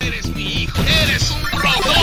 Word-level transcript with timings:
Eres 0.00 0.36
mi 0.36 0.62
hijo. 0.62 0.82
Eres 0.82 1.30
un 1.30 1.42
robot. 1.46 2.02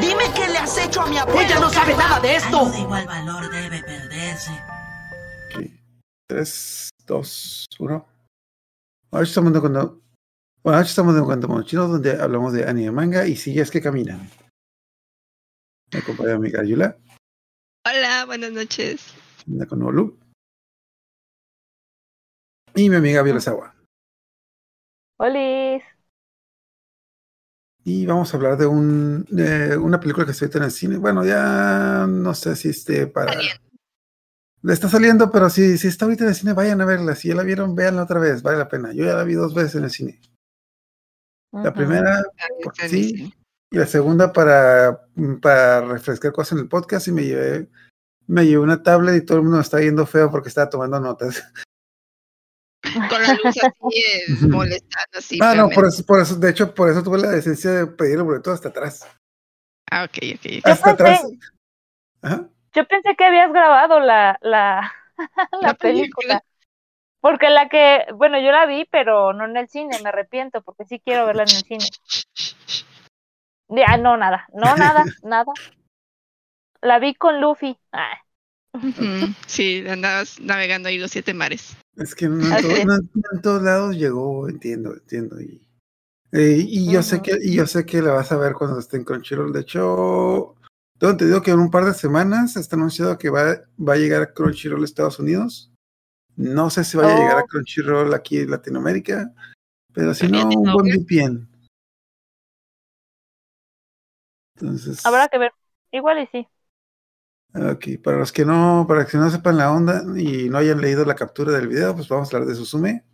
Dime 0.00 0.24
qué 0.34 0.48
le 0.48 0.58
has 0.58 0.78
hecho 0.78 1.02
a 1.02 1.06
mi 1.06 1.18
abuela. 1.18 1.42
Ella 1.42 1.60
no 1.60 1.70
sabe 1.70 1.94
nada 1.96 2.18
de 2.18 2.34
esto. 2.34 2.58
Algo 2.58 2.70
de 2.72 2.80
igual 2.80 3.06
valor 3.06 3.50
debe 3.50 3.82
perderse. 3.84 4.50
Ok. 5.54 5.70
3, 6.26 6.90
2, 7.06 7.66
1. 7.78 8.06
Hoy 9.10 9.22
estamos 9.22 9.60
cuando. 9.60 10.02
Bueno, 10.64 10.78
hoy 10.80 10.84
estamos 10.84 11.14
de 11.14 11.22
cuando 11.22 11.46
mochino 11.46 11.86
donde 11.86 12.20
hablamos 12.20 12.52
de 12.52 12.68
anime 12.68 12.90
manga 12.90 13.28
y 13.28 13.36
sillas 13.36 13.70
que 13.70 13.80
caminan. 13.80 14.28
Me 15.96 16.02
acompaña 16.02 16.28
mi 16.32 16.48
amiga 16.48 16.62
Yula, 16.62 16.94
Hola, 17.86 18.26
buenas 18.26 18.52
noches. 18.52 19.14
anda 19.46 19.64
con 19.64 19.82
Olu. 19.82 20.18
Y 22.74 22.90
mi 22.90 22.96
amiga 22.96 23.22
Viola 23.22 23.40
Sawa. 23.40 23.74
Olis. 25.18 25.82
Y 27.84 28.04
vamos 28.04 28.34
a 28.34 28.36
hablar 28.36 28.58
de, 28.58 28.66
un, 28.66 29.24
de 29.30 29.78
una 29.78 29.98
película 29.98 30.26
que 30.26 30.32
está 30.32 30.44
ahorita 30.44 30.58
en 30.58 30.64
el 30.64 30.70
cine. 30.70 30.96
Bueno, 30.98 31.24
ya 31.24 32.06
no 32.06 32.34
sé 32.34 32.56
si 32.56 32.68
esté 32.68 33.06
para. 33.06 33.32
Saliendo. 33.32 33.62
Le 34.62 34.72
está 34.74 34.88
saliendo, 34.90 35.30
pero 35.30 35.48
si, 35.48 35.78
si 35.78 35.88
está 35.88 36.04
ahorita 36.04 36.24
en 36.24 36.28
el 36.30 36.34
cine, 36.36 36.52
vayan 36.52 36.82
a 36.82 36.84
verla. 36.84 37.14
Si 37.14 37.28
ya 37.28 37.36
la 37.36 37.42
vieron, 37.42 37.74
véanla 37.74 38.02
otra 38.02 38.20
vez, 38.20 38.42
vale 38.42 38.58
la 38.58 38.68
pena. 38.68 38.92
Yo 38.92 39.06
ya 39.06 39.14
la 39.14 39.24
vi 39.24 39.32
dos 39.32 39.54
veces 39.54 39.76
en 39.76 39.84
el 39.84 39.90
cine. 39.90 40.20
La 41.52 41.72
primera, 41.72 42.18
Ah, 42.18 42.48
porque 42.62 42.84
está 42.84 42.88
sí. 42.88 43.32
Y 43.70 43.78
la 43.78 43.86
segunda 43.86 44.32
para, 44.32 45.06
para 45.42 45.80
refrescar 45.82 46.32
cosas 46.32 46.52
en 46.52 46.58
el 46.64 46.68
podcast 46.68 47.08
y 47.08 47.12
me 47.12 47.24
llevé, 47.24 47.68
me 48.26 48.44
llevé 48.44 48.62
una 48.62 48.82
tablet 48.82 49.22
y 49.22 49.26
todo 49.26 49.38
el 49.38 49.42
mundo 49.44 49.58
me 49.58 49.62
está 49.62 49.78
viendo 49.78 50.06
feo 50.06 50.30
porque 50.30 50.48
estaba 50.48 50.70
tomando 50.70 51.00
notas. 51.00 51.42
Con 53.08 53.22
la 53.22 53.34
luz 53.34 53.46
así 53.46 54.02
es 54.06 54.30
Ujú. 54.42 54.48
molestando 54.50 55.18
así. 55.18 55.38
ah, 55.42 55.54
no, 55.54 55.68
por 55.70 55.86
eso, 55.86 56.04
por 56.04 56.20
eso, 56.20 56.36
de 56.36 56.50
hecho, 56.50 56.74
por 56.74 56.88
eso 56.90 57.02
tuve 57.02 57.18
la 57.18 57.30
decencia 57.30 57.70
de 57.72 57.86
pedir 57.86 58.18
el 58.18 58.22
boleto 58.22 58.52
hasta 58.52 58.68
atrás. 58.68 59.06
Ah, 59.90 60.04
ok, 60.04 60.18
ok. 60.36 60.42
Yo 60.42 60.60
Hasta 60.64 60.90
atrás. 60.90 61.26
Ajá. 62.22 62.48
yo 62.74 62.88
pensé 62.88 63.14
que 63.16 63.24
habías 63.24 63.52
grabado 63.52 64.00
la, 64.00 64.38
la, 64.42 64.92
la 65.60 65.68
La 65.68 65.74
película. 65.74 66.42
Porque 67.20 67.50
la 67.50 67.68
que, 67.68 68.06
bueno, 68.14 68.38
yo 68.40 68.52
la 68.52 68.66
vi, 68.66 68.84
pero 68.90 69.32
no 69.32 69.46
en 69.46 69.56
el 69.56 69.68
cine, 69.68 69.98
me 70.02 70.10
arrepiento, 70.10 70.62
porque 70.62 70.84
sí 70.84 71.00
quiero 71.04 71.26
verla 71.26 71.42
en 71.42 71.56
el 71.56 71.64
cine. 71.64 71.84
Ya, 73.68 73.96
no, 73.96 74.16
nada, 74.16 74.46
no, 74.54 74.76
nada, 74.76 75.04
nada. 75.22 75.52
La 76.82 76.98
vi 76.98 77.14
con 77.14 77.40
Luffy. 77.40 77.76
Ah, 77.92 78.18
Sí, 79.46 79.84
andabas 79.88 80.38
navegando 80.40 80.88
ahí 80.88 80.98
los 80.98 81.10
siete 81.10 81.34
mares. 81.34 81.76
Es 81.96 82.14
que 82.14 82.28
no 82.28 82.44
en, 82.56 82.62
todo- 82.62 82.84
no 83.14 83.40
todos 83.40 83.62
lados 83.62 83.96
llegó, 83.96 84.48
entiendo, 84.48 84.92
entiendo. 84.94 85.40
Y, 85.40 85.66
eh, 86.32 86.58
y 86.66 86.90
yo 86.92 87.02
sé 87.02 87.22
que, 87.22 87.38
y 87.42 87.54
yo 87.54 87.66
sé 87.66 87.86
que 87.86 88.02
la 88.02 88.12
vas 88.12 88.30
a 88.32 88.36
ver 88.36 88.52
cuando 88.52 88.78
esté 88.78 88.98
en 88.98 89.04
Crunchyroll. 89.04 89.52
De 89.52 89.60
hecho, 89.60 90.54
tengo 90.98 91.12
entendido 91.12 91.40
que 91.42 91.52
en 91.52 91.60
un 91.60 91.70
par 91.70 91.84
de 91.86 91.94
semanas 91.94 92.56
está 92.56 92.76
anunciado 92.76 93.16
que 93.18 93.30
va, 93.30 93.56
va 93.78 93.94
a 93.94 93.96
llegar 93.96 94.22
a 94.22 94.32
Crunchyroll 94.32 94.82
a 94.82 94.84
Estados 94.84 95.18
Unidos. 95.18 95.72
No 96.36 96.68
sé 96.68 96.84
si 96.84 96.98
vaya 96.98 97.14
a 97.14 97.18
llegar 97.18 97.38
a 97.38 97.42
Oh. 97.42 97.46
Crunchyroll 97.46 98.12
aquí 98.12 98.38
en 98.40 98.50
Latinoamérica, 98.50 99.32
pero 99.94 100.12
si 100.12 100.28
no, 100.28 100.46
un 100.46 100.72
buen. 100.74 100.98
VPN. 101.00 101.48
Entonces, 104.60 105.04
habrá 105.04 105.28
que 105.28 105.38
ver. 105.38 105.52
Igual 105.92 106.18
y 106.22 106.26
sí. 106.28 106.48
ok, 107.54 108.02
para 108.02 108.18
los 108.18 108.32
que 108.32 108.44
no, 108.44 108.84
para 108.88 109.06
que 109.06 109.16
no 109.18 109.30
sepan 109.30 109.56
la 109.56 109.70
onda 109.72 110.02
y 110.16 110.48
no 110.48 110.58
hayan 110.58 110.80
leído 110.80 111.04
la 111.04 111.14
captura 111.14 111.52
del 111.52 111.68
video, 111.68 111.94
pues 111.94 112.08
vamos 112.08 112.32
a 112.32 112.36
hablar 112.36 112.48
de 112.48 112.56
Susume. 112.56 113.04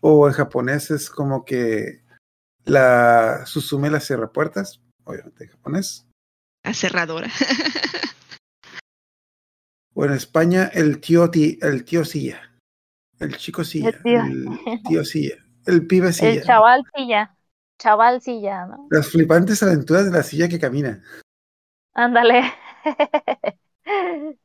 O 0.00 0.26
en 0.28 0.34
japonés 0.34 0.90
es 0.90 1.10
como 1.10 1.44
que 1.44 2.02
la 2.64 3.44
Susume 3.46 3.90
la 3.90 4.00
cierra 4.00 4.30
puertas, 4.32 4.80
obviamente 5.04 5.44
en 5.44 5.50
japonés. 5.50 6.06
La 6.64 6.74
cerradora. 6.74 7.28
O 9.92 10.04
en 10.04 10.12
España 10.12 10.70
el 10.72 11.00
tío 11.00 11.30
ti- 11.30 11.58
el 11.60 11.84
tío 11.84 12.04
silla. 12.04 12.52
El 13.18 13.36
chico 13.36 13.64
silla. 13.64 13.88
El 13.90 14.02
tío. 14.02 14.22
El 14.22 14.82
tío 14.86 15.04
silla. 15.04 15.34
El 15.66 15.86
pibe 15.86 16.12
silla. 16.12 16.30
El 16.30 16.42
chaval 16.44 16.82
silla. 16.96 17.36
Chaval 17.80 18.20
silla, 18.20 18.66
¿no? 18.66 18.88
Las 18.90 19.08
flipantes 19.08 19.62
aventuras 19.62 20.04
de 20.04 20.10
la 20.10 20.22
silla 20.22 20.48
que 20.48 20.60
camina. 20.60 21.02
Ándale. 21.94 22.42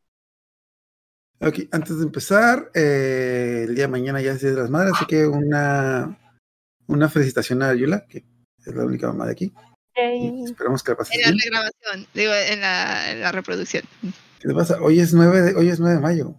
Ok, 1.42 1.60
antes 1.72 1.98
de 2.00 2.06
empezar, 2.06 2.72
eh, 2.74 3.66
el 3.68 3.76
día 3.76 3.84
de 3.84 3.92
mañana 3.92 4.22
ya 4.22 4.32
es 4.32 4.40
Día 4.40 4.52
de 4.52 4.62
las 4.62 4.70
Madres, 4.70 4.94
así 4.96 5.06
que 5.06 5.28
una, 5.28 6.18
una 6.88 7.10
felicitación 7.10 7.62
a 7.62 7.74
Yula, 7.76 8.08
que 8.08 8.26
es 8.66 8.74
la 8.74 8.86
única 8.86 9.08
mamá 9.08 9.26
de 9.26 9.34
aquí. 9.34 9.54
Esperamos 9.94 10.82
que 10.82 10.92
la 10.94 10.98
pases 10.98 11.16
En 11.16 11.36
la 11.36 11.44
regrabación, 11.44 12.08
digo, 12.14 12.34
en 12.34 12.62
la, 12.62 13.12
en 13.12 13.20
la 13.20 13.34
reproducción. 13.34 13.84
¿Qué 14.40 14.48
te 14.48 14.54
pasa? 14.56 14.82
Hoy 14.82 15.02
es 15.02 15.14
9 15.14 15.42
de, 15.42 15.56
hoy 15.56 15.68
es 15.68 15.80
9 15.80 15.96
de 15.96 16.02
mayo. 16.02 16.36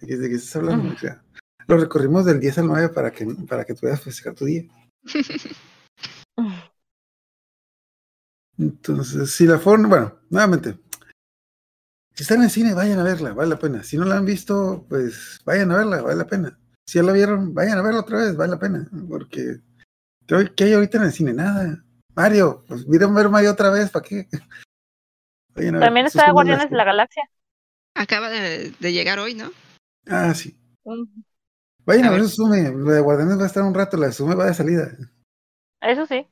¿De 0.00 0.08
qué, 0.08 0.16
de 0.16 0.28
qué 0.28 0.34
estás 0.34 0.56
hablando? 0.56 0.92
O 0.92 0.98
sea, 0.98 1.22
lo 1.68 1.76
recorrimos 1.76 2.24
del 2.24 2.40
10 2.40 2.58
al 2.58 2.66
9 2.66 2.88
para 2.88 3.12
que, 3.12 3.24
para 3.48 3.64
que 3.64 3.74
tú 3.74 3.82
puedas 3.82 4.02
festejar 4.02 4.34
tu 4.34 4.44
día. 4.44 4.64
Entonces, 8.62 9.34
si 9.34 9.44
la 9.44 9.58
fueron, 9.58 9.88
bueno, 9.88 10.20
nuevamente, 10.30 10.78
si 12.14 12.22
están 12.22 12.38
en 12.38 12.44
el 12.44 12.50
cine, 12.50 12.74
vayan 12.74 13.00
a 13.00 13.02
verla, 13.02 13.32
vale 13.32 13.50
la 13.50 13.58
pena. 13.58 13.82
Si 13.82 13.96
no 13.96 14.04
la 14.04 14.18
han 14.18 14.24
visto, 14.24 14.86
pues 14.88 15.40
vayan 15.44 15.72
a 15.72 15.78
verla, 15.78 16.00
vale 16.00 16.16
la 16.16 16.26
pena. 16.26 16.58
Si 16.86 16.98
ya 16.98 17.02
la 17.02 17.12
vieron, 17.12 17.54
vayan 17.54 17.78
a 17.78 17.82
verla 17.82 18.00
otra 18.00 18.18
vez, 18.18 18.36
vale 18.36 18.52
la 18.52 18.58
pena. 18.60 18.88
Porque, 19.08 19.58
¿qué, 20.54 20.64
hay 20.64 20.74
ahorita 20.74 20.98
en 20.98 21.04
el 21.04 21.12
cine? 21.12 21.32
Nada. 21.32 21.84
Mario, 22.14 22.64
pues 22.68 22.86
miren 22.86 23.12
ver 23.14 23.28
Mario 23.30 23.50
otra 23.50 23.70
vez, 23.70 23.90
¿para 23.90 24.04
qué? 24.04 24.28
Vayan 25.54 25.74
a 25.74 25.78
ver 25.78 25.86
También 25.86 26.06
sus 26.06 26.20
está. 26.20 26.30
Guardianes 26.30 26.70
de 26.70 26.76
la 26.76 26.84
Galaxia. 26.84 27.24
Acaba 27.94 28.30
de, 28.30 28.72
de 28.78 28.92
llegar 28.92 29.18
hoy, 29.18 29.34
¿no? 29.34 29.50
Ah, 30.06 30.32
sí. 30.34 30.56
Vayan 31.84 32.04
a, 32.04 32.08
A 32.08 32.10
ver 32.12 32.20
ver. 32.20 32.30
Sume. 32.30 32.62
La 32.62 32.92
de 32.92 33.00
Guardianes 33.00 33.38
va 33.38 33.44
a 33.44 33.46
estar 33.46 33.62
un 33.64 33.74
rato, 33.74 33.96
la 33.96 34.06
de 34.06 34.12
Sume 34.12 34.34
va 34.34 34.46
de 34.46 34.54
salida. 34.54 34.96
Eso 35.80 36.06
sí. 36.06 36.26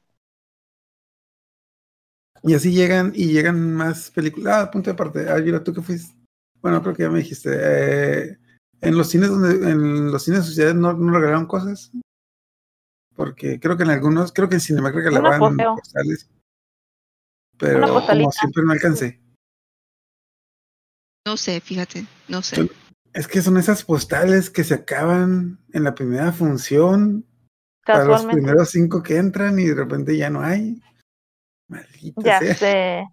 Y 2.42 2.54
así 2.54 2.72
llegan 2.72 3.12
y 3.14 3.26
llegan 3.32 3.74
más 3.74 4.10
películas. 4.10 4.56
Ah, 4.56 4.70
punto 4.70 4.90
de 4.90 4.96
parte. 4.96 5.28
Ah, 5.28 5.38
Yura, 5.38 5.62
tú 5.62 5.74
que 5.74 5.82
fuiste. 5.82 6.14
Bueno, 6.62 6.82
creo 6.82 6.94
que 6.94 7.02
ya 7.02 7.10
me 7.10 7.18
dijiste. 7.18 7.50
eh, 7.52 8.38
en 8.80 8.96
los 8.96 9.08
cines 9.08 9.28
donde, 9.28 9.70
en 9.70 10.10
los 10.10 10.24
cines 10.24 10.40
de 10.40 10.46
sociedad 10.46 10.74
no, 10.74 10.92
no 10.94 11.12
regalaron 11.12 11.46
cosas. 11.46 11.90
Porque 13.14 13.60
creo 13.60 13.76
que 13.76 13.82
en 13.82 13.90
algunos, 13.90 14.32
creo 14.32 14.48
que 14.48 14.54
en 14.54 14.60
Cinema 14.60 14.90
creo 14.90 15.04
que 15.04 15.10
regalaban 15.10 15.56
posteo. 15.56 15.76
postales. 15.76 16.30
Pero 17.58 18.06
como 18.06 18.32
siempre 18.32 18.62
no 18.64 18.72
alcancé. 18.72 19.20
No 21.26 21.36
sé, 21.36 21.60
fíjate, 21.60 22.06
no 22.28 22.40
sé. 22.40 22.70
Es 23.12 23.28
que 23.28 23.42
son 23.42 23.58
esas 23.58 23.84
postales 23.84 24.48
que 24.48 24.64
se 24.64 24.74
acaban 24.74 25.58
en 25.72 25.84
la 25.84 25.94
primera 25.94 26.32
función. 26.32 27.26
Para 27.84 28.04
los 28.04 28.24
primeros 28.24 28.70
cinco 28.70 29.02
que 29.02 29.16
entran 29.16 29.58
y 29.58 29.64
de 29.66 29.74
repente 29.74 30.16
ya 30.16 30.30
no 30.30 30.42
hay. 30.42 30.80
Maldita 31.70 32.22
Ya 32.22 32.38
sea. 32.38 32.54
sé. 32.54 33.06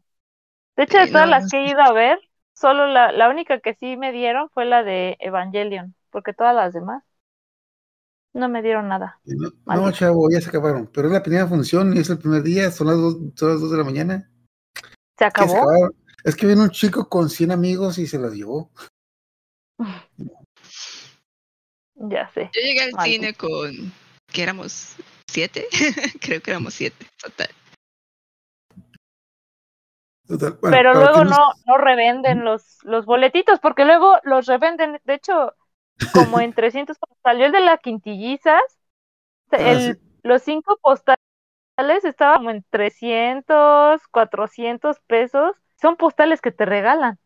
De 0.75 0.83
hecho, 0.83 0.97
de 0.99 1.07
todas 1.07 1.29
las 1.29 1.49
que 1.49 1.57
he 1.57 1.69
ido 1.69 1.81
a 1.81 1.91
ver, 1.93 2.19
solo 2.53 2.87
la, 2.87 3.11
la 3.11 3.29
única 3.29 3.59
que 3.59 3.73
sí 3.75 3.97
me 3.97 4.11
dieron 4.11 4.49
fue 4.49 4.65
la 4.65 4.83
de 4.83 5.17
Evangelion, 5.19 5.95
porque 6.09 6.33
todas 6.33 6.55
las 6.55 6.73
demás 6.73 7.03
no 8.33 8.49
me 8.49 8.61
dieron 8.61 8.87
nada. 8.87 9.19
No, 9.65 9.91
chavo, 9.91 10.29
ya 10.29 10.39
se 10.41 10.49
acabaron. 10.49 10.89
Pero 10.93 11.07
es 11.07 11.13
la 11.13 11.23
primera 11.23 11.47
función 11.47 11.95
y 11.95 11.99
es 11.99 12.09
el 12.09 12.19
primer 12.19 12.43
día, 12.43 12.69
son 12.71 12.87
las 12.87 12.97
dos, 12.97 13.17
son 13.35 13.49
las 13.49 13.61
dos 13.61 13.71
de 13.71 13.77
la 13.77 13.83
mañana. 13.83 14.29
¿Se 15.17 15.25
¿Qué 15.25 15.25
se 15.25 15.25
acabó? 15.25 15.57
acabaron? 15.57 15.95
Es 16.23 16.35
que 16.35 16.45
viene 16.45 16.61
un 16.61 16.69
chico 16.69 17.09
con 17.09 17.29
100 17.29 17.51
amigos 17.51 17.97
y 17.97 18.05
se 18.07 18.19
los 18.19 18.33
llevó. 18.33 18.71
Ya 21.95 22.27
sé. 22.27 22.51
Yo 22.53 22.61
llegué 22.61 22.81
al 22.83 22.91
Maldito. 22.91 23.21
cine 23.21 23.33
con 23.33 23.91
que 24.31 24.43
éramos 24.43 24.95
siete, 25.27 25.67
creo 26.21 26.41
que 26.41 26.51
éramos 26.51 26.75
siete, 26.75 27.07
total. 27.19 27.49
Total, 30.27 30.57
bueno, 30.61 30.75
Pero 30.77 30.93
luego 30.93 31.23
no, 31.23 31.37
no 31.65 31.77
revenden 31.77 32.43
los, 32.43 32.79
los 32.83 33.05
boletitos, 33.05 33.59
porque 33.59 33.85
luego 33.85 34.17
los 34.23 34.45
revenden. 34.45 34.99
De 35.05 35.13
hecho, 35.13 35.53
como 36.13 36.39
en 36.39 36.53
300, 36.53 36.97
cuando 36.99 37.17
salió 37.23 37.45
el 37.45 37.51
de 37.51 37.61
la 37.61 37.77
quintillizas, 37.77 38.61
Ah, 39.51 39.57
el, 39.59 39.95
sí. 39.95 40.01
los 40.23 40.41
cinco 40.43 40.77
postales 40.81 41.17
estaban 42.03 42.37
como 42.39 42.49
en 42.51 42.65
300, 42.69 44.05
400 44.09 44.99
pesos. 45.07 45.55
Son 45.79 45.95
postales 45.95 46.41
que 46.41 46.51
te 46.51 46.65
regalan. 46.65 47.17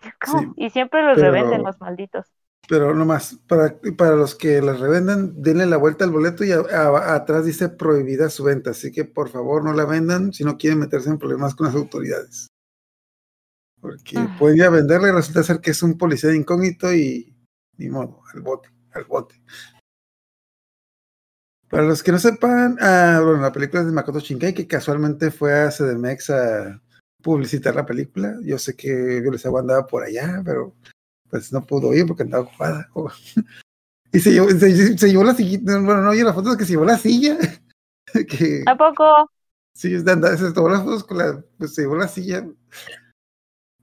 Y 0.56 0.70
siempre 0.70 1.02
los 1.02 1.16
pero- 1.16 1.30
revenden 1.30 1.62
los 1.62 1.80
malditos. 1.80 2.26
Pero 2.68 2.94
nomás, 2.94 3.38
para, 3.46 3.78
para 3.96 4.16
los 4.16 4.34
que 4.34 4.62
las 4.62 4.80
revendan, 4.80 5.42
denle 5.42 5.66
la 5.66 5.76
vuelta 5.76 6.04
al 6.04 6.10
boleto 6.10 6.44
y 6.44 6.52
a- 6.52 6.60
a- 6.60 7.14
atrás 7.14 7.44
dice 7.44 7.68
prohibida 7.68 8.30
su 8.30 8.44
venta. 8.44 8.70
Así 8.70 8.90
que 8.90 9.04
por 9.04 9.28
favor 9.28 9.62
no 9.62 9.74
la 9.74 9.84
vendan 9.84 10.32
si 10.32 10.44
no 10.44 10.56
quieren 10.56 10.78
meterse 10.78 11.10
en 11.10 11.18
problemas 11.18 11.54
con 11.54 11.66
las 11.66 11.76
autoridades. 11.76 12.46
Porque 13.80 14.16
Ah. 14.16 14.36
pueden 14.38 14.56
ir 14.56 14.64
a 14.64 14.70
venderle 14.70 15.08
y 15.08 15.12
resulta 15.12 15.42
ser 15.42 15.60
que 15.60 15.72
es 15.72 15.82
un 15.82 15.98
policía 15.98 16.30
de 16.30 16.36
incógnito 16.36 16.92
y 16.94 17.36
ni 17.76 17.90
modo, 17.90 18.22
al 18.32 18.40
bote, 18.40 18.70
al 18.92 19.04
bote. 19.04 19.34
Para 21.68 21.84
los 21.84 22.02
que 22.02 22.12
no 22.12 22.18
sepan, 22.18 22.78
ah, 22.80 23.20
bueno, 23.22 23.40
la 23.42 23.52
película 23.52 23.80
es 23.80 23.86
de 23.86 23.92
Makoto 23.92 24.20
Shinkai, 24.20 24.54
que 24.54 24.66
casualmente 24.66 25.30
fue 25.30 25.52
a 25.52 25.70
CDMX 25.70 26.30
a 26.30 26.80
publicitar 27.22 27.74
la 27.74 27.84
película. 27.84 28.36
Yo 28.42 28.58
sé 28.58 28.74
que 28.76 29.20
Violet 29.20 29.44
Agua 29.44 29.60
andaba 29.60 29.86
por 29.86 30.02
allá, 30.04 30.40
pero 30.44 30.74
pues 31.28 31.52
no 31.52 31.64
pudo 31.64 31.92
ir 31.94 32.06
porque 32.06 32.22
andaba 32.22 32.44
ocupada. 32.44 32.88
Y 34.12 34.20
se 34.20 34.30
llevó, 34.30 34.48
se, 34.48 34.96
se 34.96 35.08
llevó 35.08 35.24
la 35.24 35.34
silla, 35.34 35.58
bueno, 35.64 36.00
no 36.00 36.10
oye 36.10 36.22
la 36.22 36.32
foto 36.32 36.50
de 36.52 36.56
que 36.56 36.64
se 36.64 36.74
llevó 36.74 36.84
la 36.84 36.96
silla. 36.98 37.36
que 38.28 38.62
¿A 38.64 38.76
poco? 38.76 39.28
sí, 39.76 39.92
anda- 39.96 40.36
se 40.36 40.52
tomó 40.52 40.68
las 40.68 40.84
fotos 40.84 41.02
con 41.02 41.18
la, 41.18 41.44
pues 41.58 41.74
se 41.74 41.82
llevó 41.82 41.96
la 41.96 42.06
silla. 42.06 42.46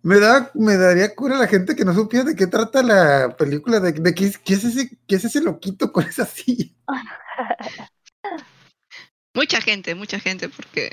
Me 0.03 0.19
da, 0.21 0.49
me 0.55 0.77
daría 0.77 1.13
cura 1.13 1.38
la 1.38 1.47
gente 1.47 1.75
que 1.75 1.83
no 1.83 1.93
supiera 1.93 2.23
de 2.23 2.35
qué 2.38 2.47
trata 2.47 2.81
la 2.81 3.35
película, 3.38 3.81
de, 3.81 3.91
de 3.91 4.15
qué, 4.15 4.27
es- 4.27 4.37
qué 4.37 4.53
es 4.53 4.63
ese, 4.63 4.97
qué 5.05 5.15
es 5.17 5.25
ese 5.25 5.41
loquito 5.41 5.91
con 5.91 6.05
esa 6.05 6.25
silla. 6.25 6.71
Mucha 9.35 9.59
gente, 9.61 9.95
mucha 9.95 10.19
gente, 10.19 10.49
porque 10.49 10.91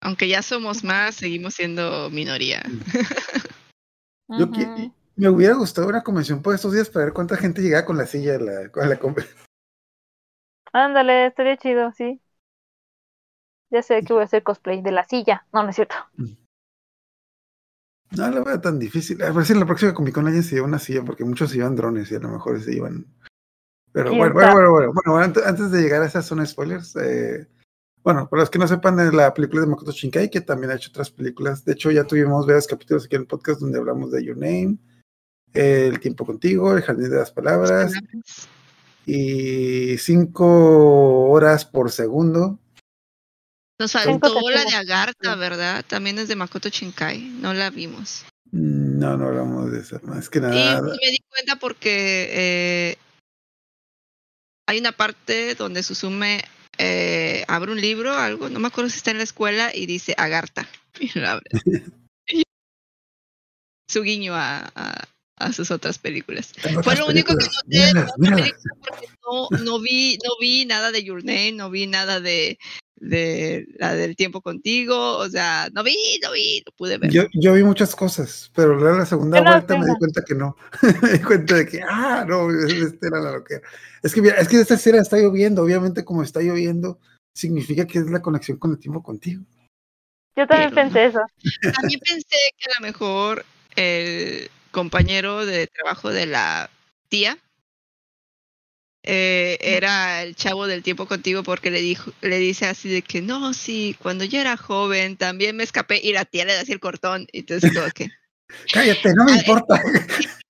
aunque 0.00 0.28
ya 0.28 0.40
somos 0.42 0.84
más, 0.84 1.14
seguimos 1.16 1.54
siendo 1.54 2.10
minoría. 2.10 2.62
Yo 4.28 4.46
Ujú. 4.46 4.92
me 5.16 5.28
hubiera 5.28 5.54
gustado 5.54 5.88
una 5.88 6.02
convención 6.02 6.42
por 6.42 6.54
estos 6.54 6.72
días 6.72 6.90
para 6.90 7.06
ver 7.06 7.14
cuánta 7.14 7.36
gente 7.36 7.62
llegaba 7.62 7.86
con 7.86 7.96
la 7.96 8.06
silla 8.06 8.36
a 8.36 8.38
la, 8.38 8.70
a 8.74 8.86
la 8.86 8.98
convención. 8.98 9.36
Ándale, 10.72 11.26
estaría 11.26 11.56
chido, 11.56 11.92
sí. 11.92 12.20
Ya 13.70 13.82
sé 13.82 14.02
que 14.02 14.12
voy 14.12 14.22
a 14.22 14.24
hacer 14.24 14.42
cosplay 14.42 14.82
de 14.82 14.92
la 14.92 15.04
silla. 15.04 15.46
No, 15.52 15.62
no 15.62 15.70
es 15.70 15.76
cierto. 15.76 15.96
No 18.16 18.30
lo 18.30 18.44
veo 18.44 18.60
tan 18.60 18.78
difícil. 18.78 19.22
A 19.22 19.32
ver 19.32 19.44
si 19.44 19.52
en 19.52 19.60
la 19.60 19.66
próxima 19.66 19.94
Comic 19.94 20.14
Con 20.14 20.26
alguien 20.26 20.42
se 20.42 20.54
lleva 20.54 20.66
una 20.66 20.78
silla, 20.78 21.02
porque 21.04 21.24
muchos 21.24 21.50
se 21.50 21.56
llevan 21.56 21.76
drones 21.76 22.10
y 22.10 22.14
a 22.14 22.20
lo 22.20 22.28
mejor 22.28 22.60
se 22.62 22.72
llevan. 22.72 23.06
Pero 23.92 24.10
¿Quién 24.10 24.18
bueno, 24.20 24.34
bueno, 24.34 24.70
bueno, 24.70 24.92
bueno, 24.92 25.12
bueno, 25.12 25.18
antes, 25.18 25.70
de 25.70 25.82
llegar 25.82 26.02
a 26.02 26.06
esas 26.06 26.26
zona 26.26 26.46
spoilers, 26.46 26.94
eh, 26.96 27.48
bueno, 28.06 28.28
para 28.28 28.42
los 28.42 28.50
que 28.50 28.60
no 28.60 28.68
sepan, 28.68 29.00
es 29.00 29.12
la 29.12 29.34
película 29.34 29.62
de 29.62 29.66
Makoto 29.66 29.90
Shinkai, 29.90 30.30
que 30.30 30.40
también 30.40 30.70
ha 30.70 30.76
hecho 30.76 30.90
otras 30.90 31.10
películas. 31.10 31.64
De 31.64 31.72
hecho, 31.72 31.90
ya 31.90 32.04
tuvimos 32.04 32.46
varios 32.46 32.68
capítulos 32.68 33.04
aquí 33.04 33.16
en 33.16 33.22
el 33.22 33.26
podcast 33.26 33.58
donde 33.58 33.80
hablamos 33.80 34.12
de 34.12 34.24
Your 34.24 34.36
Name, 34.36 34.78
El 35.52 35.98
tiempo 35.98 36.24
contigo, 36.24 36.76
El 36.76 36.84
jardín 36.84 37.10
de 37.10 37.16
las 37.16 37.32
palabras 37.32 37.94
y 39.06 39.98
cinco 39.98 41.30
horas 41.30 41.64
por 41.64 41.90
segundo. 41.90 42.60
Nos 43.80 43.90
faltó 43.90 44.50
la 44.50 44.62
de. 44.62 44.76
Agartha, 44.76 45.34
¿verdad? 45.34 45.84
También 45.84 46.20
es 46.20 46.28
de 46.28 46.36
Makoto 46.36 46.68
Shinkai. 46.68 47.18
No 47.18 47.54
la 47.54 47.70
vimos. 47.70 48.24
No, 48.52 49.16
no 49.16 49.26
hablamos 49.26 49.72
de 49.72 49.80
eso. 49.80 49.98
Más 50.04 50.30
que 50.30 50.40
nada. 50.40 50.78
y 50.78 50.82
me 50.82 51.10
di 51.10 51.18
cuenta 51.28 51.56
porque 51.56 52.28
eh, 52.30 52.98
hay 54.68 54.78
una 54.78 54.92
parte 54.92 55.56
donde 55.56 55.82
Susume 55.82 56.44
eh, 56.78 57.44
abre 57.48 57.72
un 57.72 57.80
libro, 57.80 58.12
algo, 58.12 58.48
no 58.48 58.58
me 58.60 58.68
acuerdo 58.68 58.90
si 58.90 58.96
está 58.98 59.10
en 59.10 59.18
la 59.18 59.24
escuela, 59.24 59.70
y 59.74 59.86
dice 59.86 60.14
Agartha. 60.16 60.68
Y 61.00 61.18
lo 61.18 61.28
abre. 61.28 61.50
Su 63.88 64.02
guiño 64.02 64.34
a, 64.34 64.70
a- 64.74 65.08
a 65.38 65.52
sus 65.52 65.70
otras 65.70 65.98
películas. 65.98 66.52
Fue 66.82 66.96
lo 66.96 67.06
único 67.08 67.36
que 67.36 67.44
noté 67.44 67.60
míralas. 67.68 68.12
película 68.18 68.74
porque 68.88 69.06
no, 69.22 69.48
no 69.64 69.80
vi, 69.80 70.16
no 70.24 70.30
vi 70.40 70.64
nada 70.64 70.90
de 70.92 71.04
Your 71.04 71.22
Name, 71.22 71.52
no 71.52 71.68
vi 71.68 71.86
nada 71.86 72.20
de, 72.20 72.58
de 72.96 73.66
la 73.78 73.94
del 73.94 74.16
tiempo 74.16 74.40
contigo, 74.40 75.18
o 75.18 75.28
sea, 75.28 75.68
no 75.72 75.82
vi, 75.82 75.96
no 76.22 76.32
vi, 76.32 76.62
no 76.64 76.72
pude 76.72 76.98
ver. 76.98 77.10
Yo, 77.10 77.24
yo 77.34 77.52
vi 77.52 77.62
muchas 77.62 77.94
cosas, 77.94 78.50
pero 78.54 78.74
luego 78.74 78.98
la 78.98 79.06
segunda 79.06 79.40
no 79.40 79.50
vuelta 79.50 79.78
me 79.78 79.86
di 79.86 79.96
cuenta 79.98 80.22
que 80.26 80.34
no. 80.34 80.56
me 81.02 81.12
di 81.12 81.20
cuenta 81.20 81.54
de 81.56 81.66
que, 81.66 81.80
ah, 81.82 82.24
no, 82.26 82.50
esta 82.50 83.06
era 83.06 83.20
la 83.20 83.32
loquera. 83.32 83.62
Es 84.02 84.14
que, 84.14 84.22
mira, 84.22 84.36
es 84.36 84.48
que 84.48 84.60
esta 84.60 84.74
escena 84.74 85.00
está 85.00 85.18
lloviendo. 85.18 85.62
Obviamente, 85.62 86.04
como 86.04 86.22
está 86.22 86.40
lloviendo, 86.40 86.98
significa 87.34 87.86
que 87.86 87.98
es 87.98 88.06
la 88.06 88.22
conexión 88.22 88.58
con 88.58 88.72
el 88.72 88.78
tiempo 88.78 89.02
contigo. 89.02 89.44
Yo 90.36 90.46
también 90.46 90.70
Pero 90.70 90.82
pensé 90.82 91.06
eso. 91.06 91.20
También 91.80 92.00
pensé 92.00 92.36
que 92.58 92.70
a 92.70 92.80
lo 92.80 92.86
mejor 92.86 93.44
el 93.74 94.50
compañero 94.70 95.46
de 95.46 95.66
trabajo 95.66 96.10
de 96.10 96.26
la 96.26 96.70
tía 97.08 97.38
eh, 99.06 99.58
era 99.62 100.22
el 100.22 100.36
chavo 100.36 100.66
del 100.66 100.82
tiempo 100.82 101.06
contigo 101.06 101.42
porque 101.44 101.70
le 101.70 101.80
dijo, 101.82 102.12
le 102.22 102.38
dice 102.38 102.66
así 102.66 102.88
de 102.90 103.02
que 103.02 103.22
no, 103.22 103.54
sí, 103.54 103.96
cuando 104.00 104.24
yo 104.24 104.40
era 104.40 104.56
joven 104.56 105.16
también 105.16 105.56
me 105.56 105.64
escapé 105.64 106.00
y 106.02 106.12
la 106.12 106.24
tía 106.26 106.44
le 106.44 106.54
da 106.54 106.62
así 106.62 106.72
el 106.72 106.80
cortón 106.80 107.26
y 107.32 107.40
entonces 107.40 107.72
como 107.72 107.90
que 107.92 108.08
Cállate, 108.72 109.14
no 109.14 109.24
me 109.24 109.32
Ah, 109.32 109.36
importa. 109.38 109.80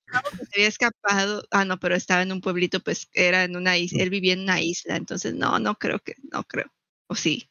se 0.50 0.58
había 0.61 0.69
escapado, 0.69 1.44
ah 1.50 1.64
no, 1.64 1.79
pero 1.79 1.94
estaba 1.94 2.23
en 2.23 2.32
un 2.32 2.41
pueblito, 2.41 2.81
pues 2.81 3.08
era 3.12 3.44
en 3.44 3.56
una 3.56 3.76
isla, 3.79 4.03
él 4.03 4.11
vivía 4.11 4.32
en 4.35 4.41
una 4.43 4.61
isla, 4.61 4.97
entonces 4.97 5.35
no, 5.35 5.58
no 5.58 5.76
creo 5.79 5.99
que, 6.00 6.14
no 6.32 6.44
creo, 6.44 6.73
o 7.08 7.14
sí, 7.14 7.50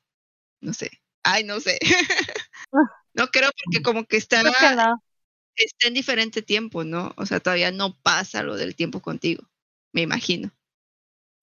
no 0.61 0.73
sé, 0.73 0.91
ay 1.23 1.43
no 1.43 1.59
sé, 1.59 1.79
no 3.13 3.27
creo 3.27 3.49
porque 3.65 3.83
como 3.83 4.05
que 4.05 4.17
estaba 4.17 4.51
Creo 4.53 4.69
que 4.71 4.75
no. 4.77 5.03
está 5.55 5.87
en 5.87 5.93
diferente 5.93 6.41
tiempo, 6.41 6.83
¿no? 6.83 7.13
O 7.17 7.25
sea, 7.25 7.39
todavía 7.39 7.71
no 7.71 7.95
pasa 8.01 8.43
lo 8.43 8.55
del 8.57 8.75
tiempo 8.75 9.01
contigo, 9.01 9.43
me 9.93 10.01
imagino. 10.01 10.51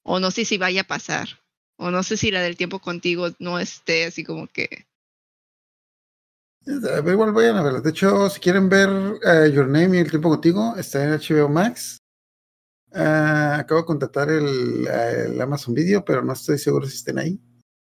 O 0.05 0.21
no 0.21 0.31
sé 0.31 0.45
si 0.45 0.59
vaya 0.59 0.83
a 0.83 0.87
pasar. 0.87 1.29
O 1.77 1.91
no 1.91 2.03
sé 2.03 2.17
si 2.17 2.31
la 2.31 2.41
del 2.41 2.57
tiempo 2.57 2.81
contigo 2.81 3.29
no 3.39 3.59
esté 3.59 4.05
así 4.05 4.25
como 4.25 4.47
que... 4.47 4.87
Pero 6.65 7.11
igual 7.11 7.33
vayan 7.33 7.57
a 7.57 7.63
verla. 7.63 7.81
De 7.81 7.91
hecho, 7.91 8.31
si 8.31 8.39
quieren 8.39 8.69
ver 8.69 8.89
eh, 9.25 9.51
Your 9.53 9.67
Name 9.67 9.97
y 9.97 10.01
el 10.01 10.11
tiempo 10.11 10.29
contigo, 10.29 10.77
está 10.77 11.03
en 11.03 11.11
HBO 11.19 11.49
Max. 11.49 11.99
Ah, 12.95 13.57
acabo 13.61 13.81
de 13.81 13.87
contratar 13.87 14.31
el, 14.31 14.87
eh, 14.87 15.25
el 15.27 15.41
Amazon 15.41 15.75
Video, 15.75 16.05
pero 16.05 16.23
no 16.23 16.33
estoy 16.33 16.59
seguro 16.59 16.87
si 16.87 16.97
estén 16.97 17.19
ahí. 17.19 17.41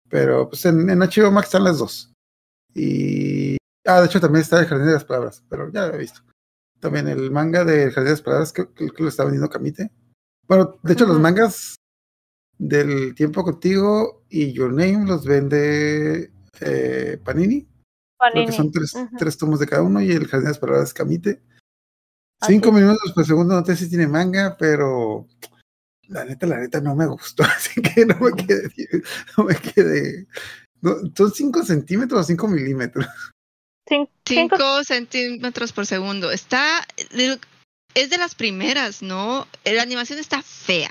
Pero 0.08 0.48
pues 0.48 0.64
en, 0.64 0.90
en 0.90 0.98
HBO 0.98 1.30
Max 1.30 1.46
están 1.46 1.64
las 1.64 1.78
dos. 1.78 2.12
Y. 2.74 3.56
Ah, 3.86 4.00
de 4.00 4.06
hecho 4.06 4.20
también 4.20 4.42
está 4.42 4.58
el 4.58 4.66
Jardín 4.66 4.86
de 4.88 4.94
las 4.94 5.04
Palabras, 5.04 5.44
pero 5.48 5.70
ya 5.70 5.86
lo 5.86 5.94
he 5.94 5.98
visto. 5.98 6.20
También 6.80 7.06
el 7.06 7.30
manga 7.30 7.64
del 7.64 7.90
Jardín 7.92 8.06
de 8.06 8.10
las 8.10 8.22
Palabras, 8.22 8.52
que, 8.52 8.66
que, 8.72 8.90
que 8.90 9.02
lo 9.02 9.08
está 9.08 9.24
vendiendo 9.24 9.48
Camite. 9.48 9.92
Bueno, 10.48 10.78
de 10.82 10.92
hecho, 10.92 11.06
los 11.06 11.20
mangas 11.20 11.76
del 12.58 13.14
tiempo 13.14 13.42
contigo 13.44 14.24
y 14.28 14.52
Your 14.52 14.70
Name 14.72 15.06
los 15.06 15.24
vende 15.24 16.32
eh, 16.60 17.18
Panini. 17.24 17.62
Creo 17.62 18.32
que 18.32 18.52
Panini. 18.52 18.52
son 18.56 18.70
tres, 18.72 18.94
tres 19.18 19.36
tomos 19.38 19.60
de 19.60 19.66
cada 19.66 19.82
uno 19.82 20.00
y 20.00 20.10
el 20.12 20.26
Jardín 20.28 20.44
de 20.46 20.50
las 20.50 20.58
Palabras 20.58 20.94
Camite. 20.94 21.42
Así 22.40 22.52
Cinco 22.54 22.72
minutos 22.72 23.12
por 23.14 23.24
segundo, 23.26 23.58
no 23.58 23.64
sé 23.66 23.76
si 23.76 23.88
tiene 23.88 24.06
manga, 24.06 24.56
pero 24.58 25.26
la 26.08 26.24
neta, 26.24 26.46
la 26.46 26.58
neta 26.58 26.80
no 26.80 26.94
me 26.94 27.06
gustó, 27.06 27.42
así 27.56 27.80
que 27.82 28.04
no 28.06 28.18
me 28.18 28.32
quedé, 28.32 28.70
no 29.38 29.44
me 29.44 29.56
quedé. 29.56 30.26
no, 30.80 30.96
son 31.16 31.32
cinco 31.32 31.62
centímetros 31.64 32.20
o 32.20 32.24
cinco 32.24 32.48
milímetros. 32.48 33.06
Cin- 33.86 34.08
cinco- 34.26 34.56
5 34.56 34.84
centímetros 34.84 35.72
por 35.72 35.84
segundo. 35.86 36.30
Está... 36.30 36.86
Es 37.94 38.10
de 38.10 38.18
las 38.18 38.34
primeras, 38.34 39.02
¿no? 39.02 39.46
La 39.64 39.82
animación 39.82 40.18
está 40.18 40.42
fea. 40.42 40.90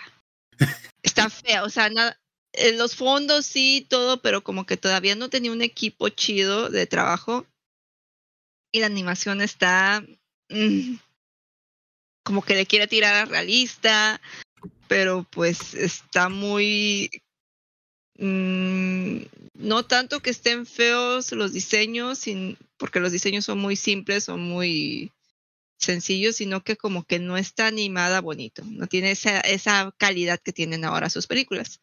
Está 1.03 1.29
fea, 1.29 1.63
o 1.63 1.69
sea, 1.69 1.89
nada... 1.89 2.19
eh, 2.53 2.73
Los 2.73 2.95
fondos 2.95 3.45
sí, 3.45 3.85
todo, 3.89 4.21
pero 4.21 4.43
como 4.43 4.65
que 4.65 4.77
todavía 4.77 5.15
no 5.15 5.29
tenía 5.29 5.51
un 5.51 5.61
equipo 5.61 6.09
chido 6.09 6.69
de 6.69 6.87
trabajo. 6.87 7.45
Y 8.71 8.79
la 8.79 8.87
animación 8.87 9.41
está... 9.41 10.03
mm, 10.49 10.95
como 12.23 12.41
que 12.41 12.55
le 12.55 12.65
quiere 12.65 12.87
tirar 12.87 13.15
a 13.15 13.25
realista, 13.25 14.21
pero 14.87 15.27
pues 15.29 15.73
está 15.73 16.29
muy... 16.29 17.09
mm, 18.17 19.17
no 19.55 19.85
tanto 19.85 20.21
que 20.21 20.29
estén 20.29 20.65
feos 20.65 21.31
los 21.33 21.53
diseños, 21.53 22.23
porque 22.77 22.99
los 22.99 23.11
diseños 23.11 23.45
son 23.45 23.59
muy 23.59 23.75
simples, 23.75 24.23
son 24.23 24.41
muy 24.41 25.11
sencillos, 25.83 26.37
sino 26.37 26.63
que 26.63 26.75
como 26.77 27.03
que 27.03 27.19
no 27.19 27.37
está 27.37 27.67
animada 27.67 28.21
bonito, 28.21 28.63
no 28.65 28.87
tiene 28.87 29.11
esa, 29.11 29.39
esa 29.41 29.93
calidad 29.97 30.39
que 30.39 30.53
tienen 30.53 30.85
ahora 30.85 31.09
sus 31.09 31.27
películas. 31.27 31.81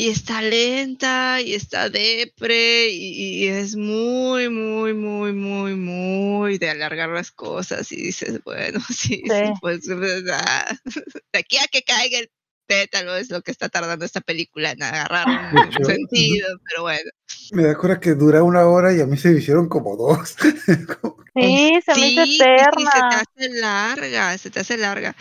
Y 0.00 0.10
está 0.10 0.40
lenta, 0.42 1.40
y 1.40 1.54
está 1.54 1.90
depre, 1.90 2.88
y, 2.90 3.42
y 3.44 3.48
es 3.48 3.74
muy, 3.74 4.48
muy, 4.48 4.94
muy, 4.94 5.32
muy, 5.32 5.74
muy 5.74 6.56
de 6.58 6.70
alargar 6.70 7.08
las 7.08 7.32
cosas. 7.32 7.90
Y 7.90 7.96
dices, 7.96 8.40
bueno, 8.44 8.78
sí, 8.88 9.22
sí, 9.24 9.28
Sí. 9.28 9.52
pues 9.60 9.80
de 9.86 11.38
aquí 11.38 11.56
a 11.56 11.66
que 11.66 11.82
caiga 11.82 12.20
el 12.20 12.30
pétalo 12.68 13.16
es 13.16 13.30
lo 13.30 13.42
que 13.42 13.50
está 13.50 13.68
tardando 13.68 14.04
esta 14.04 14.20
película 14.20 14.70
en 14.70 14.82
agarrar 14.82 15.26
un 15.52 15.58
hecho, 15.58 15.84
sentido, 15.84 16.46
pero 16.68 16.82
bueno. 16.82 17.10
Me 17.52 17.64
da 17.64 17.76
cura 17.76 17.98
que 17.98 18.14
dura 18.14 18.44
una 18.44 18.66
hora 18.66 18.94
y 18.94 19.00
a 19.00 19.06
mí 19.06 19.16
se 19.16 19.30
me 19.30 19.38
hicieron 19.40 19.68
como 19.68 19.96
dos. 19.96 20.36
Sí, 21.34 21.78
se 21.86 21.94
me 21.94 22.08
hizo 22.10 22.24
Sí, 22.24 22.26
sí, 22.26 22.32
sí, 22.32 22.38
se 22.38 22.44
te 22.44 22.54
eterna. 22.54 23.08
hace 23.20 23.48
larga, 23.60 24.38
se 24.38 24.50
te 24.50 24.60
hace 24.60 24.76
larga. 24.76 25.14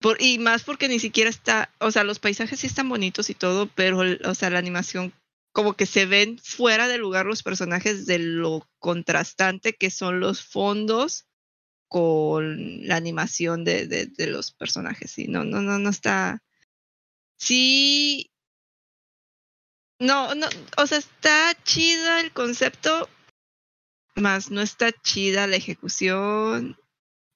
Por, 0.00 0.22
y 0.22 0.38
más 0.38 0.62
porque 0.62 0.86
ni 0.88 1.00
siquiera 1.00 1.28
está, 1.28 1.70
o 1.80 1.90
sea, 1.90 2.04
los 2.04 2.20
paisajes 2.20 2.60
sí 2.60 2.68
están 2.68 2.88
bonitos 2.88 3.28
y 3.28 3.34
todo, 3.34 3.68
pero, 3.74 4.02
o 4.24 4.34
sea, 4.34 4.50
la 4.50 4.60
animación 4.60 5.12
como 5.52 5.74
que 5.74 5.86
se 5.86 6.06
ven 6.06 6.38
fuera 6.38 6.86
de 6.86 6.98
lugar 6.98 7.26
los 7.26 7.42
personajes 7.42 8.06
de 8.06 8.20
lo 8.20 8.68
contrastante 8.78 9.72
que 9.72 9.90
son 9.90 10.20
los 10.20 10.44
fondos 10.44 11.26
con 11.88 12.86
la 12.86 12.96
animación 12.96 13.64
de, 13.64 13.86
de, 13.86 14.06
de 14.06 14.26
los 14.26 14.52
personajes. 14.52 15.10
Sí, 15.10 15.26
no, 15.28 15.42
no, 15.44 15.60
no, 15.60 15.78
no 15.78 15.90
está. 15.90 16.42
Sí. 17.44 18.30
No, 20.00 20.34
no, 20.34 20.46
o 20.78 20.86
sea, 20.86 20.96
está 20.98 21.54
chida 21.62 22.20
el 22.20 22.32
concepto, 22.32 23.08
más 24.16 24.50
no 24.50 24.62
está 24.62 24.92
chida 24.92 25.46
la 25.46 25.56
ejecución, 25.56 26.78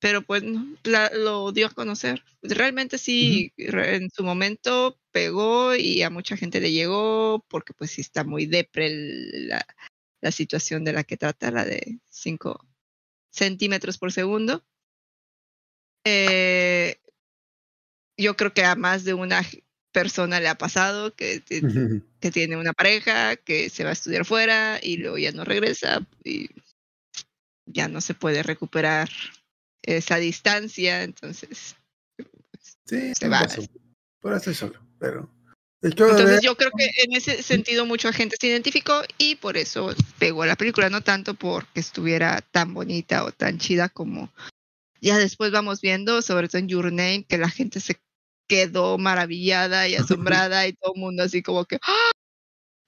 pero 0.00 0.22
pues 0.22 0.44
no, 0.44 0.66
la, 0.84 1.10
lo 1.14 1.52
dio 1.52 1.66
a 1.66 1.70
conocer. 1.70 2.24
Realmente 2.42 2.96
sí, 2.96 3.52
en 3.58 4.10
su 4.10 4.24
momento 4.24 4.98
pegó 5.12 5.74
y 5.76 6.02
a 6.02 6.08
mucha 6.10 6.38
gente 6.38 6.60
le 6.60 6.72
llegó, 6.72 7.44
porque 7.48 7.74
pues 7.74 7.90
sí 7.90 8.00
está 8.00 8.24
muy 8.24 8.46
depre 8.46 8.88
la, 8.90 9.66
la 10.22 10.32
situación 10.32 10.84
de 10.84 10.94
la 10.94 11.04
que 11.04 11.18
trata, 11.18 11.50
la 11.50 11.66
de 11.66 12.00
5 12.08 12.66
centímetros 13.30 13.98
por 13.98 14.10
segundo. 14.12 14.64
Eh, 16.04 16.96
yo 18.16 18.36
creo 18.36 18.54
que 18.54 18.64
a 18.64 18.74
más 18.74 19.04
de 19.04 19.14
una 19.14 19.42
persona 19.92 20.40
le 20.40 20.48
ha 20.48 20.56
pasado 20.56 21.14
que, 21.14 21.40
que 21.40 21.60
que 22.20 22.30
tiene 22.30 22.56
una 22.56 22.72
pareja, 22.72 23.36
que 23.36 23.70
se 23.70 23.84
va 23.84 23.90
a 23.90 23.94
estudiar 23.94 24.24
fuera 24.24 24.78
y 24.82 24.96
luego 24.98 25.18
ya 25.18 25.32
no 25.32 25.44
regresa 25.44 26.06
y 26.24 26.48
ya 27.66 27.88
no 27.88 28.00
se 28.00 28.14
puede 28.14 28.42
recuperar 28.42 29.08
esa 29.82 30.16
distancia, 30.16 31.02
entonces, 31.02 31.76
Sí, 32.88 33.14
Se 33.14 33.28
va. 33.28 33.46
Por 34.20 34.34
eso 34.34 34.54
solo, 34.54 34.80
pero. 34.98 35.30
Entonces 35.80 36.40
yo 36.42 36.56
creo 36.56 36.70
que 36.76 36.88
en 37.04 37.12
ese 37.12 37.40
sentido 37.42 37.86
mucha 37.86 38.12
gente 38.12 38.36
se 38.40 38.48
identificó 38.48 39.02
y 39.16 39.36
por 39.36 39.56
eso 39.56 39.94
pegó 40.18 40.42
a 40.42 40.46
la 40.46 40.56
película, 40.56 40.90
no 40.90 41.02
tanto 41.02 41.34
porque 41.34 41.78
estuviera 41.78 42.40
tan 42.50 42.74
bonita 42.74 43.22
o 43.22 43.30
tan 43.30 43.58
chida 43.58 43.88
como 43.88 44.32
ya 45.00 45.18
después 45.18 45.52
vamos 45.52 45.80
viendo, 45.80 46.20
sobre 46.20 46.48
todo 46.48 46.58
en 46.58 46.68
Your 46.68 46.86
Name, 46.86 47.26
que 47.28 47.38
la 47.38 47.48
gente 47.48 47.78
se 47.78 48.00
quedó 48.48 48.98
maravillada 48.98 49.86
y 49.88 49.94
asombrada 49.94 50.66
y 50.66 50.72
todo 50.72 50.92
el 50.94 51.00
mundo 51.00 51.22
así 51.22 51.42
como 51.42 51.64
que 51.64 51.78
¡ah! 51.82 52.10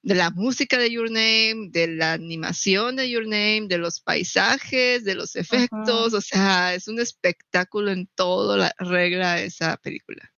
de 0.02 0.14
la 0.14 0.30
música 0.30 0.78
de 0.78 0.90
Your 0.90 1.10
Name, 1.10 1.68
de 1.70 1.88
la 1.88 2.14
animación 2.14 2.96
de 2.96 3.10
Your 3.10 3.24
Name, 3.24 3.66
de 3.68 3.76
los 3.76 4.00
paisajes, 4.00 5.04
de 5.04 5.14
los 5.14 5.36
efectos, 5.36 6.14
o 6.14 6.20
sea, 6.22 6.74
es 6.74 6.88
un 6.88 6.98
espectáculo 7.00 7.90
en 7.90 8.08
toda 8.14 8.56
la 8.56 8.74
regla 8.78 9.40
esa 9.42 9.76
película. 9.76 10.32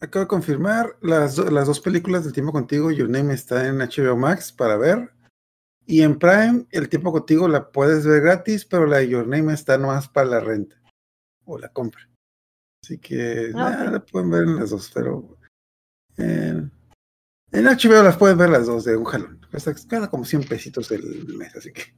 Acabo 0.00 0.24
de 0.24 0.28
confirmar 0.28 0.96
las, 1.02 1.34
do- 1.34 1.50
las 1.50 1.66
dos 1.66 1.80
películas 1.80 2.24
del 2.24 2.32
tiempo 2.32 2.52
contigo. 2.52 2.92
Your 2.92 3.08
Name 3.08 3.34
está 3.34 3.66
en 3.66 3.78
HBO 3.78 4.16
Max 4.16 4.52
para 4.52 4.76
ver. 4.76 5.10
Y 5.86 6.02
en 6.02 6.18
Prime, 6.18 6.66
el 6.70 6.88
tiempo 6.88 7.10
contigo 7.12 7.48
la 7.48 7.70
puedes 7.70 8.06
ver 8.06 8.20
gratis, 8.22 8.64
pero 8.64 8.86
la 8.86 8.98
de 8.98 9.08
Your 9.08 9.26
Name 9.26 9.52
está 9.52 9.78
nomás 9.78 10.08
para 10.08 10.28
la 10.28 10.40
renta 10.40 10.80
o 11.44 11.58
la 11.58 11.68
compra. 11.70 12.08
Así 12.84 12.98
que 12.98 13.50
Ah, 13.54 13.70
nada, 13.70 13.90
la 13.92 14.04
pueden 14.04 14.30
ver 14.30 14.42
en 14.42 14.56
las 14.56 14.68
dos, 14.68 14.90
pero 14.92 15.38
en, 16.18 16.70
en 17.50 17.64
HBO 17.64 18.02
las 18.02 18.18
pueden 18.18 18.36
ver 18.36 18.50
las 18.50 18.66
dos 18.66 18.84
de 18.84 18.94
un 18.94 19.04
jalón. 19.04 19.40
Cuesta 19.50 19.74
cada 19.88 20.10
como 20.10 20.26
100 20.26 20.44
pesitos 20.44 20.90
el 20.90 21.26
mes, 21.34 21.56
así 21.56 21.72
que. 21.72 21.94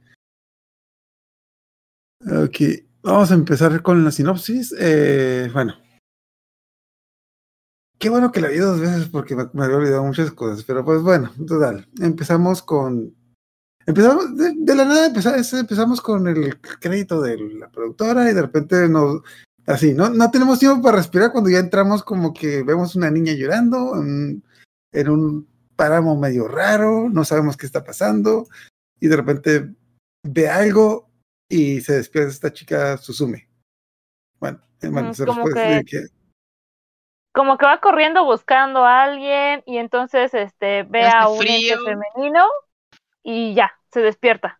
Ok, 2.25 2.85
vamos 3.01 3.31
a 3.31 3.33
empezar 3.33 3.81
con 3.81 4.05
la 4.05 4.11
sinopsis. 4.11 4.73
Eh, 4.79 5.49
bueno, 5.51 5.75
Qué 7.99 8.09
bueno 8.09 8.31
que 8.31 8.39
la 8.41 8.49
vi 8.49 8.59
dos 8.59 8.79
veces 8.79 9.09
porque 9.09 9.35
me, 9.35 9.49
me 9.53 9.65
había 9.65 9.77
olvidado 9.77 10.03
muchas 10.03 10.31
cosas, 10.31 10.63
pero 10.63 10.85
pues 10.85 11.01
bueno, 11.01 11.33
total. 11.47 11.89
Empezamos 11.99 12.61
con. 12.61 13.13
Empezamos, 13.85 14.37
de, 14.37 14.53
de 14.55 14.75
la 14.75 14.85
nada 14.85 15.07
empezamos, 15.07 15.53
empezamos 15.53 16.01
con 16.01 16.27
el 16.27 16.59
crédito 16.61 17.21
de 17.21 17.37
la 17.55 17.69
productora 17.69 18.29
y 18.29 18.33
de 18.33 18.41
repente 18.41 18.87
nos. 18.87 19.21
Así, 19.67 19.93
¿no? 19.93 20.09
No 20.09 20.31
tenemos 20.31 20.59
tiempo 20.59 20.81
para 20.81 20.97
respirar 20.97 21.31
cuando 21.31 21.49
ya 21.49 21.59
entramos, 21.59 22.01
como 22.03 22.33
que 22.33 22.63
vemos 22.63 22.95
una 22.95 23.11
niña 23.11 23.33
llorando 23.33 23.95
en, 24.01 24.41
en 24.93 25.09
un 25.09 25.47
páramo 25.75 26.15
medio 26.17 26.47
raro, 26.47 27.09
no 27.09 27.23
sabemos 27.25 27.57
qué 27.57 27.65
está 27.65 27.83
pasando 27.83 28.47
y 28.99 29.07
de 29.07 29.15
repente 29.17 29.75
ve 30.23 30.49
algo 30.49 31.09
y 31.49 31.81
se 31.81 31.97
despierta 31.97 32.31
esta 32.31 32.53
chica 32.53 32.97
Susume. 32.97 33.49
Bueno, 34.39 34.59
eh, 34.81 34.87
bueno, 34.89 35.09
Mm, 35.09 35.13
se 35.13 35.25
como 35.25 35.41
nos 35.41 35.49
puede 35.51 35.67
decir 35.67 35.85
que- 35.85 36.07
que 36.07 36.13
Como 37.33 37.57
que 37.57 37.65
va 37.65 37.79
corriendo 37.81 38.23
buscando 38.25 38.85
a 38.85 39.03
alguien 39.03 39.61
y 39.67 39.77
entonces 39.77 40.33
este 40.33 40.83
ve 40.83 41.03
Hace 41.05 41.17
a 41.17 41.27
un 41.29 41.41
ente 41.45 41.75
frío. 41.75 41.79
femenino 41.85 42.45
y 43.21 43.53
ya, 43.53 43.73
se 43.91 43.99
despierta. 43.99 44.59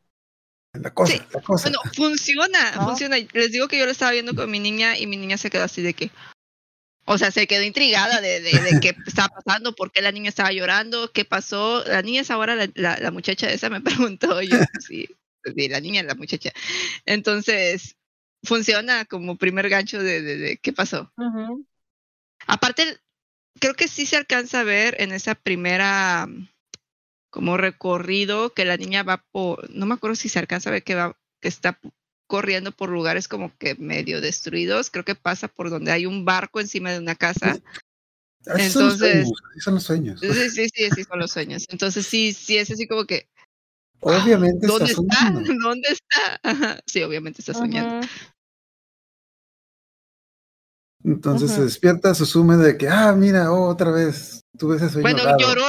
La 0.81 0.93
cosa, 0.93 1.13
Sí, 1.13 1.21
la 1.33 1.41
cosa. 1.41 1.69
Bueno, 1.69 1.79
funciona, 1.93 2.71
¿No? 2.75 2.87
funciona. 2.87 3.17
Les 3.33 3.51
digo 3.51 3.67
que 3.67 3.77
yo 3.77 3.85
lo 3.85 3.91
estaba 3.91 4.11
viendo 4.11 4.35
con 4.35 4.49
mi 4.49 4.59
niña 4.59 4.97
y 4.97 5.07
mi 5.07 5.17
niña 5.17 5.37
se 5.37 5.49
quedó 5.49 5.63
así 5.63 5.81
de 5.81 5.93
que, 5.93 6.11
o 7.05 7.17
sea, 7.17 7.31
se 7.31 7.47
quedó 7.47 7.63
intrigada 7.63 8.21
de, 8.21 8.41
de, 8.41 8.51
de 8.59 8.79
qué 8.79 8.95
estaba 9.07 9.29
pasando, 9.29 9.73
por 9.73 9.91
qué 9.91 10.01
la 10.01 10.11
niña 10.11 10.29
estaba 10.29 10.51
llorando, 10.51 11.11
qué 11.11 11.25
pasó. 11.25 11.83
La 11.85 12.01
niña 12.01 12.21
es 12.21 12.31
ahora 12.31 12.55
la, 12.55 12.69
la, 12.75 12.97
la 12.97 13.11
muchacha 13.11 13.49
esa, 13.51 13.69
me 13.69 13.81
preguntó 13.81 14.41
yo, 14.41 14.57
sí, 14.79 15.07
sí, 15.55 15.69
la 15.69 15.79
niña 15.79 16.01
es 16.01 16.07
la 16.07 16.15
muchacha. 16.15 16.51
Entonces, 17.05 17.95
funciona 18.43 19.05
como 19.05 19.37
primer 19.37 19.69
gancho 19.69 20.01
de, 20.01 20.21
de, 20.21 20.37
de 20.37 20.57
qué 20.57 20.73
pasó. 20.73 21.11
Aparte, 22.45 22.99
creo 23.59 23.73
que 23.73 23.87
sí 23.87 24.05
se 24.05 24.17
alcanza 24.17 24.61
a 24.61 24.63
ver 24.63 24.95
en 24.99 25.11
esa 25.11 25.35
primera 25.35 26.27
como 27.37 27.55
recorrido 27.55 28.51
que 28.51 28.65
la 28.65 28.77
niña 28.77 29.03
va 29.03 29.23
por, 29.31 29.69
no 29.69 29.85
me 29.85 29.93
acuerdo 29.93 30.15
si 30.15 30.27
se 30.27 30.39
alcanza 30.39 30.71
a 30.71 30.73
ver 30.73 30.81
que 30.83 30.95
va, 30.95 31.15
que 31.39 31.47
está 31.47 31.79
corriendo 32.25 32.71
por 32.71 32.89
lugares 32.89 33.27
como 33.27 33.55
que 33.59 33.75
medio 33.75 34.21
destruidos. 34.21 34.89
Creo 34.89 35.05
que 35.05 35.13
pasa 35.13 35.47
por 35.47 35.69
donde 35.69 35.91
hay 35.91 36.07
un 36.07 36.25
barco 36.25 36.59
encima 36.59 36.91
de 36.91 36.97
una 36.97 37.13
casa. 37.13 37.59
Así 38.47 38.71
son 38.71 38.85
los 38.85 38.93
entonces- 38.95 39.11
sueños, 39.27 39.41
son 39.63 39.73
los 39.75 39.83
sueños. 39.83 40.19
Sí, 40.19 40.49
sí, 40.49 40.67
sí, 40.73 40.89
sí, 40.95 41.03
son 41.03 41.19
los 41.19 41.31
sueños. 41.31 41.65
Entonces 41.69 42.07
sí, 42.07 42.33
sí, 42.33 42.57
es 42.57 42.71
así 42.71 42.87
como 42.87 43.05
que, 43.05 43.29
Obviamente 43.99 44.65
¿dónde 44.65 44.85
está 44.85 44.95
soñando. 44.95 45.41
¿Dónde 45.63 45.89
está? 45.89 46.39
Ajá, 46.41 46.79
Sí, 46.87 47.03
obviamente 47.03 47.41
está 47.41 47.53
soñando. 47.53 48.07
Entonces 51.07 51.51
se 51.51 51.61
despierta, 51.61 52.13
se 52.13 52.23
asume 52.23 52.57
de 52.57 52.77
que, 52.77 52.89
ah, 52.89 53.13
mira, 53.13 53.49
oh, 53.49 53.69
otra 53.69 53.91
vez, 53.91 54.41
tuve 54.57 54.75
ese 54.75 54.89
sueño 54.89 55.03
Bueno, 55.03 55.23
raro. 55.23 55.37
lloró, 55.39 55.63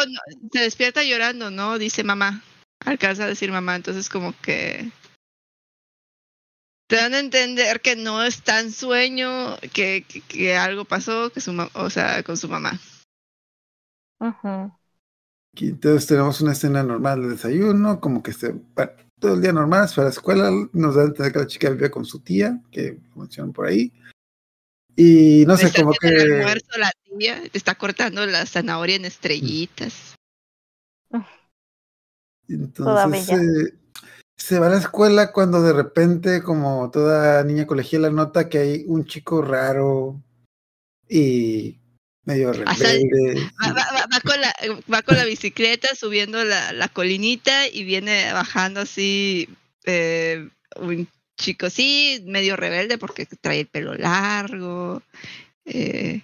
se 0.53 0.59
despierta 0.59 1.05
llorando, 1.05 1.53
¿no? 1.53 1.79
Dice 1.79 2.03
mamá. 2.03 2.43
Alcanza 2.85 3.23
a 3.23 3.29
decir 3.29 3.53
mamá, 3.53 3.77
entonces 3.77 4.09
como 4.09 4.35
que 4.43 4.91
te 6.89 6.97
dan 6.97 7.15
a 7.15 7.21
entender 7.21 7.81
que 7.81 7.95
no 7.95 8.25
es 8.25 8.43
tan 8.43 8.73
sueño, 8.73 9.57
que, 9.73 10.05
que, 10.09 10.23
que 10.23 10.57
algo 10.57 10.85
pasó, 10.85 11.31
que 11.31 11.41
su 11.41 11.55
o 11.73 11.91
sea, 11.91 12.21
con 12.25 12.37
su 12.37 12.49
mamá. 12.49 12.81
Ujú. 14.19 14.73
Aquí 15.55 15.69
entonces 15.69 16.09
tenemos 16.09 16.41
una 16.41 16.53
escena 16.53 16.83
normal 16.83 17.23
de 17.23 17.29
desayuno, 17.29 18.01
como 18.01 18.25
que 18.25 18.33
este, 18.33 18.57
bueno, 18.75 18.91
todo 19.21 19.35
el 19.35 19.43
día 19.43 19.53
normal, 19.53 19.89
se 19.89 19.95
fue 19.95 20.03
a 20.03 20.07
la 20.07 20.13
escuela, 20.13 20.51
nos 20.73 20.97
da 20.97 21.03
a 21.03 21.07
entender 21.07 21.33
que 21.33 21.39
la 21.39 21.47
chica 21.47 21.71
vivía 21.71 21.93
con 21.93 22.05
su 22.05 22.19
tía, 22.19 22.61
que 22.73 22.99
mencionan 23.15 23.53
por 23.53 23.67
ahí. 23.67 23.93
Y 25.01 25.45
no 25.47 25.57
sé, 25.57 25.73
como 25.73 25.93
el 25.93 25.99
que... 26.01 26.09
almuerzo 26.23 26.77
la 26.77 26.91
tía 27.17 27.41
te 27.53 27.57
está 27.57 27.77
cortando 27.77 28.27
la 28.27 28.45
zanahoria 28.47 28.97
en 28.97 29.05
estrellitas. 29.05 30.17
Toda 32.75 33.05
Entonces 33.05 33.29
eh, 33.31 33.75
se 34.37 34.59
va 34.59 34.67
a 34.67 34.71
la 34.71 34.79
escuela 34.79 35.33
cuando 35.33 35.63
de 35.63 35.73
repente, 35.73 36.43
como 36.43 36.91
toda 36.91 37.45
niña 37.45 37.67
colegiala, 37.67 38.11
nota 38.11 38.49
que 38.49 38.59
hay 38.59 38.85
un 38.89 39.05
chico 39.05 39.43
raro 39.43 40.21
y 41.09 41.79
medio 42.25 42.51
Hasta- 42.67 42.85
rebelde. 42.89 43.51
Va, 43.63 43.69
va- 43.73 43.89
va- 43.95 44.07
va 44.13 44.21
con 44.21 44.41
la, 44.41 44.55
va 44.93 45.03
con 45.03 45.17
la 45.17 45.25
bicicleta 45.27 45.95
subiendo 45.95 46.43
la, 46.43 46.73
la 46.73 46.89
colinita 46.89 47.69
y 47.69 47.85
viene 47.85 48.33
bajando 48.33 48.81
así 48.81 49.49
eh, 49.85 50.49
un 50.81 51.07
chico, 51.39 51.71
sí, 51.71 52.23
medio 52.27 52.57
rebelde 52.57 52.99
porque 52.99 53.27
trae 53.41 53.61
el 53.61 53.67
pelo 53.67 53.95
largo. 53.95 55.03
eh, 55.65 56.23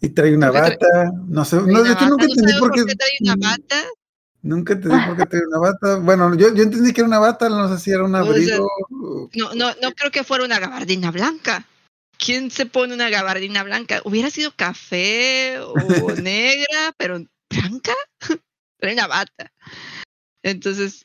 Y 0.00 0.08
trae 0.10 0.34
una 0.34 0.50
bata. 0.50 1.10
No 1.26 1.44
sé, 1.44 1.56
no, 1.56 1.82
bata, 1.82 2.08
nunca 2.08 2.24
no 2.26 2.30
entendí 2.32 2.52
sabemos 2.52 2.60
por 2.60 2.72
qué. 2.86 2.94
trae 2.96 3.10
una 3.20 3.36
bata. 3.36 3.84
Nunca 4.42 4.72
entendí 4.72 5.06
por 5.06 5.16
qué 5.16 5.26
trae 5.26 5.42
una 5.46 5.58
bata. 5.58 5.96
Bueno, 5.98 6.34
yo, 6.36 6.54
yo 6.54 6.62
entendí 6.62 6.92
que 6.92 7.00
era 7.02 7.08
una 7.08 7.18
bata, 7.18 7.48
no 7.48 7.68
sé 7.68 7.82
si 7.82 7.90
era 7.90 8.04
un 8.04 8.14
O 8.14 8.24
sea, 8.24 8.32
abrigo. 8.32 8.66
o- 8.90 9.28
No, 9.34 9.54
no, 9.54 9.74
no 9.82 9.92
creo 9.92 10.10
que 10.10 10.24
fuera 10.24 10.44
una 10.44 10.58
gabardina 10.58 11.10
blanca. 11.10 11.66
¿Quién 12.18 12.50
se 12.50 12.66
pone 12.66 12.94
una 12.94 13.10
gabardina 13.10 13.62
blanca? 13.64 14.00
Hubiera 14.04 14.30
sido 14.30 14.52
café 14.54 15.58
o 15.60 15.76
negra, 16.16 16.92
pero 16.96 17.20
blanca. 17.50 17.92
Trae 18.78 18.94
una 18.94 19.06
bata. 19.06 19.52
Entonces, 20.42 21.04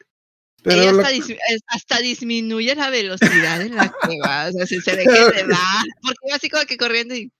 Pero 0.68 0.82
ella 0.82 0.92
lo- 0.92 1.00
hasta, 1.02 1.12
dis- 1.14 1.38
es- 1.50 1.62
hasta 1.68 1.98
disminuye 2.00 2.76
la 2.76 2.90
velocidad 2.90 3.62
en 3.62 3.76
la 3.76 3.90
que 3.90 4.18
va. 4.26 4.48
O 4.48 4.52
sea, 4.52 4.66
se, 4.68 4.82
se 4.82 4.96
ve 4.96 5.04
que 5.06 5.12
se 5.40 5.44
va. 5.48 5.84
Porque 6.02 6.18
iba 6.28 6.36
así 6.36 6.50
como 6.50 6.66
que 6.66 6.78
corriendo 6.78 7.16
y. 7.16 7.32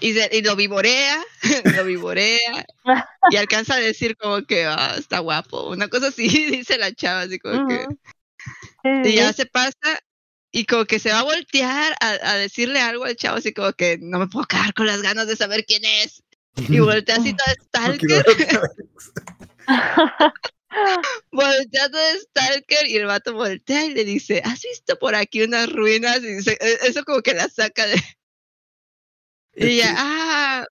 Y, 0.00 0.14
se- 0.14 0.30
y 0.32 0.42
lo 0.42 0.56
vivorea, 0.56 1.22
lo 1.76 1.84
vivorea, 1.84 2.66
y 3.30 3.36
alcanza 3.36 3.74
a 3.76 3.78
decir 3.80 4.16
como 4.16 4.42
que 4.44 4.64
"Ah, 4.64 4.96
está 4.98 5.20
guapo. 5.20 5.68
Una 5.70 5.86
cosa 5.88 6.08
así, 6.08 6.26
dice 6.50 6.76
la 6.78 6.92
chava, 6.92 7.20
así 7.22 7.38
como 7.38 7.68
que. 7.68 7.86
Y 9.04 9.14
ya 9.14 9.32
se 9.32 9.46
pasa 9.46 10.00
y 10.50 10.66
como 10.66 10.84
que 10.86 10.98
se 10.98 11.10
va 11.12 11.20
a 11.20 11.24
voltear 11.24 11.94
a, 12.00 12.10
a 12.32 12.34
decirle 12.36 12.80
algo 12.80 13.04
al 13.04 13.14
chavo, 13.16 13.36
así 13.38 13.52
como 13.54 13.72
que 13.74 13.96
no 14.00 14.18
me 14.18 14.26
puedo 14.26 14.44
quedar 14.46 14.74
con 14.74 14.86
las 14.86 15.00
ganas 15.02 15.28
de 15.28 15.36
saber 15.36 15.64
quién 15.64 15.84
es. 15.84 16.22
Y 16.56 16.80
voltea 16.80 17.16
así 17.16 17.30
lo- 17.32 17.64
stalker, 17.64 18.24
voltea 21.30 21.90
todo 21.90 22.18
stalker 22.20 22.86
y 22.88 22.96
el 22.96 23.06
vato 23.06 23.34
voltea 23.34 23.86
y 23.86 23.94
le 23.94 24.04
dice, 24.04 24.42
¿has 24.44 24.62
visto 24.62 24.98
por 24.98 25.14
aquí 25.14 25.42
unas 25.42 25.70
ruinas? 25.72 26.18
Y 26.22 26.34
dice, 26.36 26.58
"Eh, 26.60 26.78
eso 26.84 27.04
como 27.04 27.20
que 27.22 27.34
la 27.34 27.48
saca 27.48 27.86
de... 27.86 27.96
Y 29.54 29.66
ella, 29.66 29.88
Sí. 29.88 29.94
ah, 29.98 30.66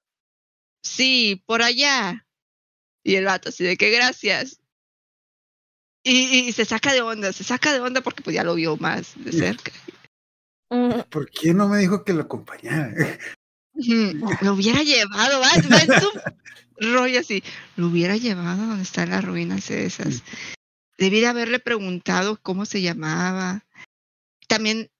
sí, 0.84 1.43
por 1.46 1.62
allá. 1.62 2.25
Y 3.03 3.15
el 3.15 3.25
vato 3.25 3.50
así 3.50 3.63
de 3.63 3.77
que 3.77 3.89
gracias. 3.91 4.60
Y, 6.03 6.48
y 6.48 6.51
se 6.51 6.65
saca 6.65 6.93
de 6.93 7.01
onda, 7.01 7.31
se 7.31 7.43
saca 7.43 7.74
de 7.74 7.79
onda 7.79 8.01
porque 8.01 8.24
pues 8.24 8.36
ya 8.36 8.43
lo 8.43 8.55
vio 8.55 8.75
más 8.77 9.13
de 9.24 9.31
cerca. 9.31 9.72
Mm, 10.70 11.01
¿Por 11.10 11.29
qué 11.29 11.53
no 11.53 11.67
me 11.67 11.77
dijo 11.77 12.03
que 12.03 12.13
lo 12.13 12.22
acompañara? 12.22 13.20
Lo 13.74 14.54
hubiera 14.54 14.84
llevado, 14.84 15.40
va, 15.40 15.50
va 15.72 15.82
en 15.82 16.94
rollo 16.94 17.20
así. 17.20 17.44
Lo 17.75 17.88
hubiera 17.88 18.18
llevado 18.18 18.66
donde 18.66 18.84
están 18.84 19.10
las 19.10 19.24
ruinas 19.24 19.70
esas. 19.70 20.24
Debí 20.98 21.20
de 21.20 21.28
haberle 21.28 21.60
preguntado 21.60 22.40
cómo 22.42 22.66
se 22.66 22.82
llamaba. 22.82 23.66
También 24.48 24.92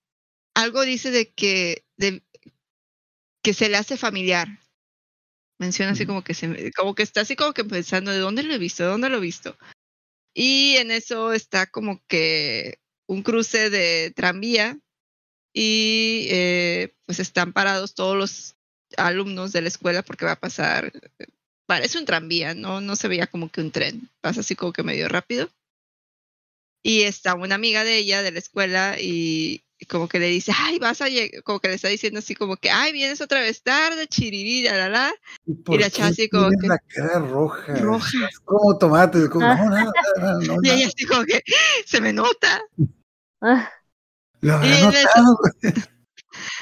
algo 0.54 0.82
dice 0.84 1.12
de 1.12 1.32
que, 1.32 1.86
de, 1.98 2.24
que 3.42 3.54
se 3.54 3.70
le 3.70 3.78
hace 3.78 3.98
familiar. 3.98 4.48
Menciona 5.60 5.92
así 5.92 6.06
como 6.06 6.24
que 6.24 6.34
se, 6.34 6.72
como 6.72 6.96
que 6.96 7.04
está 7.04 7.22
así 7.22 7.36
como 7.36 7.54
que 7.54 7.64
pensando 7.64 8.12
de 8.12 8.18
dónde 8.18 8.44
lo 8.44 8.54
he 8.54 8.58
visto, 8.58 8.84
de 8.84 8.90
dónde 8.90 9.10
lo 9.10 9.18
he 9.18 9.22
visto. 9.22 9.58
Y 10.34 10.78
en 10.78 10.92
eso 10.92 11.34
está 11.34 11.68
como 11.68 12.02
que 12.08 12.80
un 13.06 13.22
cruce 13.22 13.70
de 13.70 14.12
tranvía 14.16 14.80
y 15.54 16.28
eh, 16.30 16.96
pues 17.06 17.20
están 17.20 17.54
parados 17.54 17.94
todos 17.94 18.18
los 18.18 18.56
alumnos 18.98 19.52
de 19.52 19.62
la 19.62 19.68
escuela 19.68 20.02
porque 20.04 20.26
va 20.26 20.34
a 20.34 20.40
pasar, 20.40 20.92
parece 21.66 21.98
un 21.98 22.06
tranvía, 22.06 22.54
no, 22.54 22.82
no 22.82 22.96
se 22.96 23.08
veía 23.08 23.28
como 23.28 23.50
que 23.50 23.62
un 23.62 23.72
tren, 23.72 24.10
pasa 24.22 24.42
así 24.42 24.56
como 24.56 24.74
que 24.74 24.84
medio 24.84 25.08
rápido. 25.10 25.50
Y 26.84 27.02
está 27.04 27.36
una 27.36 27.56
amiga 27.56 27.84
de 27.84 27.98
ella 27.98 28.24
de 28.24 28.32
la 28.32 28.40
escuela 28.40 28.96
y 29.00 29.64
y 29.84 29.88
como 29.88 30.08
que 30.08 30.20
le 30.20 30.28
dice, 30.28 30.52
ay, 30.56 30.78
vas 30.78 31.02
a 31.02 31.10
llegar, 31.10 31.42
como 31.42 31.60
que 31.60 31.68
le 31.68 31.74
está 31.74 31.88
diciendo 31.88 32.20
así 32.20 32.36
como 32.36 32.56
que, 32.56 32.70
ay, 32.70 32.92
vienes 32.94 33.20
otra 33.20 33.40
vez 33.42 33.64
tarde, 33.64 34.06
chiriri, 34.06 34.62
la, 34.62 34.78
la, 34.78 34.90
la. 34.90 35.14
¿Por 35.66 35.80
la 35.82 35.90
chava 35.90 36.10
así 36.10 36.30
como 36.30 36.50
que- 36.52 36.68
la 36.68 36.78
cara 36.78 37.18
roja. 37.18 37.74
Roja. 37.78 38.30
Como 38.46 38.78
tomate. 38.78 39.28
Como, 39.28 39.44
Ah. 39.48 39.56
no, 39.56 39.92
nada, 40.22 40.40
no, 40.46 40.58
Y 40.64 40.70
ella 40.70 40.86
así 40.88 41.04
como 41.08 41.26
que, 41.26 41.42
se 41.84 42.00
me 42.00 42.14
nota. 42.14 42.62
ah, 43.42 43.72
Lo 44.42 44.64
y 44.64 44.68
en 44.72 44.94
eso-. 44.94 45.40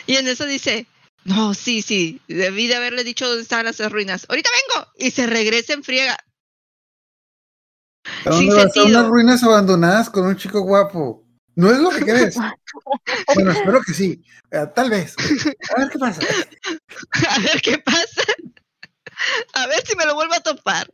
Y 0.08 0.16
en 0.16 0.28
eso 0.30 0.46
dice, 0.46 0.86
no, 1.26 1.54
sí, 1.54 1.82
sí, 1.82 2.22
debí 2.28 2.68
de 2.68 2.76
haberle 2.76 3.04
dicho 3.04 3.28
dónde 3.28 3.44
estaban 3.44 3.66
las 3.66 3.92
ruinas. 3.92 4.26
Ahorita 4.30 4.50
vengo. 4.74 4.88
Y 4.98 5.12
se 5.12 5.28
regresa 5.28 5.74
en 5.74 5.84
friega. 5.84 6.18
¿A 8.26 8.30
dónde 8.30 8.40
sin 8.40 8.56
vas? 8.56 8.58
A 8.58 8.70
sentido. 8.70 8.86
unas 9.00 9.08
ruinas 9.08 9.44
abandonadas 9.44 10.10
con 10.10 10.26
un 10.26 10.38
chico 10.38 10.62
guapo. 10.62 11.24
¿No 11.56 11.72
es 11.72 11.80
lo 11.80 11.90
que 11.90 12.00
crees? 12.06 12.36
bueno, 13.36 13.52
espero 13.52 13.82
que 13.82 13.94
sí. 13.94 14.24
Eh, 14.52 14.66
tal 14.74 14.90
vez. 14.90 15.16
A 15.76 15.80
ver 15.80 15.90
qué 15.90 16.00
pasa. 16.00 16.22
A 17.30 17.40
ver 17.40 17.62
qué 17.62 17.78
pasa. 17.78 18.24
A 19.54 19.68
ver 19.68 19.86
si 19.86 19.96
me 19.96 20.06
lo 20.06 20.16
vuelvo 20.16 20.34
a 20.34 20.40
topar. 20.40 20.90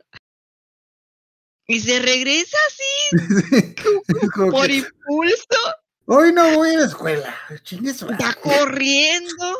Y 1.68 1.80
se 1.80 1.98
regresa 1.98 2.56
así 2.68 3.74
por 4.50 4.66
que, 4.66 4.74
impulso. 4.74 5.58
Hoy 6.06 6.32
no 6.32 6.54
voy 6.54 6.74
a 6.74 6.78
la 6.78 6.86
escuela. 6.86 7.36
Madre. 7.48 8.40
corriendo. 8.40 9.56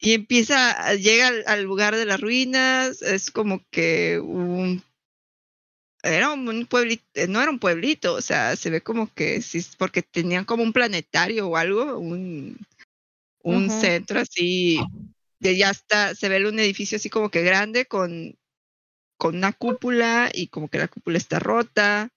Y 0.00 0.14
empieza, 0.14 0.94
llega 0.94 1.28
al, 1.28 1.44
al 1.46 1.62
lugar 1.62 1.94
de 1.94 2.06
las 2.06 2.20
ruinas. 2.20 3.02
Es 3.02 3.30
como 3.30 3.62
que 3.70 4.18
un. 4.18 4.82
Era 6.02 6.30
un 6.32 6.66
pueblito, 6.66 7.04
no 7.28 7.42
era 7.42 7.50
un 7.50 7.58
pueblito, 7.58 8.14
o 8.14 8.22
sea, 8.22 8.56
se 8.56 8.70
ve 8.70 8.80
como 8.80 9.12
que 9.12 9.42
sí, 9.42 9.62
porque 9.76 10.00
tenían 10.00 10.46
como 10.46 10.62
un 10.62 10.72
planetario 10.72 11.46
o 11.46 11.56
algo, 11.58 11.98
un, 11.98 12.56
un 13.42 13.68
centro 13.68 14.20
así, 14.20 14.80
de 15.40 15.58
ya 15.58 15.68
está, 15.68 16.14
se 16.14 16.30
ve 16.30 16.48
un 16.48 16.58
edificio 16.58 16.96
así 16.96 17.10
como 17.10 17.30
que 17.30 17.42
grande 17.42 17.84
con, 17.84 18.34
con 19.18 19.36
una 19.36 19.52
cúpula 19.52 20.30
y 20.32 20.48
como 20.48 20.68
que 20.68 20.78
la 20.78 20.88
cúpula 20.88 21.18
está 21.18 21.38
rota 21.38 22.08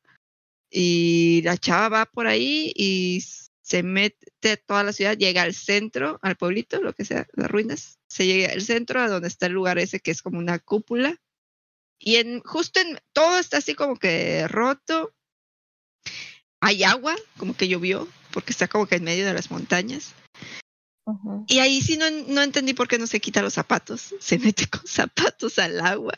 y 0.70 1.42
la 1.44 1.58
chava 1.58 1.90
va 1.90 2.06
por 2.06 2.28
ahí 2.28 2.72
y 2.76 3.22
se 3.64 3.82
mete 3.82 4.52
a 4.52 4.58
toda 4.58 4.84
la 4.84 4.94
ciudad, 4.94 5.18
llega 5.18 5.42
al 5.42 5.56
centro, 5.56 6.20
al 6.22 6.36
pueblito, 6.36 6.82
lo 6.82 6.94
que 6.94 7.06
sea, 7.06 7.28
las 7.34 7.50
ruinas, 7.50 7.98
se 8.08 8.28
llega 8.28 8.54
al 8.54 8.62
centro 8.62 9.02
a 9.02 9.08
donde 9.08 9.28
está 9.28 9.48
el 9.48 9.54
lugar 9.54 9.80
ese 9.80 10.00
que 10.00 10.12
es 10.12 10.22
como 10.22 10.38
una 10.38 10.60
cúpula 10.60 11.20
y 12.04 12.18
en 12.18 12.42
justo 12.42 12.82
en 12.82 13.00
todo 13.14 13.40
está 13.40 13.58
así 13.58 13.76
como 13.76 13.96
que 13.96 14.46
roto. 14.50 15.14
Hay 16.60 16.84
agua, 16.84 17.16
como 17.38 17.56
que 17.56 17.68
llovió, 17.68 18.08
porque 18.32 18.52
está 18.52 18.68
como 18.68 18.88
que 18.88 18.96
en 18.96 19.06
medio 19.06 19.26
de 19.26 19.34
las 19.34 19.50
montañas. 19.50 20.14
Y 21.48 21.60
ahí 21.60 21.82
sí 21.82 21.98
no, 21.98 22.10
no 22.10 22.42
entendí 22.42 22.74
por 22.74 22.88
qué 22.88 22.98
no 22.98 23.08
se 23.08 23.20
quita 23.20 23.42
los 23.42 23.54
zapatos. 23.54 24.16
Se 24.20 24.38
mete 24.38 24.68
con 24.68 24.82
zapatos 24.88 25.60
al 25.60 25.80
agua. 25.80 26.14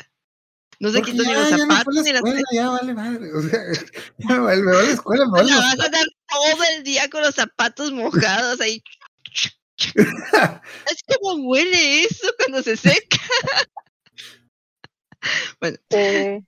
No 0.79 0.91
se 0.91 1.01
quitó 1.01 1.23
ni 1.23 1.33
los 1.33 1.51
no 1.51 1.57
zapatos 1.57 1.95
la 1.95 2.01
ni 2.01 2.11
las 2.11 2.23
escuela, 2.23 2.41
ya 2.53 2.69
vale 2.69 2.93
madre. 2.93 3.33
O 3.33 3.41
sea, 3.41 3.59
ya 4.17 4.39
vale, 4.39 4.61
me 4.61 4.71
vale 4.71 4.87
la 4.87 4.93
escuela, 4.93 5.25
me 5.25 5.31
vale 5.31 5.51
La 5.51 5.57
vas 5.57 5.79
a 5.79 5.89
dar 5.89 6.05
todo 6.27 6.63
el 6.75 6.83
día 6.83 7.09
con 7.09 7.21
los 7.21 7.35
zapatos 7.35 7.91
mojados 7.91 8.61
ahí. 8.61 8.83
Es 9.77 11.17
como 11.19 11.49
huele 11.49 12.03
eso 12.03 12.27
cuando 12.37 12.63
se 12.63 12.77
seca. 12.77 13.17
Sí. 15.89 16.45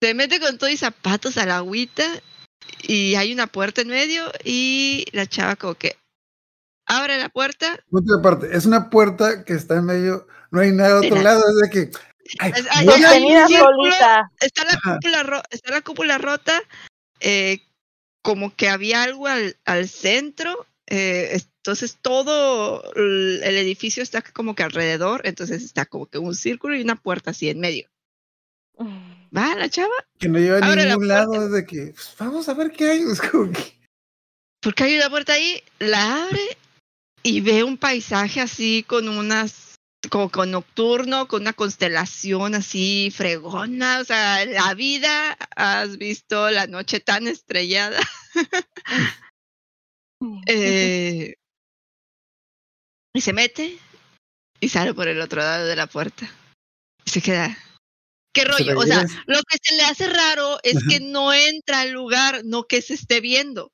Se 0.00 0.14
mete 0.14 0.38
con 0.38 0.56
todo 0.56 0.70
y 0.70 0.76
zapatos 0.76 1.36
a 1.36 1.46
la 1.46 1.56
agüita 1.56 2.04
y 2.82 3.16
hay 3.16 3.32
una 3.32 3.48
puerta 3.48 3.80
en 3.80 3.88
medio 3.88 4.30
y 4.44 5.04
la 5.10 5.26
chava 5.26 5.56
como 5.56 5.74
que 5.74 5.96
abre 6.86 7.18
la 7.18 7.28
puerta. 7.28 7.78
Aparte, 8.18 8.56
es 8.56 8.66
una 8.66 8.90
puerta 8.90 9.44
que 9.44 9.54
está 9.54 9.76
en 9.76 9.86
medio, 9.86 10.26
no 10.50 10.60
hay 10.60 10.72
nada 10.72 11.00
de 11.00 11.06
otro 11.06 11.18
Mira. 11.18 11.34
lado, 11.34 11.42
es 11.48 11.56
de 11.56 11.70
que. 11.70 11.90
Ay, 12.38 12.52
Sostenida 12.86 13.46
solita. 13.48 14.30
Está 14.40 14.64
la 14.64 14.80
cúpula, 14.80 15.22
ro- 15.22 15.42
está 15.50 15.70
la 15.72 15.80
cúpula 15.82 16.18
rota. 16.18 16.60
eh, 17.20 17.60
como 18.22 18.54
que 18.56 18.68
había 18.70 19.02
algo 19.02 19.26
al, 19.26 19.56
al 19.64 19.88
centro. 19.88 20.66
eh, 20.86 21.30
entonces 21.32 21.96
todo 22.02 22.82
el 22.96 23.40
el 23.42 23.56
edificio 23.56 24.02
está 24.02 24.20
como 24.22 24.54
que 24.54 24.62
alrededor. 24.62 25.22
Entonces 25.24 25.62
está 25.62 25.86
como 25.86 26.06
que 26.06 26.18
un 26.18 26.34
círculo 26.34 26.76
y 26.76 26.82
una 26.82 26.96
puerta 26.96 27.30
así 27.30 27.48
en 27.48 27.60
medio. 27.60 27.86
Va 29.36 29.54
la 29.54 29.68
chava. 29.68 29.94
que 30.18 30.28
no 30.28 30.38
lleva 30.38 30.58
a 30.58 30.60
la 30.74 30.84
ningún 30.86 31.08
lado, 31.08 31.48
de 31.48 31.64
que 31.66 31.92
pues, 31.94 32.14
vamos 32.18 32.48
a 32.48 32.54
ver 32.54 32.70
qué 32.72 32.90
hay. 32.90 33.02
Es 33.12 33.20
como 33.20 33.52
que, 33.52 33.78
Porque 34.60 34.84
hay 34.84 34.96
una 34.96 35.10
puerta 35.10 35.32
ahí, 35.34 35.62
la 35.78 36.24
abre 36.24 36.56
y 37.22 37.40
ve 37.40 37.62
un 37.64 37.76
paisaje 37.78 38.40
así 38.40 38.84
con 38.86 39.08
unas, 39.08 39.73
como 40.08 40.30
con 40.30 40.50
nocturno, 40.50 41.28
con 41.28 41.42
una 41.42 41.52
constelación 41.52 42.54
así 42.54 43.12
fregona. 43.14 44.00
O 44.00 44.04
sea, 44.04 44.44
la 44.44 44.74
vida 44.74 45.36
has 45.56 45.96
visto 45.98 46.50
la 46.50 46.66
noche 46.66 47.00
tan 47.00 47.26
estrellada. 47.26 48.00
Eh, 50.46 51.34
y 53.14 53.20
se 53.20 53.34
mete 53.34 53.78
y 54.58 54.68
sale 54.70 54.94
por 54.94 55.06
el 55.06 55.20
otro 55.20 55.42
lado 55.42 55.66
de 55.66 55.76
la 55.76 55.86
puerta. 55.86 56.30
Y 57.04 57.10
se 57.10 57.20
queda. 57.20 57.58
¿Qué 58.32 58.44
rollo? 58.44 58.78
O 58.78 58.84
sea, 58.84 59.02
lo 59.26 59.40
que 59.42 59.58
se 59.62 59.76
le 59.76 59.82
hace 59.84 60.08
raro 60.08 60.58
es 60.62 60.82
que 60.88 61.00
no 61.00 61.34
entra 61.34 61.82
al 61.82 61.90
lugar, 61.90 62.40
no 62.44 62.64
que 62.64 62.80
se 62.80 62.94
esté 62.94 63.20
viendo. 63.20 63.70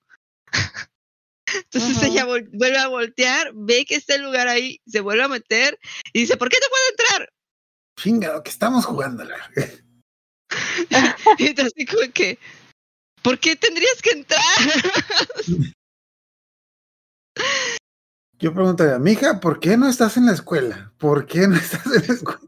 Entonces 1.54 2.02
ella 2.02 2.24
vuelve 2.24 2.78
a 2.78 2.88
voltear, 2.88 3.52
ve 3.54 3.84
que 3.84 3.96
está 3.96 4.14
el 4.14 4.22
lugar 4.22 4.48
ahí, 4.48 4.80
se 4.86 5.00
vuelve 5.00 5.24
a 5.24 5.28
meter 5.28 5.78
y 6.12 6.20
dice, 6.20 6.36
¿por 6.36 6.48
qué 6.48 6.58
te 6.58 6.68
puedo 6.68 6.82
entrar? 6.90 7.30
chingado, 8.00 8.42
que 8.42 8.50
estamos 8.50 8.84
jugándola. 8.84 9.36
Y 11.38 11.46
entonces 11.46 11.72
así 11.76 11.86
como 11.86 12.12
que, 12.12 12.36
¿por 13.22 13.38
qué 13.38 13.54
tendrías 13.54 14.02
que 14.02 14.10
entrar? 14.10 14.42
Yo 18.40 18.52
preguntaría, 18.52 18.98
mija, 18.98 19.38
¿por 19.38 19.60
qué 19.60 19.76
no 19.76 19.88
estás 19.88 20.16
en 20.16 20.26
la 20.26 20.32
escuela? 20.32 20.92
¿Por 20.98 21.26
qué 21.26 21.46
no 21.46 21.54
estás 21.56 21.86
en 21.86 22.04
la 22.08 22.14
escuela? 22.14 22.40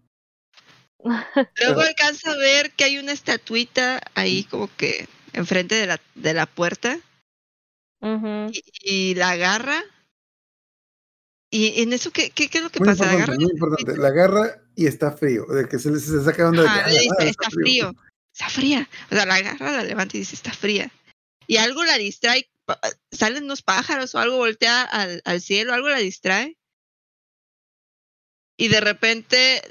Luego 1.61 1.81
alcanza 1.81 2.33
a 2.33 2.37
ver 2.37 2.73
que 2.73 2.83
hay 2.83 2.99
una 2.99 3.12
estatuita 3.12 4.01
ahí 4.15 4.43
como 4.45 4.69
que 4.77 5.09
enfrente 5.33 5.77
de 5.77 5.87
la, 5.87 6.01
de 6.17 6.35
la 6.35 6.47
puerta 6.47 6.99
Y, 8.03 8.62
y 8.83 9.15
la 9.15 9.31
agarra 9.31 9.83
y 11.51 11.83
en 11.83 11.93
eso, 11.93 12.11
¿qué, 12.11 12.31
qué, 12.31 12.49
qué 12.49 12.59
es 12.59 12.65
lo 12.65 12.71
que 12.71 12.81
Muy 12.81 12.88
pasa? 12.88 13.05
importante, 13.05 13.33
Agarra- 13.33 13.41
muy 13.45 13.53
importante. 13.53 13.97
La 13.99 14.09
agarra 14.09 14.62
y 14.75 14.87
está 14.87 15.12
frío. 15.12 15.45
De 15.47 15.69
que 15.69 15.79
se, 15.79 15.91
le- 15.91 16.01
se 16.01 16.25
saca 16.25 16.49
onda 16.49 16.62
de 16.62 16.69
que 16.69 16.75
Ajá, 16.75 16.85
"Ah, 16.87 16.93
la 16.93 17.11
madre, 17.11 17.29
está 17.31 17.51
frío. 17.51 17.95
Está 18.35 18.49
fría. 18.49 18.88
O 19.11 19.15
sea, 19.15 19.27
la 19.27 19.35
agarra, 19.35 19.71
la 19.73 19.85
levanta 19.85 20.17
y 20.17 20.21
dice, 20.21 20.35
está 20.35 20.53
fría. 20.53 20.91
Y 21.47 21.59
algo 21.59 21.85
la 21.85 21.99
distrae. 21.99 22.49
Salen 23.11 23.45
unos 23.45 23.61
pájaros 23.62 24.15
o 24.15 24.19
algo 24.19 24.38
voltea 24.38 24.83
al, 24.83 25.21
al 25.27 25.41
cielo, 25.43 25.75
algo 25.75 25.88
la 25.91 25.99
distrae. 25.99 26.57
Y 28.57 28.69
de 28.69 28.81
repente 28.81 29.62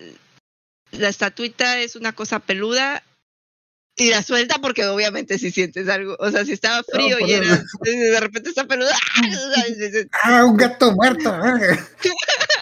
la 0.92 1.10
estatuita 1.10 1.80
es 1.80 1.96
una 1.96 2.14
cosa 2.14 2.40
peluda 2.40 3.04
y 4.02 4.10
la 4.10 4.24
suelta 4.24 4.56
porque 4.60 4.84
obviamente 4.88 5.38
si 5.38 5.52
sientes 5.52 5.88
algo, 5.88 6.16
o 6.20 6.32
sea, 6.32 6.44
si 6.44 6.54
estaba 6.54 6.82
frío 6.84 7.20
y 7.20 7.34
era, 7.34 7.64
de 7.84 8.20
repente 8.20 8.50
está 8.50 8.66
peluda, 8.66 8.98
¡ah! 9.16 9.22
¡Ah, 10.24 10.46
un 10.46 10.58
gato 10.58 10.92
muerto! 10.94 11.32
verga! 11.32 11.88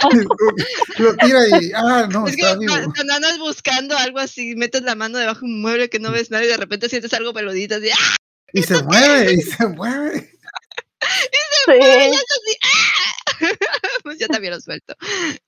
Lo 0.98 1.16
tira 1.16 1.48
y. 1.48 1.72
¡Ah, 1.74 2.08
no! 2.12 2.28
es 2.28 2.36
que 2.36 2.58
vivo. 2.58 2.74
cuando 2.94 3.14
andas 3.14 3.38
buscando 3.38 3.98
algo 3.98 4.20
así, 4.20 4.54
metes 4.58 4.82
la 4.82 4.96
mano 4.96 5.18
debajo 5.18 5.40
de 5.40 5.46
un 5.46 5.62
mueble 5.62 5.90
que 5.90 6.00
no 6.00 6.12
ves 6.12 6.30
nada 6.30 6.44
y 6.44 6.48
de 6.48 6.58
repente 6.58 6.90
sientes 6.90 7.14
algo 7.14 7.34
peludito 7.34 7.76
así, 7.76 7.90
¡ah! 7.90 8.16
Y 8.52 8.64
se 8.64 8.84
mueve, 8.84 9.34
y 9.34 9.42
se 9.42 9.66
mueve. 9.68 10.34
Sí. 11.66 11.72
así, 11.72 12.58
¡ah! 12.64 13.20
pues 14.04 14.20
yo 14.20 14.28
también 14.28 14.54
lo 14.54 14.60
suelto. 14.60 14.96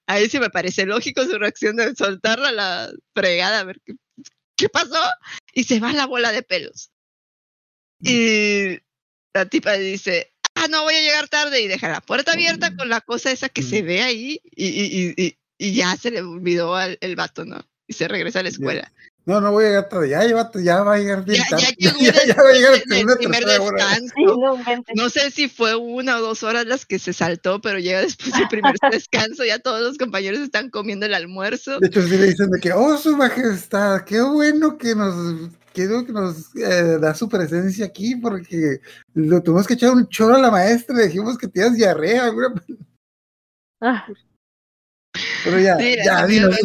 Ahí 0.08 0.30
sí 0.30 0.40
me 0.40 0.50
parece 0.50 0.86
lógico 0.86 1.26
su 1.26 1.38
reacción 1.38 1.76
de 1.76 1.94
soltarla 1.96 2.50
a 2.50 2.54
la 2.54 2.92
fregada, 3.14 3.60
a 3.60 3.64
ver 3.66 3.82
qué, 3.86 3.94
qué 4.56 4.70
pasó. 4.70 5.02
Y 5.54 5.64
se 5.66 5.80
va 5.80 5.94
la 5.94 6.06
bola 6.08 6.32
de 6.32 6.44
pelos. 6.44 6.92
Y 8.04 8.80
la 9.34 9.46
tipa 9.46 9.74
dice, 9.74 10.34
ah, 10.56 10.68
no, 10.70 10.84
voy 10.84 10.96
a 10.96 11.02
llegar 11.02 11.28
tarde 11.30 11.62
y 11.62 11.68
deja 11.68 11.88
la 11.90 12.02
puerta 12.02 12.34
abierta 12.34 12.76
con 12.76 12.90
la 12.90 13.02
cosa 13.02 13.32
esa 13.32 13.50
que 13.50 13.62
se 13.64 13.82
ve 13.82 14.02
ahí 14.02 14.42
y, 14.44 14.68
y, 14.68 15.14
y, 15.18 15.26
y- 15.26 15.38
y 15.58 15.74
ya 15.76 15.96
se 15.96 16.10
le 16.10 16.22
olvidó 16.24 16.76
al 16.76 16.98
el 17.02 17.16
vato, 17.16 17.46
¿no? 17.46 17.64
Y 17.86 17.94
se 17.94 18.08
regresa 18.08 18.40
a 18.40 18.44
la 18.44 18.50
escuela. 18.50 18.92
No, 19.26 19.40
no 19.40 19.52
voy 19.52 19.66
a 19.66 19.68
llegar 19.68 19.90
tarde. 19.90 20.10
Ya, 20.10 20.24
ya, 20.26 20.52
ya 20.64 20.82
va 20.84 20.96
a 20.96 20.98
llegar 20.98 21.24
bien 21.24 21.44
Ya, 21.50 21.58
ya 21.58 21.68
tarde. 21.68 21.76
llegó 21.78 21.98
Ya, 22.02 22.12
del- 22.12 22.28
ya 22.28 22.36
va 22.44 22.50
a 22.50 22.54
llegar 22.54 22.72
una 23.04 23.16
primer 23.16 23.46
descanso. 23.46 24.14
Sí, 24.16 24.94
no 24.96 25.10
sé 25.10 25.30
si 25.32 25.48
fue 25.48 25.76
una 25.76 26.18
o 26.18 26.22
dos 26.22 26.42
horas 26.44 26.66
las 26.66 26.86
que 26.88 26.98
se 26.98 27.14
saltó, 27.14 27.62
pero 27.62 27.78
llega 27.78 28.02
después 28.02 28.34
del 28.34 28.48
primer 28.48 28.74
descanso, 28.92 29.44
ya 29.46 29.60
todos 29.60 29.82
los 29.82 29.98
compañeros 30.00 30.40
están 30.40 30.70
comiendo 30.72 31.06
el 31.06 31.14
almuerzo. 31.14 31.80
De 31.80 31.88
hecho, 31.88 32.02
sí 32.02 32.18
le 32.18 32.28
dicen 32.28 32.50
de 32.50 32.60
que, 32.60 32.74
oh, 32.74 32.98
su 32.98 33.16
majestad, 33.16 34.02
qué 34.06 34.22
bueno 34.22 34.78
que 34.78 34.96
nos, 34.96 35.16
que 35.74 35.86
nos 35.88 36.56
eh, 36.56 36.98
da 37.00 37.14
su 37.14 37.30
presencia 37.30 37.86
aquí, 37.86 38.16
porque 38.16 38.80
lo 39.14 39.42
tuvimos 39.44 39.68
que 39.68 39.76
echar 39.76 39.92
un 39.92 40.08
choro 40.10 40.36
a 40.36 40.40
la 40.40 40.50
maestra, 40.50 40.96
le 40.96 41.06
dijimos 41.06 41.38
que 41.38 41.48
tienes 41.48 41.76
diarrea. 41.76 42.32
Ah, 43.80 44.08
Pero 45.44 45.60
ya, 45.60 45.76
Mira, 45.78 46.04
ya, 46.04 46.26
dinos, 46.28 46.56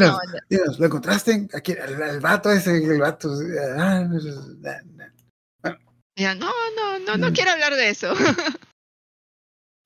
dinos, 0.49 0.79
¿lo 0.79 0.87
encontraste? 0.87 1.49
Aquí, 1.55 1.73
el, 1.73 2.01
el 2.03 2.21
vato 2.21 2.51
ese, 2.51 2.77
el 2.77 2.99
vato. 3.01 3.31
ah, 3.79 4.01
no, 4.09 4.19
no, 4.19 4.53
no. 4.63 5.77
Ya, 6.17 6.35
no, 6.35 6.51
no, 6.77 6.99
no, 7.01 7.17
no 7.19 7.31
Mm. 7.31 7.33
quiero 7.33 7.51
hablar 7.53 7.75
de 7.75 7.91
eso. 7.91 8.13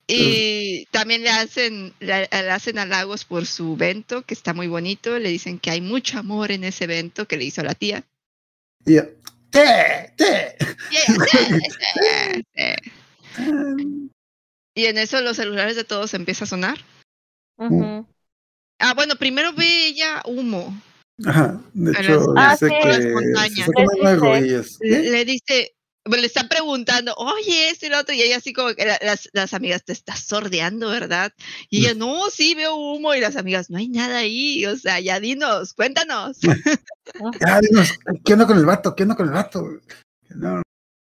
y 0.07 0.85
también 0.91 1.23
le 1.23 1.29
hacen, 1.29 1.93
le, 1.99 2.27
le 2.31 2.51
hacen 2.51 2.79
halagos 2.79 3.25
por 3.25 3.45
su 3.45 3.73
evento, 3.73 4.23
que 4.23 4.33
está 4.33 4.53
muy 4.53 4.67
bonito. 4.67 5.17
Le 5.19 5.29
dicen 5.29 5.59
que 5.59 5.71
hay 5.71 5.81
mucho 5.81 6.19
amor 6.19 6.51
en 6.51 6.63
ese 6.63 6.83
evento 6.85 7.27
que 7.27 7.37
le 7.37 7.45
hizo 7.45 7.63
la 7.63 7.75
tía. 7.75 8.03
Y 8.85 8.95
ya, 8.95 9.07
¡Te! 9.49 10.13
¡Te! 10.15 10.55
Y 10.89 10.95
ella, 10.95 11.25
"Sí, 11.29 11.37
sí, 11.45 11.59
sí". 12.55 12.91
Y 14.73 14.85
en 14.85 14.97
eso 14.97 15.19
los 15.19 15.35
celulares 15.35 15.75
de 15.75 15.83
todos 15.83 16.13
empieza 16.13 16.45
a 16.45 16.47
sonar. 16.47 16.77
ujú. 17.57 18.07
Ah, 18.81 18.93
bueno, 18.93 19.15
primero 19.15 19.53
ve 19.53 19.87
ella 19.87 20.21
humo. 20.25 20.75
Ajá, 21.25 21.61
de 21.73 21.91
hecho, 21.91 22.33
las- 22.33 22.59
dice 22.59 22.73
Ah, 22.75 22.77
sí. 22.79 22.81
que 22.81 22.89
Las 22.89 23.51
se 23.53 24.07
algo 24.07 24.37
y 24.37 24.53
es- 24.53 24.77
Le, 24.81 24.97
¿eh? 25.07 25.11
le 25.11 25.25
dice, 25.25 25.75
bueno, 26.03 26.21
le 26.21 26.27
están 26.27 26.49
preguntando, 26.49 27.13
oye, 27.15 27.69
esto 27.69 27.85
y 27.85 27.89
lo 27.89 27.99
otro, 27.99 28.15
y 28.15 28.23
ella 28.23 28.37
así 28.37 28.53
como 28.53 28.73
que 28.73 28.85
la- 28.85 28.97
las, 29.03 29.29
las 29.33 29.53
amigas, 29.53 29.83
te 29.85 29.93
estás 29.93 30.21
sordeando, 30.21 30.89
¿verdad? 30.89 31.31
Y 31.69 31.81
ella, 31.85 31.93
no, 31.93 32.29
sí, 32.31 32.55
veo 32.55 32.75
humo, 32.75 33.13
y 33.13 33.19
las 33.21 33.35
amigas, 33.35 33.69
no 33.69 33.77
hay 33.77 33.87
nada 33.89 34.17
ahí, 34.17 34.65
o 34.65 34.75
sea, 34.77 34.99
ya 34.99 35.19
dinos, 35.19 35.73
cuéntanos. 35.73 36.39
Ah, 37.45 37.59
dinos, 37.61 37.93
¿qué 38.25 38.33
onda 38.33 38.47
con 38.47 38.57
el 38.57 38.65
vato? 38.65 38.95
¿Qué 38.95 39.03
onda 39.03 39.15
con 39.15 39.27
el 39.27 39.33
vato? 39.33 39.67
No. 40.29 40.61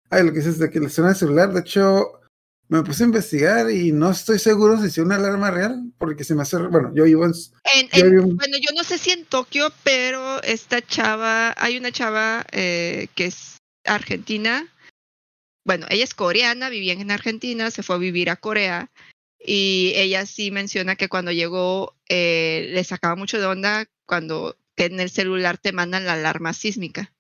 Ay, 0.09 0.25
lo 0.25 0.33
que 0.33 0.39
dices 0.39 0.59
de 0.59 0.71
que 0.71 0.81
le 0.81 0.89
suena 0.89 1.11
el 1.11 1.17
celular, 1.17 1.53
de 1.53 1.61
hecho, 1.61 2.20
me 2.71 2.83
puse 2.85 3.03
a 3.03 3.07
investigar 3.07 3.69
y 3.71 3.91
no 3.91 4.11
estoy 4.11 4.39
seguro 4.39 4.79
si 4.81 4.87
es 4.87 4.99
una 4.99 5.17
alarma 5.17 5.51
real, 5.51 5.93
porque 5.99 6.23
se 6.25 6.35
me 6.37 6.43
hace, 6.43 6.57
bueno, 6.57 6.93
yo 6.95 7.05
vivo 7.05 7.25
en, 7.27 7.33
En- 7.75 7.89
yo 7.91 8.05
en- 8.07 8.11
vivo 8.13 8.23
en- 8.31 8.37
bueno, 8.37 8.57
yo 8.59 8.75
no 8.77 8.85
sé 8.85 8.97
si 8.97 9.11
en 9.11 9.25
Tokio, 9.25 9.73
pero 9.83 10.41
esta 10.45 10.81
chava, 10.81 11.53
hay 11.59 11.77
una 11.77 11.91
chava 11.91 12.47
eh, 12.53 13.09
que 13.17 13.27
es 13.27 13.57
argentina, 13.85 14.69
bueno, 15.67 15.87
ella 15.91 16.05
es 16.05 16.15
coreana, 16.15 16.69
vivía 16.69 16.93
en 16.93 17.11
Argentina, 17.11 17.71
se 17.73 17.83
fue 17.83 17.97
a 17.97 17.99
vivir 17.99 18.31
a 18.31 18.37
Corea, 18.37 18.89
y 19.45 19.93
ella 19.97 20.25
sí 20.25 20.51
menciona 20.53 20.95
que 20.95 21.09
cuando 21.09 21.33
llegó 21.33 21.97
eh, 22.09 22.71
le 22.73 22.85
sacaba 22.85 23.17
mucho 23.17 23.41
de 23.41 23.47
onda 23.47 23.87
cuando 24.07 24.57
en 24.77 25.01
el 25.01 25.11
celular 25.11 25.59
te 25.59 25.73
mandan 25.73 26.07
la 26.07 26.13
alarma 26.13 26.53
sísmica. 26.53 27.13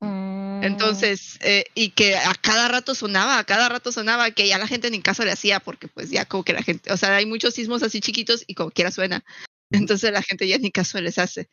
Mm. 0.00 0.35
Entonces, 0.66 1.38
eh, 1.42 1.64
y 1.74 1.90
que 1.90 2.16
a 2.16 2.34
cada 2.34 2.68
rato 2.68 2.94
sonaba, 2.94 3.38
a 3.38 3.44
cada 3.44 3.68
rato 3.68 3.92
sonaba, 3.92 4.30
que 4.30 4.48
ya 4.48 4.58
la 4.58 4.66
gente 4.66 4.90
ni 4.90 5.00
caso 5.00 5.24
le 5.24 5.32
hacía, 5.32 5.60
porque 5.60 5.88
pues 5.88 6.10
ya 6.10 6.24
como 6.24 6.44
que 6.44 6.52
la 6.52 6.62
gente, 6.62 6.92
o 6.92 6.96
sea, 6.96 7.16
hay 7.16 7.26
muchos 7.26 7.54
sismos 7.54 7.82
así 7.82 8.00
chiquitos 8.00 8.44
y 8.46 8.54
como 8.54 8.70
quiera 8.70 8.90
suena. 8.90 9.24
Entonces 9.70 10.12
la 10.12 10.22
gente 10.22 10.46
ya 10.46 10.58
ni 10.58 10.70
caso 10.70 11.00
les 11.00 11.18
hace. 11.18 11.48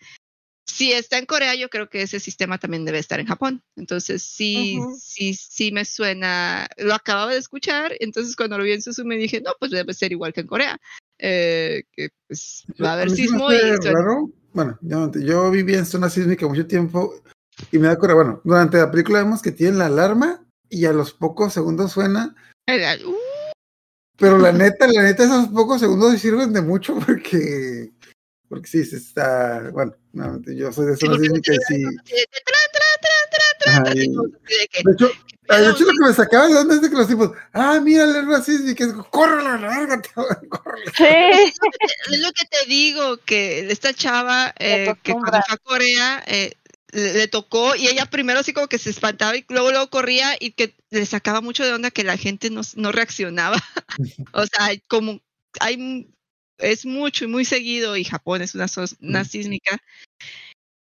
Si 0.65 0.91
está 0.91 1.17
en 1.17 1.25
Corea, 1.25 1.55
yo 1.55 1.69
creo 1.69 1.89
que 1.89 2.01
ese 2.01 2.19
sistema 2.19 2.57
también 2.57 2.85
debe 2.85 2.99
estar 2.99 3.19
en 3.19 3.27
Japón. 3.27 3.61
Entonces 3.75 4.23
sí, 4.23 4.79
Ujú. 4.79 4.97
sí, 4.99 5.33
sí 5.33 5.71
me 5.71 5.83
suena. 5.83 6.67
Lo 6.77 6.93
acababa 6.93 7.33
de 7.33 7.39
escuchar, 7.39 7.95
entonces 7.99 8.35
cuando 8.35 8.57
lo 8.57 8.63
vi 8.63 8.71
en 8.71 8.81
Suzume 8.81 9.17
dije, 9.17 9.41
no, 9.41 9.51
pues 9.59 9.71
debe 9.71 9.93
ser 9.93 10.11
igual 10.11 10.33
que 10.33 10.41
en 10.41 10.47
Corea. 10.47 10.79
Eh, 11.19 11.83
que 11.91 12.09
pues 12.27 12.63
va 12.81 12.91
a 12.91 12.93
haber 12.93 13.07
A 13.07 13.15
sismo 13.15 13.51
y 13.51 13.59
raro. 13.59 14.31
Bueno, 14.53 14.77
yo, 14.81 15.11
yo 15.13 15.51
viví 15.51 15.73
en 15.75 15.85
zona 15.85 16.09
sísmica 16.09 16.47
mucho 16.47 16.65
tiempo 16.65 17.21
y 17.71 17.77
me 17.79 17.87
da 17.87 17.97
cura. 17.97 18.13
Bueno, 18.13 18.41
durante 18.43 18.77
la 18.77 18.91
película 18.91 19.19
vemos 19.19 19.41
que 19.41 19.51
tienen 19.51 19.79
la 19.79 19.87
alarma 19.87 20.45
y 20.69 20.85
a 20.85 20.93
los 20.93 21.13
pocos 21.13 21.53
segundos 21.53 21.91
suena, 21.91 22.35
Era, 22.65 22.95
"Uh, 23.05 23.15
pero 24.17 24.37
la 24.37 24.51
neta, 24.51 24.87
la 24.87 25.03
neta, 25.03 25.23
esos 25.23 25.47
pocos 25.47 25.81
segundos 25.81 26.19
sirven 26.19 26.53
de 26.53 26.61
mucho 26.61 26.97
porque, 27.05 27.91
porque 28.47 28.67
sí, 28.67 28.85
se 28.85 28.97
está, 28.97 29.69
bueno, 29.71 29.95
nuevamente, 30.13 30.55
yo 30.55 30.71
soy 30.71 30.87
de 30.87 30.97
zona 30.97 31.15
y 31.15 31.19
sí. 31.19 31.25
así 31.27 31.41
de 31.41 31.55
así 31.55 31.85
así 33.65 34.11
que, 34.71 34.91
hecho, 34.91 35.11
¿qué 35.47 35.55
de 35.55 35.69
hecho 35.69 35.83
lo 35.85 35.91
que 35.91 36.07
me 36.09 36.13
sacaba 36.13 36.47
de 36.47 36.55
onda 36.55 36.75
es 36.75 36.81
de 36.81 36.89
que 36.89 36.95
los 36.95 37.07
tipos, 37.07 37.31
ah, 37.53 37.79
mira 37.81 38.05
la 38.05 38.19
alarma 38.19 38.41
sísmica, 38.41 38.85
córrele 39.09 39.49
a 39.49 39.57
la 39.57 39.67
verga, 39.67 40.01
córrele. 40.49 40.91
Sí. 40.95 41.53
Es 42.11 42.19
lo 42.19 42.31
que 42.31 42.45
te 42.45 42.65
digo, 42.67 43.17
que 43.25 43.71
esta 43.71 43.93
chava 43.93 44.53
eh, 44.59 44.93
que 45.03 45.13
cuando 45.13 45.31
fue 45.31 45.55
a 45.55 45.57
Corea 45.57 46.23
eh, 46.27 46.53
le, 46.93 47.13
le 47.13 47.27
tocó 47.27 47.75
y 47.75 47.87
ella 47.87 48.05
primero 48.05 48.39
así 48.39 48.53
como 48.53 48.67
que 48.67 48.77
se 48.77 48.89
espantaba 48.89 49.35
y 49.35 49.45
luego 49.49 49.71
luego 49.71 49.89
corría 49.89 50.35
y 50.39 50.51
que 50.51 50.75
le 50.89 51.05
sacaba 51.05 51.41
mucho 51.41 51.65
de 51.65 51.73
onda 51.73 51.91
que 51.91 52.03
la 52.03 52.17
gente 52.17 52.49
no, 52.49 52.61
no 52.75 52.91
reaccionaba. 52.91 53.57
o 54.33 54.45
sea, 54.45 54.65
hay 54.65 54.79
como 54.87 55.19
hay 55.59 56.07
es 56.59 56.85
mucho 56.85 57.25
y 57.25 57.27
muy 57.27 57.45
seguido 57.45 57.97
y 57.97 58.03
Japón 58.03 58.41
es 58.41 58.55
una 58.55 58.67
zona 58.67 59.25
sísmica. 59.25 59.77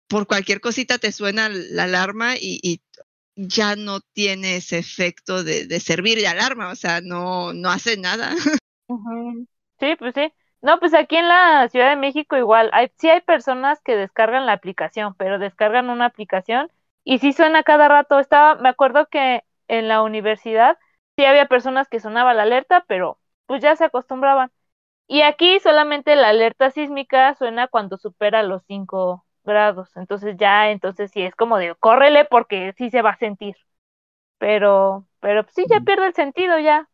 Por 0.07 0.27
cualquier 0.27 0.61
cosita 0.61 0.99
te 0.99 1.11
suena 1.11 1.49
la 1.49 1.83
alarma 1.83 2.35
y, 2.35 2.59
y 2.61 2.81
ya 3.35 3.75
no 3.75 3.99
tiene 3.99 4.57
ese 4.57 4.77
efecto 4.77 5.43
de, 5.43 5.65
de 5.65 5.79
servir 5.79 6.19
de 6.19 6.27
alarma, 6.27 6.69
o 6.69 6.75
sea, 6.75 7.01
no, 7.01 7.53
no 7.53 7.69
hace 7.69 7.97
nada. 7.97 8.35
Sí, 9.79 9.95
pues 9.99 10.13
sí. 10.15 10.31
No, 10.63 10.79
pues 10.79 10.95
aquí 10.95 11.17
en 11.17 11.29
la 11.29 11.69
Ciudad 11.69 11.91
de 11.91 11.97
México 11.97 12.37
igual, 12.37 12.71
hay, 12.73 12.91
sí 12.97 13.09
hay 13.09 13.21
personas 13.21 13.81
que 13.83 13.97
descargan 13.97 14.47
la 14.47 14.53
aplicación, 14.53 15.13
pero 15.15 15.39
descargan 15.39 15.91
una 15.91 16.07
aplicación 16.07 16.71
y 17.05 17.19
sí 17.19 17.33
suena 17.33 17.63
cada 17.63 17.89
rato. 17.89 18.19
Estaba, 18.19 18.55
me 18.55 18.69
acuerdo 18.69 19.07
que 19.09 19.43
en 19.67 19.89
la 19.89 20.01
universidad 20.03 20.79
sí 21.17 21.25
había 21.25 21.47
personas 21.47 21.89
que 21.89 21.99
sonaba 22.01 22.33
la 22.33 22.43
alerta, 22.43 22.85
pero 22.87 23.19
pues 23.45 23.61
ya 23.61 23.75
se 23.77 23.85
acostumbraban. 23.85 24.51
Y 25.07 25.21
aquí 25.23 25.59
solamente 25.61 26.15
la 26.15 26.29
alerta 26.29 26.71
sísmica 26.71 27.35
suena 27.35 27.67
cuando 27.69 27.97
supera 27.97 28.43
los 28.43 28.63
5 28.67 29.25
grados. 29.45 29.95
Entonces 29.97 30.37
ya, 30.37 30.71
entonces 30.71 31.11
sí 31.11 31.23
es 31.23 31.35
como 31.35 31.57
de 31.59 31.75
córrele 31.75 32.25
porque 32.25 32.73
sí 32.77 32.89
se 32.91 33.01
va 33.03 33.11
a 33.11 33.17
sentir. 33.17 33.57
Pero, 34.39 35.07
pero 35.21 35.43
pues 35.43 35.55
sí 35.55 35.65
ya 35.69 35.81
pierde 35.81 36.07
el 36.07 36.15
sentido 36.15 36.59
ya. 36.59 36.89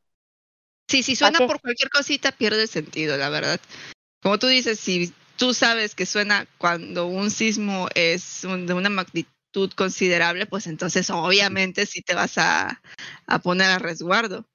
Sí, 0.89 1.03
si 1.03 1.15
suena 1.15 1.37
qué? 1.37 1.45
por 1.47 1.61
cualquier 1.61 1.89
cosita, 1.91 2.31
pierde 2.31 2.63
el 2.63 2.67
sentido, 2.67 3.15
la 3.15 3.29
verdad. 3.29 3.59
Como 4.23 4.39
tú 4.39 4.47
dices, 4.47 4.79
si 4.79 5.13
tú 5.37 5.53
sabes 5.53 5.93
que 5.95 6.05
suena 6.05 6.47
cuando 6.57 7.05
un 7.05 7.29
sismo 7.29 7.87
es 7.93 8.43
un- 8.43 8.65
de 8.65 8.73
una 8.73 8.89
magnitud 8.89 9.71
considerable, 9.75 10.47
pues 10.47 10.65
entonces 10.67 11.09
obviamente 11.11 11.85
sí 11.85 12.01
te 12.01 12.15
vas 12.15 12.37
a, 12.39 12.81
a 13.27 13.39
poner 13.39 13.69
a 13.69 13.79
resguardo. 13.79 14.45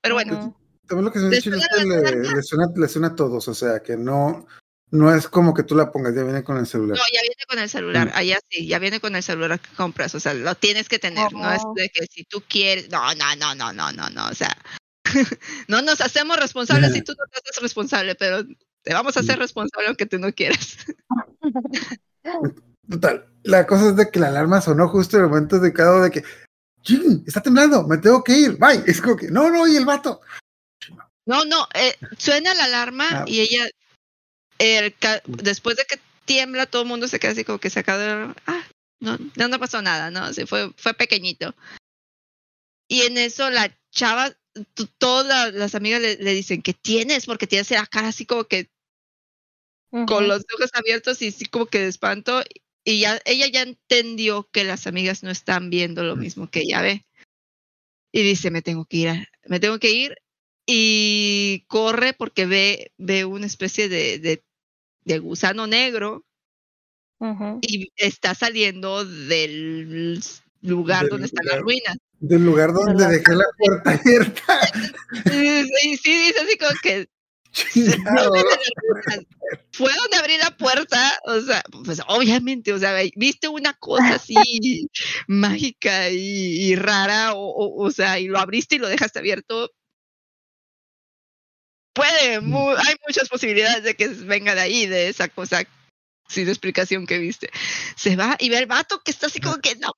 Pero 0.00 0.14
bueno. 0.14 0.56
También 0.86 1.06
lo 1.06 1.12
que 1.12 1.18
se 1.18 1.24
me 1.24 1.30
¿Te 1.30 1.36
dice 1.36 1.50
es 1.50 1.54
suena 1.56 2.02
que 2.02 2.10
le, 2.16 2.22
le 2.36 2.42
suena, 2.42 2.66
le 2.76 2.88
suena 2.88 3.08
a 3.08 3.16
todos, 3.16 3.48
o 3.48 3.54
sea, 3.54 3.80
que 3.80 3.96
no, 3.96 4.46
no 4.90 5.14
es 5.14 5.26
como 5.28 5.54
que 5.54 5.62
tú 5.62 5.74
la 5.74 5.90
pongas, 5.90 6.14
ya 6.14 6.22
viene 6.22 6.44
con 6.44 6.56
el 6.58 6.66
celular. 6.66 6.96
No, 6.98 7.02
ya 7.12 7.20
viene 7.22 7.42
con 7.48 7.58
el 7.58 7.68
celular, 7.70 8.08
Mm. 8.08 8.12
allá 8.14 8.38
sí, 8.50 8.66
ya 8.68 8.78
viene 8.78 9.00
con 9.00 9.16
el 9.16 9.22
celular 9.22 9.58
que 9.58 9.74
compras, 9.76 10.14
o 10.14 10.20
sea, 10.20 10.34
lo 10.34 10.54
tienes 10.54 10.88
que 10.88 10.98
tener, 10.98 11.32
no 11.32 11.50
es 11.50 11.62
Oh. 11.64 11.72
de 11.74 11.88
que 11.88 12.06
si 12.06 12.24
tú 12.24 12.42
quieres, 12.48 12.90
no, 12.90 13.14
no, 13.14 13.34
no, 13.36 13.54
no, 13.54 13.72
no, 13.72 13.92
no, 13.92 14.10
no, 14.10 14.28
o 14.28 14.34
sea, 14.34 14.54
no 15.68 15.82
nos 15.82 16.00
hacemos 16.00 16.36
responsables 16.38 16.92
si 16.92 17.02
tú 17.02 17.12
no 17.12 17.24
te 17.30 17.38
haces 17.38 17.62
responsable, 17.62 18.14
pero 18.14 18.44
te 18.82 18.92
vamos 18.94 19.16
a 19.16 19.20
hacer 19.20 19.38
responsable 19.38 19.88
aunque 19.88 20.06
tú 20.06 20.18
no 20.18 20.32
quieras. 20.32 20.78
Total, 22.90 23.26
la 23.42 23.66
cosa 23.66 23.88
es 23.88 23.96
de 23.96 24.10
que 24.10 24.20
la 24.20 24.28
alarma 24.28 24.60
sonó 24.60 24.88
justo 24.88 25.16
en 25.16 25.24
el 25.24 25.28
momento 25.30 25.56
indicado 25.56 26.02
de 26.02 26.10
que. 26.10 26.24
Está 27.26 27.42
temblando, 27.42 27.86
me 27.86 27.96
tengo 27.96 28.22
que 28.22 28.36
ir, 28.38 28.58
bye. 28.58 28.82
Es 28.86 29.00
como 29.00 29.16
que, 29.16 29.30
no, 29.30 29.48
no, 29.50 29.66
y 29.66 29.76
el 29.76 29.86
vato. 29.86 30.20
No, 31.26 31.44
no, 31.46 31.66
eh, 31.74 31.96
suena 32.18 32.52
la 32.54 32.64
alarma 32.64 33.08
Ah. 33.10 33.24
y 33.26 33.40
ella, 33.40 33.66
el 34.58 34.94
después 35.26 35.76
de 35.76 35.84
que 35.84 35.98
tiembla, 36.26 36.66
todo 36.66 36.82
el 36.82 36.88
mundo 36.88 37.08
se 37.08 37.18
queda 37.18 37.32
así 37.32 37.44
como 37.44 37.58
que 37.58 37.70
sacado 37.70 38.00
de, 38.00 38.34
ah, 38.46 38.62
no, 39.00 39.18
no, 39.36 39.48
no 39.48 39.58
pasó 39.58 39.80
nada, 39.80 40.10
no, 40.10 40.30
sí, 40.34 40.44
fue, 40.44 40.72
fue 40.76 40.92
pequeñito. 40.92 41.54
Y 42.88 43.02
en 43.02 43.16
eso 43.16 43.48
la 43.48 43.74
chava, 43.90 44.30
todas 44.98 45.26
la- 45.26 45.50
las 45.58 45.74
amigas 45.74 46.00
le, 46.00 46.16
le 46.16 46.32
dicen, 46.34 46.62
¿qué 46.62 46.72
tienes? 46.74 47.26
Porque 47.26 47.46
tienes 47.46 47.70
la 47.70 47.86
cara 47.86 48.08
así 48.08 48.26
como 48.26 48.44
que 48.44 48.70
con 50.06 50.26
los 50.28 50.42
ojos 50.56 50.70
abiertos 50.74 51.22
y 51.22 51.28
así 51.28 51.46
como 51.46 51.66
que 51.66 51.78
de 51.80 51.88
espanto. 51.88 52.42
Y 52.84 53.00
ya, 53.00 53.20
ella 53.24 53.46
ya 53.46 53.62
entendió 53.62 54.48
que 54.52 54.64
las 54.64 54.86
amigas 54.86 55.22
no 55.22 55.30
están 55.30 55.70
viendo 55.70 56.02
lo 56.02 56.16
mismo 56.16 56.50
que 56.50 56.60
ella 56.60 56.82
ve. 56.82 57.06
Y 58.12 58.22
dice, 58.22 58.50
me 58.50 58.62
tengo 58.62 58.84
que 58.84 58.96
ir, 58.98 59.28
me 59.46 59.60
tengo 59.60 59.78
que 59.78 59.90
ir. 59.90 60.16
Y 60.66 61.64
corre 61.66 62.12
porque 62.14 62.46
ve, 62.46 62.92
ve 62.96 63.24
una 63.24 63.46
especie 63.46 63.88
de, 63.88 64.18
de, 64.18 64.42
de 65.04 65.18
gusano 65.18 65.66
negro 65.66 66.24
y 67.62 67.88
está 67.96 68.34
saliendo 68.34 69.04
del 69.04 70.20
lugar 70.62 71.02
Del 71.02 71.10
donde 71.10 71.26
están 71.26 71.46
las 71.46 71.60
ruinas. 71.60 71.96
Del 72.20 72.44
lugar 72.44 72.72
donde 72.72 73.06
dejé 73.06 73.34
la 73.34 73.44
puerta 73.58 73.90
abierta. 74.00 74.60
Y, 75.26 75.88
y 75.88 75.96
sí, 75.96 76.12
dice 76.26 76.40
así 76.40 76.56
como 76.58 76.70
que 76.82 77.08
Chingado. 77.52 78.32
fue 79.72 79.92
donde 79.94 80.16
abrí 80.16 80.36
la 80.38 80.56
puerta, 80.56 80.98
o 81.24 81.40
sea, 81.40 81.62
pues 81.84 82.00
obviamente, 82.08 82.72
o 82.72 82.78
sea, 82.78 82.94
viste 83.14 83.46
una 83.46 83.74
cosa 83.74 84.14
así 84.14 84.88
mágica 85.28 86.10
y, 86.10 86.16
y 86.72 86.74
rara, 86.76 87.34
o, 87.34 87.38
o, 87.48 87.84
o 87.86 87.90
sea, 87.92 88.18
y 88.18 88.26
lo 88.26 88.38
abriste 88.40 88.74
y 88.76 88.78
lo 88.78 88.88
dejaste 88.88 89.20
abierto. 89.20 89.70
Puede, 91.92 92.40
mu- 92.40 92.70
hay 92.70 92.94
muchas 93.06 93.28
posibilidades 93.28 93.84
de 93.84 93.94
que 93.94 94.08
venga 94.08 94.54
de 94.56 94.60
ahí, 94.62 94.86
de 94.86 95.08
esa 95.08 95.28
cosa 95.28 95.62
sin 96.28 96.48
explicación 96.48 97.06
que 97.06 97.18
viste. 97.18 97.50
Se 97.96 98.16
va 98.16 98.36
y 98.38 98.48
ve 98.48 98.58
al 98.58 98.66
vato 98.66 99.00
que 99.04 99.10
está 99.10 99.26
así 99.26 99.40
como 99.40 99.58
que, 99.58 99.76
no 99.76 99.92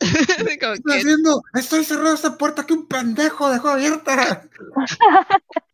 ¿Qué 0.00 0.58
estoy 0.74 0.98
haciendo? 0.98 1.42
Estoy 1.54 1.84
cerrando 1.84 2.14
esta 2.14 2.36
puerta 2.38 2.66
que 2.66 2.74
un 2.74 2.86
pendejo 2.86 3.50
dejó 3.50 3.68
abierta. 3.70 4.48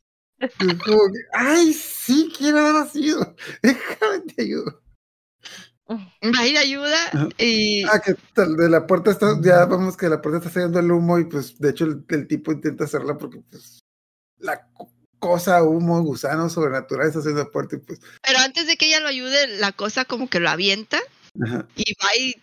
Como 0.58 0.78
que, 0.78 1.18
Ay, 1.32 1.72
sí, 1.72 2.30
quiero 2.36 2.58
haber 2.58 2.90
sido. 2.90 3.34
Déjame 3.62 4.20
te 4.34 4.42
ayudo. 4.42 4.82
va 5.88 6.38
a 6.40 6.46
ir 6.46 6.58
ayuda 6.58 6.98
y 7.38 7.84
Ah, 7.84 8.00
que 8.00 8.14
tal, 8.34 8.54
de 8.56 8.68
la 8.68 8.86
puerta 8.86 9.12
está, 9.12 9.40
ya 9.40 9.64
vemos 9.64 9.96
que 9.96 10.08
la 10.08 10.20
puerta 10.20 10.38
está 10.38 10.50
saliendo 10.50 10.78
el 10.78 10.90
humo 10.90 11.18
y 11.18 11.24
pues 11.24 11.58
de 11.58 11.70
hecho 11.70 11.84
el, 11.84 12.04
el 12.08 12.26
tipo 12.26 12.52
intenta 12.52 12.86
cerrarla 12.86 13.16
porque 13.16 13.40
pues 13.50 13.80
la 14.38 14.68
cosa, 15.18 15.62
humo, 15.62 16.02
gusano 16.02 16.48
sobrenatural 16.48 17.06
está 17.08 17.20
haciendo 17.20 17.42
la 17.52 17.64
y 17.74 17.76
pues 17.78 18.00
Pero 18.22 18.38
antes 18.40 18.66
de 18.66 18.76
que 18.76 18.86
ella 18.86 19.00
lo 19.00 19.08
ayude, 19.08 19.46
la 19.58 19.72
cosa 19.72 20.04
como 20.04 20.28
que 20.28 20.40
lo 20.40 20.48
avienta 20.50 20.98
ajá. 21.42 21.66
y 21.76 21.94
va 22.02 22.16
y 22.18 22.36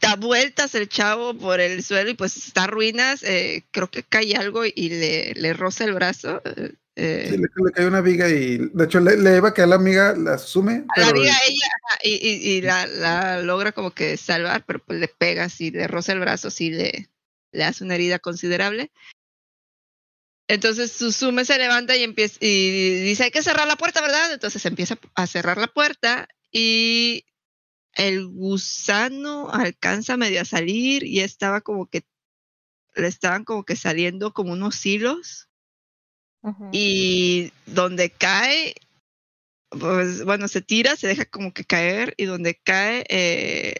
da 0.00 0.16
vueltas 0.16 0.74
el 0.74 0.88
chavo 0.88 1.34
por 1.34 1.60
el 1.60 1.82
suelo 1.82 2.10
y 2.10 2.14
pues 2.14 2.36
está 2.36 2.64
a 2.64 2.66
ruinas. 2.66 3.22
eh, 3.22 3.64
creo 3.70 3.90
que 3.90 4.02
cae 4.02 4.34
algo 4.36 4.64
y 4.66 4.88
le, 4.90 5.34
le 5.34 5.52
roza 5.54 5.84
el 5.84 5.94
brazo. 5.94 6.42
eh, 6.44 6.72
eh, 6.96 7.26
Sí, 7.30 7.36
le, 7.38 7.42
le 7.42 7.72
cae 7.72 7.86
una 7.86 8.00
viga 8.02 8.28
y 8.28 8.58
de 8.58 8.84
hecho 8.84 9.00
le, 9.00 9.16
le 9.16 9.36
iba 9.36 9.48
a 9.48 9.54
caer 9.54 9.68
la 9.68 9.76
amiga, 9.76 10.14
la 10.16 10.34
asume. 10.34 10.84
a 10.94 11.00
la 11.00 11.06
pero- 11.06 11.08
amiga 11.18 11.32
ella 11.48 11.66
ajá, 11.86 11.98
y, 12.04 12.10
y- 12.28 12.52
y 12.52 12.60
la, 12.60 12.86
la 12.86 13.40
logra 13.42 13.72
como 13.72 13.92
que 13.92 14.16
salvar, 14.16 14.64
pero 14.66 14.78
pues 14.80 15.00
le 15.00 15.08
pega, 15.08 15.48
si 15.48 15.70
le 15.70 15.86
roza 15.88 16.12
el 16.12 16.20
brazo, 16.20 16.50
sí 16.50 16.70
le, 16.70 17.08
le 17.52 17.64
hace 17.64 17.82
una 17.84 17.94
herida 17.94 18.18
considerable. 18.18 18.90
Entonces 20.46 20.92
Susume 20.92 21.44
se 21.44 21.58
levanta 21.58 21.96
y 21.96 22.02
empieza 22.02 22.36
y 22.40 23.02
dice 23.02 23.24
hay 23.24 23.30
que 23.30 23.42
cerrar 23.42 23.66
la 23.66 23.76
puerta, 23.76 24.00
¿verdad? 24.00 24.32
Entonces 24.32 24.64
empieza 24.66 24.98
a 25.14 25.26
cerrar 25.26 25.58
la 25.58 25.68
puerta 25.68 26.28
y 26.50 27.24
el 27.94 28.26
gusano 28.26 29.50
alcanza 29.50 30.16
medio 30.16 30.40
a 30.40 30.44
salir 30.44 31.04
y 31.04 31.20
estaba 31.20 31.60
como 31.60 31.86
que 31.88 32.04
le 32.94 33.08
estaban 33.08 33.44
como 33.44 33.64
que 33.64 33.76
saliendo 33.76 34.32
como 34.32 34.52
unos 34.52 34.84
hilos 34.84 35.48
y 36.72 37.52
donde 37.64 38.10
cae, 38.10 38.74
pues 39.70 40.24
bueno, 40.24 40.46
se 40.46 40.60
tira, 40.60 40.94
se 40.94 41.06
deja 41.06 41.24
como 41.24 41.54
que 41.54 41.64
caer 41.64 42.12
y 42.18 42.26
donde 42.26 42.60
cae 42.62 43.06
eh, 43.08 43.76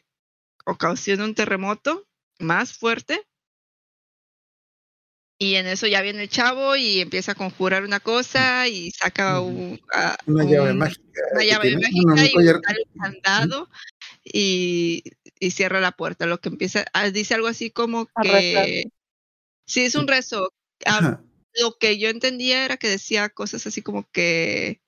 ocasiona 0.65 1.25
un 1.25 1.35
terremoto 1.35 2.09
más 2.39 2.73
fuerte. 2.73 3.23
Y 5.39 5.57
en 5.57 5.67
eso 5.67 5.87
ya 5.89 6.01
viene 6.01 6.23
el 6.23 6.29
chavo 6.29 6.77
y 6.77 7.01
empieza 7.01 7.33
a 7.33 7.35
conjurar 7.35 7.83
una 7.85 7.99
cosa 8.01 8.69
y 8.69 8.91
saca 8.93 9.41
un, 9.41 9.81
a- 9.93 10.17
una 10.27 10.45
llave 10.45 10.71
un- 10.71 10.79
mágica. 10.79 11.21
una 11.33 11.45
llave 11.45 11.69
tiene- 11.71 11.83
mágica 11.83 12.27
y 12.27 12.33
collar- 12.33 12.61
sale 12.65 12.79
un 12.95 13.01
candado 13.01 13.69
y, 14.25 15.03
y 15.41 15.51
cierra 15.51 15.81
la 15.81 15.93
puerta. 15.93 16.27
Lo 16.27 16.39
que 16.41 16.51
empieza, 16.51 16.85
ah, 16.93 17.11
dice 17.11 17.35
algo 17.35 17.49
así 17.49 17.71
como 17.71 18.07
que 18.23 18.85
sí 19.67 19.81
es 19.83 19.95
un 19.97 20.07
rezo. 20.07 20.53
Ah, 20.87 21.21
lo 21.61 21.77
que 21.79 21.99
yo 21.99 22.09
entendía 22.11 22.65
era 22.65 22.77
que 22.77 22.89
decía 22.89 23.29
cosas 23.29 23.67
así 23.67 23.83
como 23.83 24.09
que 24.13 24.81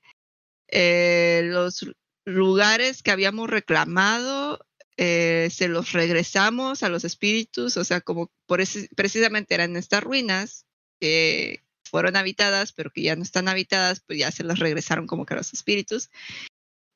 eh, 0.69 1.43
los 1.45 1.87
lugares 2.25 3.03
que 3.03 3.11
habíamos 3.11 3.49
reclamado 3.51 4.61
eh, 4.97 5.49
se 5.51 5.69
los 5.69 5.93
regresamos 5.93 6.83
a 6.83 6.89
los 6.89 7.05
espíritus, 7.05 7.77
o 7.77 7.85
sea, 7.85 8.01
como 8.01 8.31
por 8.47 8.61
ese, 8.61 8.89
precisamente 8.97 9.55
eran 9.55 9.77
estas 9.77 10.03
ruinas 10.03 10.65
que 11.01 11.63
fueron 11.85 12.17
habitadas, 12.17 12.73
pero 12.73 12.91
que 12.91 13.03
ya 13.03 13.17
no 13.17 13.23
están 13.23 13.49
habitadas, 13.49 14.01
pues 14.07 14.19
ya 14.19 14.31
se 14.31 14.45
las 14.45 14.59
regresaron 14.59 15.07
como 15.07 15.27
que 15.27 15.35
a 15.35 15.37
los 15.39 15.53
espíritus. 15.53 16.11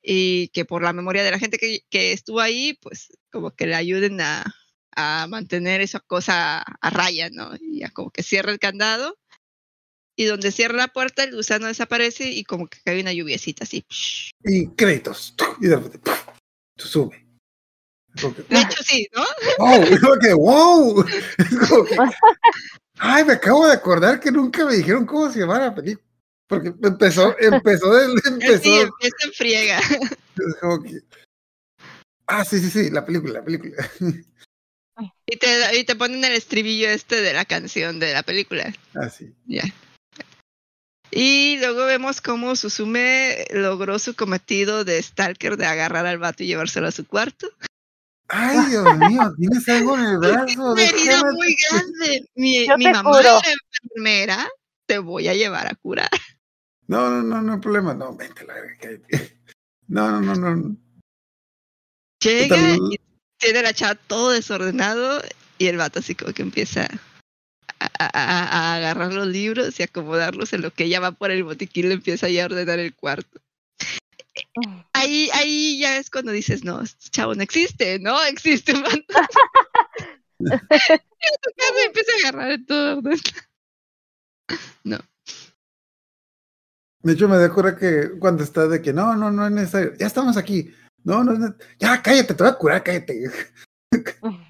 Y 0.03 0.47
que 0.49 0.65
por 0.65 0.81
la 0.81 0.93
memoria 0.93 1.23
de 1.23 1.29
la 1.29 1.37
gente 1.37 1.59
que, 1.59 1.83
que 1.89 2.11
estuvo 2.11 2.39
ahí, 2.39 2.77
pues 2.81 3.13
como 3.31 3.51
que 3.51 3.67
le 3.67 3.75
ayuden 3.75 4.19
a, 4.19 4.43
a 4.95 5.27
mantener 5.27 5.79
esa 5.81 5.99
cosa 5.99 6.61
a 6.61 6.89
raya, 6.89 7.29
¿no? 7.29 7.51
Y 7.59 7.81
ya 7.81 7.91
como 7.91 8.09
que 8.09 8.23
cierra 8.23 8.51
el 8.51 8.57
candado 8.57 9.17
y 10.15 10.25
donde 10.25 10.51
cierra 10.51 10.75
la 10.75 10.87
puerta 10.87 11.23
el 11.23 11.35
gusano 11.35 11.67
desaparece 11.67 12.29
y 12.31 12.43
como 12.43 12.67
que 12.67 12.79
cae 12.83 13.01
una 13.01 13.13
lluviecita 13.13 13.63
así. 13.63 13.85
Y 14.43 14.67
créditos. 14.69 15.35
Y 15.61 15.67
de 15.67 15.75
repente, 15.77 16.11
sube. 16.77 17.30
De 18.13 18.61
hecho 18.61 18.83
sí, 18.83 19.07
¿no? 19.15 19.23
wow, 19.57 19.83
es 19.83 19.99
como 19.99 20.15
que, 20.19 20.33
wow. 20.33 21.05
Es 21.37 21.69
como 21.69 21.83
que, 21.85 21.97
ay, 22.99 23.23
me 23.25 23.33
acabo 23.33 23.67
de 23.67 23.73
acordar 23.73 24.19
que 24.19 24.31
nunca 24.31 24.65
me 24.65 24.75
dijeron 24.75 25.05
cómo 25.05 25.31
se 25.31 25.39
llamaba 25.39 25.65
la 25.65 25.75
película. 25.75 26.07
Porque 26.47 26.73
empezó, 26.83 27.33
empezó, 27.39 27.97
empezó, 28.27 28.61
Sí, 28.61 28.79
empieza 28.79 29.15
en 29.23 29.31
friega. 29.33 29.79
es 29.79 30.55
como 30.59 30.83
que, 30.83 30.99
ah, 32.27 32.43
sí, 32.43 32.59
sí, 32.59 32.69
sí, 32.69 32.89
la 32.89 33.05
película, 33.05 33.35
la 33.35 33.43
película. 33.45 33.89
Y 35.25 35.37
te, 35.37 35.77
y 35.77 35.85
te 35.85 35.95
ponen 35.95 36.23
el 36.25 36.33
estribillo 36.33 36.89
este 36.89 37.21
de 37.21 37.33
la 37.33 37.45
canción 37.45 37.99
de 37.99 38.13
la 38.13 38.23
película. 38.23 38.73
Así. 38.93 39.33
Ya. 39.45 39.63
Y 41.09 41.57
luego 41.59 41.85
vemos 41.85 42.21
cómo 42.21 42.55
Susume 42.55 43.45
logró 43.51 43.99
su 43.99 44.15
cometido 44.15 44.85
de 44.85 45.01
Stalker 45.01 45.57
de 45.57 45.65
agarrar 45.65 46.05
al 46.05 46.17
vato 46.17 46.43
y 46.43 46.47
llevárselo 46.47 46.87
a 46.87 46.91
su 46.91 47.05
cuarto. 47.05 47.49
Ay, 48.33 48.57
Dios 48.69 48.97
mío, 48.97 49.33
tienes 49.37 49.67
algo 49.69 49.97
en 49.97 50.05
el 50.05 50.17
brazo. 50.19 50.71
Una 50.71 50.83
herida 50.83 51.17
déjame- 51.17 51.33
muy 51.33 51.55
grande. 51.69 52.29
Mi, 52.35 52.67
mi 52.77 52.85
mamá 52.91 53.11
curo. 53.11 53.19
era 53.19 53.41
enfermera. 53.83 54.49
Te 54.87 54.97
voy 54.99 55.27
a 55.27 55.33
llevar 55.33 55.67
a 55.67 55.75
curar. 55.75 56.09
No, 56.87 57.09
no, 57.09 57.21
no, 57.23 57.41
no 57.41 57.53
hay 57.53 57.59
problema. 57.59 57.93
No, 57.93 58.13
vente, 58.17 58.43
la. 58.45 58.53
No, 59.87 60.19
no, 60.21 60.35
no, 60.35 60.55
no. 60.55 60.75
Llega 62.21 62.57
y 62.75 62.99
tiene 63.39 63.61
la 63.63 63.73
chava 63.73 63.95
todo 63.95 64.31
desordenado 64.31 65.21
y 65.57 65.67
el 65.67 65.77
vato 65.77 65.99
así 65.99 66.15
como 66.15 66.33
que 66.33 66.41
empieza 66.41 66.87
a, 67.79 67.85
a- 67.97 68.09
a- 68.13 68.47
a 68.71 68.75
agarrar 68.75 69.13
los 69.13 69.27
libros 69.27 69.79
y 69.79 69.83
acomodarlos 69.83 70.51
en 70.53 70.61
lo 70.61 70.71
que 70.71 70.83
ella 70.83 70.99
va 70.99 71.11
por 71.13 71.31
el 71.31 71.43
botiquín 71.45 71.87
le 71.87 71.95
empieza 71.95 72.27
ya 72.29 72.43
a 72.43 72.45
ordenar 72.47 72.79
el 72.79 72.93
cuarto. 72.93 73.39
Ahí, 74.93 75.29
ahí 75.33 75.79
ya 75.79 75.97
es 75.97 76.09
cuando 76.09 76.31
dices, 76.31 76.63
no, 76.63 76.81
este 76.81 77.09
chavo 77.09 77.35
no 77.35 77.43
existe, 77.43 77.99
no 77.99 78.23
existe 78.25 78.73
un 78.73 78.83
fantasma. 78.83 79.27
tu 80.39 80.49
casa 80.49 81.85
empieza 81.85 82.11
a 82.11 82.29
agarrar 82.29 82.51
en 82.51 82.65
todo. 82.65 83.01
No. 84.83 84.97
De 87.03 87.13
hecho, 87.13 87.29
me 87.29 87.37
da 87.37 87.53
cura 87.53 87.77
que 87.77 88.11
cuando 88.19 88.43
está 88.43 88.67
de 88.67 88.81
que 88.81 88.91
no, 88.91 89.15
no, 89.15 89.31
no 89.31 89.45
es 89.45 89.51
necesario. 89.51 89.93
Ya 89.97 90.07
estamos 90.07 90.35
aquí. 90.35 90.73
No, 91.03 91.23
no 91.23 91.33
es 91.33 91.39
ne- 91.39 91.53
Ya, 91.79 92.01
cállate, 92.01 92.33
te 92.33 92.43
voy 92.43 92.51
a 92.51 92.55
curar, 92.57 92.83
cállate. 92.83 93.31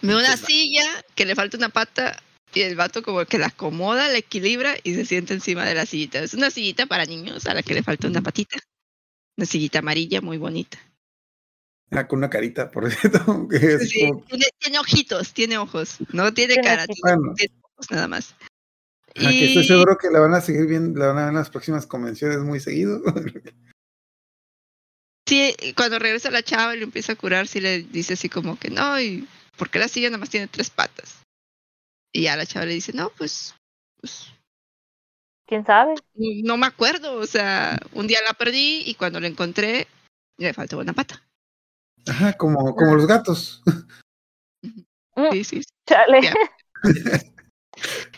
Ve 0.00 0.14
una 0.14 0.36
silla 0.36 0.84
que 1.14 1.26
le 1.26 1.34
falta 1.34 1.56
una 1.56 1.70
pata 1.70 2.16
y 2.54 2.60
el 2.62 2.76
vato 2.76 3.02
como 3.02 3.24
que 3.26 3.38
la 3.38 3.48
acomoda, 3.48 4.08
la 4.08 4.18
equilibra 4.18 4.74
y 4.82 4.94
se 4.94 5.04
sienta 5.04 5.34
encima 5.34 5.64
de 5.64 5.74
la 5.74 5.86
sillita. 5.86 6.20
Es 6.20 6.34
una 6.34 6.50
sillita 6.50 6.86
para 6.86 7.04
niños 7.04 7.46
a 7.46 7.54
la 7.54 7.62
que 7.62 7.74
le 7.74 7.82
falta 7.82 8.06
una 8.08 8.22
patita. 8.22 8.58
Una 9.36 9.46
sillita 9.46 9.78
amarilla 9.80 10.20
muy 10.20 10.36
bonita. 10.38 10.78
Ah, 11.90 12.06
con 12.06 12.18
una 12.18 12.28
carita, 12.30 12.70
por 12.70 12.90
cierto. 12.90 13.48
que 13.48 13.56
es 13.56 13.90
Sí, 13.90 14.00
como- 14.08 14.24
tiene, 14.24 14.46
tiene 14.58 14.78
ojitos, 14.78 15.32
tiene 15.32 15.58
ojos. 15.58 15.96
No 16.12 16.32
tiene 16.34 16.56
cara, 16.56 16.86
tiene, 16.86 17.00
Bueno. 17.02 17.34
tiene 17.36 17.54
ojos 17.62 17.90
nada 17.90 18.08
más. 18.08 18.34
ah, 18.40 19.30
que 19.30 19.46
estoy 19.46 19.64
seguro 19.64 19.96
que 19.96 20.10
la 20.10 20.20
van 20.20 20.34
a 20.34 20.40
seguir 20.40 20.66
viendo, 20.66 20.98
la 20.98 21.06
van 21.08 21.18
a 21.18 21.20
ver 21.22 21.28
en 21.30 21.36
las 21.36 21.50
próximas 21.50 21.86
convenciones 21.86 22.38
muy 22.38 22.60
seguido. 22.60 23.02
Sí, 25.26 25.54
cuando 25.76 25.98
regresa 25.98 26.30
la 26.30 26.42
chava 26.42 26.74
y 26.74 26.78
lo 26.78 26.84
empieza 26.84 27.12
a 27.12 27.16
curar, 27.16 27.46
sí 27.46 27.60
le 27.60 27.82
dice 27.82 28.14
así 28.14 28.30
como 28.30 28.58
que 28.58 28.70
no, 28.70 28.98
y 28.98 29.28
¿por 29.58 29.68
qué 29.68 29.78
la 29.78 29.86
silla 29.88 30.08
nada 30.08 30.16
más 30.16 30.30
tiene 30.30 30.46
tres 30.46 30.70
patas? 30.70 31.16
Y 32.12 32.22
ya 32.22 32.36
la 32.36 32.46
chava 32.46 32.66
le 32.66 32.74
dice, 32.74 32.92
no, 32.92 33.10
pues, 33.10 33.54
pues 34.00 34.32
¿Quién 35.46 35.64
sabe? 35.64 35.94
no 36.44 36.56
me 36.58 36.66
acuerdo, 36.66 37.14
o 37.18 37.26
sea, 37.26 37.78
un 37.92 38.06
día 38.06 38.18
la 38.26 38.34
perdí 38.34 38.82
y 38.84 38.94
cuando 38.94 39.18
la 39.18 39.28
encontré 39.28 39.86
le 40.36 40.52
faltó 40.52 40.78
una 40.78 40.92
pata. 40.92 41.22
Ajá, 42.06 42.34
como, 42.34 42.74
como 42.74 42.94
los 42.94 43.06
gatos. 43.06 43.62
Sí, 45.32 45.44
sí. 45.44 45.62
sí. 45.62 45.70
Chale. 45.86 46.22
Ya. 46.22 46.34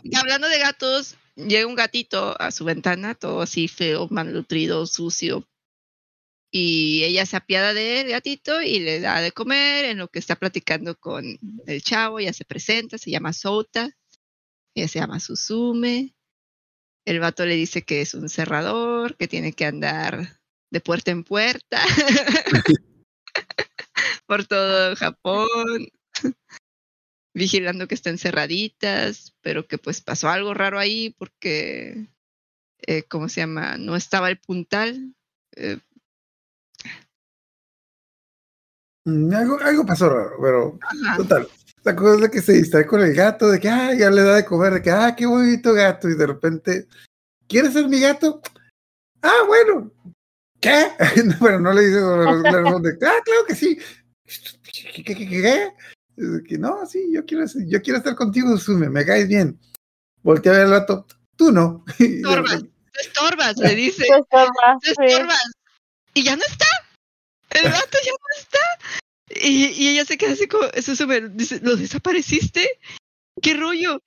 Y 0.03 0.17
hablando 0.17 0.49
de 0.49 0.59
gatos, 0.59 1.17
llega 1.37 1.67
un 1.67 1.75
gatito 1.75 2.41
a 2.41 2.51
su 2.51 2.65
ventana, 2.65 3.15
todo 3.15 3.43
así 3.43 3.69
feo, 3.69 4.09
malnutrido, 4.11 4.87
sucio. 4.87 5.45
Y 6.53 7.05
ella 7.05 7.27
se 7.27 7.37
apiada 7.37 7.73
del 7.75 8.09
gatito 8.09 8.61
y 8.61 8.81
le 8.81 9.01
da 9.01 9.21
de 9.21 9.33
comer 9.33 9.85
en 9.85 9.99
lo 9.99 10.09
que 10.09 10.19
está 10.19 10.37
platicando 10.37 10.99
con 10.99 11.39
el 11.67 11.83
chavo. 11.83 12.19
Ella 12.19 12.33
se 12.33 12.45
presenta, 12.45 12.99
se 12.99 13.11
llama 13.11 13.33
Souta. 13.33 13.91
Ella 14.75 14.89
se 14.89 14.99
llama 14.99 15.21
Susume. 15.21 16.15
El 17.05 17.21
vato 17.21 17.47
le 17.47 17.55
dice 17.57 17.83
que 17.83 18.01
es 18.01 18.15
un 18.15 18.29
cerrador, 18.29 19.17
que 19.17 19.29
tiene 19.29 19.53
que 19.53 19.65
andar 19.65 20.41
de 20.71 20.81
puerta 20.81 21.11
en 21.11 21.25
puerta 21.25 21.83
por 24.27 24.47
todo 24.47 24.95
Japón 24.97 25.89
vigilando 27.35 27.87
que 27.89 27.95
estén 27.95 28.19
cerraditas, 28.19 29.35
pero 29.41 29.67
que 29.67 29.79
pues 29.79 30.01
pasó 30.01 30.29
algo 30.29 30.55
raro 30.55 30.79
ahí 30.79 31.15
porque, 31.19 32.09
eh, 32.87 33.05
¿cómo 33.05 33.29
se 33.29 33.41
llama? 33.41 33.77
No 33.79 33.97
estaba 33.97 34.29
el 34.29 34.39
puntal. 34.39 35.15
Eh, 35.57 35.79
Algo, 39.35 39.59
algo 39.61 39.87
pasó 39.87 40.09
raro, 40.09 40.33
pero 40.41 40.79
ajá. 40.83 41.17
total. 41.17 41.49
La 41.83 41.97
cosa 41.97 42.15
es 42.17 42.21
de 42.21 42.31
que 42.31 42.43
se 42.43 42.53
distrae 42.53 42.87
con 42.87 43.01
el 43.01 43.15
gato, 43.15 43.49
de 43.49 43.59
que 43.59 43.69
ah, 43.69 43.95
ya 43.95 44.11
le 44.11 44.23
da 44.23 44.37
de 44.37 44.45
comer, 44.45 44.75
de 44.75 44.83
que 44.83 44.91
ah, 44.91 45.15
qué 45.17 45.25
bonito 45.27 45.73
gato, 45.73 46.09
y 46.09 46.15
de 46.15 46.27
repente, 46.27 46.87
¿quieres 47.49 47.73
ser 47.73 47.89
mi 47.89 48.01
gato? 48.01 48.43
Ah, 49.23 49.45
bueno, 49.47 49.91
¿qué? 50.61 50.89
bueno, 51.41 51.61
no 51.61 51.73
le 51.73 51.83
dice, 51.87 52.01
le 52.01 52.63
responde, 52.63 52.91
ah, 53.03 53.21
claro 53.25 53.45
que 53.47 53.55
sí. 53.55 53.79
¿Qué? 54.95 55.03
qué, 55.05 55.15
qué, 55.15 55.73
de 56.17 56.43
que, 56.43 56.59
no, 56.59 56.85
sí, 56.87 57.11
yo 57.13 57.25
quiero, 57.25 57.49
ser- 57.49 57.67
yo 57.67 57.81
quiero 57.81 57.99
estar 57.99 58.15
contigo, 58.15 58.57
Sume, 58.59 58.91
me 58.91 59.05
caes 59.07 59.27
bien. 59.27 59.59
Voltea 60.23 60.53
a 60.53 60.57
ver 60.57 60.65
al 60.67 60.71
gato, 60.73 61.07
tú 61.37 61.51
no. 61.51 61.83
De 61.99 62.05
Estorbas, 62.17 62.53
repente, 62.53 62.73
te 62.93 63.01
estorbas, 63.01 63.57
le 63.57 63.75
dice. 63.75 64.05
Pues 64.07 64.23
forma, 64.31 64.79
Te 64.83 64.95
sí. 64.95 64.95
estorbas. 65.07 65.51
Y 66.13 66.25
ya 66.25 66.37
no 66.37 66.43
está. 66.47 66.67
El 67.51 67.65
gato 67.65 67.99
ya 68.05 68.13
no 68.13 68.39
está. 68.39 68.59
Y, 69.47 69.67
y 69.67 69.89
ella 69.91 70.05
se 70.05 70.19
queda 70.19 70.33
así 70.33 70.49
como, 70.49 70.65
eso 70.75 70.95
se 70.97 71.07
me 71.07 71.21
dice, 71.31 71.61
¿lo 71.63 71.77
desapareciste? 71.77 72.79
¿Qué 73.43 73.55
rollo? 73.55 74.03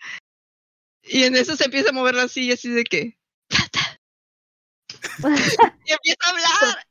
Y 1.04 1.24
en 1.24 1.36
eso 1.36 1.56
se 1.56 1.66
empieza 1.66 1.90
a 1.90 1.94
mover 1.94 2.16
la 2.16 2.28
silla 2.28 2.54
así 2.56 2.70
de 2.70 2.84
que, 2.84 3.18
"Tata". 3.50 4.00
y 5.20 5.92
empieza 5.92 6.20
a 6.26 6.30
hablar. 6.30 6.86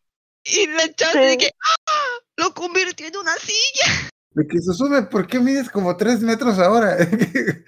Y 0.45 0.67
la 0.67 0.93
chava 0.95 1.11
así 1.13 1.19
de 1.21 1.31
Sí. 1.33 1.39
que, 1.39 1.51
¡ah! 1.87 2.19
Lo 2.37 2.53
convirtió 2.55 3.07
en 3.07 3.17
una 3.17 3.35
silla. 3.37 4.09
de 4.35 4.47
que 4.49 4.59
Susume, 4.61 5.03
¿por 5.03 5.27
qué 5.27 5.39
mides 5.39 5.69
como 5.71 5.97
tres 5.97 6.21
metros 6.21 6.59
ahora? 6.59 6.97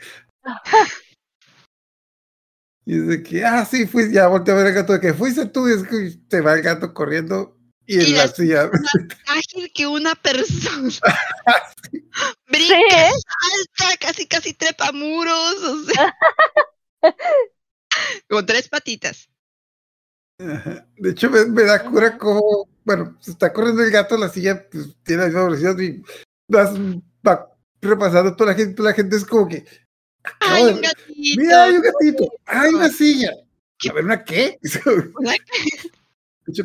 y 2.87 2.99
es 2.99 3.07
de 3.07 3.23
que, 3.23 3.44
ah, 3.44 3.64
sí, 3.64 3.87
fui, 3.87 4.11
ya 4.12 4.27
volteé 4.29 4.55
a 4.55 4.57
ver 4.57 4.66
al 4.68 4.73
gato, 4.75 4.92
de 4.94 5.01
que 5.01 5.14
fuiste 5.14 5.47
tú, 5.47 5.68
y 5.68 5.73
es 5.73 5.83
que 5.85 6.18
te 6.29 6.40
va 6.40 6.55
el 6.55 6.62
gato 6.62 6.92
corriendo, 6.94 7.59
y 7.87 7.94
en 8.01 8.01
Y 8.09 8.12
la 8.12 8.27
la- 8.27 8.33
silla, 8.33 8.70
Ágil 9.27 9.73
que 9.75 9.87
una 9.87 10.14
persona. 10.14 10.90
Sí, 11.92 12.01
Brinca, 12.49 13.09
¿eh? 13.09 13.11
salta, 13.77 13.97
casi, 13.99 14.27
casi 14.29 14.55
trepa 14.55 14.92
muros. 14.92 15.55
O 15.62 15.85
sea. 15.85 16.14
Con 18.29 18.47
tres 18.47 18.68
patitas. 18.68 19.29
Ajá. 20.38 20.87
De 20.97 21.11
hecho, 21.11 21.29
me, 21.31 21.44
me 21.47 21.62
da 21.64 21.83
cura 21.85 22.16
como, 22.18 22.68
bueno, 22.85 23.16
se 23.20 23.33
está 23.33 23.53
corriendo 23.53 23.83
el 23.83 23.90
gato, 23.90 24.16
la 24.16 24.29
silla 24.29 24.68
pues, 24.70 24.94
tiene 25.03 25.23
la 25.23 25.27
misma 25.29 25.44
velocidad 25.44 25.79
y 25.79 26.03
vas 26.49 26.70
va 27.27 27.51
repasando 27.81 28.35
toda 28.37 28.51
la 28.53 28.57
gente, 28.57 28.75
toda 28.75 28.90
la 28.90 28.97
gente 28.97 29.16
es 29.16 29.25
como 29.25 29.49
que, 29.49 29.64
¡Ay, 30.40 30.62
"Joder, 30.62 30.75
un 30.75 30.81
gatito! 30.83 31.40
mira, 31.40 31.64
hay 31.64 31.73
un 31.75 31.83
gatito, 31.83 32.33
hay 32.47 32.75
una 32.75 32.88
silla. 32.90 33.31
A 33.88 33.92
ver, 33.92 34.05
¿una 34.05 34.25
qué? 34.25 34.59
Una- 34.87 35.35
hecho, 35.35 35.90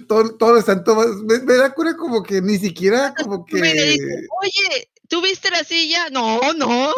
todo, 0.08 0.36
todo 0.36 0.58
están 0.58 0.84
tomados, 0.84 1.24
me, 1.24 1.40
me 1.40 1.56
da 1.56 1.74
cura 1.74 1.96
como 1.96 2.24
que 2.24 2.42
ni 2.42 2.58
siquiera 2.58 3.14
como 3.24 3.46
que... 3.46 3.60
Me 3.60 3.74
le 3.74 3.86
dice, 3.92 4.28
Oye, 4.42 4.90
¿tú 5.08 5.22
viste 5.22 5.50
la 5.50 5.64
silla? 5.64 6.10
No, 6.10 6.40
no. 6.54 6.94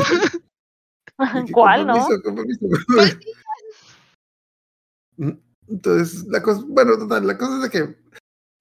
¿Cuál, 1.51 1.87
no? 1.87 2.07
¿Cuál 2.95 3.19
Entonces, 5.67 6.25
la 6.27 6.41
cosa, 6.41 6.63
bueno, 6.65 6.97
total, 6.97 7.27
la 7.27 7.37
cosa 7.37 7.55
es 7.57 7.61
de 7.61 7.69
que 7.69 7.95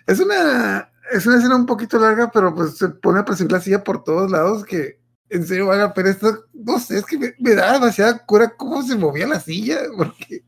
es 0.07 0.21
una, 0.21 0.93
es 1.11 1.27
una 1.27 1.39
escena 1.39 1.57
un 1.57 1.67
poquito 1.67 1.99
larga, 1.99 2.31
pero 2.31 2.55
pues 2.55 2.77
se 2.77 2.89
pone 2.89 3.21
a 3.21 3.25
percibir 3.25 3.51
la 3.51 3.61
silla 3.61 3.83
por 3.83 4.05
todos 4.05 4.31
lados 4.31 4.65
que 4.65 5.01
en 5.29 5.47
serio 5.47 5.67
vale 5.67 5.83
la 5.83 5.95
pena 5.95 6.11
esto, 6.11 6.47
no 6.53 6.79
sé, 6.79 6.99
es 6.99 7.07
que 7.07 7.19
me, 7.19 7.35
me 7.39 7.55
da 7.55 7.73
demasiada 7.73 8.25
cura 8.27 8.55
cómo 8.57 8.83
se 8.83 8.97
movía 8.97 9.27
la 9.27 9.41
silla, 9.41 9.81
porque 9.97 10.45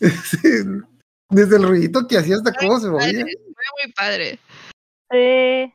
desde 1.30 1.56
el 1.56 1.62
ruidito 1.62 2.06
que 2.06 2.18
hacía 2.18 2.36
hasta 2.36 2.52
cómo 2.52 2.78
se 2.80 2.88
movía. 2.88 3.06
Padre, 3.06 3.24
Muy, 3.24 3.84
muy 3.84 3.92
padre. 3.92 4.38
Sí. 5.10 5.74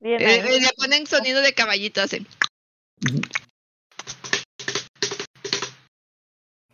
Bien. 0.00 0.20
Eh, 0.20 0.36
eh, 0.36 0.60
le 0.60 0.68
ponen 0.76 1.06
sonido 1.06 1.40
de 1.40 1.52
caballito, 1.52 2.00
hacen. 2.00 2.26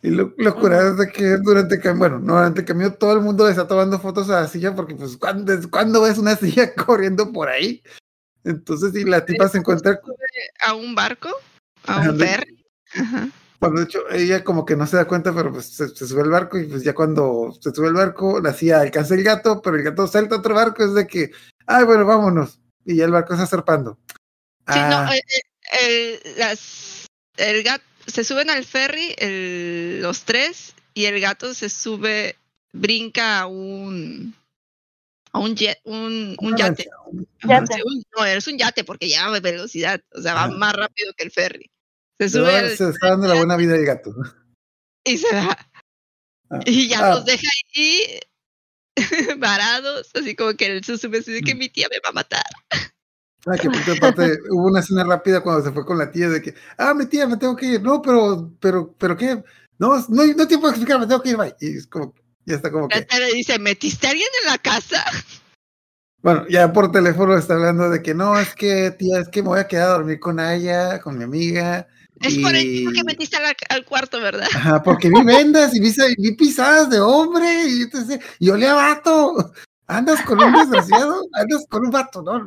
Y 0.01 0.09
lo, 0.09 0.33
lo 0.37 0.55
curado 0.55 0.91
es 0.91 0.97
de 0.97 1.11
que 1.11 1.37
durante 1.37 1.75
el 1.75 1.81
camino, 1.81 1.99
bueno, 1.99 2.19
no, 2.19 2.33
durante 2.35 2.61
el 2.61 2.67
camino 2.67 2.93
todo 2.93 3.13
el 3.13 3.21
mundo 3.21 3.45
le 3.45 3.51
está 3.51 3.67
tomando 3.67 3.99
fotos 3.99 4.29
a 4.29 4.41
la 4.41 4.47
silla 4.47 4.75
porque 4.75 4.93
pues 4.93 5.17
¿cuándo, 5.17 5.53
¿cuándo 5.71 6.01
ves 6.03 6.19
una 6.19 6.35
silla 6.35 6.75
corriendo 6.75 7.31
por 7.33 7.49
ahí? 7.49 7.81
Entonces 8.43 8.93
si 8.93 9.03
la 9.03 9.25
tipa 9.25 9.49
se 9.49 9.57
encuentra, 9.57 9.99
A 10.59 10.75
un 10.75 10.93
barco, 10.93 11.29
a 11.87 12.01
un 12.01 12.19
ferry. 12.19 12.63
Ajá. 12.93 13.29
Bueno, 13.59 13.79
de 13.79 13.85
hecho 13.85 13.99
ella 14.11 14.43
como 14.43 14.65
que 14.65 14.75
no 14.75 14.85
se 14.87 14.97
da 14.97 15.05
cuenta, 15.05 15.33
pero 15.33 15.51
pues 15.51 15.65
se, 15.67 15.87
se 15.89 16.07
sube 16.07 16.21
al 16.21 16.29
barco 16.29 16.57
y 16.57 16.65
pues 16.65 16.83
ya 16.83 16.93
cuando 16.93 17.55
se 17.59 17.73
sube 17.73 17.87
al 17.87 17.93
barco, 17.93 18.39
la 18.41 18.53
silla 18.53 18.81
alcanza 18.81 19.15
el 19.15 19.23
gato, 19.23 19.61
pero 19.61 19.75
el 19.77 19.83
gato 19.83 20.07
salta 20.07 20.35
a 20.35 20.39
otro 20.39 20.55
barco, 20.55 20.83
es 20.83 20.93
de 20.93 21.07
que, 21.07 21.31
ay, 21.65 21.83
bueno, 21.85 22.05
vámonos. 22.05 22.59
Y 22.85 22.97
ya 22.97 23.05
el 23.05 23.11
barco 23.11 23.33
está 23.33 23.47
zarpando. 23.47 23.97
Sí, 24.09 24.15
Ah, 24.67 25.05
no, 25.07 25.13
eh, 25.13 25.21
eh, 25.81 26.19
el, 26.25 26.39
las, 26.39 27.07
el 27.37 27.63
gato, 27.63 27.83
se 28.07 28.23
suben 28.23 28.49
al 28.49 28.63
ferry 28.65 29.15
el- 29.17 30.01
los 30.01 30.23
tres 30.23 30.75
y 30.93 31.05
el 31.05 31.19
gato 31.19 31.53
se 31.53 31.69
sube, 31.69 32.35
brinca 32.71 33.39
a 33.41 33.47
un, 33.47 34.35
a 35.31 35.39
un 35.39 35.55
jet, 35.55 35.79
un, 35.83 36.35
yate. 36.55 36.87
no, 37.43 38.25
es 38.25 38.47
un 38.47 38.57
yate 38.57 38.83
porque 38.83 39.07
lleva 39.07 39.39
velocidad, 39.39 40.01
o 40.13 40.21
sea, 40.21 40.33
va 40.35 40.47
más 40.49 40.73
rápido 40.75 41.13
que 41.17 41.23
el 41.23 41.31
ferry. 41.31 41.69
Se 42.19 42.29
Pero 42.29 42.45
sube 42.45 42.57
al- 42.57 42.77
se 42.77 42.89
está 42.89 43.09
dando 43.09 43.27
la 43.27 43.35
buena 43.35 43.55
vida 43.57 43.75
el 43.75 43.85
gato. 43.85 44.13
y 45.05 45.17
se 45.17 45.35
va. 45.35 45.57
Ah, 46.49 46.59
Y 46.65 46.87
ya 46.87 47.05
ah, 47.05 47.15
los 47.15 47.25
deja 47.25 47.47
ahí 47.75 48.19
varados, 49.37 50.09
así 50.13 50.35
como 50.35 50.53
que 50.53 50.67
él 50.67 50.83
se 50.83 50.97
sube 50.97 51.19
así 51.19 51.33
de 51.33 51.41
que 51.41 51.55
mi 51.55 51.69
tía 51.69 51.87
me 51.89 51.99
va 51.99 52.09
a 52.09 52.13
matar. 52.13 52.43
Ah, 53.47 53.57
que 53.57 53.69
por 53.69 53.79
otra 53.79 53.95
parte, 53.95 54.37
hubo 54.49 54.67
una 54.67 54.79
escena 54.79 55.03
rápida 55.03 55.41
cuando 55.41 55.63
se 55.63 55.71
fue 55.71 55.85
con 55.85 55.97
la 55.97 56.11
tía 56.11 56.29
de 56.29 56.41
que, 56.41 56.55
ah, 56.77 56.93
mi 56.93 57.05
tía, 57.05 57.27
me 57.27 57.37
tengo 57.37 57.55
que 57.55 57.65
ir. 57.65 57.81
No, 57.81 58.01
pero, 58.01 58.51
pero, 58.59 58.93
pero 58.97 59.17
qué, 59.17 59.43
no, 59.77 59.97
no, 60.09 60.25
no 60.25 60.47
tiempo 60.47 60.67
de 60.67 60.71
explicar, 60.71 60.99
me 60.99 61.07
tengo 61.07 61.21
que 61.21 61.29
ir, 61.29 61.37
bye. 61.37 61.55
Y 61.59 61.77
es 61.77 61.87
como, 61.87 62.13
ya 62.45 62.55
está 62.55 62.71
como 62.71 62.87
que, 62.87 63.05
le 63.19 63.33
dice, 63.33 63.59
¿metiste 63.59 64.07
a 64.07 64.11
alguien 64.11 64.29
en 64.43 64.51
la 64.51 64.57
casa? 64.57 65.03
bueno, 66.21 66.47
ya 66.49 66.73
por 66.73 66.91
teléfono 66.91 67.37
está 67.37 67.53
hablando 67.53 67.89
de 67.89 68.01
que 68.01 68.15
no, 68.15 68.39
es 68.39 68.55
que, 68.55 68.91
tía, 68.91 69.19
es 69.19 69.29
que 69.29 69.43
me 69.43 69.49
voy 69.49 69.59
a 69.59 69.67
quedar 69.67 69.89
a 69.89 69.93
dormir 69.93 70.19
con 70.19 70.39
ella, 70.39 70.99
con 70.99 71.17
mi 71.17 71.23
amiga, 71.23 71.87
Es 72.21 72.37
por 72.37 72.55
Y- 72.55 72.83
eso 72.83 72.91
que 72.93 73.03
metiste 73.03 73.37
al, 73.37 73.55
al 73.69 73.85
cuarto, 73.85 74.19
¿verdad? 74.19 74.47
Ajá, 74.53 74.81
porque 74.81 75.09
vi 75.09 75.23
vendas 75.23 75.75
y 75.75 75.79
vi, 75.79 75.93
vi 76.17 76.31
pisadas 76.35 76.89
de 76.89 76.99
hombre 76.99 77.67
y 77.67 77.81
entonces, 77.83 78.19
y 78.39 78.49
olía 78.49 78.73
vato. 78.73 79.53
Andas 79.87 80.21
con 80.23 80.41
un 80.41 80.53
desgraciado, 80.53 81.27
andas 81.33 81.65
con 81.69 81.85
un 81.85 81.91
vato, 81.91 82.21
no, 82.21 82.39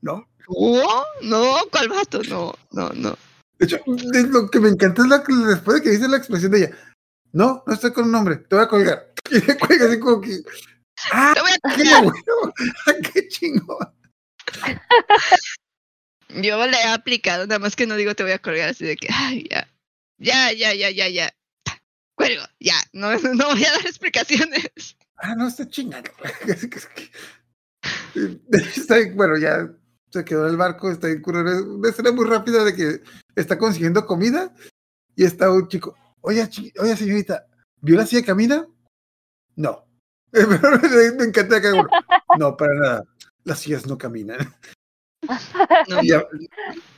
no. 0.00 0.28
No, 0.48 1.04
no, 1.22 1.56
¿cuál 1.70 1.88
vato? 1.88 2.22
No, 2.22 2.54
no, 2.72 2.88
no. 2.94 3.16
De 3.58 3.66
hecho, 3.66 3.78
es 4.14 4.28
lo 4.28 4.48
que 4.48 4.60
me 4.60 4.68
encantó 4.70 5.02
es 5.02 5.08
la 5.08 5.18
después 5.18 5.76
de 5.78 5.82
que 5.82 5.90
dice 5.90 6.08
la 6.08 6.16
expresión 6.16 6.52
de 6.52 6.58
ella, 6.58 6.70
no, 7.32 7.62
no 7.66 7.74
estoy 7.74 7.92
con 7.92 8.04
un 8.08 8.14
hombre, 8.14 8.36
te 8.36 8.54
voy 8.56 8.64
a 8.64 8.68
colgar. 8.68 9.12
Y 9.30 9.40
le 9.44 9.58
cuelga 9.58 9.86
así 9.86 9.98
como 9.98 10.22
que, 10.22 10.40
ah, 11.12 11.32
Te 11.34 11.40
voy 11.42 11.50
a 11.50 11.76
qué 11.76 11.82
bueno, 12.02 12.54
ah, 12.86 12.92
qué 13.12 13.28
chingón. 13.28 13.76
Yo 16.28 16.66
le 16.66 16.76
he 16.76 16.84
aplicado, 16.84 17.46
nada 17.46 17.58
más 17.58 17.76
que 17.76 17.86
no 17.86 17.96
digo 17.96 18.14
te 18.14 18.22
voy 18.22 18.32
a 18.32 18.38
colgar 18.38 18.68
así 18.68 18.84
de 18.84 18.96
que, 18.96 19.08
ay, 19.10 19.48
ya, 19.50 19.68
ya, 20.18 20.52
ya, 20.52 20.74
ya, 20.74 20.90
ya, 20.90 21.08
ya. 21.08 21.34
Cuelgo, 22.14 22.42
ya, 22.60 22.76
no, 22.92 23.12
no 23.34 23.48
voy 23.48 23.64
a 23.64 23.72
dar 23.72 23.86
explicaciones. 23.86 24.96
Ah, 25.16 25.34
no, 25.34 25.48
está 25.48 25.66
chingando. 25.68 26.10
Bueno, 29.14 29.36
ya 29.36 29.70
se 30.10 30.24
quedó 30.24 30.44
en 30.46 30.50
el 30.50 30.56
barco, 30.56 30.90
está 30.90 31.08
en 31.08 31.20
curro. 31.20 31.48
Es 31.48 31.62
una 31.62 31.88
escena 31.88 32.10
muy 32.10 32.26
rápida 32.26 32.64
de 32.64 32.74
que 32.74 33.02
está 33.36 33.58
consiguiendo 33.58 34.06
comida 34.06 34.52
y 35.14 35.24
está 35.24 35.52
un 35.52 35.68
chico. 35.68 35.94
Oye, 36.22 36.48
oye 36.80 36.96
señorita, 36.96 37.46
¿vio 37.80 37.96
la 37.96 38.06
silla 38.06 38.22
que 38.22 38.26
camina? 38.26 38.66
No. 39.56 39.86
Me, 40.32 41.24
encanta 41.24 41.60
que. 41.60 41.70
No, 42.38 42.56
para 42.56 42.74
nada. 42.74 43.04
Las 43.44 43.60
sillas 43.60 43.86
no 43.86 43.96
caminan. 43.96 44.38
Y 46.02 46.08
ya, 46.08 46.26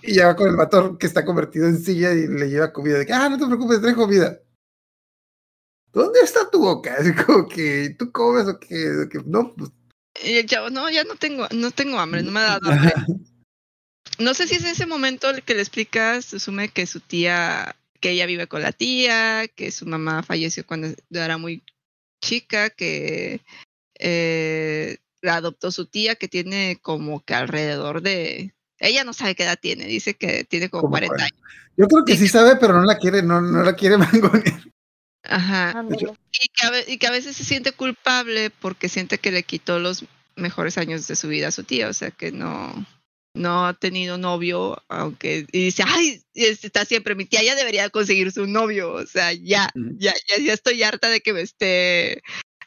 y 0.03 0.15
ya 0.15 0.27
va 0.29 0.37
con 0.37 0.49
el 0.49 0.57
vato 0.57 0.97
que 0.99 1.07
está 1.07 1.25
convertido 1.25 1.67
en 1.67 1.83
silla 1.83 2.13
y 2.13 2.27
le 2.27 2.49
lleva 2.49 2.73
comida. 2.73 2.99
De 2.99 3.07
que, 3.07 3.13
ah, 3.13 3.29
no 3.29 3.39
te 3.39 3.47
preocupes, 3.47 3.81
trae 3.81 3.95
comida. 3.95 4.39
¿Dónde 5.93 6.21
está 6.21 6.49
tu 6.49 6.61
boca? 6.61 6.95
Así 6.99 7.13
como 7.15 7.49
que, 7.49 7.97
¿tú 7.99 8.13
comes 8.13 8.47
o 8.47 8.59
que, 8.59 9.09
no, 9.27 9.53
pues 9.55 9.71
y 10.23 10.37
el 10.37 10.47
chavo, 10.47 10.71
no, 10.71 10.91
ya 10.91 11.05
no 11.05 11.17
tengo, 11.17 11.47
no 11.53 11.71
tengo 11.71 11.99
hambre, 11.99 12.23
no 12.23 12.31
me 12.31 12.41
ha 12.41 12.59
dado 12.59 12.71
hambre. 12.71 12.93
No 14.19 14.35
sé 14.35 14.47
si 14.47 14.57
es 14.57 14.65
ese 14.65 14.87
momento 14.87 15.31
el 15.31 15.43
que 15.43 15.55
le 15.55 15.61
explicas, 15.61 16.35
asume 16.35 16.69
que 16.69 16.87
su 16.87 17.01
tía, 17.01 17.77
que 18.01 18.11
ella 18.11 18.27
vive 18.27 18.47
con 18.47 18.63
la 18.63 18.73
tía, 18.73 19.49
que 19.49 19.71
su 19.71 19.87
mamá 19.87 20.23
falleció 20.23 20.67
cuando 20.67 20.89
era 21.11 21.39
muy 21.39 21.63
chica, 22.21 22.71
que 22.71 23.41
eh, 23.99 24.99
la 25.23 25.37
adoptó 25.37 25.71
su 25.71 25.87
tía, 25.87 26.15
que 26.17 26.29
tiene 26.29 26.79
como 26.81 27.21
que 27.25 27.35
alrededor 27.35 28.03
de... 28.03 28.55
Ella 28.79 29.05
no 29.05 29.13
sabe 29.13 29.35
qué 29.35 29.43
edad 29.43 29.59
tiene, 29.61 29.85
dice 29.87 30.15
que 30.15 30.45
tiene 30.45 30.71
como 30.71 30.83
Como 30.83 30.93
40 30.93 31.15
cuarenta. 31.15 31.35
años. 31.37 31.55
Yo 31.77 31.87
creo 31.87 32.05
que 32.05 32.17
sí 32.17 32.29
sabe, 32.29 32.57
pero 32.57 32.73
no 32.75 32.85
la 32.85 32.99
quiere, 32.99 33.23
no, 33.23 33.41
no 33.41 33.63
la 33.63 33.75
quiere 33.75 33.97
mangonear. 33.99 34.63
Ajá. 35.23 35.85
Y 35.91 36.49
que, 36.49 36.67
a, 36.67 36.71
ve- 36.71 36.85
y 36.89 36.99
que 36.99 37.07
a 37.07 37.11
veces 37.11 37.37
se 37.37 37.45
siente 37.45 37.73
culpable 37.73 38.51
porque 38.51 38.89
siente 38.89 39.19
que 39.19 39.31
le 39.33 39.43
quitó 39.43 39.79
los 39.79 40.05
mejores 40.37 40.79
años 40.79 41.07
de 41.07 41.17
su 41.17 41.29
vida 41.29 41.49
a 41.49 41.53
su 41.53 41.65
tía, 41.65 41.89
o 41.89 41.93
sea 41.93 42.11
que 42.11 42.33
no, 42.33 42.87
no 43.35 43.67
ha 43.67 43.75
tenido 43.75 44.17
novio, 44.17 44.83
aunque 44.89 45.47
y 45.53 45.65
dice, 45.65 45.85
ay, 45.87 46.23
y 46.33 46.47
es- 46.47 46.65
está 46.65 46.87
siempre, 46.87 47.15
mi 47.15 47.27
tía 47.27 47.43
ya 47.43 47.55
debería 47.55 47.91
conseguirse 47.91 48.41
un 48.41 48.53
novio, 48.53 48.93
o 48.95 49.07
sea, 49.07 49.33
ya, 49.35 49.71
ya, 49.99 50.15
ya, 50.29 50.43
ya 50.43 50.53
estoy 50.55 50.83
harta 50.83 51.11
de 51.11 51.21
que 51.21 51.35
me 51.35 51.43
esté 51.43 52.23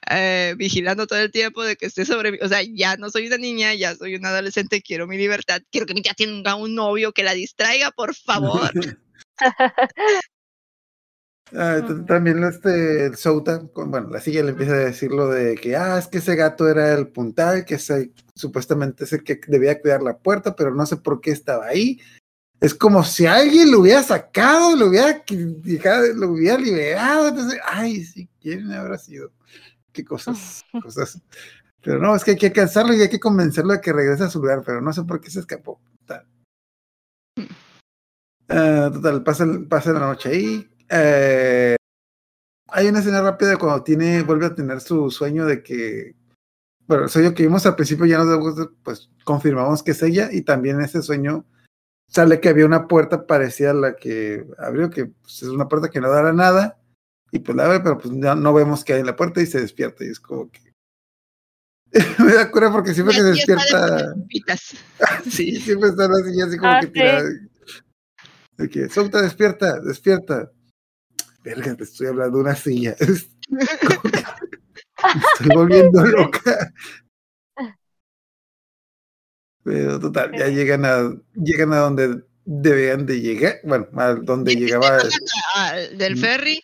eh, 0.09 0.55
vigilando 0.57 1.07
todo 1.07 1.19
el 1.19 1.31
tiempo, 1.31 1.63
de 1.63 1.75
que 1.75 1.85
esté 1.85 2.05
sobre 2.05 2.31
mí, 2.31 2.37
o 2.41 2.47
sea, 2.47 2.61
ya 2.61 2.97
no 2.97 3.09
soy 3.09 3.27
una 3.27 3.37
niña, 3.37 3.73
ya 3.73 3.95
soy 3.95 4.15
una 4.15 4.29
adolescente, 4.29 4.81
quiero 4.81 5.07
mi 5.07 5.17
libertad, 5.17 5.61
quiero 5.71 5.85
que 5.85 5.93
mi 5.93 6.01
tía 6.01 6.13
tenga 6.13 6.55
un 6.55 6.75
novio 6.75 7.11
que 7.11 7.23
la 7.23 7.33
distraiga, 7.33 7.91
por 7.91 8.15
favor. 8.15 8.71
Ah. 11.55 11.85
También 12.07 12.43
este, 12.43 13.05
el 13.05 13.15
Souta, 13.15 13.67
con, 13.67 13.91
bueno, 13.91 14.09
la 14.09 14.19
silla 14.19 14.41
le 14.41 14.51
empieza 14.51 14.73
a 14.73 14.77
decir 14.77 15.11
lo 15.11 15.27
de 15.27 15.55
que, 15.55 15.75
ah, 15.75 15.99
es 15.99 16.07
que 16.07 16.17
ese 16.17 16.35
gato 16.35 16.67
era 16.67 16.93
el 16.93 17.09
puntal, 17.09 17.63
que 17.65 17.77
se, 17.77 18.11
supuestamente 18.33 19.03
es 19.03 19.13
el 19.13 19.23
que 19.23 19.39
debía 19.47 19.79
cuidar 19.79 20.01
la 20.01 20.17
puerta, 20.17 20.55
pero 20.55 20.73
no 20.73 20.85
sé 20.85 20.97
por 20.97 21.21
qué 21.21 21.31
estaba 21.31 21.67
ahí. 21.67 21.99
Es 22.59 22.73
como 22.73 23.03
si 23.03 23.25
alguien 23.25 23.71
lo 23.71 23.81
hubiera 23.81 24.01
sacado, 24.01 24.75
lo 24.75 24.87
hubiera, 24.87 25.23
lo 26.15 26.29
hubiera 26.29 26.57
liberado. 26.57 27.27
Entonces, 27.27 27.59
ay, 27.65 28.03
sí, 28.03 28.29
¿quién 28.41 28.71
habrá 28.71 28.97
sido? 28.97 29.31
Qué 29.93 30.03
cosas, 30.03 30.65
cosas. 30.83 31.21
Pero 31.81 31.99
no, 31.99 32.15
es 32.15 32.23
que 32.23 32.31
hay 32.31 32.37
que 32.37 32.47
alcanzarlo 32.47 32.93
y 32.93 33.01
hay 33.01 33.09
que 33.09 33.19
convencerlo 33.19 33.73
de 33.73 33.81
que 33.81 33.93
regrese 33.93 34.23
a 34.23 34.29
su 34.29 34.39
lugar, 34.39 34.63
pero 34.65 34.81
no 34.81 34.91
sé 34.91 35.03
por 35.03 35.21
qué 35.21 35.29
se 35.29 35.39
escapó. 35.39 35.79
Tal. 36.05 36.25
Ah, 38.49 38.89
total, 38.91 39.23
pasa, 39.23 39.45
pasa 39.69 39.93
la 39.93 39.99
noche 39.99 40.29
ahí. 40.29 40.69
Eh, 40.89 41.75
hay 42.69 42.87
una 42.87 42.99
escena 42.99 43.21
rápida 43.21 43.49
de 43.49 43.57
cuando 43.57 43.83
tiene, 43.83 44.23
vuelve 44.23 44.47
a 44.47 44.55
tener 44.55 44.81
su 44.81 45.11
sueño 45.11 45.45
de 45.45 45.61
que, 45.61 46.15
bueno, 46.87 47.03
el 47.03 47.09
sueño 47.09 47.33
que 47.33 47.43
vimos 47.43 47.65
al 47.65 47.75
principio 47.75 48.05
ya 48.05 48.17
nos 48.17 48.69
pues 48.81 49.11
confirmamos 49.23 49.83
que 49.83 49.91
es 49.91 50.01
ella 50.01 50.29
y 50.31 50.41
también 50.41 50.81
ese 50.81 51.01
sueño 51.01 51.45
sale 52.07 52.39
que 52.39 52.49
había 52.49 52.65
una 52.65 52.87
puerta 52.87 53.27
parecida 53.27 53.71
a 53.71 53.75
la 53.75 53.95
que 53.95 54.45
abrió, 54.57 54.89
que 54.89 55.05
pues, 55.05 55.43
es 55.43 55.49
una 55.49 55.67
puerta 55.67 55.89
que 55.89 56.01
no 56.01 56.09
dará 56.09 56.33
nada 56.33 56.79
y 57.34 57.39
pues 57.39 57.55
la 57.57 57.65
abre, 57.65 57.79
pero 57.81 57.97
pues 57.97 58.13
ya 58.17 58.36
no 58.36 58.53
vemos 58.53 58.84
que 58.84 58.93
hay 58.93 58.99
en 59.01 59.07
la 59.07 59.15
puerta 59.15 59.41
y 59.41 59.45
se 59.47 59.59
despierta 59.59 60.05
y 60.05 60.09
es 60.09 60.19
como 60.19 60.49
que 60.51 60.61
me 62.23 62.34
da 62.34 62.49
cura 62.51 62.71
porque 62.71 62.93
siempre 62.93 63.15
que 63.15 63.21
se 63.21 63.31
despierta. 63.31 64.13
Sí, 65.29 65.55
siempre 65.59 65.89
está 65.89 66.07
la 66.07 66.17
silla 66.23 66.45
así 66.45 66.57
como 66.57 66.71
Ah, 66.71 66.79
que. 68.57 68.67
De 68.67 68.89
Souta, 68.89 69.21
despierta, 69.21 69.79
despierta. 69.79 70.51
Verga, 71.43 71.75
te 71.75 71.84
estoy 71.84 72.07
hablando 72.07 72.38
de 72.38 72.43
una 72.43 72.55
silla. 72.55 72.95
Me 73.49 73.59
estoy 73.63 75.49
volviendo 75.55 76.05
loca. 76.05 76.71
Pero 79.63 79.99
total, 79.99 80.31
ya 80.38 80.47
llegan 80.47 80.86
a, 80.86 81.13
llegan 81.36 81.73
a 81.73 81.77
donde 81.79 82.23
debían 82.45 83.05
de 83.05 83.21
llegar. 83.21 83.55
Bueno, 83.63 83.88
a 83.95 84.13
donde 84.13 84.55
llegaba. 84.55 84.89
bajan 84.91 85.09
a- 85.55 85.73
del 85.75 86.17
ferry 86.17 86.61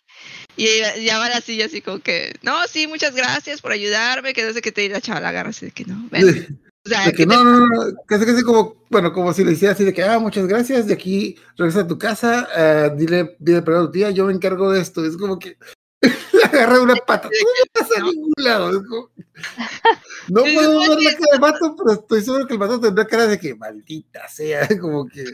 y 0.64 1.04
ya 1.04 1.18
va 1.18 1.28
la 1.28 1.40
silla 1.40 1.66
así 1.66 1.80
como 1.80 2.00
que, 2.00 2.34
no, 2.42 2.66
sí, 2.68 2.86
muchas 2.86 3.14
gracias 3.14 3.60
por 3.60 3.72
ayudarme, 3.72 4.32
que 4.34 4.44
no 4.44 4.52
sé 4.52 4.60
qué 4.62 4.72
te 4.72 4.88
la 4.88 5.00
chava 5.00 5.20
la 5.20 5.28
agarra 5.30 5.50
así 5.50 5.66
de 5.66 5.72
que 5.72 5.84
no, 5.84 6.06
ven. 6.10 6.26
De, 6.26 6.48
O 6.84 6.88
sea, 6.88 7.04
de 7.06 7.12
que 7.12 7.16
que 7.18 7.26
te- 7.26 7.34
no, 7.34 7.44
no, 7.44 7.52
no, 7.60 7.66
no, 7.66 7.82
casi 8.06 8.24
casi 8.26 8.42
como, 8.42 8.84
bueno, 8.90 9.12
como 9.12 9.32
si 9.32 9.44
le 9.44 9.52
hiciera 9.52 9.74
así 9.74 9.84
de 9.84 9.92
que, 9.92 10.02
ah, 10.02 10.18
muchas 10.18 10.46
gracias, 10.46 10.86
de 10.86 10.94
aquí 10.94 11.36
regresa 11.56 11.80
a 11.80 11.86
tu 11.86 11.98
casa, 11.98 12.48
eh, 12.56 12.90
dile, 12.96 13.36
dile 13.38 13.62
perdón 13.62 13.82
a 13.82 13.86
tu 13.86 13.92
tía, 13.92 14.10
yo 14.10 14.24
me 14.26 14.32
encargo 14.32 14.70
de 14.72 14.80
esto. 14.80 15.04
Es 15.04 15.16
como 15.16 15.38
que 15.38 15.56
le 16.02 16.42
agarra 16.44 16.80
una 16.80 16.96
pata, 16.96 17.28
tú 17.28 17.34
no 17.44 17.80
vas 17.88 17.98
a 17.98 18.02
ningún 18.02 18.32
lado. 18.38 18.70
es 18.70 18.86
como- 18.88 19.10
no 20.28 20.42
puedo 20.42 20.78
ver 20.80 21.00
la 21.02 21.12
cara 21.12 21.26
del 21.32 21.40
vato, 21.40 21.76
pero 21.76 22.00
estoy 22.00 22.22
seguro 22.22 22.46
que 22.46 22.52
el 22.54 22.58
vato 22.58 22.80
tendrá 22.80 23.06
cara 23.06 23.26
de 23.26 23.38
que 23.38 23.54
maldita 23.54 24.28
sea, 24.28 24.66
como 24.80 25.06
que 25.06 25.24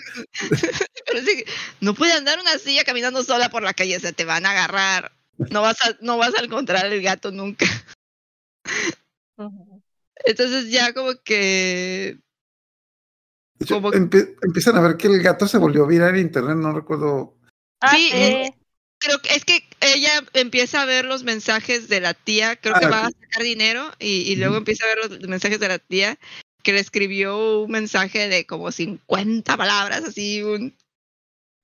pero 1.06 1.20
sí, 1.20 1.44
no 1.80 1.94
puede 1.94 2.12
andar 2.12 2.38
una 2.40 2.58
silla 2.58 2.82
caminando 2.84 3.22
sola 3.22 3.48
por 3.50 3.62
la 3.62 3.74
calle, 3.74 3.96
o 3.96 4.00
sea, 4.00 4.12
te 4.12 4.24
van 4.24 4.46
a 4.46 4.50
agarrar. 4.50 5.12
No 5.38 5.62
vas 5.62 5.76
a, 5.84 5.96
no 6.00 6.16
vas 6.18 6.34
a 6.34 6.44
encontrar 6.44 6.86
el 6.86 7.02
gato 7.02 7.30
nunca. 7.30 7.66
Entonces 10.24 10.70
ya 10.70 10.92
como 10.94 11.12
que 11.22 12.18
Como- 13.68 13.92
empie- 13.92 14.34
empiezan 14.42 14.76
a 14.76 14.80
ver 14.80 14.96
que 14.96 15.06
el 15.08 15.22
gato 15.22 15.46
se 15.46 15.58
volvió 15.58 15.86
viral 15.86 16.14
en 16.14 16.22
internet, 16.22 16.56
no 16.56 16.72
recuerdo. 16.72 17.36
Ah, 17.80 17.90
Sí, 17.94 18.10
eh, 18.12 18.50
creo 18.98 19.20
que 19.20 19.34
es 19.34 19.44
que 19.44 19.62
ella 19.80 20.24
empieza 20.32 20.82
a 20.82 20.86
ver 20.86 21.04
los 21.04 21.22
mensajes 21.24 21.88
de 21.88 22.00
la 22.00 22.14
tía, 22.14 22.56
creo 22.56 22.74
que 22.78 22.86
Ah, 22.86 22.90
va 22.90 23.06
a 23.06 23.10
sacar 23.10 23.42
dinero 23.42 23.90
y, 23.98 24.22
y 24.32 24.36
luego 24.36 24.56
empieza 24.56 24.84
a 24.84 24.88
ver 24.94 24.98
los 25.10 25.20
mensajes 25.28 25.60
de 25.60 25.68
la 25.68 25.78
tía 25.78 26.18
que 26.62 26.72
le 26.72 26.80
escribió 26.80 27.60
un 27.62 27.70
mensaje 27.70 28.28
de 28.28 28.44
como 28.46 28.72
50 28.72 29.56
palabras, 29.56 30.02
así 30.04 30.42
un 30.42 30.74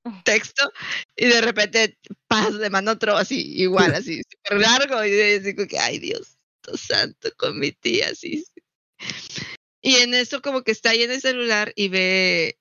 texto 0.25 0.73
y 1.17 1.27
de 1.27 1.41
repente 1.41 1.99
paz, 2.29 2.53
le 2.55 2.71
manda 2.71 2.93
otro 2.93 3.17
así, 3.17 3.41
igual, 3.61 3.95
así, 3.95 4.23
súper 4.31 4.61
largo 4.61 5.05
y 5.05 5.39
digo 5.41 5.67
que, 5.67 5.79
ay 5.79 5.99
Dios 5.99 6.37
santo, 6.77 7.31
con 7.37 7.59
mi 7.59 7.73
tía, 7.73 8.09
así. 8.13 8.45
Y 9.81 9.97
en 9.97 10.15
eso 10.15 10.41
como 10.43 10.63
que 10.63 10.71
está 10.71 10.91
ahí 10.91 11.03
en 11.03 11.11
el 11.11 11.21
celular 11.21 11.73
y 11.75 11.89
ve 11.89 12.59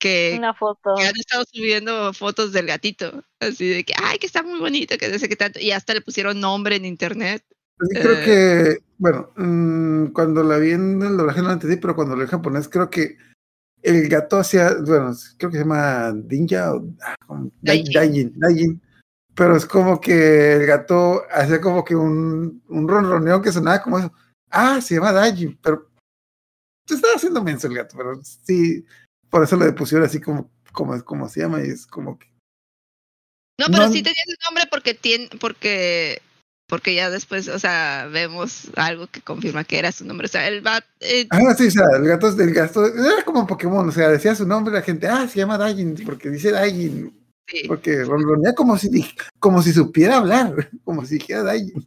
que, 0.00 0.34
Una 0.36 0.54
foto. 0.54 0.94
que 0.96 1.04
han 1.06 1.16
estado 1.16 1.44
subiendo 1.50 2.12
fotos 2.12 2.52
del 2.52 2.66
gatito, 2.66 3.22
así 3.38 3.68
de 3.68 3.84
que, 3.84 3.94
ay, 4.02 4.18
que 4.18 4.26
está 4.26 4.42
muy 4.42 4.58
bonito, 4.58 4.98
que 4.98 5.08
no 5.08 5.18
sé 5.20 5.28
qué 5.28 5.36
tanto, 5.36 5.60
y 5.60 5.70
hasta 5.70 5.94
le 5.94 6.00
pusieron 6.00 6.40
nombre 6.40 6.74
en 6.74 6.84
internet. 6.84 7.44
Así 7.78 7.94
creo 7.94 8.12
Eh. 8.18 8.24
que, 8.24 8.78
bueno, 8.98 9.32
mm, 9.36 10.06
cuando 10.12 10.42
la 10.42 10.58
vi 10.58 10.72
en 10.72 11.00
el 11.02 11.16
doblaje 11.16 11.42
no 11.42 11.46
la 11.48 11.54
entendí, 11.54 11.76
pero 11.76 11.94
cuando 11.94 12.14
lo 12.16 12.22
vi 12.22 12.24
en 12.24 12.30
japonés, 12.30 12.68
creo 12.68 12.90
que 12.90 13.16
el 13.82 14.08
gato 14.08 14.38
hacía, 14.38 14.74
bueno, 14.86 15.12
creo 15.36 15.50
que 15.50 15.56
se 15.58 15.62
llama 15.64 16.12
Dinja 16.14 16.74
o 16.74 16.86
ah. 17.02 17.14
Daijin, 17.60 18.32
Daijin. 18.36 18.80
Pero 19.34 19.56
es 19.56 19.64
como 19.64 20.00
que 20.00 20.52
el 20.54 20.66
gato 20.66 21.22
hacía 21.30 21.60
como 21.60 21.84
que 21.84 21.96
un, 21.96 22.62
un 22.68 22.88
ronroneo 22.88 23.40
que 23.40 23.50
sonaba 23.50 23.82
como 23.82 23.98
eso. 23.98 24.12
Ah, 24.50 24.80
se 24.80 24.94
llama 24.94 25.12
Daijin, 25.12 25.58
pero 25.62 25.90
se 26.86 26.94
estaba 26.94 27.14
haciendo 27.14 27.42
menso 27.42 27.66
el 27.66 27.74
gato, 27.74 27.96
pero 27.96 28.20
sí, 28.22 28.84
por 29.30 29.42
eso 29.42 29.56
le 29.56 29.72
pusieron 29.72 30.06
así 30.06 30.20
como, 30.20 30.50
como, 30.72 31.02
como 31.04 31.28
se 31.28 31.40
llama, 31.40 31.64
y 31.64 31.70
es 31.70 31.86
como 31.86 32.18
que 32.18 32.26
No, 33.58 33.66
pero 33.66 33.86
No- 33.86 33.92
sí 33.92 34.02
tenía 34.02 34.22
su 34.26 34.36
nombre 34.46 34.64
porque 34.70 34.94
tiene, 34.94 35.28
porque, 35.40 36.20
porque 36.72 36.94
ya 36.94 37.10
después, 37.10 37.48
o 37.48 37.58
sea, 37.58 38.08
vemos 38.10 38.70
algo 38.76 39.06
que 39.06 39.20
confirma 39.20 39.62
que 39.62 39.78
era 39.78 39.92
su 39.92 40.06
nombre. 40.06 40.24
O 40.24 40.28
sea, 40.30 40.48
el 40.48 40.62
bat, 40.62 40.82
eh, 41.00 41.26
Ah, 41.28 41.54
sí, 41.54 41.66
o 41.66 41.70
sea, 41.70 41.84
el 41.98 42.06
gato 42.08 42.32
del 42.32 42.54
gato 42.54 42.86
era 42.86 43.22
como 43.26 43.46
Pokémon, 43.46 43.86
o 43.86 43.92
sea, 43.92 44.08
decía 44.08 44.34
su 44.34 44.46
nombre 44.46 44.72
la 44.72 44.80
gente, 44.80 45.06
ah, 45.06 45.28
se 45.28 45.36
llama 45.40 45.58
Dajin, 45.58 45.96
porque 46.06 46.30
dice 46.30 46.50
Dajin, 46.50 47.12
sí. 47.46 47.64
porque 47.68 48.02
ronronea 48.04 48.54
como 48.54 48.78
si 48.78 48.88
como 49.38 49.60
si 49.60 49.74
supiera 49.74 50.16
hablar, 50.16 50.70
como 50.84 51.04
si 51.04 51.16
dijera 51.16 51.42
Dajin. 51.42 51.84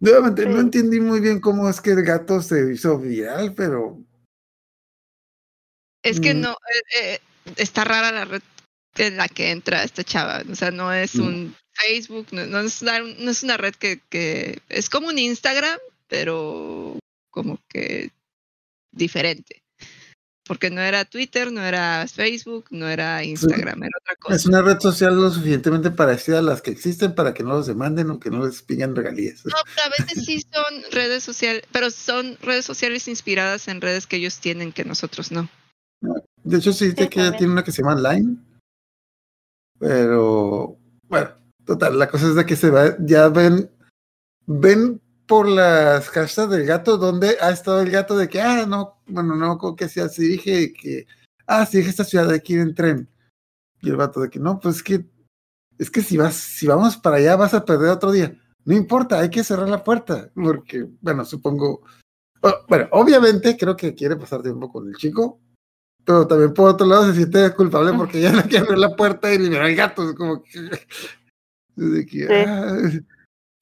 Nuevamente, 0.00 0.46
no 0.48 0.60
entendí 0.60 1.00
muy 1.00 1.20
bien 1.20 1.38
cómo 1.38 1.68
es 1.68 1.82
que 1.82 1.90
el 1.90 2.02
gato 2.02 2.40
se 2.40 2.72
hizo 2.72 2.98
viral, 2.98 3.52
pero 3.54 3.98
Es 6.02 6.18
que 6.18 6.32
Mm. 6.32 6.40
no, 6.40 6.52
eh, 6.52 7.02
eh, 7.02 7.20
está 7.56 7.84
rara 7.84 8.10
la 8.10 8.24
red 8.24 8.42
en 8.96 9.18
la 9.18 9.28
que 9.28 9.50
entra 9.50 9.82
esta 9.82 10.02
chava. 10.02 10.42
O 10.50 10.54
sea, 10.54 10.70
no 10.70 10.90
es 10.94 11.16
Mm. 11.16 11.22
un 11.26 11.54
Facebook, 11.74 12.28
no, 12.32 12.46
no 12.46 12.60
es, 12.60 12.82
una, 12.82 13.00
no 13.00 13.30
es 13.30 13.42
una 13.42 13.56
red 13.56 13.74
que, 13.74 14.00
que 14.08 14.60
es 14.68 14.88
como 14.88 15.08
un 15.08 15.18
Instagram, 15.18 15.78
pero 16.08 16.98
como 17.30 17.58
que 17.68 18.10
diferente. 18.92 19.62
Porque 20.46 20.68
no 20.68 20.82
era 20.82 21.06
Twitter, 21.06 21.50
no 21.50 21.62
era 21.62 22.06
Facebook, 22.06 22.66
no 22.70 22.86
era 22.86 23.24
Instagram, 23.24 23.82
era 23.82 23.96
otra 23.98 24.14
cosa. 24.16 24.36
es 24.36 24.44
una 24.44 24.60
red 24.60 24.78
social 24.78 25.16
lo 25.16 25.30
suficientemente 25.30 25.90
parecida 25.90 26.40
a 26.40 26.42
las 26.42 26.60
que 26.60 26.70
existen 26.70 27.14
para 27.14 27.32
que 27.32 27.42
no 27.42 27.54
los 27.54 27.66
demanden 27.66 28.10
o 28.10 28.20
que 28.20 28.28
no 28.28 28.44
les 28.44 28.60
pidan 28.60 28.94
regalías. 28.94 29.46
No, 29.46 29.56
pero 29.74 29.86
a 29.86 30.02
veces 30.04 30.24
sí 30.26 30.44
son 30.52 30.92
redes 30.92 31.24
sociales, 31.24 31.64
pero 31.72 31.90
son 31.90 32.36
redes 32.42 32.66
sociales 32.66 33.08
inspiradas 33.08 33.68
en 33.68 33.80
redes 33.80 34.06
que 34.06 34.16
ellos 34.16 34.38
tienen 34.38 34.72
que 34.72 34.84
nosotros 34.84 35.32
no. 35.32 35.48
De 36.42 36.58
hecho, 36.58 36.74
sí 36.74 36.90
Sí, 36.90 36.94
que 36.94 37.06
tiene 37.06 37.52
una 37.52 37.64
que 37.64 37.72
se 37.72 37.82
llama 37.82 38.12
Line. 38.12 38.36
Pero, 39.78 40.78
bueno, 41.08 41.30
total, 41.64 41.98
la 41.98 42.08
cosa 42.08 42.28
es 42.28 42.34
de 42.34 42.46
que 42.46 42.56
se 42.56 42.70
va, 42.70 42.96
ya 43.00 43.28
ven, 43.28 43.70
ven 44.46 45.00
por 45.26 45.48
las 45.48 46.08
hashtags 46.10 46.50
del 46.50 46.66
gato 46.66 46.98
donde 46.98 47.36
ha 47.40 47.50
estado 47.50 47.80
el 47.80 47.90
gato 47.90 48.16
de 48.16 48.28
que, 48.28 48.40
ah, 48.40 48.66
no, 48.66 49.00
bueno, 49.06 49.34
no, 49.36 49.58
como 49.58 49.76
que 49.76 49.88
sea, 49.88 50.08
si 50.08 50.26
dije 50.26 50.72
que, 50.72 51.06
ah, 51.46 51.66
si 51.66 51.78
dije 51.78 51.90
esta 51.90 52.04
ciudad 52.04 52.28
de 52.28 52.36
aquí 52.36 52.54
en 52.54 52.74
tren. 52.74 53.08
Y 53.80 53.90
el 53.90 53.96
gato 53.96 54.20
de 54.20 54.30
que, 54.30 54.38
no, 54.38 54.60
pues 54.60 54.76
es 54.76 54.82
que, 54.82 55.06
es 55.78 55.90
que 55.90 56.02
si 56.02 56.16
vas, 56.16 56.34
si 56.34 56.66
vamos 56.66 56.96
para 56.96 57.16
allá 57.16 57.36
vas 57.36 57.54
a 57.54 57.64
perder 57.64 57.90
otro 57.90 58.12
día. 58.12 58.38
No 58.64 58.74
importa, 58.74 59.20
hay 59.20 59.30
que 59.30 59.44
cerrar 59.44 59.68
la 59.68 59.84
puerta, 59.84 60.30
porque, 60.34 60.88
bueno, 61.00 61.24
supongo, 61.24 61.82
bueno, 62.68 62.88
obviamente 62.92 63.56
creo 63.56 63.76
que 63.76 63.94
quiere 63.94 64.16
pasar 64.16 64.42
tiempo 64.42 64.70
con 64.70 64.88
el 64.88 64.94
chico, 64.96 65.40
pero 66.04 66.26
también 66.26 66.52
por 66.52 66.68
otro 66.70 66.86
lado 66.86 67.06
se 67.06 67.14
siente 67.14 67.50
culpable 67.54 67.92
porque 67.96 68.20
ya 68.20 68.32
no 68.32 68.42
quiere 68.42 68.66
abrir 68.66 68.78
la 68.78 68.94
puerta 68.94 69.32
y 69.32 69.38
liberar 69.38 69.66
al 69.66 69.74
gato. 69.74 70.10
Es 70.10 70.14
como 70.14 70.42
que. 70.42 70.70
De 71.76 72.06
que, 72.06 72.18
Sí. 72.20 72.26
ah, 72.30 72.76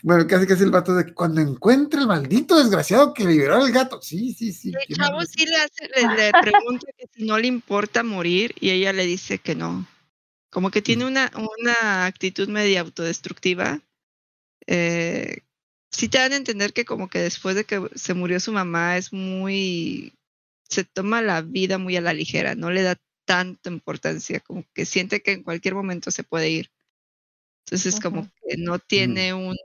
bueno, 0.03 0.27
casi 0.27 0.47
casi 0.49 0.65
el 0.65 0.71
vato 0.73 0.95
de 0.97 1.07
que 1.07 1.15
cuando 1.15 1.41
encuentre 1.41 2.01
el 2.01 2.09
maldito 2.09 2.59
desgraciado 2.59 3.15
que 3.15 3.25
liberó 3.25 3.63
al 3.63 3.71
gato. 3.71 4.03
Sí, 4.03 4.33
sí, 4.35 4.53
sí. 4.53 4.71
El 4.71 4.87
¿quién 4.87 4.99
chavo 4.99 5.25
sí 5.25 5.47
le, 5.47 5.57
hace, 5.57 5.89
le, 5.95 6.17
le 6.17 6.33
pregunta 6.33 6.87
que 6.99 7.07
si 7.15 7.25
no 7.25 7.39
le 7.39 7.47
importa 7.47 8.03
morir 8.03 8.53
y 8.59 8.71
ella 8.71 8.93
le 8.93 9.07
dice 9.07 9.39
que 9.39 9.55
no. 9.55 9.87
Como 10.51 10.71
que 10.73 10.83
tiene 10.83 11.07
una, 11.07 11.31
una 11.37 12.07
actitud 12.07 12.49
media 12.49 12.81
autodestructiva. 12.81 13.81
Eh, 14.67 15.39
sí 15.91 16.09
te 16.09 16.19
dan 16.19 16.33
a 16.33 16.37
entender 16.37 16.73
que 16.73 16.85
como 16.85 17.09
que 17.09 17.21
después 17.21 17.55
de 17.55 17.65
que 17.65 17.89
se 17.95 18.15
murió 18.15 18.41
su 18.41 18.53
mamá 18.53 18.97
es 18.97 19.13
muy... 19.13 20.13
se 20.69 20.83
toma 20.85 21.23
la 21.23 21.43
vida 21.43 21.79
muy 21.79 21.97
a 21.97 22.01
la 22.01 22.13
ligera, 22.13 22.57
no 22.57 22.71
le 22.71 22.83
da 22.83 22.97
tanta 23.25 23.71
importancia, 23.71 24.41
como 24.41 24.65
que 24.75 24.85
siente 24.85 25.23
que 25.23 25.33
en 25.33 25.43
cualquier 25.45 25.75
momento 25.75 26.11
se 26.11 26.25
puede 26.25 26.51
ir. 26.51 26.71
Entonces 27.67 28.01
como 28.01 28.21
Ujú. 28.23 28.31
que 28.49 28.57
no 28.59 28.79
tiene 28.79 29.33
un, 29.35 29.57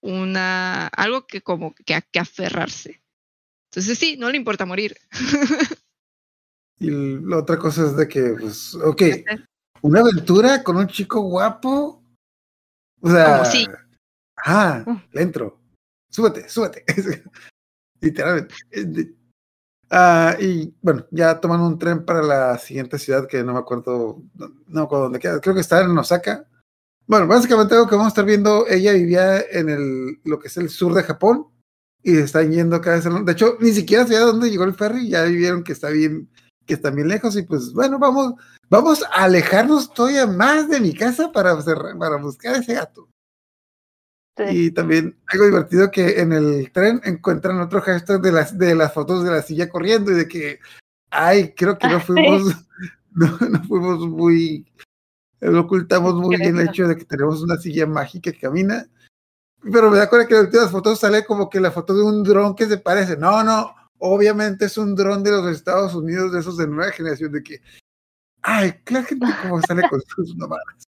una... 0.00 0.86
algo 0.88 1.26
que 1.26 1.42
como 1.42 1.74
que 1.74 1.94
a 1.94 2.00
que 2.00 2.18
aferrarse. 2.18 3.02
Entonces 3.70 3.98
sí, 3.98 4.16
no 4.18 4.30
le 4.30 4.36
importa 4.36 4.66
morir. 4.66 4.96
Y 6.78 6.90
la 6.90 7.38
otra 7.38 7.58
cosa 7.58 7.86
es 7.86 7.96
de 7.96 8.08
que, 8.08 8.34
pues, 8.40 8.74
ok, 8.74 9.02
una 9.82 10.00
aventura 10.00 10.64
con 10.64 10.76
un 10.76 10.88
chico 10.88 11.20
guapo. 11.20 12.02
O 13.00 13.08
sea, 13.08 13.24
Como 13.38 13.44
sí. 13.44 13.68
ah, 14.38 14.82
Mm. 14.84 14.96
le 15.12 15.22
entro. 15.22 15.60
Súbete, 16.10 16.48
súbete. 16.48 16.84
Literalmente. 18.00 18.54
De- 18.70 19.14
Ah, 19.94 20.36
y 20.40 20.74
bueno, 20.80 21.06
ya 21.10 21.38
toman 21.38 21.60
un 21.60 21.78
tren 21.78 22.04
para 22.06 22.22
la 22.22 22.56
siguiente 22.58 22.98
ciudad 22.98 23.28
que 23.28 23.44
no 23.44 23.52
me 23.52 23.58
acuerdo, 23.58 24.22
no, 24.34 24.48
no 24.48 24.80
me 24.80 24.80
acuerdo 24.80 25.04
dónde 25.04 25.18
queda. 25.20 25.38
Creo 25.38 25.54
que 25.54 25.60
está 25.60 25.82
en 25.82 25.96
Osaka. 25.98 26.48
Bueno, 27.06 27.26
básicamente 27.26 27.74
lo 27.74 27.86
que 27.86 27.94
vamos 27.96 28.06
a 28.06 28.08
estar 28.14 28.24
viendo, 28.24 28.66
ella 28.68 28.92
vivía 28.92 29.40
en 29.40 29.68
el, 29.68 30.20
lo 30.24 30.38
que 30.38 30.48
es 30.48 30.56
el 30.56 30.68
sur 30.70 30.94
de 30.94 31.02
Japón 31.02 31.46
y 32.02 32.16
están 32.16 32.50
yendo 32.50 32.80
cada 32.80 32.96
vez. 32.96 33.24
De 33.26 33.32
hecho, 33.32 33.56
ni 33.60 33.72
siquiera 33.72 34.04
sabía 34.04 34.20
dónde 34.20 34.50
llegó 34.50 34.64
el 34.64 34.74
ferry, 34.74 35.08
ya 35.08 35.24
vieron 35.24 35.62
que 35.64 35.72
está 35.72 35.90
bien, 35.90 36.28
que 36.66 36.74
está 36.74 36.90
bien 36.90 37.08
lejos 37.08 37.36
y 37.36 37.42
pues 37.42 37.72
bueno, 37.72 37.98
vamos, 37.98 38.34
vamos 38.70 39.02
a 39.02 39.24
alejarnos 39.24 39.92
todavía 39.92 40.26
más 40.26 40.68
de 40.68 40.80
mi 40.80 40.94
casa 40.94 41.30
para, 41.32 41.60
cerrar- 41.60 41.98
para 41.98 42.16
buscar 42.16 42.56
ese 42.56 42.74
gato. 42.74 43.08
Sí. 44.38 44.44
Y 44.48 44.70
también 44.70 45.18
algo 45.26 45.44
divertido 45.44 45.90
que 45.90 46.20
en 46.20 46.32
el 46.32 46.72
tren 46.72 47.00
encuentran 47.04 47.60
otro 47.60 47.82
hashtag 47.82 48.22
de 48.22 48.32
las, 48.32 48.56
de 48.56 48.74
las 48.74 48.94
fotos 48.94 49.24
de 49.24 49.30
la 49.30 49.42
silla 49.42 49.68
corriendo 49.68 50.10
y 50.10 50.14
de 50.14 50.26
que, 50.28 50.58
ay, 51.10 51.52
creo 51.54 51.76
que 51.76 51.88
no 51.88 52.00
fuimos, 52.06 52.42
no, 53.12 53.26
no 53.50 53.62
fuimos 53.64 54.06
muy, 54.08 54.66
lo 55.50 55.60
ocultamos 55.62 56.14
muy 56.14 56.36
bien 56.36 56.56
el 56.56 56.68
hecho 56.68 56.86
de 56.86 56.96
que 56.96 57.04
tenemos 57.04 57.42
una 57.42 57.56
silla 57.56 57.86
mágica 57.86 58.30
que 58.30 58.38
camina. 58.38 58.88
Pero 59.60 59.90
me 59.90 59.98
da 59.98 60.08
cuenta 60.08 60.26
que 60.28 60.34
en 60.34 60.40
las 60.40 60.46
últimas 60.46 60.70
fotos 60.70 61.00
sale 61.00 61.24
como 61.24 61.50
que 61.50 61.60
la 61.60 61.72
foto 61.72 61.94
de 61.94 62.02
un 62.02 62.22
dron 62.22 62.54
que 62.54 62.66
se 62.66 62.78
parece. 62.78 63.16
No, 63.16 63.42
no, 63.42 63.74
obviamente 63.98 64.66
es 64.66 64.78
un 64.78 64.94
dron 64.94 65.22
de 65.22 65.32
los 65.32 65.48
Estados 65.48 65.94
Unidos, 65.94 66.32
de 66.32 66.40
esos 66.40 66.56
de 66.56 66.68
nueva 66.68 66.92
generación, 66.92 67.32
de 67.32 67.42
que, 67.42 67.60
ay, 68.42 68.74
la 68.86 69.02
gente 69.02 69.26
como 69.42 69.60
sale 69.62 69.82
con 69.88 70.00
sus 70.06 70.36
mamadas. 70.36 70.84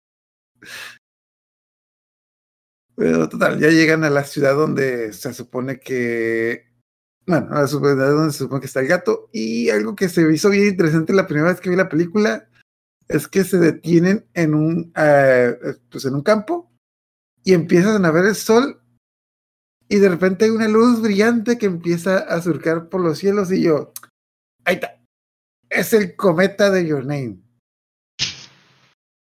Pero 2.97 3.29
total, 3.29 3.59
ya 3.59 3.69
llegan 3.69 4.05
a 4.05 4.11
la 4.11 4.25
ciudad 4.25 4.55
donde 4.55 5.13
se 5.13 5.33
supone 5.33 5.79
que. 5.79 6.69
Bueno, 7.27 7.49
a 7.55 7.63
la 7.63 7.67
ciudad 7.69 8.11
donde 8.11 8.33
se 8.33 8.41
supone 8.41 8.61
que 8.61 8.67
está 8.67 8.81
el 8.81 8.89
gato. 8.89 9.31
Y 9.33 9.71
algo 9.71 9.95
que 9.95 10.09
se 10.09 10.23
hizo 10.33 10.51
bien 10.51 10.67
interesante 10.67 11.13
la 11.13 11.27
primera 11.27 11.51
vez 11.51 11.61
que 11.61 11.71
vi 11.71 11.77
la 11.77 11.89
película 11.89 12.50
es 13.11 13.27
que 13.27 13.43
se 13.43 13.59
detienen 13.59 14.25
en 14.35 14.55
un, 14.55 14.93
eh, 14.97 15.59
pues 15.91 16.05
en 16.05 16.15
un 16.15 16.23
campo 16.23 16.71
y 17.43 17.55
empiezan 17.55 18.05
a 18.05 18.13
ver 18.13 18.25
el 18.25 18.37
sol. 18.37 18.81
Y 19.89 19.97
de 19.97 20.09
repente 20.09 20.45
hay 20.45 20.53
una 20.53 20.69
luz 20.69 21.03
brillante 21.03 21.59
que 21.59 21.67
empieza 21.67 22.19
a 22.19 22.41
surcar 22.41 22.89
por 22.89 23.01
los 23.01 23.19
cielos. 23.19 23.51
Y 23.51 23.63
yo, 23.63 23.93
ahí 24.65 24.77
está. 24.77 25.01
Es 25.69 25.93
el 25.93 26.15
cometa 26.15 26.71
de 26.71 26.87
Your 26.87 27.05
Name. 27.05 27.41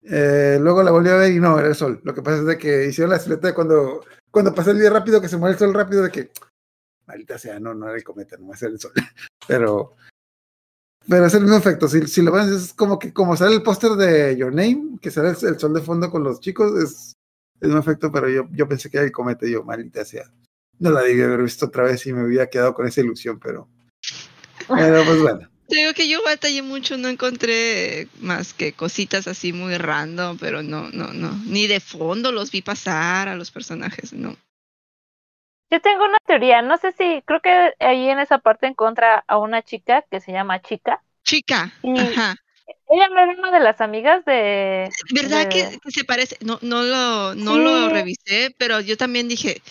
Eh, 0.03 0.59
luego 0.61 0.85
la 0.85 0.93
volví 0.93 1.09
a 1.09 1.16
ver 1.16 1.33
y 1.33 1.41
no, 1.41 1.59
era 1.59 1.66
el 1.66 1.75
sol. 1.75 2.01
Lo 2.05 2.14
que 2.14 2.22
pasa 2.22 2.39
es 2.39 2.47
de 2.47 2.59
que 2.59 2.87
hicieron 2.87 3.11
la 3.11 3.18
silueta 3.18 3.49
de 3.49 3.55
cuando, 3.55 4.05
cuando 4.31 4.55
pasa 4.55 4.70
el 4.70 4.79
día 4.79 4.91
rápido, 4.91 5.20
que 5.20 5.29
se 5.29 5.37
mueve 5.37 5.55
el 5.55 5.59
sol 5.59 5.75
rápido, 5.75 6.05
de 6.05 6.11
que, 6.12 6.31
maldita 7.07 7.39
sea, 7.39 7.59
no, 7.59 7.75
no 7.75 7.89
era 7.89 7.97
el 7.97 8.05
cometa, 8.05 8.37
no 8.37 8.49
va 8.49 8.55
a 8.55 8.59
ser 8.59 8.70
el 8.70 8.79
sol. 8.79 8.93
Pero, 9.49 9.97
pero 11.09 11.26
es 11.26 11.34
el 11.34 11.42
mismo 11.42 11.57
efecto. 11.57 11.88
Si, 11.88 12.07
si 12.07 12.22
lo 12.22 12.32
ven, 12.32 12.52
es 12.52 12.72
como 12.72 12.98
que, 12.98 13.12
como 13.12 13.36
sale 13.36 13.55
el 13.55 13.62
póster 13.62 13.92
de 13.92 14.36
Your 14.36 14.55
Name, 14.55 14.98
que 15.00 15.11
sale 15.11 15.30
el, 15.30 15.59
sol 15.59 15.74
de 15.74 15.80
fondo 15.80 16.11
con 16.11 16.24
los 16.24 16.40
chicos, 16.40 16.72
es 16.82 17.16
el 17.61 17.68
mismo 17.68 17.80
efecto, 17.80 18.11
pero 18.11 18.28
yo, 18.28 18.48
yo 18.52 18.68
pensé 18.68 18.90
que 18.90 18.98
era 18.98 19.07
el 19.07 19.12
cometa 19.12 19.46
yo, 19.46 19.64
maldita 19.64 20.05
sea. 20.05 20.24
No 20.78 20.90
la 20.90 21.02
debí 21.02 21.22
haber 21.22 21.42
visto 21.42 21.66
otra 21.66 21.84
vez 21.84 22.07
y 22.07 22.12
me 22.12 22.24
hubiera 22.24 22.48
quedado 22.48 22.74
con 22.74 22.86
esa 22.86 23.00
ilusión, 23.00 23.38
pero, 23.38 23.68
pero 24.68 25.05
pues 25.05 25.20
bueno. 25.20 25.50
Te 25.68 25.94
que 25.94 26.09
yo 26.09 26.22
batallé 26.22 26.61
mucho, 26.61 26.98
no 26.98 27.09
encontré 27.09 28.07
más 28.20 28.52
que 28.52 28.74
cositas 28.74 29.26
así 29.26 29.52
muy 29.55 29.78
random, 29.78 30.36
pero 30.38 30.62
no, 30.62 30.90
no, 30.90 31.14
no. 31.14 31.40
Ni 31.46 31.66
de 31.66 31.80
fondo 31.80 32.32
los 32.32 32.50
vi 32.50 32.61
pasar 32.61 33.28
a 33.28 33.36
los 33.36 33.50
personajes, 33.50 34.12
no. 34.12 34.36
Yo 35.75 35.81
tengo 35.81 36.05
una 36.05 36.18
teoría, 36.25 36.62
no 36.62 36.77
sé 36.77 36.93
si, 36.93 37.20
creo 37.27 37.41
que 37.41 37.72
ahí 37.81 38.09
en 38.09 38.20
esa 38.20 38.39
parte 38.39 38.68
encuentra 38.68 39.25
a 39.27 39.39
una 39.39 39.61
chica 39.61 40.03
que 40.09 40.20
se 40.20 40.31
llama 40.31 40.62
Chica. 40.62 41.03
Chica, 41.25 41.72
Y- 41.83 41.91
ajá. 41.91 42.37
Ella 42.89 43.09
no 43.09 43.18
era 43.18 43.33
una 43.33 43.51
de 43.51 43.59
las 43.59 43.81
amigas 43.81 44.25
de... 44.25 44.89
¿Verdad 45.12 45.43
de- 45.43 45.49
que, 45.49 45.79
que 45.83 45.91
se 45.91 46.05
parece? 46.05 46.37
No, 46.43 46.61
no 46.62 46.85
lo, 46.85 47.35
no 47.35 47.59
lo 47.59 47.89
revisé, 47.89 48.55
pero 48.57 48.81
yo 48.81 48.97
también 48.97 49.27
dije, 49.27 49.62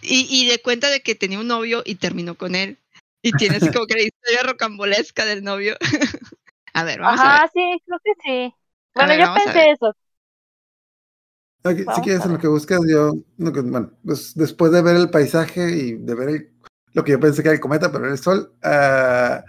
y, 0.00 0.26
y 0.30 0.48
de 0.48 0.60
cuenta 0.62 0.88
de 0.88 1.02
que 1.02 1.14
tenía 1.14 1.40
un 1.40 1.48
novio 1.48 1.82
y 1.84 1.96
terminó 1.96 2.36
con 2.36 2.54
él. 2.54 2.78
Y 3.22 3.32
tiene 3.34 3.56
así 3.56 3.70
como 3.70 3.86
que 3.86 3.96
la 3.96 4.02
historia 4.02 4.42
rocambolesca 4.44 5.26
del 5.26 5.44
novio. 5.44 5.76
a 6.72 6.84
ver, 6.84 7.00
vamos 7.00 7.22
a 7.22 7.28
ver. 7.28 7.42
Ajá, 7.42 7.50
sí, 7.52 7.60
creo 7.86 7.98
que 8.04 8.12
sí. 8.24 8.54
Bueno, 8.94 9.14
ver, 9.14 9.20
yo 9.28 9.32
pensé 9.34 9.70
eso. 9.70 9.94
Si 11.96 12.00
quieres 12.02 12.24
en 12.24 12.32
lo 12.32 12.38
que 12.38 12.48
buscas, 12.48 12.80
yo, 12.88 13.12
que- 13.52 13.60
bueno, 13.60 13.90
pues 14.04 14.34
después 14.34 14.72
de 14.72 14.80
ver 14.82 14.96
el 14.96 15.10
paisaje 15.10 15.70
y 15.70 15.92
de 15.94 16.14
ver 16.14 16.28
el- 16.30 16.52
lo 16.94 17.04
que 17.04 17.12
yo 17.12 17.20
pensé 17.20 17.42
que 17.42 17.48
era 17.48 17.54
el 17.54 17.60
cometa, 17.60 17.92
pero 17.92 18.04
era 18.04 18.12
el 18.14 18.18
sol, 18.18 18.52
ah, 18.62 19.44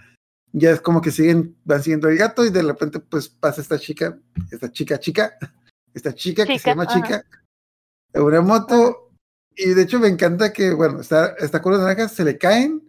ya 0.52 0.70
es 0.72 0.80
como 0.82 1.00
que 1.00 1.10
siguen, 1.10 1.56
van 1.64 1.82
siguiendo 1.82 2.08
el 2.08 2.18
gato 2.18 2.44
y 2.44 2.50
de 2.50 2.62
repente 2.62 3.00
pues 3.00 3.28
pasa 3.28 3.62
esta 3.62 3.78
chica, 3.78 4.18
esta 4.50 4.70
chica 4.70 4.98
chica, 5.00 5.32
esta 5.94 6.14
chica, 6.14 6.44
que 6.44 6.58
se 6.58 6.68
llama 6.70 6.86
chica, 6.86 7.24
en 8.12 8.22
una 8.22 8.40
moto 8.42 9.10
y 9.56 9.70
de 9.70 9.82
hecho 9.82 9.98
me 9.98 10.08
encanta 10.08 10.52
que, 10.52 10.72
bueno, 10.72 11.00
está, 11.00 11.28
está 11.38 11.62
con 11.62 11.72
las 11.72 11.80
naranjas, 11.80 12.12
se 12.12 12.24
le 12.24 12.36
caen 12.36 12.88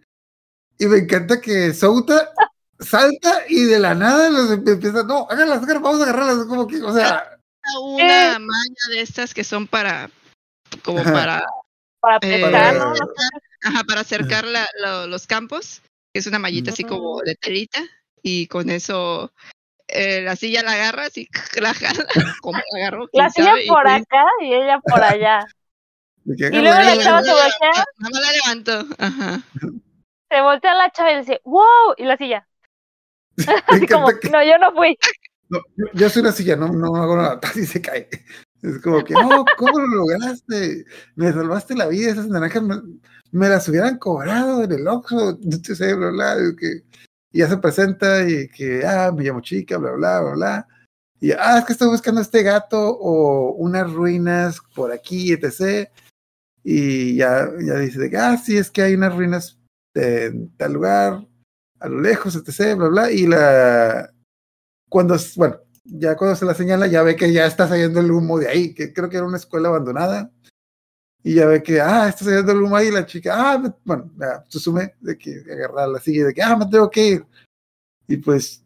y 0.78 0.86
me 0.86 0.98
encanta 0.98 1.40
que 1.40 1.72
Souta 1.72 2.30
salta 2.78 3.44
y 3.48 3.64
de 3.64 3.78
la 3.78 3.94
nada 3.94 4.28
los 4.28 4.50
empieza, 4.50 5.02
no, 5.02 5.26
háganlas, 5.30 5.62
háganlas, 5.62 5.82
vamos 5.82 6.00
a 6.00 6.02
agarrarlas, 6.04 6.46
como 6.46 6.66
que, 6.66 6.82
o 6.82 6.92
sea, 6.92 7.33
Una 7.80 8.38
malla 8.38 8.88
de 8.90 9.00
estas 9.00 9.32
que 9.34 9.44
son 9.44 9.66
para, 9.66 10.10
como 10.84 11.02
para, 11.04 11.44
Para 12.00 12.18
eh, 12.20 12.74
¿no? 12.78 12.92
ajá, 13.62 13.84
para 13.84 14.00
acercar 14.02 14.44
la- 14.44 14.68
lo- 14.82 15.06
los 15.06 15.26
campos, 15.26 15.80
que 16.12 16.20
es 16.20 16.26
una 16.26 16.38
mallita 16.38 16.70
así 16.72 16.84
como 16.84 17.20
de 17.22 17.34
telita, 17.36 17.82
y 18.22 18.46
con 18.48 18.70
eso 18.70 19.32
eh, 19.88 20.22
la 20.22 20.36
silla 20.36 20.62
la 20.62 20.72
agarras 20.72 21.16
y 21.16 21.28
la 21.60 21.74
jala, 21.74 22.06
como 22.40 22.58
la 22.58 22.78
agarró. 22.78 23.08
La 23.12 23.30
silla 23.30 23.50
sabe, 23.50 23.66
por 23.66 23.86
acá 23.86 24.24
y 24.40 24.54
ella 24.54 24.78
por 24.80 25.02
allá. 25.02 25.46
Y 26.26 26.32
luego 26.62 26.80
la 26.80 26.96
chava 27.02 27.22
se 27.22 27.32
voltea, 27.32 27.70
Nada 27.98 28.10
más 28.10 28.20
la 28.22 28.32
levantó, 28.32 28.86
ajá. 28.98 29.42
se 30.30 30.40
voltea 30.40 30.74
la 30.74 30.90
chava 30.90 31.12
y 31.12 31.18
dice, 31.18 31.40
wow, 31.44 31.94
y 31.98 32.04
la 32.04 32.16
silla. 32.16 32.48
Me 33.36 33.54
Así 33.66 33.86
como, 33.86 34.08
que- 34.18 34.30
no, 34.30 34.42
yo 34.42 34.56
no 34.58 34.72
fui. 34.72 34.96
No, 35.48 35.60
yo, 35.92 36.08
soy 36.08 36.22
una 36.22 36.32
silla, 36.32 36.56
no, 36.56 36.68
no 36.68 36.96
hago 36.96 37.16
nada, 37.16 37.40
así 37.42 37.66
se 37.66 37.80
cae. 37.80 38.08
Es 38.62 38.80
como 38.80 39.04
que, 39.04 39.12
no, 39.12 39.44
¿cómo 39.58 39.78
lo 39.78 39.86
lograste? 39.86 40.86
Me 41.16 41.32
salvaste 41.32 41.74
la 41.74 41.86
vida, 41.88 42.12
esas 42.12 42.28
naranjas 42.28 42.62
me, 43.30 43.48
las 43.48 43.68
hubieran 43.68 43.98
cobrado 43.98 44.64
en 44.64 44.72
el 44.72 44.88
Oxxo, 44.88 45.38
no 45.42 45.74
sé, 45.74 45.94
bla, 45.94 46.10
bla, 46.10 46.36
y 46.38 46.82
y 47.34 47.38
ya 47.38 47.48
se 47.48 47.56
presenta 47.56 48.26
y 48.28 48.48
que, 48.48 48.86
ah, 48.86 49.10
me 49.12 49.24
llamo 49.24 49.40
chica, 49.40 49.76
bla, 49.76 49.90
bla, 49.90 50.20
bla, 50.20 50.32
bla. 50.34 50.68
Y, 51.20 51.32
ah, 51.32 51.58
es 51.58 51.64
que 51.64 51.72
estoy 51.72 51.88
buscando 51.88 52.20
este 52.20 52.44
gato 52.44 52.78
o 52.78 53.54
unas 53.54 53.92
ruinas 53.92 54.60
por 54.74 54.92
aquí, 54.92 55.32
etc. 55.32 55.90
Y 56.62 57.16
ya, 57.16 57.48
ya 57.60 57.74
dice 57.74 58.10
ah, 58.16 58.36
sí, 58.36 58.56
es 58.56 58.70
que 58.70 58.82
hay 58.82 58.94
unas 58.94 59.16
ruinas 59.16 59.58
en 59.94 60.56
tal 60.56 60.74
lugar, 60.74 61.26
a 61.80 61.88
lo 61.88 62.00
lejos, 62.00 62.36
etc., 62.36 62.76
bla, 62.76 62.88
bla. 62.88 63.10
Y 63.10 63.26
la, 63.26 64.13
cuando, 64.94 65.16
bueno, 65.34 65.58
ya 65.82 66.16
cuando 66.16 66.36
se 66.36 66.44
la 66.44 66.54
señala, 66.54 66.86
ya 66.86 67.02
ve 67.02 67.16
que 67.16 67.32
ya 67.32 67.46
está 67.46 67.66
saliendo 67.66 67.98
el 67.98 68.12
humo 68.12 68.38
de 68.38 68.46
ahí, 68.46 68.72
que 68.72 68.92
creo 68.92 69.10
que 69.10 69.16
era 69.16 69.26
una 69.26 69.38
escuela 69.38 69.68
abandonada. 69.68 70.30
Y 71.24 71.34
ya 71.34 71.46
ve 71.46 71.64
que, 71.64 71.80
ah, 71.80 72.08
está 72.08 72.24
saliendo 72.24 72.52
el 72.52 72.62
humo 72.62 72.76
ahí, 72.76 72.92
la 72.92 73.04
chica, 73.04 73.34
ah, 73.34 73.76
bueno, 73.84 74.12
ya, 74.16 74.44
asume 74.54 74.94
de 75.00 75.18
que 75.18 75.42
agarrar 75.52 75.88
la 75.88 75.98
silla, 75.98 76.26
de 76.26 76.32
que, 76.32 76.42
ah, 76.44 76.56
me 76.56 76.66
tengo 76.66 76.88
que 76.88 77.08
ir. 77.08 77.26
Y 78.06 78.18
pues, 78.18 78.64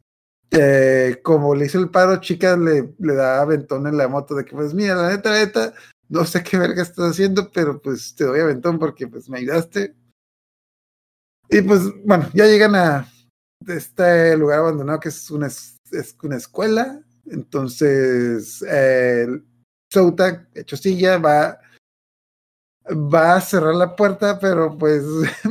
eh, 0.51 1.19
como 1.23 1.55
le 1.55 1.65
hizo 1.65 1.79
el 1.79 1.89
paro, 1.89 2.21
chica 2.21 2.59
le, 2.59 2.95
le 2.99 3.15
da 3.15 3.41
aventón 3.41 3.87
en 3.87 3.97
la 3.97 4.07
moto, 4.07 4.35
de 4.35 4.45
que, 4.45 4.55
pues, 4.55 4.75
mira, 4.75 4.97
la 4.97 5.09
neta, 5.09 5.31
la 5.31 5.39
neta, 5.39 5.73
no 6.11 6.27
sé 6.27 6.43
qué 6.43 6.59
verga 6.59 6.83
estás 6.83 7.13
haciendo, 7.13 7.51
pero 7.51 7.81
pues 7.81 8.15
te 8.15 8.25
doy 8.25 8.41
aventón 8.41 8.79
porque 8.79 9.09
pues 9.09 9.31
me 9.31 9.39
ayudaste. 9.39 9.95
Y 11.49 11.63
pues, 11.63 11.81
bueno, 12.05 12.29
ya 12.35 12.45
llegan 12.45 12.75
a 12.75 13.11
este 13.67 14.37
lugar 14.37 14.59
abandonado 14.59 15.01
que 15.01 15.09
es 15.09 15.31
una, 15.31 15.49
es 15.93 16.17
una 16.23 16.37
escuela. 16.37 17.03
Entonces, 17.27 18.65
eh, 18.69 19.27
Souta, 19.91 20.49
hecho 20.55 20.77
silla, 20.77 21.19
va, 21.19 21.59
va 22.91 23.37
a 23.37 23.41
cerrar 23.41 23.75
la 23.75 23.97
puerta, 23.97 24.39
pero 24.39 24.77
pues 24.77 25.03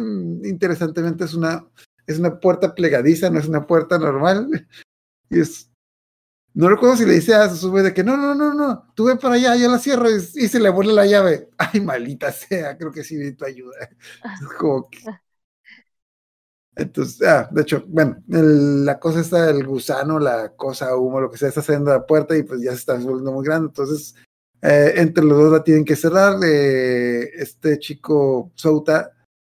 interesantemente 0.43 1.25
es 1.25 1.33
una, 1.33 1.65
es 2.05 2.19
una 2.19 2.39
puerta 2.39 2.73
plegadiza, 2.73 3.29
no 3.29 3.39
es 3.39 3.47
una 3.47 3.65
puerta 3.65 3.97
normal. 3.97 4.67
Y 5.29 5.39
es, 5.39 5.69
no 6.53 6.69
recuerdo 6.69 6.97
si 6.97 7.05
le 7.05 7.13
dice 7.13 7.35
a 7.35 7.49
Susume 7.49 7.83
de 7.83 7.93
que 7.93 8.03
no, 8.03 8.17
no, 8.17 8.33
no, 8.33 8.53
no, 8.53 8.91
tú 8.95 9.05
ve 9.05 9.15
para 9.15 9.35
allá, 9.35 9.55
yo 9.55 9.69
la 9.69 9.77
cierro 9.77 10.09
y, 10.09 10.15
y 10.15 10.47
se 10.47 10.59
le 10.59 10.69
vuelve 10.69 10.93
la 10.93 11.05
llave. 11.05 11.49
Ay, 11.57 11.81
malita 11.81 12.31
sea, 12.31 12.77
creo 12.77 12.91
que 12.91 13.03
sí 13.03 13.15
necesito 13.15 13.45
ayuda. 13.45 13.75
Es 14.41 14.47
como 14.57 14.89
que... 14.89 14.99
Entonces, 16.77 17.27
ah, 17.27 17.47
de 17.51 17.61
hecho, 17.61 17.83
bueno, 17.87 18.17
el- 18.29 18.85
la 18.85 18.99
cosa 18.99 19.19
está, 19.21 19.49
el 19.49 19.65
gusano, 19.65 20.19
la 20.19 20.49
cosa, 20.55 20.95
humo, 20.95 21.19
lo 21.19 21.29
que 21.31 21.37
sea, 21.37 21.49
está 21.49 21.61
saliendo 21.61 21.91
de 21.91 21.97
la 21.97 22.05
puerta 22.05 22.37
y 22.37 22.43
pues 22.43 22.61
ya 22.61 22.71
se 22.71 22.77
está 22.77 22.93
volviendo 22.95 23.31
muy 23.31 23.45
grande. 23.45 23.67
Entonces, 23.69 24.15
eh, 24.61 24.93
entre 24.97 25.23
los 25.23 25.37
dos 25.37 25.51
la 25.53 25.63
tienen 25.63 25.85
que 25.85 25.95
cerrar. 25.95 26.37
eh, 26.45 27.29
este 27.35 27.79
chico 27.79 28.51
Souta, 28.55 29.11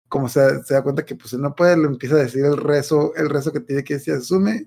como 0.08 0.28
se, 0.28 0.62
se 0.64 0.74
da 0.74 0.82
cuenta 0.82 1.04
que 1.04 1.16
pues 1.16 1.32
él 1.32 1.40
no 1.40 1.54
puede, 1.54 1.76
le 1.76 1.86
empieza 1.86 2.14
a 2.16 2.18
decir 2.18 2.44
el 2.44 2.56
rezo, 2.56 3.14
el 3.16 3.28
rezo 3.30 3.52
que 3.52 3.60
tiene 3.60 3.82
que 3.84 3.94
decir, 3.94 4.14
asume. 4.14 4.66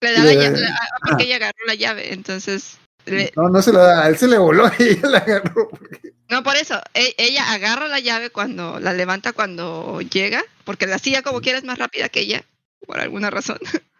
Le 0.00 0.12
da 0.12 0.24
la 0.24 0.32
llave, 0.34 0.60
ah, 0.66 0.98
porque 1.08 1.24
ella 1.24 1.36
agarró 1.36 1.58
la 1.66 1.74
llave, 1.74 2.12
entonces, 2.12 2.78
le- 3.06 3.32
No, 3.36 3.48
no 3.48 3.60
se 3.62 3.72
la 3.72 3.80
da, 3.80 4.04
a 4.04 4.08
él 4.08 4.16
se 4.16 4.28
le 4.28 4.38
voló 4.38 4.64
y 4.78 4.82
ella 4.84 5.08
la 5.10 5.18
agarró. 5.18 5.68
porque- 5.68 6.07
no 6.30 6.42
por 6.42 6.56
eso, 6.56 6.80
e- 6.94 7.14
ella 7.18 7.52
agarra 7.52 7.88
la 7.88 8.00
llave 8.00 8.30
cuando, 8.30 8.78
la 8.80 8.92
levanta 8.92 9.32
cuando 9.32 10.00
llega, 10.00 10.42
porque 10.64 10.86
la 10.86 10.98
silla 10.98 11.22
como 11.22 11.40
quiera 11.40 11.58
es 11.58 11.64
más 11.64 11.78
rápida 11.78 12.08
que 12.08 12.20
ella, 12.20 12.44
por 12.86 13.00
alguna 13.00 13.30
razón. 13.30 13.58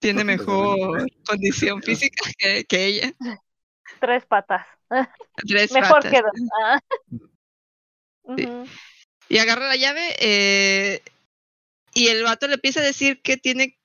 Tiene 0.00 0.22
mejor 0.24 1.06
condición 1.26 1.82
física 1.82 2.30
que, 2.38 2.64
que 2.64 2.86
ella. 2.86 3.12
Tres 4.00 4.24
patas. 4.26 4.64
Tres 5.46 5.72
Mejor 5.72 6.02
patas. 6.02 6.10
que 6.12 6.20
dos. 6.22 6.32
Ah. 6.62 6.80
Sí. 8.36 8.46
Y 9.30 9.38
agarra 9.38 9.68
la 9.68 9.76
llave 9.76 10.14
eh, 10.20 11.02
y 11.94 12.08
el 12.08 12.22
vato 12.24 12.46
le 12.46 12.54
empieza 12.54 12.80
a 12.80 12.84
decir 12.84 13.22
que 13.22 13.36
tiene 13.38 13.78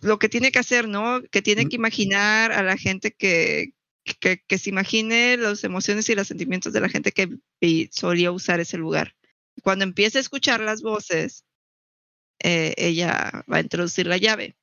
lo 0.00 0.18
que 0.18 0.28
tiene 0.30 0.50
que 0.52 0.58
hacer, 0.58 0.88
¿no? 0.88 1.20
Que 1.30 1.42
tiene 1.42 1.66
Mm. 1.66 1.68
que 1.68 1.76
imaginar 1.76 2.52
a 2.52 2.62
la 2.62 2.76
gente 2.78 3.12
que, 3.12 3.74
que, 4.14 4.42
que 4.46 4.58
se 4.58 4.70
imagine 4.70 5.36
las 5.36 5.64
emociones 5.64 6.08
y 6.08 6.14
los 6.14 6.28
sentimientos 6.28 6.72
de 6.72 6.80
la 6.80 6.88
gente 6.88 7.12
que 7.12 7.38
solía 7.90 8.30
usar 8.32 8.60
ese 8.60 8.76
lugar. 8.78 9.14
Cuando 9.62 9.84
empiece 9.84 10.18
a 10.18 10.20
escuchar 10.20 10.60
las 10.60 10.82
voces, 10.82 11.44
eh, 12.42 12.74
ella 12.76 13.44
va 13.52 13.56
a 13.56 13.60
introducir 13.60 14.06
la 14.06 14.16
llave. 14.16 14.56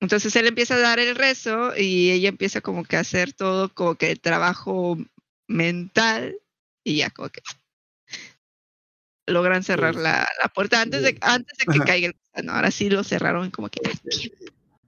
Entonces 0.00 0.34
él 0.34 0.48
empieza 0.48 0.74
a 0.74 0.80
dar 0.80 0.98
el 0.98 1.14
rezo 1.14 1.76
y 1.76 2.10
ella 2.10 2.28
empieza 2.28 2.60
como 2.60 2.84
que 2.84 2.96
a 2.96 3.00
hacer 3.00 3.32
todo 3.32 3.72
como 3.72 3.94
que 3.94 4.16
trabajo 4.16 4.98
mental 5.46 6.36
y 6.82 6.96
ya 6.96 7.10
como 7.10 7.28
que 7.28 7.40
logran 9.28 9.62
cerrar 9.62 9.94
Pues, 9.94 10.02
la, 10.02 10.28
la 10.42 10.48
puerta 10.48 10.80
antes 10.80 11.02
de, 11.02 11.16
antes 11.20 11.56
de 11.58 11.66
que 11.66 11.78
Ajá. 11.78 11.84
caiga 11.84 12.08
el 12.08 12.14
gusano. 12.14 12.52
Ahora 12.52 12.70
sí 12.72 12.90
lo 12.90 13.04
cerraron 13.04 13.50
como 13.50 13.68
que 13.68 13.80
"Ah, 13.84 13.92
bien". 14.02 14.32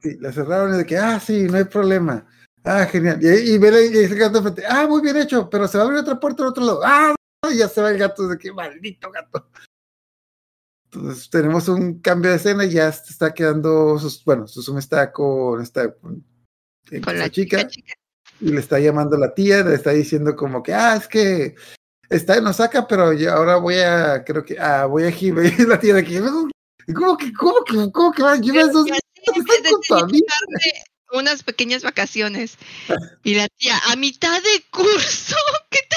Sí, 0.02 0.16
la 0.20 0.32
cerraron 0.32 0.74
y 0.74 0.78
de 0.78 0.86
que, 0.86 0.98
ah, 0.98 1.18
sí, 1.20 1.44
no 1.44 1.56
hay 1.56 1.64
problema. 1.64 2.26
Ah, 2.64 2.86
genial. 2.86 3.18
Y, 3.22 3.26
y 3.54 3.58
ve 3.58 3.68
el 3.68 4.14
gato 4.16 4.40
de 4.40 4.42
frente, 4.42 4.64
ah, 4.66 4.86
muy 4.86 5.02
bien 5.02 5.18
hecho, 5.18 5.50
pero 5.50 5.68
se 5.68 5.76
va 5.76 5.84
a 5.84 5.86
abrir 5.86 6.00
otra 6.00 6.18
puerta 6.18 6.42
al 6.42 6.48
otro 6.48 6.64
lado. 6.64 6.80
Ah, 6.82 7.14
no", 7.44 7.50
y 7.50 7.58
ya 7.58 7.68
se 7.68 7.82
va 7.82 7.90
el 7.90 7.98
gato 7.98 8.26
de 8.26 8.38
que 8.38 8.52
maldito 8.52 9.10
gato. 9.10 9.46
Entonces 10.86 11.28
tenemos 11.28 11.68
un 11.68 12.00
cambio 12.00 12.30
de 12.30 12.36
escena 12.36 12.64
y 12.64 12.70
ya 12.70 12.90
se 12.90 13.12
está 13.12 13.34
quedando, 13.34 13.98
sus, 13.98 14.24
bueno, 14.24 14.46
Susume 14.46 14.80
está 14.80 15.12
con 15.12 15.60
esta, 15.60 15.92
con, 15.92 16.24
eh, 16.90 17.00
con 17.00 17.18
la 17.18 17.28
chica, 17.28 17.58
chica, 17.66 17.68
chica. 17.68 17.94
y 18.40 18.50
le 18.50 18.60
está 18.60 18.78
llamando 18.78 19.16
a 19.16 19.18
la 19.18 19.34
tía, 19.34 19.62
le 19.62 19.74
está 19.74 19.90
diciendo 19.90 20.34
como 20.34 20.62
que, 20.62 20.72
ah, 20.72 20.96
es 20.96 21.06
que 21.06 21.56
está 22.08 22.36
en 22.36 22.46
Osaka, 22.46 22.86
pero 22.86 23.12
ya 23.12 23.34
ahora 23.34 23.56
voy 23.56 23.76
a, 23.76 24.24
creo 24.24 24.42
que, 24.42 24.58
ah, 24.58 24.86
voy 24.86 25.02
a. 25.02 25.08
Y 25.20 25.66
la 25.66 25.78
tía 25.78 25.94
de 25.94 26.04
que, 26.04 26.20
¿cómo 26.94 27.16
que, 27.18 27.32
cómo 27.34 27.64
que, 27.64 27.92
cómo 27.92 28.12
que 28.12 28.22
va? 28.22 28.36
Llevas 28.36 28.72
dos 28.72 28.86
unas 31.12 31.42
pequeñas 31.42 31.82
vacaciones. 31.82 32.58
Y 33.22 33.34
la 33.34 33.48
tía, 33.48 33.78
a 33.86 33.96
mitad 33.96 34.42
de 34.42 34.64
curso, 34.70 35.36
¿qué 35.70 35.80
te 35.88 35.96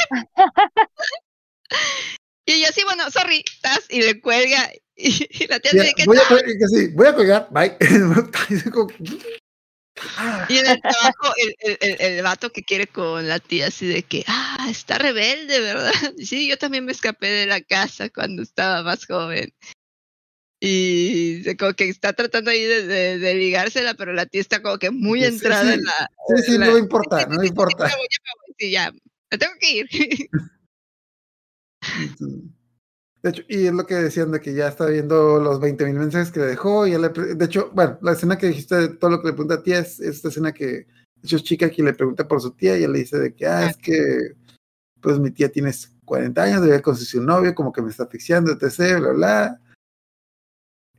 Y 2.45 2.53
ella 2.53 2.71
sí, 2.73 2.83
bueno, 2.83 3.09
sorry, 3.11 3.43
tas, 3.61 3.85
y 3.89 4.01
le 4.01 4.21
cuelga. 4.21 4.71
Y, 4.95 5.27
y 5.43 5.47
la 5.47 5.59
tía 5.59 5.71
tiene 5.71 5.93
que 5.93 6.05
voy, 6.05 6.17
a, 6.17 6.27
que 6.27 6.67
sí, 6.67 6.87
voy 6.93 7.07
a 7.07 7.15
colgar, 7.15 7.47
bye. 7.51 7.77
Y 10.47 10.57
en 10.59 10.67
el 10.67 10.79
trabajo, 10.79 11.33
el, 11.37 11.55
el, 11.59 11.77
el, 11.81 12.01
el 12.01 12.23
vato 12.23 12.51
que 12.51 12.61
quiere 12.63 12.85
con 12.85 13.27
la 13.27 13.39
tía, 13.39 13.67
así 13.67 13.87
de 13.87 14.03
que, 14.03 14.23
ah, 14.27 14.67
está 14.69 14.99
rebelde, 14.99 15.59
¿verdad? 15.59 15.91
Sí, 16.23 16.47
yo 16.47 16.55
también 16.59 16.85
me 16.85 16.91
escapé 16.91 17.27
de 17.27 17.45
la 17.47 17.61
casa 17.61 18.09
cuando 18.09 18.43
estaba 18.43 18.83
más 18.83 19.07
joven. 19.07 19.51
Y 20.59 21.55
como 21.55 21.73
que 21.73 21.87
está 21.89 22.13
tratando 22.13 22.49
ahí 22.49 22.63
de, 22.63 22.87
de, 22.87 23.19
de 23.19 23.35
ligársela, 23.35 23.93
pero 23.93 24.13
la 24.13 24.25
tía 24.25 24.41
está 24.41 24.61
como 24.61 24.77
que 24.79 24.89
muy 24.89 25.19
Sí, 25.19 25.25
entrada 25.27 25.63
sí. 25.71 25.73
en 25.77 25.83
la. 25.83 26.09
sí, 26.35 26.43
sí, 26.45 26.53
en 26.55 26.59
la- 26.61 26.65
no 26.67 26.73
me 26.73 26.79
importa, 26.79 27.25
no 27.27 27.43
importa. 27.43 27.91
Sí, 28.57 28.71
ya, 28.71 28.91
me 29.31 29.37
tengo 29.37 29.53
que 29.59 29.71
ir. 29.77 29.87
De 33.23 33.29
hecho, 33.31 33.41
y 33.49 33.65
es 33.67 33.73
lo 33.73 33.85
que 33.85 33.95
decían 33.95 34.31
de 34.31 34.39
que 34.39 34.53
ya 34.53 34.67
está 34.67 34.85
viendo 34.85 35.39
los 35.39 35.59
20 35.59 35.85
mil 35.85 35.95
mensajes 35.95 36.31
que 36.31 36.39
le 36.39 36.45
dejó. 36.47 36.87
Y 36.87 36.97
le 36.97 37.09
de 37.09 37.45
hecho, 37.45 37.71
bueno, 37.73 37.97
la 38.01 38.13
escena 38.13 38.37
que 38.37 38.47
dijiste, 38.47 38.75
de 38.75 38.87
todo 38.89 39.11
lo 39.11 39.21
que 39.21 39.27
le 39.27 39.33
pregunta 39.33 39.55
a 39.55 39.63
tía, 39.63 39.79
es 39.79 39.99
esta 39.99 40.29
escena 40.29 40.53
que, 40.53 40.65
de 40.65 40.85
hecho, 41.23 41.35
es 41.37 41.43
chica 41.43 41.69
que 41.69 41.83
le 41.83 41.93
pregunta 41.93 42.27
por 42.27 42.41
su 42.41 42.51
tía 42.51 42.75
y 42.75 42.79
ella 42.79 42.87
le 42.89 42.99
dice 42.99 43.17
de 43.19 43.33
que, 43.35 43.45
ah, 43.47 43.67
es 43.69 43.77
que, 43.77 44.33
pues 45.01 45.19
mi 45.19 45.31
tía 45.31 45.49
tiene 45.51 45.71
40 46.05 46.43
años, 46.43 46.61
debe 46.61 46.81
conseguir 46.81 47.21
un 47.21 47.27
novio, 47.27 47.53
como 47.55 47.71
que 47.73 47.81
me 47.81 47.89
está 47.89 48.03
asfixiando, 48.03 48.51
etc., 48.53 48.99
bla, 48.99 49.11
bla. 49.11 49.61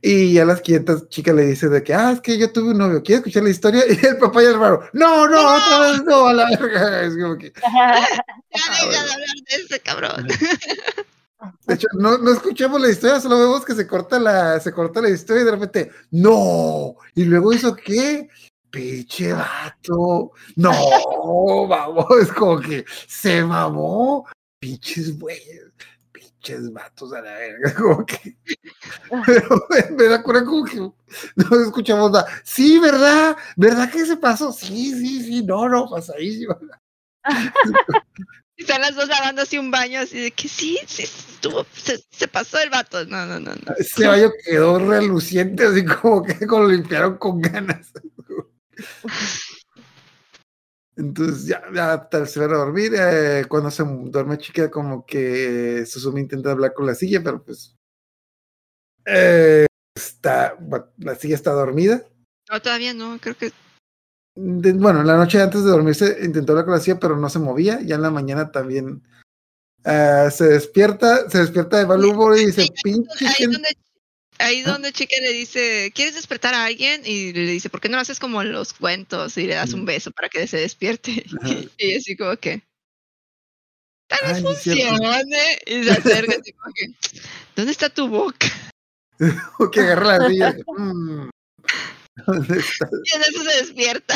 Y 0.01 0.33
ya 0.33 0.45
las 0.45 0.61
500 0.61 1.09
chicas 1.09 1.35
le 1.35 1.45
dice 1.47 1.67
de 1.67 1.83
que, 1.83 1.93
ah, 1.93 2.11
es 2.13 2.21
que 2.21 2.37
yo 2.37 2.51
tuve 2.53 2.71
un 2.71 2.77
novio, 2.77 3.03
¿quieres 3.03 3.19
escuchar 3.19 3.43
la 3.43 3.49
historia? 3.49 3.83
Y 3.89 4.05
el 4.05 4.17
papá 4.17 4.41
y 4.41 4.45
el 4.45 4.53
hermano, 4.53 4.79
no, 4.93 5.27
no, 5.27 5.55
otra 5.55 5.91
vez 5.91 6.03
no, 6.03 6.27
a 6.27 6.33
la 6.33 6.45
verga. 6.49 7.01
Es 7.05 7.17
como 7.17 7.37
que, 7.37 7.51
Ya 7.61 8.07
deja 8.49 8.89
de 8.89 8.97
hablar 8.97 9.17
de 9.49 9.55
ese 9.55 9.79
cabrón. 9.81 10.27
de 11.67 11.73
hecho, 11.73 11.87
no, 11.97 12.17
no 12.17 12.31
escuchamos 12.31 12.79
la 12.79 12.89
historia, 12.89 13.19
solo 13.19 13.39
vemos 13.39 13.65
que 13.65 13.75
se 13.75 13.87
corta 13.87 14.19
la, 14.19 14.59
se 14.61 14.71
corta 14.71 15.01
la 15.01 15.09
historia 15.09 15.41
y 15.41 15.45
de 15.45 15.51
repente, 15.51 15.91
no. 16.11 16.95
Y 17.15 17.25
luego 17.25 17.51
hizo 17.51 17.75
qué? 17.75 18.29
Pinche 18.69 19.33
vato. 19.33 20.31
No, 20.55 21.67
vamos, 21.67 22.05
es 22.21 22.31
como 22.31 22.59
que 22.61 22.85
se 23.07 23.43
mamó. 23.43 24.25
Pinches 24.59 25.17
güeyes, 25.17 25.68
pinches 26.49 26.71
vatos 26.71 27.13
a 27.13 27.21
la 27.21 27.33
verga, 27.33 27.73
como 27.77 28.05
que. 28.05 28.37
Pero 29.25 29.67
me 29.91 30.03
da 30.05 30.23
cura 30.23 30.43
como 30.43 30.65
que 30.65 30.77
no 30.77 30.93
escuchamos 31.63 32.11
nada. 32.11 32.27
Sí, 32.43 32.79
¿verdad? 32.79 33.37
¿Verdad 33.55 33.91
que 33.91 34.05
se 34.05 34.17
pasó? 34.17 34.51
Sí, 34.51 34.93
sí, 34.93 35.23
sí, 35.23 35.43
no, 35.43 35.67
no, 35.69 35.89
pasadísimo. 35.89 36.57
Están 38.57 38.81
las 38.81 38.95
dos 38.95 39.07
lavándose 39.07 39.57
un 39.57 39.71
baño 39.71 40.01
así 40.01 40.19
de 40.19 40.31
que 40.31 40.49
sí, 40.49 40.77
sí, 40.85 41.03
estuvo, 41.03 41.65
se, 41.73 42.03
se 42.11 42.27
pasó 42.27 42.59
el 42.59 42.69
vato. 42.69 43.05
No, 43.05 43.25
no, 43.25 43.39
no, 43.39 43.51
no. 43.53 43.73
Ese 43.77 44.05
baño 44.05 44.31
quedó 44.45 44.79
reluciente, 44.79 45.65
así 45.65 45.85
como 45.85 46.23
que 46.23 46.45
lo 46.45 46.67
limpiaron 46.67 47.17
con 47.17 47.39
ganas. 47.41 47.93
Entonces 50.99 51.45
ya, 51.45 51.63
ya 51.73 52.09
tal, 52.09 52.27
se 52.27 52.41
van 52.41 52.51
a 52.51 52.57
dormir. 52.57 52.91
eh, 52.93 53.45
cuando 53.47 53.71
se 53.71 53.83
duerme 53.85 54.37
chica, 54.37 54.69
como 54.69 55.05
que 55.05 55.85
Susumi 55.85 56.19
intenta 56.21 56.51
hablar 56.51 56.73
con 56.73 56.85
la 56.85 56.93
silla, 56.93 57.21
pero 57.23 57.41
pues 57.41 57.73
eh, 59.05 59.65
está, 59.95 60.55
bueno, 60.59 60.87
la 60.97 61.15
silla 61.15 61.35
está 61.35 61.51
dormida. 61.51 62.03
No, 62.51 62.61
todavía 62.61 62.93
no, 62.93 63.17
creo 63.19 63.35
que 63.35 63.51
De- 64.35 64.73
bueno, 64.73 65.03
la 65.03 65.15
noche 65.15 65.41
antes 65.41 65.63
de 65.63 65.69
dormirse 65.69 66.17
intentó 66.21 66.51
hablar 66.51 66.65
con 66.65 66.73
la 66.73 66.81
silla, 66.81 66.99
pero 66.99 67.15
no 67.15 67.29
se 67.29 67.39
movía. 67.39 67.79
Ya 67.81 67.95
en 67.95 68.01
la 68.01 68.11
mañana 68.11 68.51
también 68.51 69.01
eh, 69.85 70.27
se 70.31 70.45
despierta, 70.49 71.29
se 71.29 71.39
despierta 71.39 71.77
de 71.77 71.85
mal 71.85 72.03
humor 72.03 72.37
y 72.37 72.47
dice, 72.47 72.67
pinche 72.83 73.25
ahí 73.25 73.33
gente". 73.35 73.53
donde, 73.53 73.69
ahí 74.39 74.63
Ah. 74.65 74.71
donde 74.71 74.91
chica 74.93 75.15
le 75.21 75.31
dice, 75.33 75.91
¿quieres 75.93 76.15
despertar 76.15 76.53
a 76.53 76.65
alguien? 76.65 77.01
Y 77.05 77.33
le 77.33 77.51
dice, 77.51 77.69
¿por 77.69 77.79
qué 77.81 77.89
no 77.89 77.97
lo 77.97 78.01
haces 78.01 78.19
como 78.19 78.41
en 78.41 78.51
los 78.51 78.73
cuentos 78.73 79.37
y 79.37 79.45
le 79.47 79.55
das 79.55 79.73
un 79.73 79.83
Mm. 79.83 79.85
beso 79.85 80.11
para 80.11 80.29
que 80.29 80.47
se 80.47 80.57
despierte? 80.57 81.23
Ajá. 81.41 81.49
Y 81.77 81.95
así 81.97 82.15
como 82.17 82.35
que, 82.37 82.61
tal 84.07 84.19
vez 84.33 84.43
Ay, 84.45 84.55
sí 84.55 84.73
cierto. 84.73 84.95
funcione. 84.97 85.59
Y 85.67 85.83
se 85.83 85.91
acerca 85.91 86.35
así 86.41 86.53
como 86.53 86.73
que, 86.73 86.85
¿dónde 87.55 87.71
está 87.71 87.89
tu 87.89 88.07
boca? 88.07 88.47
O 89.59 89.69
que 89.69 89.81
agarra 89.81 90.17
la 90.17 90.27
silla. 90.29 90.55
"Mm, 90.77 91.29
¿Dónde 92.27 92.59
está? 92.59 92.89
Y 93.05 93.15
en 93.15 93.21
eso 93.21 93.43
se 93.43 93.57
despierta. 93.61 94.15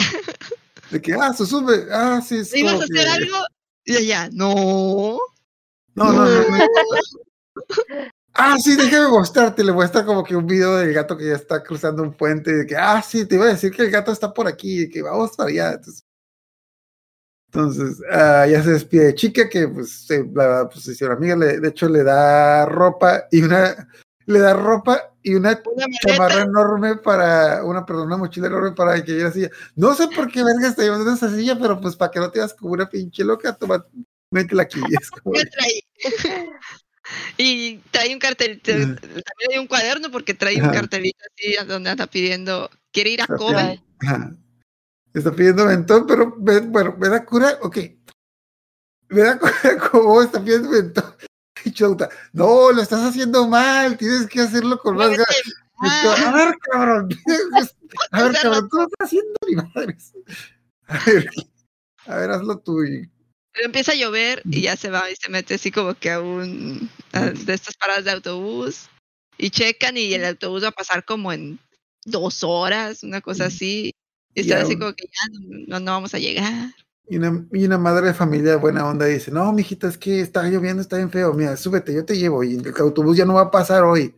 De 0.91 1.01
que, 1.01 1.13
ah, 1.13 1.33
Susume, 1.33 1.73
ah, 1.91 2.21
sí, 2.25 2.37
es 2.37 2.55
¿Ibas 2.55 2.81
a 2.81 2.83
hacer 2.83 3.07
algo? 3.07 3.37
Y 3.85 3.95
ella, 3.97 4.29
no. 4.31 5.17
No, 5.95 6.11
no, 6.13 6.25
no. 6.25 6.57
no. 6.57 6.67
Ah, 8.35 8.57
sí, 8.57 8.75
déjame 8.75 9.09
mostrarte. 9.09 9.63
Le 9.63 9.71
muestra 9.71 10.05
como 10.05 10.23
que 10.23 10.35
un 10.35 10.47
video 10.47 10.77
del 10.77 10.93
gato 10.93 11.15
que 11.15 11.27
ya 11.27 11.35
está 11.35 11.63
cruzando 11.63 12.01
un 12.01 12.13
puente. 12.13 12.51
Y 12.51 12.53
de 12.55 12.65
que, 12.65 12.75
ah, 12.75 13.01
sí, 13.01 13.25
te 13.25 13.35
iba 13.35 13.45
a 13.45 13.49
decir 13.49 13.71
que 13.71 13.83
el 13.83 13.91
gato 13.91 14.11
está 14.11 14.33
por 14.33 14.47
aquí. 14.47 14.83
Y 14.83 14.89
que 14.89 15.01
vamos 15.01 15.35
para 15.35 15.49
allá. 15.49 15.73
Entonces, 15.73 16.03
entonces 17.47 18.01
ah, 18.11 18.47
ya 18.47 18.63
se 18.63 18.71
despide 18.71 19.05
de 19.05 19.15
chica 19.15 19.47
que, 19.49 19.67
pues, 19.67 20.07
se, 20.07 20.23
la 20.33 20.67
pues, 20.71 20.83
se 20.83 20.93
hicieron 20.93 21.17
amiga. 21.17 21.35
Le, 21.35 21.59
de 21.59 21.69
hecho, 21.69 21.87
le 21.87 22.03
da 22.03 22.65
ropa 22.65 23.25
y 23.31 23.43
una. 23.43 23.87
Le 24.25 24.39
da 24.39 24.53
ropa 24.53 25.13
y 25.21 25.35
una 25.35 25.61
Una 25.65 25.85
chamarra 26.01 26.41
enorme 26.43 26.95
para 26.97 27.63
una, 27.63 27.85
perdón, 27.85 28.07
una 28.07 28.17
mochila 28.17 28.47
enorme 28.47 28.71
para 28.71 29.03
que 29.03 29.11
la 29.13 29.31
silla. 29.31 29.49
No 29.75 29.93
sé 29.95 30.07
por 30.07 30.31
qué 30.31 30.43
verga 30.43 30.67
está 30.67 30.81
llevando 30.81 31.11
esa 31.11 31.29
silla, 31.29 31.57
pero 31.59 31.79
pues 31.79 31.95
para 31.95 32.09
que 32.11 32.19
no 32.19 32.31
te 32.31 32.39
vas 32.39 32.53
como 32.53 32.73
una 32.73 32.89
pinche 32.89 33.23
loca, 33.23 33.53
toma, 33.53 33.85
métela 34.31 34.63
aquí. 34.63 34.81
Es 34.89 35.11
como-. 35.11 35.33
Y 37.37 37.77
trae 37.91 38.13
un 38.13 38.19
cartel, 38.19 38.61
también 38.61 38.99
hay 39.51 39.57
un 39.59 39.67
cuaderno 39.67 40.09
porque 40.11 40.33
trae 40.33 40.61
un 40.61 40.69
cartelito 40.69 41.19
así 41.35 41.55
donde 41.67 41.89
anda 41.89 42.07
pidiendo, 42.07 42.69
quiere 42.91 43.11
ir 43.11 43.21
a 43.21 43.25
Ok. 43.25 43.37
Kobe. 43.37 43.81
Ajá. 44.01 44.35
Está 45.13 45.31
pidiendo 45.31 45.65
mentón, 45.65 46.07
pero 46.07 46.35
me- 46.37 46.59
bueno, 46.61 46.95
me 46.97 47.07
da 47.09 47.23
cura, 47.25 47.57
ok. 47.61 47.77
Me 49.09 49.21
da 49.21 49.37
cura 49.37 49.53
como 49.91 50.21
está 50.21 50.43
pidiendo 50.43 50.69
mentón. 50.69 51.15
Chauta, 51.73 52.09
no, 52.33 52.71
lo 52.71 52.81
estás 52.81 53.01
haciendo 53.03 53.47
mal, 53.47 53.97
tienes 53.97 54.27
que 54.27 54.41
hacerlo 54.41 54.77
con 54.79 54.95
más 54.97 55.09
ganas. 55.11 55.27
A 55.79 56.31
ver, 56.31 56.55
cabrón. 56.71 57.09
A 58.11 58.23
ver, 58.23 58.33
cabrón, 58.41 58.69
tú 58.69 58.81
estás 58.81 59.07
haciendo 59.07 59.33
ni 59.47 59.55
madres. 59.55 60.13
A 60.87 60.99
ver, 61.05 61.29
a 62.07 62.15
ver, 62.17 62.31
hazlo 62.31 62.57
tú. 62.59 62.83
y- 62.83 63.09
Pero 63.53 63.65
empieza 63.67 63.91
a 63.91 63.95
llover 63.95 64.41
y 64.45 64.61
ya 64.61 64.75
se 64.75 64.89
va 64.89 65.09
y 65.11 65.15
se 65.15 65.29
mete 65.29 65.55
así 65.55 65.71
como 65.71 65.93
que 65.93 66.11
a 66.11 66.19
un 66.19 66.89
a- 67.11 67.29
de 67.29 67.53
estas 67.53 67.75
paradas 67.75 68.05
de 68.05 68.11
autobús 68.11 68.89
y 69.37 69.49
checan 69.49 69.97
y 69.97 70.13
el 70.13 70.25
autobús 70.25 70.63
va 70.63 70.69
a 70.69 70.71
pasar 70.71 71.05
como 71.05 71.31
en 71.31 71.59
dos 72.05 72.43
horas, 72.43 73.03
una 73.03 73.21
cosa 73.21 73.45
así. 73.45 73.91
Y 74.33 74.39
Y 74.39 74.41
están 74.41 74.63
así 74.63 74.75
como 74.77 74.93
que 74.93 75.05
ya 75.05 75.39
no, 75.67 75.79
no 75.79 75.91
vamos 75.91 76.13
a 76.15 76.19
llegar. 76.19 76.71
Y 77.07 77.17
una, 77.17 77.45
y 77.51 77.65
una 77.65 77.77
madre 77.77 78.07
de 78.07 78.13
familia 78.13 78.55
buena 78.55 78.87
onda 78.87 79.05
dice, 79.05 79.29
no, 79.29 79.51
mijita, 79.51 79.87
es 79.87 79.97
que 79.97 80.21
está 80.21 80.43
lloviendo, 80.47 80.81
está 80.81 80.97
bien 80.97 81.11
feo, 81.11 81.33
mira, 81.33 81.57
súbete, 81.57 81.93
yo 81.93 82.05
te 82.05 82.17
llevo, 82.17 82.43
y 82.43 82.55
el 82.55 82.73
autobús 82.77 83.17
ya 83.17 83.25
no 83.25 83.33
va 83.33 83.41
a 83.41 83.51
pasar 83.51 83.83
hoy. 83.83 84.15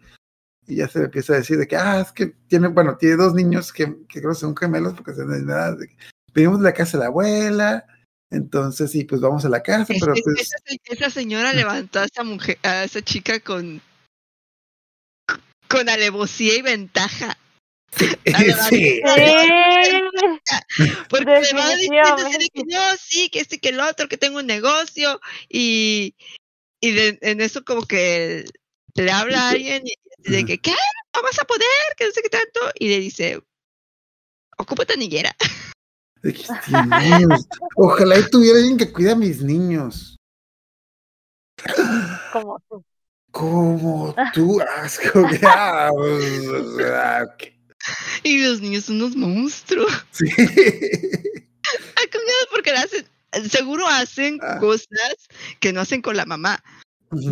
Y 0.67 0.77
ya 0.77 0.87
se 0.87 0.99
le 0.99 1.05
empieza 1.05 1.33
a 1.33 1.37
decir 1.37 1.57
de 1.57 1.67
que, 1.67 1.75
ah, 1.75 1.99
es 2.01 2.11
que 2.11 2.27
tiene, 2.47 2.67
bueno, 2.67 2.95
tiene 2.97 3.17
dos 3.17 3.33
niños 3.33 3.73
que, 3.73 3.85
que 4.07 4.19
creo 4.19 4.29
que 4.33 4.39
son 4.39 4.55
gemelos, 4.55 4.93
porque 4.93 5.13
se 5.13 5.25
de 5.25 5.89
venimos 6.33 6.59
de 6.59 6.63
la 6.63 6.73
casa 6.73 6.97
de 6.97 7.03
la 7.03 7.07
abuela, 7.07 7.85
entonces 8.31 8.91
sí, 8.91 9.03
pues 9.05 9.21
vamos 9.21 9.45
a 9.45 9.49
la 9.49 9.61
casa, 9.63 9.93
pero 9.99 10.13
es- 10.13 10.21
pues, 10.23 10.41
esa, 10.41 10.57
se- 10.65 10.79
esa 10.85 11.09
señora 11.09 11.53
levantó 11.53 11.99
a 11.99 12.05
esa 12.05 12.23
mujer, 12.23 12.57
a 12.63 12.83
esa 12.83 13.01
chica 13.01 13.39
con 13.39 13.81
con 15.67 15.89
alevosía 15.89 16.55
y 16.55 16.61
ventaja. 16.61 17.37
sí, 18.69 19.01
Porque 21.09 21.25
le 21.25 21.53
va 21.53 21.75
diciendo 21.75 22.15
que 22.53 22.63
no, 22.65 22.81
sí, 22.99 23.29
que 23.29 23.39
este, 23.39 23.59
que 23.59 23.69
el 23.69 23.79
otro, 23.79 24.07
que 24.07 24.17
tengo 24.17 24.39
un 24.39 24.45
negocio, 24.47 25.19
y, 25.49 26.13
y 26.81 26.91
de- 26.91 27.17
en 27.21 27.41
eso 27.41 27.63
como 27.63 27.85
que 27.85 28.45
le 28.95 29.11
habla 29.11 29.47
a 29.47 29.49
alguien 29.51 29.83
y 29.85 30.31
de 30.31 30.45
que, 30.45 30.57
¿qué? 30.57 30.73
¿No 31.13 31.21
vas 31.21 31.39
a 31.39 31.45
poder? 31.45 31.65
Que 31.97 32.05
no 32.05 32.11
sé 32.11 32.21
qué 32.21 32.29
tanto. 32.29 32.59
Y 32.79 32.89
le 32.89 32.99
dice, 32.99 33.41
ocupa 34.57 34.85
tu 34.85 34.93
ojalá 37.75 38.19
y 38.19 38.29
tuviera 38.29 38.57
alguien 38.59 38.77
que 38.77 38.91
cuida 38.91 39.11
a 39.13 39.15
mis 39.15 39.41
niños. 39.41 40.17
Como 42.33 42.59
tú. 42.69 42.83
Como 43.31 44.15
tú, 44.33 44.61
ok. 47.23 47.43
Y 48.23 48.43
los 48.43 48.61
niños 48.61 48.85
son 48.85 48.95
unos 48.97 49.15
monstruos. 49.15 49.91
Sí. 50.11 50.25
Porque 52.51 52.71
hacen, 52.71 53.05
seguro 53.49 53.87
hacen 53.87 54.39
Ah. 54.41 54.57
cosas 54.59 54.87
que 55.59 55.73
no 55.73 55.81
hacen 55.81 56.01
con 56.01 56.15
la 56.17 56.25
mamá. 56.25 56.63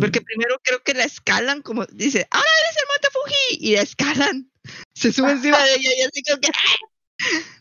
Porque 0.00 0.20
primero 0.20 0.58
creo 0.62 0.82
que 0.82 0.94
la 0.94 1.04
escalan 1.04 1.60
como 1.62 1.84
dice, 1.86 2.26
ahora 2.30 2.48
eres 2.64 2.76
el 2.76 2.84
Montefuji. 2.88 3.56
Y 3.66 3.74
la 3.76 3.82
escalan. 3.82 4.50
Se 4.94 5.12
sube 5.12 5.30
encima 5.32 5.58
de 5.62 5.74
ella 5.74 5.90
y 5.98 6.02
así 6.02 6.22
como 6.22 6.40
que 6.40 6.48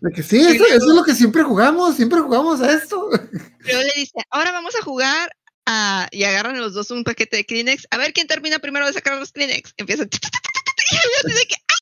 De 0.02 0.12
que 0.12 0.24
sí, 0.24 0.42
eso, 0.42 0.66
eso 0.66 0.76
es 0.76 0.96
lo 0.96 1.04
que 1.04 1.16
siempre 1.16 1.44
jugamos, 1.44 1.96
siempre 1.96 2.20
jugamos 2.20 2.62
a 2.62 2.74
esto. 2.74 3.10
Pero 3.64 3.80
le 3.80 3.92
dice, 3.96 4.20
ahora 4.30 4.52
vamos 4.52 4.76
a 4.76 4.84
jugar 4.84 5.32
a... 5.66 6.08
y 6.12 6.24
agarran 6.24 6.60
los 6.60 6.74
dos 6.74 6.92
un 6.92 7.04
paquete 7.04 7.38
de 7.38 7.46
Kleenex. 7.46 7.88
A 7.92 7.98
ver 7.98 8.14
quién 8.14 8.28
termina 8.28 8.60
primero 8.60 8.86
de 8.86 8.94
sacar 8.94 9.18
los 9.18 9.32
Kleenex. 9.32 9.74
Empiezan. 9.78 10.10
Y 10.92 10.96
yo 10.96 11.48
que. 11.48 11.56
¡ah! 11.56 11.80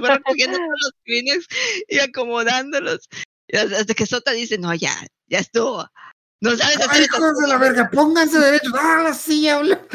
Recogiendo 0.00 0.58
los 0.82 0.92
Kleenex 1.04 1.46
y 1.88 1.98
acomodándolos. 1.98 3.08
Y 3.48 3.56
hasta 3.56 3.94
que 3.94 4.06
Sota 4.06 4.32
dice, 4.32 4.58
no, 4.58 4.72
ya, 4.74 4.94
ya 5.26 5.38
estuvo. 5.38 5.86
No 6.42 6.56
sabes 6.56 6.76
hacer 6.76 7.06
Ay, 7.12 7.32
de 7.42 7.48
la 7.48 7.58
verga, 7.58 7.90
pónganse 7.90 8.38
derechos. 8.38 8.72
Ah, 8.78 9.02
la 9.04 9.14
silla, 9.14 9.56
habla. 9.56 9.86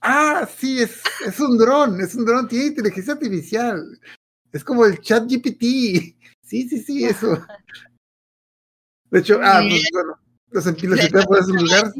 Ah, 0.00 0.48
sí, 0.58 0.80
es, 0.82 1.00
es 1.26 1.40
un 1.40 1.58
dron, 1.58 2.00
es 2.00 2.14
un 2.14 2.24
dron, 2.24 2.48
tiene 2.48 2.66
inteligencia 2.66 3.14
artificial. 3.14 3.98
Es 4.52 4.64
como 4.64 4.84
el 4.84 5.00
chat 5.00 5.24
GPT. 5.28 6.14
Sí, 6.48 6.66
sí, 6.66 6.82
sí, 6.82 7.04
eso. 7.04 7.46
De 9.10 9.18
hecho, 9.18 9.38
ah, 9.42 9.60
pues 9.68 9.82
bueno, 9.92 10.18
los 10.48 10.66
a 10.66 10.72
por 11.26 11.38
ese 11.38 11.52
lugar. 11.52 11.92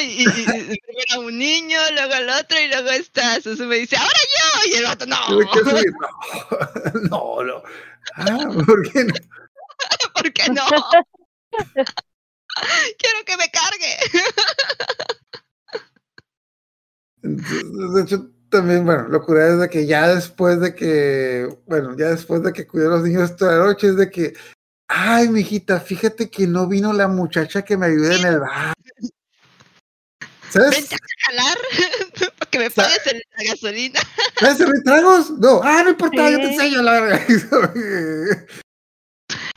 Y, 0.00 0.22
y- 0.22 1.18
un 1.18 1.38
niño, 1.38 1.78
luego 1.92 2.14
al 2.14 2.30
otro, 2.30 2.58
y 2.58 2.68
luego 2.68 2.88
está 2.88 3.38
Susu 3.42 3.66
me 3.66 3.76
dice, 3.76 3.96
ahora 3.96 4.08
yo, 4.14 4.70
y 4.70 4.74
el 4.76 4.86
otro 4.86 5.06
no, 5.06 5.26
Tuve 5.26 5.46
que 5.52 5.70
subir. 5.70 5.92
No, 7.10 7.42
no, 7.42 7.44
no. 7.44 7.62
Ah, 8.16 8.64
¿por 8.66 8.90
qué 8.90 9.04
no? 9.04 9.14
¿por 10.14 10.32
qué 10.32 10.48
no? 10.48 10.64
Quiero 12.98 13.24
que 13.26 13.36
me 13.36 13.50
cargue. 13.50 13.96
De 17.22 18.02
hecho, 18.02 18.28
también, 18.48 18.84
bueno, 18.84 19.08
locura 19.08 19.48
es 19.48 19.58
de 19.60 19.68
que 19.70 19.86
ya 19.86 20.08
después 20.14 20.60
de 20.60 20.74
que, 20.74 21.48
bueno, 21.66 21.96
ya 21.96 22.08
después 22.10 22.42
de 22.42 22.52
que 22.52 22.66
cuidé 22.66 22.86
a 22.86 22.90
los 22.90 23.02
niños 23.02 23.36
toda 23.36 23.56
la 23.58 23.64
noche, 23.64 23.88
es 23.88 23.96
de 23.96 24.10
que, 24.10 24.34
ay, 24.88 25.28
mijita, 25.28 25.80
fíjate 25.80 26.28
que 26.30 26.46
no 26.46 26.66
vino 26.66 26.92
la 26.92 27.08
muchacha 27.08 27.62
que 27.62 27.76
me 27.76 27.86
ayuda 27.86 28.16
en 28.16 28.26
el 28.26 28.40
bar. 28.40 28.74
¿Sabes? 30.50 30.70
Vente 30.72 30.94
a 30.96 30.98
jalar 31.30 31.58
para 32.38 32.50
que 32.50 32.58
me 32.58 32.70
pagues 32.70 33.06
el- 33.06 33.22
la 33.38 33.44
gasolina. 33.52 34.00
¿Sabes 34.38 34.58
servir 34.58 34.82
tragos? 34.84 35.30
No, 35.38 35.60
ah, 35.64 35.82
no 35.82 35.90
importa, 35.90 36.30
yo 36.30 36.36
te 36.38 36.52
enseño 36.52 36.82
la 36.82 37.00
verga. 37.00 37.26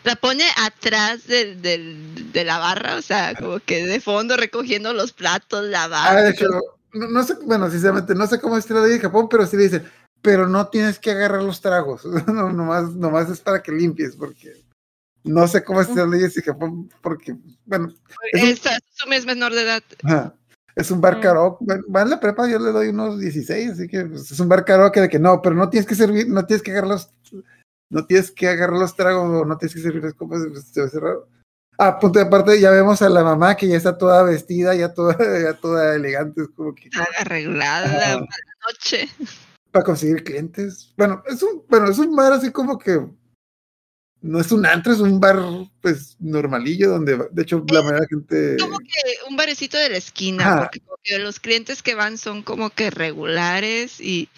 La 0.05 0.15
pone 0.15 0.43
atrás 0.57 1.25
del, 1.25 1.63
del- 1.63 2.31
de 2.31 2.43
la 2.45 2.59
barra, 2.59 2.95
o 2.95 3.01
sea, 3.01 3.33
como 3.33 3.59
que 3.59 3.83
de 3.87 3.99
fondo 3.99 4.37
recogiendo 4.37 4.93
los 4.93 5.11
platos, 5.13 5.65
la 5.65 5.85
Ah, 5.85 5.87
barra. 5.87 6.21
de 6.21 6.29
hecho, 6.29 6.47
no, 6.95 7.07
no 7.07 7.23
sé, 7.23 7.35
bueno, 7.43 7.69
sinceramente, 7.69 8.15
no 8.15 8.25
sé 8.27 8.39
cómo 8.39 8.57
es 8.57 8.69
la 8.69 8.81
ley 8.81 8.93
de 8.93 8.99
Japón, 8.99 9.27
pero 9.29 9.45
sí 9.45 9.57
le 9.57 9.63
dicen, 9.63 9.83
pero 10.21 10.47
no 10.47 10.67
tienes 10.69 10.97
que 10.97 11.11
agarrar 11.11 11.43
los 11.43 11.61
tragos, 11.61 12.03
no, 12.27 12.51
nomás, 12.51 12.91
nomás 12.95 13.29
es 13.29 13.39
para 13.41 13.61
que 13.61 13.71
limpies, 13.71 14.15
porque 14.15 14.63
no 15.23 15.47
sé 15.47 15.63
cómo 15.63 15.81
es 15.81 15.93
la 15.95 16.05
ley 16.05 16.21
de 16.21 16.41
Japón, 16.41 16.89
porque, 17.01 17.35
bueno, 17.65 17.93
es 18.31 18.41
un- 18.41 19.13
es 19.13 19.25
menor 19.25 19.53
de 19.53 19.61
edad. 19.61 19.83
ajá, 20.03 20.35
es 20.75 20.91
un 20.91 21.01
bar 21.01 21.17
Mm. 21.17 21.21
karaoke, 21.21 21.65
va 21.95 22.01
en 22.01 22.09
la 22.09 22.19
prepa, 22.19 22.49
yo 22.49 22.59
le 22.59 22.71
doy 22.71 22.89
unos 22.89 23.19
16, 23.19 23.71
así 23.71 23.87
que 23.87 24.05
pues, 24.05 24.31
es 24.31 24.39
un 24.39 24.49
bar 24.49 24.65
karaoke 24.65 25.01
de 25.01 25.09
que 25.09 25.19
no, 25.19 25.41
pero 25.41 25.55
no 25.55 25.69
tienes 25.69 25.87
que 25.87 25.95
servir, 25.95 26.27
no 26.29 26.45
tienes 26.45 26.63
que 26.63 26.71
agarrar 26.71 26.89
los, 26.91 27.11
no 27.89 28.05
tienes 28.05 28.31
que 28.31 28.47
agarrar 28.47 28.79
los 28.79 28.95
tragos, 28.95 29.23
o 29.41 29.45
no 29.45 29.57
tienes 29.57 29.75
que 29.75 29.81
servir 29.81 30.03
las 30.03 30.13
copas, 30.13 30.41
pues, 30.51 30.65
se 30.65 30.79
va 30.79 30.85
a 30.85 30.87
hacer 30.87 31.01
raro. 31.01 31.27
Ah, 31.77 31.99
punto 31.99 32.19
de 32.19 32.25
aparte, 32.25 32.59
ya 32.59 32.71
vemos 32.71 33.01
a 33.01 33.09
la 33.09 33.23
mamá 33.23 33.55
que 33.55 33.67
ya 33.67 33.75
está 33.75 33.97
toda 33.97 34.23
vestida, 34.23 34.75
ya 34.75 34.93
toda, 34.93 35.17
ya 35.43 35.53
toda 35.53 35.95
elegante, 35.95 36.43
es 36.43 36.49
como 36.55 36.73
que... 36.73 36.89
Arreglada 37.19 37.89
para 37.89 38.15
la 38.15 38.27
noche. 38.67 39.09
para 39.71 39.85
conseguir 39.85 40.23
clientes. 40.23 40.93
Bueno, 40.95 41.21
es 41.27 41.43
un, 41.43 41.63
bueno, 41.67 41.89
es 41.89 41.97
un 41.99 42.15
bar 42.15 42.33
así 42.33 42.51
como 42.51 42.77
que 42.79 42.99
no 44.25 44.39
es 44.39 44.51
un 44.51 44.65
antro, 44.65 44.91
es 44.91 44.99
un 44.99 45.19
bar 45.19 45.37
pues 45.81 46.15
normalillo 46.19 46.89
donde 46.89 47.27
de 47.31 47.41
hecho 47.43 47.63
la 47.69 47.83
mayoría 47.83 47.93
de 47.93 48.01
la 48.01 48.07
gente 48.07 48.57
Como 48.59 48.79
que 48.79 49.29
un 49.29 49.35
barecito 49.35 49.77
de 49.77 49.89
la 49.89 49.97
esquina, 49.97 50.47
Ajá. 50.47 50.59
porque 50.61 50.79
como 50.79 50.97
que 51.03 51.19
los 51.19 51.39
clientes 51.39 51.83
que 51.83 51.93
van 51.93 52.17
son 52.17 52.41
como 52.41 52.71
que 52.71 52.89
regulares 52.89 54.01
y, 54.01 54.29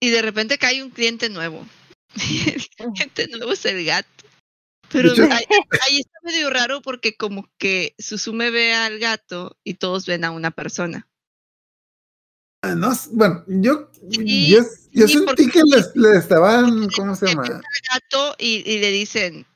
y 0.00 0.10
de 0.10 0.22
repente 0.22 0.58
cae 0.58 0.82
un 0.82 0.90
cliente 0.90 1.28
nuevo. 1.28 1.64
Y 2.16 2.50
el 2.78 2.92
cliente 2.92 3.28
nuevo 3.28 3.52
es 3.52 3.64
el 3.66 3.84
gato. 3.84 4.08
Pero 4.92 5.12
hecho- 5.12 5.22
ahí, 5.24 5.44
ahí 5.86 6.00
está 6.00 6.18
medio 6.22 6.50
raro 6.50 6.82
porque 6.82 7.16
como 7.16 7.48
que 7.58 7.94
Susume 7.98 8.50
ve 8.50 8.74
al 8.74 8.98
gato 8.98 9.58
y 9.64 9.74
todos 9.74 10.06
ven 10.06 10.24
a 10.24 10.30
una 10.30 10.50
persona. 10.50 11.06
Ah, 12.62 12.74
no, 12.74 12.92
bueno, 13.12 13.42
yo 13.46 13.90
Sí, 14.10 14.50
yo, 14.50 14.58
yo 14.92 15.08
sí, 15.08 15.18
sentí 15.18 15.48
que 15.50 15.62
les, 15.64 15.94
le 15.96 16.16
estaban 16.18 16.88
¿cómo 16.94 17.14
se 17.14 17.26
llama? 17.28 17.42
al 17.42 17.62
gato 17.92 18.34
y, 18.38 18.62
y 18.70 18.78
le 18.80 18.90
dicen, 18.90 19.46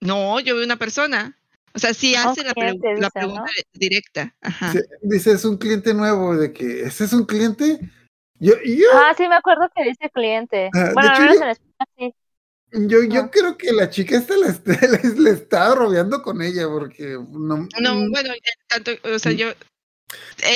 no, 0.00 0.38
yo 0.40 0.54
veo 0.54 0.64
una 0.64 0.76
persona. 0.76 1.36
O 1.72 1.78
sea, 1.78 1.94
sí 1.94 2.14
hace 2.16 2.42
la, 2.42 2.52
pregu- 2.52 2.80
pregunta 3.12 3.42
¿no? 3.44 3.44
directa. 3.72 4.34
Ajá. 4.40 4.72
Sí, 4.72 4.78
dice 5.02 5.32
es 5.32 5.44
un 5.44 5.56
cliente 5.56 5.94
nuevo 5.94 6.36
de 6.36 6.52
que 6.52 6.82
ese 6.82 7.04
es 7.04 7.12
un 7.12 7.24
cliente. 7.24 7.78
Yo 8.40 8.54
yo 8.64 8.86
Ah, 8.94 9.12
sí, 9.16 9.28
me 9.28 9.34
acuerdo 9.36 9.68
que 9.74 9.84
dice 9.84 10.10
cliente. 10.12 10.68
Ah, 10.74 10.84
de 10.88 10.94
bueno, 10.94 11.08
hecho, 11.12 11.22
al 11.22 11.22
menos 11.22 11.36
yo- 11.38 11.44
en 11.44 11.50
España 11.50 11.86
sí. 11.98 12.14
Yo, 12.72 13.02
yo 13.04 13.22
Ah. 13.22 13.30
creo 13.30 13.56
que 13.58 13.72
la 13.72 13.90
chica 13.90 14.16
esta 14.16 14.36
le, 14.36 14.48
está- 14.48 14.78
le, 15.18 15.30
estaba 15.30 15.74
rodeando 15.74 16.22
con 16.22 16.40
ella 16.42 16.66
porque 16.68 17.18
no, 17.30 17.68
No, 17.80 17.94
mm, 17.94 18.10
bueno, 18.10 18.32
eh, 18.32 18.40
tanto, 18.68 18.92
o 19.04 19.18
sea, 19.18 19.32
Mm. 19.32 19.36
yo... 19.36 19.48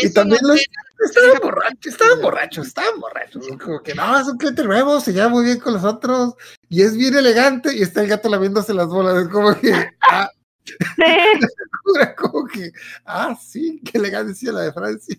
y 0.02 0.12
también 0.12 0.40
no 0.42 0.48
los- 0.48 0.60
Estaban 1.04 1.38
borrachos, 1.42 1.86
estaban 1.92 2.20
borrachos, 2.22 2.66
estaban 2.68 3.00
borrachos. 3.00 3.46
Como 3.62 3.82
que 3.82 3.94
no, 3.94 4.18
es 4.18 4.26
un 4.28 4.38
cliente 4.38 4.62
nuevo, 4.64 5.00
se 5.00 5.12
lleva 5.12 5.28
muy 5.28 5.44
bien 5.44 5.58
con 5.58 5.74
los 5.74 5.84
otros 5.84 6.34
y 6.68 6.82
es 6.82 6.96
bien 6.96 7.14
elegante 7.16 7.76
y 7.76 7.82
está 7.82 8.00
el 8.00 8.08
gato 8.08 8.28
lamiéndose 8.28 8.72
las 8.72 8.86
bolas. 8.86 9.22
Es 9.24 9.28
como 9.28 9.54
que, 9.60 9.72
ah, 10.00 10.30
como 12.16 12.46
que, 12.46 12.70
ah, 13.04 13.36
sí, 13.40 13.80
qué 13.84 13.98
elegancia 13.98 14.52
la 14.52 14.62
de 14.62 14.72
Francia. 14.72 15.16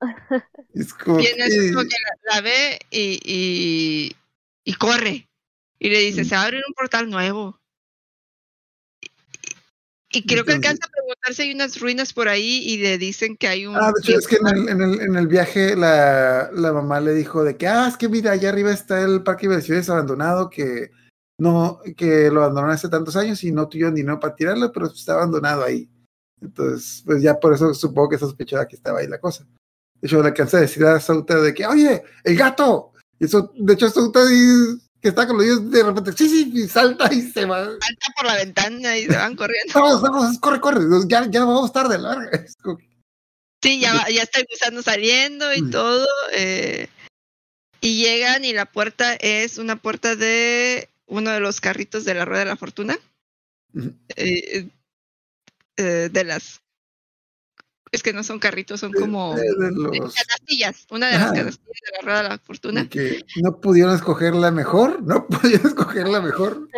Es 0.74 0.94
como 0.94 1.18
eso 1.18 1.34
que, 1.36 1.72
como 1.72 1.82
que 1.82 1.96
la, 2.28 2.34
la 2.34 2.40
ve 2.40 2.78
y, 2.90 3.20
y, 3.24 4.16
y 4.64 4.74
corre. 4.74 5.28
Y 5.78 5.90
le 5.90 5.98
dice, 6.00 6.24
se 6.24 6.34
va 6.34 6.42
a 6.42 6.44
abrir 6.44 6.62
un 6.66 6.74
portal 6.74 7.08
nuevo. 7.08 7.58
Y, 10.12 10.18
y 10.18 10.26
creo 10.26 10.44
que 10.44 10.52
alcanza 10.52 10.86
a 10.86 10.90
preguntar 10.90 11.34
si 11.34 11.42
hay 11.42 11.54
unas 11.54 11.80
ruinas 11.80 12.12
por 12.12 12.28
ahí 12.28 12.62
y 12.64 12.78
le 12.78 12.98
dicen 12.98 13.36
que 13.36 13.48
hay 13.48 13.66
un... 13.66 13.76
Ah, 13.76 13.92
de 13.94 14.00
hecho, 14.00 14.18
es 14.18 14.26
que 14.26 14.36
en 14.36 14.46
el, 14.48 14.68
en 14.68 14.82
el, 14.82 15.00
en 15.00 15.16
el 15.16 15.28
viaje 15.28 15.76
la, 15.76 16.50
la 16.52 16.72
mamá 16.72 17.00
le 17.00 17.14
dijo 17.14 17.44
de 17.44 17.56
que, 17.56 17.68
ah, 17.68 17.86
es 17.88 17.96
que 17.96 18.08
mira, 18.08 18.32
allá 18.32 18.48
arriba 18.48 18.72
está 18.72 19.02
el 19.02 19.22
parque 19.22 19.46
de 19.46 19.54
diversiones 19.54 19.88
abandonado 19.88 20.50
que 20.50 20.90
no, 21.38 21.80
que 21.96 22.30
lo 22.30 22.40
abandonaron 22.40 22.74
hace 22.74 22.88
tantos 22.88 23.16
años 23.16 23.42
y 23.44 23.52
no 23.52 23.68
tuvieron 23.68 23.94
dinero 23.94 24.20
para 24.20 24.34
tirarlo, 24.34 24.70
pero 24.72 24.86
está 24.86 25.14
abandonado 25.14 25.64
ahí. 25.64 25.88
Entonces, 26.40 27.02
pues 27.06 27.22
ya 27.22 27.38
por 27.38 27.54
eso 27.54 27.72
supongo 27.72 28.10
que 28.10 28.18
sospechaba 28.18 28.66
que 28.66 28.76
estaba 28.76 28.98
ahí 28.98 29.06
la 29.06 29.18
cosa. 29.18 29.46
De 30.00 30.08
hecho, 30.08 30.22
le 30.22 30.28
alcancé 30.28 30.56
a 30.56 30.60
decir 30.60 30.84
a 30.84 30.98
Sauta 31.00 31.36
de 31.40 31.52
que, 31.54 31.66
oye, 31.66 32.02
el 32.24 32.36
gato. 32.36 32.92
Y 33.18 33.26
eso, 33.26 33.52
de 33.56 33.74
hecho, 33.74 33.88
Sauta 33.90 34.20
que 35.02 35.08
está 35.08 35.26
con 35.26 35.36
los 35.38 35.46
niños 35.46 35.70
de 35.70 35.82
repente, 35.82 36.12
sí, 36.12 36.28
sí, 36.28 36.50
y 36.54 36.68
salta 36.68 37.12
y 37.12 37.22
se 37.22 37.46
va. 37.46 37.64
Salta 37.64 38.06
por 38.16 38.26
la 38.26 38.36
ventana 38.36 38.98
y 38.98 39.04
se 39.06 39.16
van 39.16 39.34
corriendo. 39.36 39.72
Vamos, 39.74 40.02
vamos, 40.02 40.38
corre, 40.38 40.60
corre, 40.60 40.80
ya, 41.08 41.26
ya 41.30 41.40
vamos 41.44 41.72
tarde, 41.72 41.96
la 41.98 42.16
verga. 42.16 42.36
Es 42.44 42.56
como 42.56 42.76
que- 42.78 42.88
Sí, 43.62 43.78
ya, 43.80 44.06
ya 44.08 44.22
está 44.22 44.40
el 44.40 44.46
gusano 44.50 44.82
saliendo 44.82 45.52
y 45.54 45.62
Mm. 45.62 45.70
todo. 45.70 46.06
eh, 46.32 46.88
y 47.82 48.02
llegan 48.02 48.44
y 48.44 48.52
la 48.52 48.66
puerta 48.66 49.14
es 49.14 49.56
una 49.58 49.76
puerta 49.76 50.16
de 50.16 50.88
uno 51.06 51.30
de 51.30 51.40
los 51.40 51.60
carritos 51.62 52.04
de 52.04 52.12
la 52.14 52.24
Rueda 52.26 52.40
de 52.40 52.50
la 52.50 52.56
Fortuna. 52.56 52.98
Eh, 54.16 54.68
eh, 55.76 56.08
de 56.12 56.24
las... 56.24 56.60
Es 57.92 58.02
que 58.04 58.12
no 58.12 58.22
son 58.22 58.38
carritos, 58.38 58.78
son 58.80 58.92
como... 58.92 59.34
de- 59.34 59.42
de 59.42 59.66
de 59.66 59.98
los- 59.98 60.14
canastillas, 60.14 60.86
una 60.90 61.06
de 61.08 61.12
las 61.14 61.22
Ajá. 61.22 61.32
canastillas 61.34 61.80
de 61.82 61.96
la 61.96 62.02
Rueda 62.02 62.22
de 62.22 62.28
la 62.28 62.38
Fortuna. 62.38 62.88
que 62.88 63.24
no 63.42 63.60
pudieron 63.60 63.94
escoger 63.94 64.34
la 64.34 64.50
mejor, 64.52 65.02
no 65.02 65.26
pudieron 65.28 65.66
escoger 65.66 66.08
la 66.08 66.20
mejor. 66.20 66.68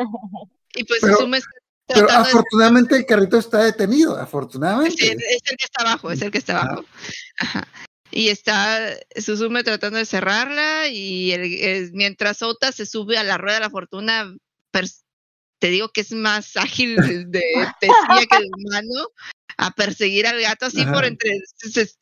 Y 0.74 0.84
pues 0.84 1.00
Pero- 1.02 1.16
Susume 1.16 1.36
está 1.38 1.50
Pero 1.86 2.06
de- 2.06 2.12
afortunadamente 2.14 2.96
el 2.96 3.04
carrito 3.04 3.36
está 3.38 3.58
detenido, 3.62 4.16
afortunadamente. 4.16 5.04
es 5.04 5.10
el 5.50 5.56
que 5.58 5.64
está 5.64 5.82
abajo, 5.82 6.10
es 6.10 6.22
el 6.22 6.30
que 6.30 6.38
está 6.38 6.62
abajo. 6.62 6.84
Ajá. 7.38 7.68
Y 8.10 8.28
está 8.28 8.94
Susume 9.16 9.64
tratando 9.64 9.98
de 9.98 10.06
cerrarla 10.06 10.88
y 10.88 11.32
el- 11.32 11.92
mientras 11.92 12.40
Ota 12.42 12.72
se 12.72 12.86
sube 12.86 13.18
a 13.18 13.22
la 13.24 13.36
rueda 13.36 13.54
de 13.56 13.60
la 13.60 13.70
fortuna, 13.70 14.34
te 15.58 15.68
digo 15.70 15.90
que 15.90 16.00
es 16.00 16.12
más 16.12 16.56
ágil 16.56 16.96
de, 17.30 17.42
tecilla 17.80 18.26
que 18.30 18.38
de 18.38 18.48
humano, 18.56 19.08
a 19.56 19.70
perseguir 19.74 20.26
al 20.26 20.40
gato 20.40 20.66
así 20.66 20.82
Ajá. 20.82 20.92
por 20.92 21.04
entre... 21.04 21.30
Se, 21.56 21.70
se- 21.86 21.94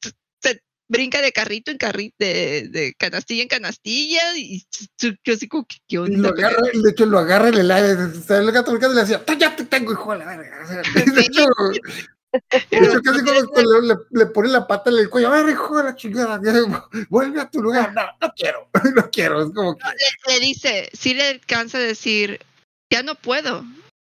se 0.42 0.62
brinca 0.88 1.20
de 1.22 1.32
carrito 1.32 1.70
en 1.70 1.78
carrito, 1.78 2.16
de, 2.18 2.68
de 2.68 2.94
canastilla 2.98 3.42
en 3.42 3.48
canastilla 3.48 4.36
y 4.36 4.66
yo 4.98 5.34
así 5.34 5.46
como 5.46 5.64
que, 5.66 5.76
¿qué 5.86 5.98
onda? 5.98 6.18
lo 6.18 6.28
agarra, 6.30 6.62
de 6.72 6.90
hecho, 6.90 7.06
lo 7.06 7.18
agarra 7.18 7.48
en 7.48 7.58
el 7.58 7.70
aire. 7.70 7.90
El 8.28 8.52
gato 8.52 8.72
brincando 8.72 8.94
y 8.94 8.96
le 8.96 9.00
decía, 9.02 9.24
"Tú 9.24 9.34
ya 9.34 9.54
te 9.54 9.64
tengo, 9.64 9.92
hijo 9.92 10.12
de 10.12 10.18
la 10.18 10.26
verga. 10.26 10.84
De 12.70 12.78
hecho, 12.78 13.00
casi 13.02 13.24
como 13.24 13.80
le, 13.82 13.96
le 14.10 14.26
pone 14.26 14.48
la 14.50 14.66
pata 14.66 14.90
en 14.90 14.98
el 14.98 15.10
cuello, 15.10 15.32
a 15.32 15.42
ver, 15.42 15.50
hijo 15.52 15.76
de 15.78 15.84
la 15.84 15.96
chingada, 15.96 16.40
vuelve 17.08 17.40
a 17.40 17.50
tu 17.50 17.60
lugar. 17.60 17.92
No, 17.92 18.02
no 18.20 18.32
quiero, 18.36 18.68
no 18.94 19.10
quiero. 19.10 19.42
Es 19.42 19.52
como 19.52 19.76
que, 19.76 19.84
le, 19.84 20.34
le 20.34 20.40
dice, 20.40 20.90
sí 20.92 21.14
le 21.14 21.24
alcanza 21.24 21.78
a 21.78 21.80
decir, 21.80 22.40
ya 22.88 23.02
no 23.02 23.16
puedo, 23.16 23.64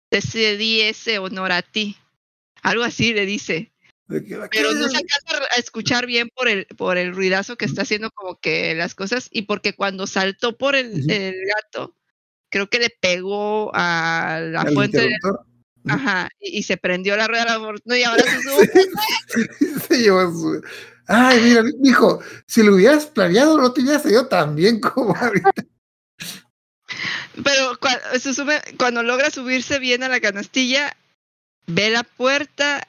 te 0.10 0.22
cedí 0.22 0.82
ese 0.82 1.20
honor 1.20 1.52
a 1.52 1.62
ti. 1.62 1.98
Algo 2.66 2.84
así 2.84 3.14
le 3.14 3.26
dice, 3.28 3.72
pero 4.08 4.74
no 4.74 4.86
"¿Qué? 4.86 4.90
se 4.90 4.98
alcanza 4.98 5.46
a 5.56 5.60
escuchar 5.60 6.06
bien 6.08 6.30
por 6.34 6.48
el, 6.48 6.66
por 6.78 6.98
el 6.98 7.14
ruidazo 7.14 7.58
que 7.58 7.66
está 7.66 7.84
haciendo 7.84 8.10
como 8.12 8.40
que 8.40 8.74
las 8.74 8.96
cosas 8.96 9.28
y 9.32 9.44
porque 9.44 9.74
cuando 9.76 10.08
saltó 10.08 10.58
por 10.58 10.76
el, 10.76 11.06
gato, 11.08 11.96
creo 12.50 12.68
que 12.68 12.80
le 12.80 12.90
pegó 12.90 13.70
a 13.76 14.40
la 14.44 14.62
al 14.62 14.74
fuente, 14.74 14.98
de- 14.98 15.06
interruptor. 15.12 15.46
ajá, 15.88 16.30
y, 16.40 16.58
y 16.58 16.64
se 16.64 16.78
prendió 16.78 17.16
la 17.18 17.28
rueda 17.28 17.44
de 17.46 17.52
la 17.52 17.60
fortuna 17.60 17.98
y 18.00 18.04
ahora 18.04 18.24
se 18.24 18.42
sube. 18.42 18.72
se 19.88 19.98
llevó 20.00 20.32
su. 20.32 20.62
Ay, 21.08 21.40
mira, 21.42 21.62
hijo, 21.84 22.20
si 22.48 22.64
lo 22.64 22.74
hubieras 22.74 23.06
planeado, 23.06 23.60
no 23.60 23.72
te 23.74 23.82
hubiera 23.82 24.00
salido 24.00 24.28
tan 24.28 24.56
bien 24.56 24.80
como 24.80 25.16
ahorita. 25.16 25.52
Pero 27.44 27.80
cua- 27.80 28.02
se 28.20 28.34
sube, 28.34 28.60
cuando 28.78 29.04
logra 29.04 29.30
subirse 29.30 29.78
bien 29.78 30.02
a 30.02 30.10
la 30.10 30.20
canastilla, 30.20 30.96
ve 31.68 31.90
la 31.90 32.04
puerta 32.04 32.88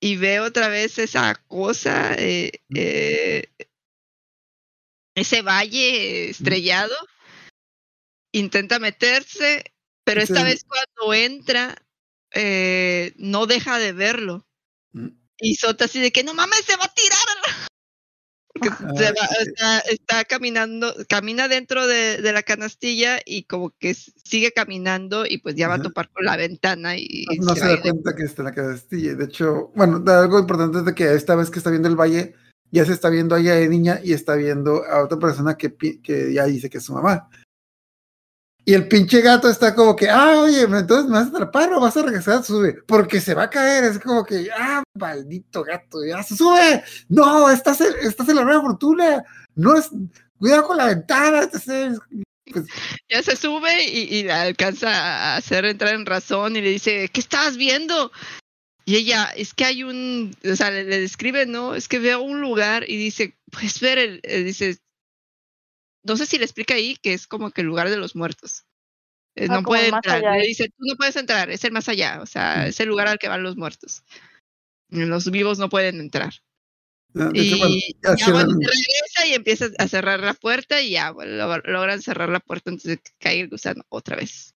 y 0.00 0.16
ve 0.16 0.40
otra 0.40 0.68
vez 0.68 0.98
esa 0.98 1.34
cosa, 1.46 2.14
eh, 2.18 2.50
eh, 2.74 3.48
ese 5.14 5.42
valle 5.42 6.30
estrellado. 6.30 6.94
Intenta 8.32 8.78
meterse, 8.78 9.72
pero 10.04 10.22
esta 10.22 10.42
vez 10.42 10.64
cuando 10.64 11.14
entra, 11.14 11.76
eh, 12.34 13.12
no 13.16 13.46
deja 13.46 13.78
de 13.78 13.92
verlo. 13.92 14.46
Mm. 14.92 15.08
Y 15.38 15.54
Sota 15.56 15.84
así 15.84 16.00
de 16.00 16.12
que 16.12 16.24
no 16.24 16.34
mames, 16.34 16.64
se 16.64 16.76
va 16.76 16.84
a 16.84 16.94
tirar. 16.94 17.68
Porque 18.54 18.68
Ah, 18.70 18.92
se 18.96 19.04
va- 19.12 19.28
está, 19.40 19.78
está 19.80 20.24
caminando, 20.24 20.94
camina 21.08 21.48
dentro 21.48 21.86
de, 21.86 22.18
de 22.20 22.32
la 22.32 22.42
canastilla 22.42 23.18
y 23.24 23.44
como 23.44 23.70
que 23.78 23.94
sigue 23.94 24.52
caminando 24.52 25.24
y 25.26 25.38
pues 25.38 25.54
ya 25.56 25.68
va 25.68 25.74
a 25.76 25.82
topar 25.82 26.10
con 26.10 26.24
la 26.26 26.36
ventana 26.36 26.96
y, 26.96 27.24
No 27.40 27.54
se 27.54 27.60
da 27.60 27.68
de- 27.68 27.80
cuenta 27.80 28.14
que 28.14 28.24
está 28.24 28.42
en 28.42 28.46
la 28.46 28.54
castilla. 28.54 29.14
De 29.14 29.24
hecho, 29.24 29.72
bueno, 29.74 30.02
algo 30.06 30.38
importante 30.38 30.78
es 30.78 30.84
de 30.84 30.94
que 30.94 31.14
esta 31.14 31.34
vez 31.34 31.48
que 31.50 31.58
está 31.58 31.70
viendo 31.70 31.88
el 31.88 31.96
valle, 31.96 32.34
ya 32.70 32.84
se 32.84 32.92
está 32.92 33.08
viendo 33.08 33.34
a 33.34 33.40
ella 33.40 33.54
de 33.54 33.68
niña 33.68 34.00
y 34.02 34.12
está 34.12 34.34
viendo 34.34 34.84
a 34.84 35.02
otra 35.02 35.18
persona 35.18 35.56
que, 35.56 35.74
que 36.02 36.32
ya 36.32 36.44
dice 36.46 36.68
que 36.70 36.78
es 36.78 36.84
su 36.84 36.92
mamá. 36.94 37.28
Y 38.64 38.74
el 38.74 38.86
pinche 38.86 39.20
gato 39.20 39.48
está 39.48 39.74
como 39.74 39.96
que, 39.96 40.08
ah, 40.08 40.40
oye, 40.40 40.62
entonces 40.62 41.06
me 41.06 41.18
vas 41.18 41.26
a 41.26 41.30
atrapar 41.30 41.72
o 41.72 41.80
vas 41.80 41.96
a 41.96 42.02
regresar, 42.02 42.44
sube, 42.44 42.78
porque 42.86 43.20
se 43.20 43.34
va 43.34 43.44
a 43.44 43.50
caer. 43.50 43.84
Es 43.84 43.98
como 43.98 44.24
que, 44.24 44.48
ah, 44.56 44.82
maldito 44.94 45.64
gato, 45.64 46.04
ya 46.04 46.22
se 46.22 46.36
sube. 46.36 46.84
No, 47.08 47.50
estás 47.50 47.80
en, 47.80 47.92
estás 48.02 48.28
en 48.28 48.36
la 48.36 48.44
nueva 48.44 48.62
fortuna. 48.62 49.24
No 49.56 49.76
es, 49.76 49.90
cuidado 50.38 50.68
con 50.68 50.76
la 50.76 50.86
ventana. 50.86 51.42
entonces, 51.42 51.98
ya 53.08 53.22
se 53.22 53.36
sube 53.36 53.84
y, 53.84 54.16
y 54.16 54.22
la 54.24 54.42
alcanza 54.42 54.90
a 54.90 55.36
hacer 55.36 55.64
entrar 55.64 55.94
en 55.94 56.06
razón 56.06 56.56
y 56.56 56.60
le 56.60 56.70
dice, 56.70 57.08
¿qué 57.12 57.20
estabas 57.20 57.56
viendo? 57.56 58.12
Y 58.84 58.96
ella, 58.96 59.30
es 59.36 59.54
que 59.54 59.64
hay 59.64 59.84
un, 59.84 60.36
o 60.44 60.56
sea, 60.56 60.70
le, 60.70 60.84
describe, 60.84 61.46
¿no? 61.46 61.74
Es 61.74 61.88
que 61.88 61.98
veo 61.98 62.20
un 62.20 62.40
lugar 62.40 62.84
y 62.88 62.96
dice, 62.96 63.36
pues 63.50 63.80
ver, 63.80 63.98
el- 63.98 64.44
dice, 64.44 64.78
no 66.04 66.16
sé 66.16 66.26
si 66.26 66.38
le 66.38 66.44
explica 66.44 66.74
ahí 66.74 66.96
que 67.02 67.12
es 67.14 67.26
como 67.26 67.50
que 67.50 67.60
el 67.62 67.66
lugar 67.66 67.88
de 67.90 67.96
los 67.96 68.14
muertos. 68.16 68.64
Eh, 69.34 69.46
Ah, 69.48 69.54
no 69.54 69.62
puede 69.62 69.88
entrar. 69.88 70.16
allá. 70.24 70.36
Le 70.36 70.46
dice, 70.48 70.68
tú 70.68 70.84
no 70.86 70.96
puedes 70.96 71.16
entrar, 71.16 71.50
es 71.50 71.64
el 71.64 71.72
más 71.72 71.88
allá, 71.88 72.20
o 72.22 72.26
sea, 72.26 72.64
Mm. 72.64 72.68
es 72.68 72.80
el 72.80 72.88
lugar 72.88 73.08
al 73.08 73.18
que 73.18 73.28
van 73.28 73.42
los 73.42 73.56
muertos. 73.56 74.02
Los 74.90 75.30
vivos 75.30 75.58
no 75.58 75.68
pueden 75.68 76.00
entrar. 76.00 76.32
de 77.14 77.30
Y 77.34 77.58
bueno, 77.58 77.74
ya 78.02 78.16
ya 78.16 78.32
bueno, 78.32 78.48
cierran- 78.48 78.58
se 78.58 78.66
regresa 78.70 79.26
y 79.26 79.34
empieza 79.34 79.66
a 79.78 79.86
cerrar 79.88 80.20
la 80.20 80.32
puerta 80.32 80.80
y 80.80 80.92
ya 80.92 81.10
bueno, 81.10 81.58
logran 81.64 82.00
cerrar 82.00 82.30
la 82.30 82.40
puerta 82.40 82.70
antes 82.70 82.84
de 82.84 82.96
que 82.96 83.10
caiga 83.20 83.42
el 83.44 83.50
gusano 83.50 83.84
otra 83.90 84.16
vez. 84.16 84.54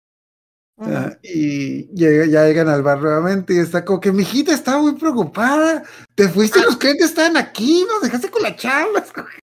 Ah, 0.79 1.17
y 1.23 1.87
llega- 1.95 2.27
ya 2.27 2.45
llegan 2.47 2.69
al 2.69 2.83
bar 2.83 2.99
nuevamente 3.01 3.55
y 3.55 3.59
está 3.59 3.85
como 3.87 4.01
que 4.01 4.13
mi 4.13 4.23
hijita 4.23 4.53
estaba 4.53 4.83
muy 4.83 4.95
preocupada. 4.97 5.83
Te 6.15 6.29
fuiste, 6.29 6.61
Ah. 6.61 6.65
los 6.67 6.77
clientes 6.77 7.07
estaban 7.11 7.37
aquí, 7.39 7.85
nos 7.89 8.03
dejaste 8.03 8.31
con 8.31 8.43
la 8.43 8.55
charla. 8.57 9.03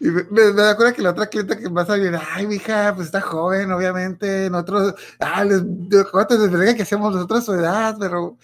Y 0.00 0.06
me, 0.10 0.24
me, 0.24 0.52
me 0.52 0.62
da 0.62 0.76
cuenta 0.76 0.94
que 0.96 1.02
la 1.02 1.10
otra 1.10 1.28
clienta 1.28 1.56
que 1.56 1.70
más 1.70 1.86
bien, 1.88 2.16
ay, 2.32 2.46
mija, 2.48 2.92
pues 2.94 3.06
está 3.06 3.20
joven, 3.20 3.70
obviamente. 3.70 4.50
Nosotros, 4.50 4.94
ah, 5.20 5.44
les, 5.44 5.60
de- 5.64 6.04
¿cuánto 6.10 6.36
les 6.36 6.74
que 6.74 6.82
hacemos 6.82 7.14
nosotros 7.14 7.44
su 7.44 7.54
edad? 7.54 7.96
Pero, 8.00 8.36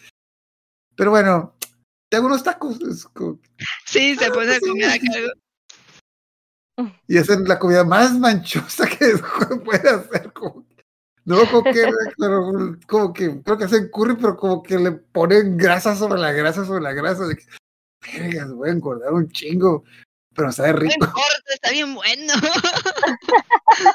pero 0.94 1.10
bueno, 1.10 1.56
te 2.08 2.16
hago 2.16 2.26
unos 2.26 2.44
tacos. 2.44 2.78
como- 3.12 3.40
Sí, 3.84 4.14
se 4.14 4.30
pone 4.30 4.54
a 4.54 4.60
comer 4.60 4.84
a 4.88 4.92
sí. 4.92 5.00
cargo. 5.08 5.32
y 7.08 7.18
hacen 7.18 7.42
la 7.48 7.58
comida 7.58 7.82
más 7.82 8.16
manchosa 8.16 8.86
que 8.86 9.14
puede 9.64 9.88
hacer. 9.90 10.32
Como, 10.32 10.64
no, 11.24 11.38
como 11.50 11.64
que, 11.64 11.90
pero 12.16 12.76
como 12.86 13.12
que 13.12 13.42
creo 13.42 13.58
que 13.58 13.64
hacen 13.64 13.88
curry, 13.90 14.14
pero 14.14 14.36
como 14.36 14.62
que 14.62 14.78
le 14.78 14.92
ponen 14.92 15.56
grasa 15.56 15.96
sobre 15.96 16.20
la 16.20 16.30
grasa 16.30 16.64
sobre 16.64 16.82
la 16.82 16.92
grasa. 16.92 17.24
Vergas, 18.12 18.50
voy 18.52 18.68
a 18.68 18.72
engordar 18.72 19.12
un 19.12 19.30
chingo, 19.30 19.84
pero 20.34 20.52
sabe 20.52 20.72
No 20.72 20.78
rico. 20.80 20.94
importa, 20.94 21.52
está 21.54 21.70
bien 21.70 21.94
bueno. 21.94 22.32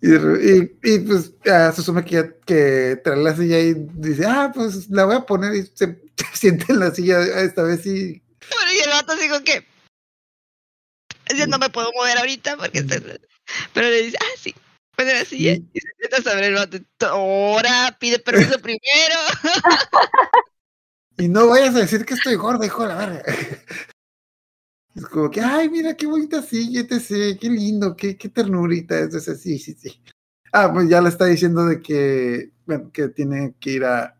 Y, 0.00 0.12
y, 0.12 0.78
y, 0.82 0.98
pues 1.00 1.32
ah, 1.46 1.72
se 1.72 1.80
asume 1.80 2.04
que, 2.04 2.10
ya- 2.10 2.36
que 2.44 3.00
trae 3.02 3.16
la 3.16 3.34
silla 3.34 3.58
y 3.58 3.72
dice, 3.94 4.26
ah, 4.26 4.50
pues 4.54 4.90
la 4.90 5.06
voy 5.06 5.14
a 5.16 5.20
poner 5.24 5.54
y 5.54 5.62
se, 5.62 5.98
se 6.16 6.26
siente 6.34 6.66
en 6.72 6.80
la 6.80 6.90
silla 6.94 7.20
esta 7.40 7.62
vez 7.62 7.82
sí. 7.82 8.22
Bueno, 8.50 8.72
y 8.72 8.82
el 8.82 8.90
vato 8.90 9.12
así 9.12 9.28
como 9.28 9.42
que. 9.44 9.66
Yo 11.34 11.46
no 11.46 11.58
me 11.58 11.70
puedo 11.70 11.90
mover 11.96 12.18
ahorita 12.18 12.56
porque. 12.58 12.80
estoy-". 12.80 13.18
Pero 13.72 13.88
le 13.88 14.02
dice, 14.02 14.18
ah, 14.20 14.36
sí. 14.38 14.54
Pone 14.94 15.14
la 15.14 15.24
silla 15.24 15.52
Y- 15.52 15.64
y 15.72 15.80
se 15.80 15.88
sienta 15.98 16.30
sobre 16.30 16.48
el 16.48 16.54
vato. 16.54 16.76
Ahora 17.06 17.96
pide 17.98 18.18
permiso 18.18 18.58
primero. 18.62 19.16
Y 21.18 21.28
no 21.28 21.48
vayas 21.48 21.74
a 21.76 21.80
decir 21.80 22.04
que 22.04 22.14
estoy 22.14 22.34
gorda, 22.34 22.66
hijo 22.66 22.82
de 22.82 22.88
la 22.88 22.96
verga. 22.96 23.22
Es 24.94 25.06
como 25.06 25.28
que, 25.28 25.40
ay, 25.40 25.68
mira 25.68 25.96
qué 25.96 26.06
bonita 26.06 26.40
silla, 26.40 26.80
etc, 26.80 27.36
qué 27.40 27.50
lindo, 27.50 27.96
qué, 27.96 28.16
qué 28.16 28.28
ternurita. 28.28 28.96
Entonces, 29.00 29.40
sí, 29.40 29.58
sí, 29.58 29.74
sí. 29.74 30.00
Ah, 30.52 30.70
pues 30.72 30.88
ya 30.88 31.00
le 31.00 31.08
está 31.08 31.24
diciendo 31.26 31.66
de 31.66 31.82
que, 31.82 32.52
bueno, 32.64 32.92
que 32.92 33.08
tiene 33.08 33.56
que 33.58 33.70
ir 33.72 33.84
a, 33.84 34.16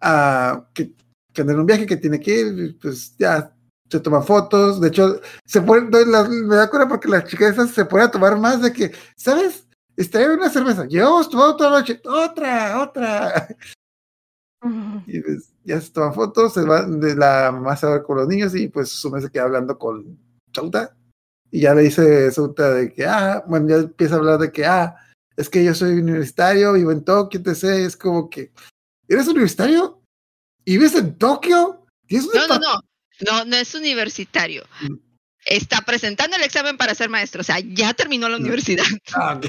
a 0.00 0.68
que, 0.74 0.88
que 1.32 1.44
tener 1.44 1.56
un 1.56 1.66
viaje, 1.66 1.86
que 1.86 1.96
tiene 1.96 2.18
que 2.18 2.40
ir, 2.40 2.78
pues 2.82 3.16
ya 3.16 3.54
se 3.88 4.00
toma 4.00 4.22
fotos. 4.22 4.80
De 4.80 4.88
hecho, 4.88 5.20
se 5.44 5.60
la- 5.60 6.28
me 6.28 6.56
da 6.56 6.68
cuenta 6.68 6.88
porque 6.88 7.08
las 7.08 7.24
chicas 7.26 7.52
esas 7.52 7.70
se 7.70 7.84
pueden 7.84 8.10
tomar 8.10 8.36
más 8.38 8.60
de 8.60 8.72
que, 8.72 8.92
¿sabes? 9.16 9.68
Está 9.96 10.18
una 10.32 10.50
cerveza, 10.50 10.86
llevamos 10.86 11.30
tomado 11.30 11.56
toda 11.56 11.70
la 11.70 11.78
noche, 11.78 12.00
otra, 12.04 12.82
otra. 12.82 13.48
Y 15.06 15.20
pues, 15.20 15.52
ya 15.64 15.80
se 15.80 15.90
toman 15.90 16.14
fotos, 16.14 16.54
se 16.54 16.62
va 16.62 16.82
de 16.82 17.14
la 17.16 17.50
mamá 17.52 17.76
se 17.76 17.86
va 17.86 18.02
con 18.02 18.16
los 18.16 18.28
niños 18.28 18.54
y 18.54 18.68
pues 18.68 18.90
su 18.90 19.10
se 19.20 19.30
queda 19.30 19.44
hablando 19.44 19.78
con 19.78 20.18
Sauta. 20.54 20.96
Y 21.50 21.62
ya 21.62 21.74
le 21.74 21.82
dice 21.82 22.30
Sauta 22.30 22.70
de 22.70 22.92
que, 22.92 23.04
ah, 23.04 23.44
bueno, 23.46 23.68
ya 23.68 23.76
empieza 23.76 24.14
a 24.14 24.18
hablar 24.18 24.38
de 24.38 24.52
que, 24.52 24.64
ah, 24.64 24.94
es 25.36 25.48
que 25.48 25.64
yo 25.64 25.74
soy 25.74 25.92
universitario, 25.98 26.72
vivo 26.74 26.92
en 26.92 27.04
Tokio, 27.04 27.42
te 27.42 27.54
sé, 27.54 27.84
es 27.84 27.96
como 27.96 28.30
que, 28.30 28.52
¿eres 29.08 29.28
universitario? 29.28 30.00
¿Y 30.64 30.72
vives 30.78 30.94
en 30.94 31.16
Tokio? 31.18 31.84
¿Tienes 32.06 32.26
un 32.26 32.34
No, 32.34 32.46
no, 32.46 32.58
no. 32.58 32.80
No, 33.20 33.44
no 33.44 33.56
es 33.56 33.74
universitario. 33.74 34.64
Mm. 34.82 34.94
Está 35.44 35.80
presentando 35.82 36.36
el 36.36 36.42
examen 36.42 36.76
para 36.76 36.94
ser 36.94 37.08
maestro. 37.08 37.40
O 37.40 37.44
sea, 37.44 37.58
ya 37.60 37.94
terminó 37.94 38.28
la 38.28 38.38
Mm. 38.38 38.42
universidad. 38.42 38.84
Ah, 39.14 39.34
ok. 39.36 39.46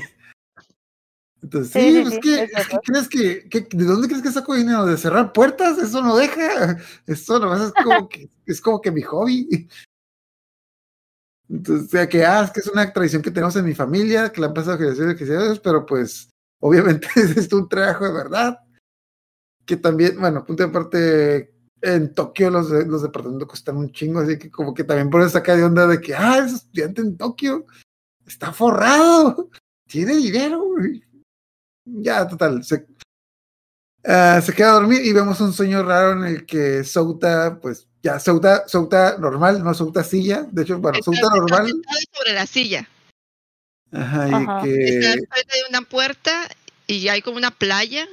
Entonces, 1.44 1.74
Sí, 1.74 2.00
pues 2.02 2.14
sí, 2.16 2.20
que, 2.22 2.44
es 2.44 2.68
que 2.70 2.78
crees 2.86 3.10
que, 3.10 3.50
que- 3.50 3.68
¿de 3.78 3.84
dónde 3.84 4.08
crees 4.08 4.24
que 4.24 4.32
saco 4.32 4.56
dinero? 4.56 4.86
¿De 4.86 4.98
cerrar 4.98 5.34
puertas? 5.34 5.78
Eso 5.78 6.02
no 6.02 6.16
deja. 6.16 6.78
Eso 7.06 7.38
nomás 7.38 7.62
es 7.62 7.74
como 7.74 8.08
que, 8.08 8.30
es 8.46 8.62
como 8.62 8.80
que 8.80 8.92
mi 8.92 9.02
hobby. 9.02 9.68
Entonces, 11.50 11.88
o 11.88 11.90
sea, 11.90 12.08
que, 12.08 12.26
ah, 12.26 12.44
es 12.46 12.52
que 12.52 12.62
es 12.62 12.68
una 12.68 12.92
tradición 12.94 13.22
que 13.22 13.30
tenemos 13.30 13.56
en 13.58 13.66
mi 13.66 13.76
familia, 13.76 14.32
que 14.32 14.40
la 14.40 14.48
han 14.48 14.54
pasado 14.54 14.78
generaciones 14.78 15.16
y 15.16 15.26
generaciones, 15.26 15.60
pero 15.60 15.86
pues, 15.86 16.30
obviamente 16.62 17.08
es 17.16 17.52
un 17.52 17.68
trabajo 17.68 18.06
de 18.06 18.14
verdad. 18.14 18.60
Que 19.66 19.78
también, 19.78 20.20
bueno, 20.20 20.46
punto 20.46 20.64
de 20.64 20.70
aparte, 20.70 21.54
en 21.82 22.14
Tokio 22.14 22.50
los, 22.50 22.70
los 22.70 23.02
departamentos 23.02 23.50
cuestan 23.50 23.76
un 23.78 23.92
chingo, 23.92 24.22
así 24.22 24.38
que 24.40 24.50
como 24.50 24.74
que 24.74 24.86
también 24.86 25.10
por 25.10 25.20
eso 25.22 25.32
saca 25.32 25.56
de 25.58 25.64
onda 25.66 25.86
de 25.88 26.00
que, 26.00 26.16
ah, 26.16 26.38
es 26.40 26.54
estudiante 26.54 27.02
en 27.02 27.18
Tokio, 27.18 27.66
está 28.26 28.54
forrado, 28.54 29.50
tiene 29.88 30.16
dinero. 30.16 30.64
güey. 30.64 31.04
Ya, 31.86 32.28
total, 32.28 32.64
se, 32.64 32.86
ah, 34.06 34.42
se 34.44 34.54
queda 34.54 34.70
a 34.72 34.74
dormir 34.76 35.02
y 35.06 35.12
vemos 35.14 35.40
un 35.42 35.54
sueño 35.54 35.84
raro 35.84 36.14
en 36.14 36.24
el 36.24 36.46
que 36.46 36.84
Souta, 36.84 37.60
pues 37.62 37.88
ya, 38.02 38.20
Souta, 38.20 38.68
Souta 38.68 39.18
normal, 39.18 39.64
no 39.64 39.74
Souta 39.74 40.04
silla, 40.04 40.48
de 40.52 40.62
hecho, 40.64 40.80
bueno, 40.80 40.98
Está- 41.00 41.06
Souta 41.06 41.20
está 41.28 41.36
normal, 41.36 41.68
sentado 41.68 42.00
sobre 42.14 42.34
la 42.34 42.46
silla. 42.46 42.88
ajá, 43.92 44.30
y 44.30 44.34
Ajá. 44.34 44.64
que... 44.64 44.86
Está 45.00 45.14
enfrente 45.14 45.58
de 45.58 45.70
una 45.70 45.82
puerta 45.82 46.48
y 46.88 47.08
hay 47.08 47.22
como 47.22 47.38
una 47.38 47.52
playa. 47.52 48.08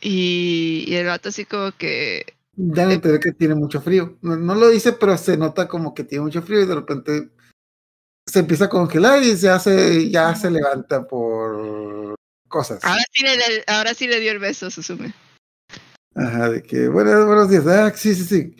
Y, 0.00 0.84
y 0.86 0.94
el 0.96 1.06
vato 1.06 1.30
así 1.30 1.46
como 1.46 1.72
que 1.72 2.34
Dan 2.54 2.90
a 2.90 2.92
entender 2.94 3.18
que 3.20 3.32
tiene 3.32 3.54
mucho 3.54 3.80
frío. 3.80 4.18
No, 4.20 4.36
no 4.36 4.54
lo 4.54 4.68
dice, 4.68 4.92
pero 4.92 5.16
se 5.16 5.36
nota 5.36 5.66
como 5.68 5.94
que 5.94 6.04
tiene 6.04 6.24
mucho 6.24 6.42
frío 6.42 6.60
y 6.62 6.66
de 6.66 6.74
repente 6.74 7.30
se 8.26 8.40
empieza 8.40 8.66
a 8.66 8.68
congelar 8.70 9.22
y 9.22 9.36
se 9.36 9.48
hace, 9.48 10.10
ya 10.10 10.34
se 10.34 10.50
levanta 10.50 11.06
por 11.06 12.14
cosas. 12.48 12.84
ahora 12.84 13.02
sí 13.12 13.22
le, 13.24 13.64
ahora 13.66 13.94
sí 13.94 14.06
le 14.06 14.20
dio 14.20 14.32
el 14.32 14.38
beso 14.38 14.70
Susume. 14.70 15.12
Ajá, 16.14 16.48
de 16.50 16.62
que 16.62 16.88
buenos, 16.88 17.26
buenos 17.26 17.50
días. 17.50 17.66
Ah, 17.66 17.92
sí, 17.94 18.14
sí, 18.14 18.24
sí. 18.24 18.56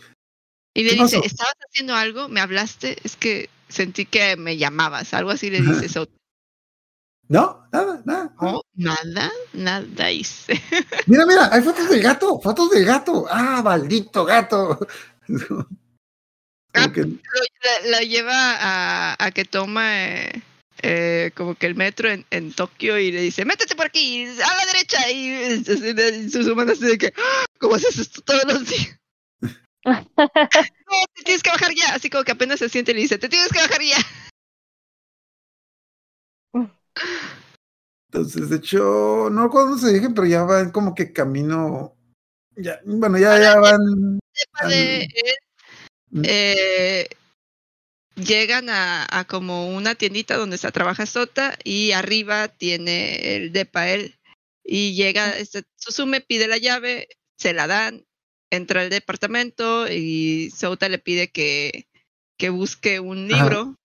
Y 0.75 0.85
le 0.85 0.91
¿Qué 0.91 1.03
dice, 1.03 1.17
pasó? 1.17 1.25
¿estabas 1.27 1.55
haciendo 1.69 1.95
algo? 1.95 2.29
¿Me 2.29 2.41
hablaste? 2.41 2.99
Es 3.03 3.17
que 3.17 3.49
sentí 3.69 4.05
que 4.05 4.37
me 4.37 4.59
llamabas. 4.59 5.15
Algo 5.15 5.31
así 5.31 5.49
le 5.51 5.59
Ajá. 5.61 5.73
dice 5.73 5.89
Soto. 5.89 6.13
No, 7.29 7.67
nada, 7.73 8.03
nada. 8.05 8.35
No, 8.41 8.63
nada, 8.75 9.33
nada 9.55 10.13
hice. 10.13 10.53
Mira, 11.07 11.27
mira, 11.27 11.49
hay 11.53 11.61
fotos 11.63 11.89
del 11.89 12.01
gato, 12.03 12.39
fotos 12.41 12.71
del 12.71 12.85
gato. 12.85 13.27
Ah, 13.31 13.63
maldito 13.65 14.25
gato. 14.25 14.79
Como 15.27 16.93
que- 16.93 17.01
Lo, 17.03 17.17
la, 17.83 17.91
la 17.91 18.01
lleva 18.01 18.33
a, 18.61 19.17
a 19.19 19.31
que 19.33 19.45
toma 19.45 20.05
eh, 20.07 20.43
eh, 20.89 21.33
como 21.35 21.55
que 21.57 21.67
el 21.67 21.75
metro 21.75 22.09
en, 22.09 22.25
en 22.31 22.53
Tokio 22.53 22.97
y 22.99 23.11
le 23.11 23.21
dice, 23.23 23.45
métete 23.45 23.75
por 23.75 23.87
aquí, 23.87 24.25
a 24.27 24.55
la 24.57 24.67
derecha. 24.73 25.11
Y, 25.11 26.25
y 26.27 26.31
sus 26.31 26.47
humanos 26.47 26.79
así 26.79 26.87
de 26.87 26.99
que, 26.99 27.13
"Ah, 27.17 27.45
¿cómo 27.59 27.75
haces 27.75 27.99
esto 27.99 28.21
todos 28.23 28.45
los 28.45 28.67
días? 28.69 28.97
No, 29.85 30.05
te 31.15 31.23
tienes 31.25 31.43
que 31.43 31.51
bajar 31.51 31.73
ya. 31.75 31.95
Así 31.95 32.09
como 32.09 32.23
que 32.25 32.33
apenas 32.33 32.59
se 32.61 32.69
siente 32.69 32.93
y 32.93 32.95
le 32.95 33.01
dice, 33.03 33.19
te 33.19 33.29
tienes 33.29 33.51
que 33.53 33.59
bajar 33.59 33.81
ya. 33.83 33.97
Entonces, 38.13 38.49
de 38.49 38.57
hecho, 38.57 39.29
no 39.31 39.45
recuerdo 39.45 39.77
se 39.79 39.93
dije, 39.93 40.09
pero 40.11 40.27
ya 40.27 40.45
van 40.45 40.71
como 40.71 40.95
que 40.95 41.13
camino. 41.13 41.95
Ya, 42.57 42.81
bueno, 42.85 43.19
ya, 43.19 43.39
ya 43.39 43.59
van. 43.61 44.19
De 44.69 45.09
Mm. 46.11 46.23
eh, 46.25 47.09
llegan 48.17 48.69
a, 48.71 49.07
a 49.11 49.25
como 49.25 49.69
una 49.69 49.95
tiendita 49.95 50.37
donde 50.37 50.59
se 50.59 50.73
trabaja 50.73 51.07
Sota 51.07 51.57
y 51.65 51.93
arriba 51.93 52.49
tiene 52.49 53.37
el 53.37 53.53
depa 53.53 53.89
él. 53.89 54.19
Y 54.65 54.95
llega 54.95 55.37
este, 55.39 55.63
Susume 55.77 56.21
pide 56.21 56.49
la 56.49 56.59
llave 56.59 57.09
se 57.37 57.53
la 57.53 57.67
dan 57.67 58.05
entra 58.51 58.81
al 58.81 58.91
departamento 58.91 59.91
y 59.91 60.51
Sota 60.51 60.89
le 60.89 60.99
pide 60.99 61.31
que, 61.31 61.87
que 62.39 62.51
busque 62.51 63.01
un 63.01 63.31
Ajá. 63.33 63.45
libro 63.45 63.77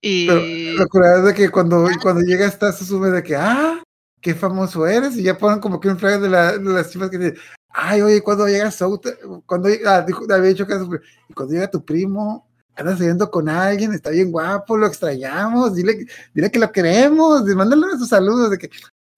y 0.00 0.26
Pero 0.26 0.88
curiosidad 0.88 1.18
es 1.18 1.24
de 1.24 1.34
que 1.34 1.50
cuando, 1.50 1.88
cuando 2.00 2.20
llega 2.20 2.46
esta 2.46 2.72
Susume 2.72 3.08
de 3.10 3.22
que, 3.22 3.34
ah, 3.34 3.82
qué 4.20 4.34
famoso 4.34 4.86
eres, 4.86 5.16
y 5.16 5.22
ya 5.22 5.38
ponen 5.38 5.60
como 5.60 5.80
que 5.80 5.88
un 5.88 5.98
frag 5.98 6.20
de, 6.20 6.28
la, 6.28 6.58
de 6.58 6.72
las 6.72 6.90
chivas 6.90 7.10
que 7.10 7.18
dice, 7.18 7.36
ay, 7.70 8.02
oye, 8.02 8.22
cuando 8.22 8.46
llega 8.46 8.70
Souta, 8.70 9.10
cuando 9.46 9.68
ah, 9.86 10.02
dijo, 10.02 10.24
había 10.30 10.50
dicho 10.50 10.66
que 10.66 10.74
y 11.28 11.32
cuando 11.34 11.54
llega 11.54 11.70
tu 11.70 11.84
primo, 11.84 12.45
anda 12.76 12.96
saliendo 12.96 13.30
con 13.30 13.48
alguien, 13.48 13.92
está 13.92 14.10
bien 14.10 14.30
guapo, 14.30 14.76
lo 14.76 14.86
extrañamos, 14.86 15.74
dile, 15.74 16.06
dile 16.34 16.50
que 16.50 16.58
lo 16.58 16.70
queremos, 16.70 17.48
y 17.50 17.54
mándale 17.54 17.96
sus 17.98 18.08
saludos 18.08 18.50
de 18.50 18.58
que, 18.58 18.70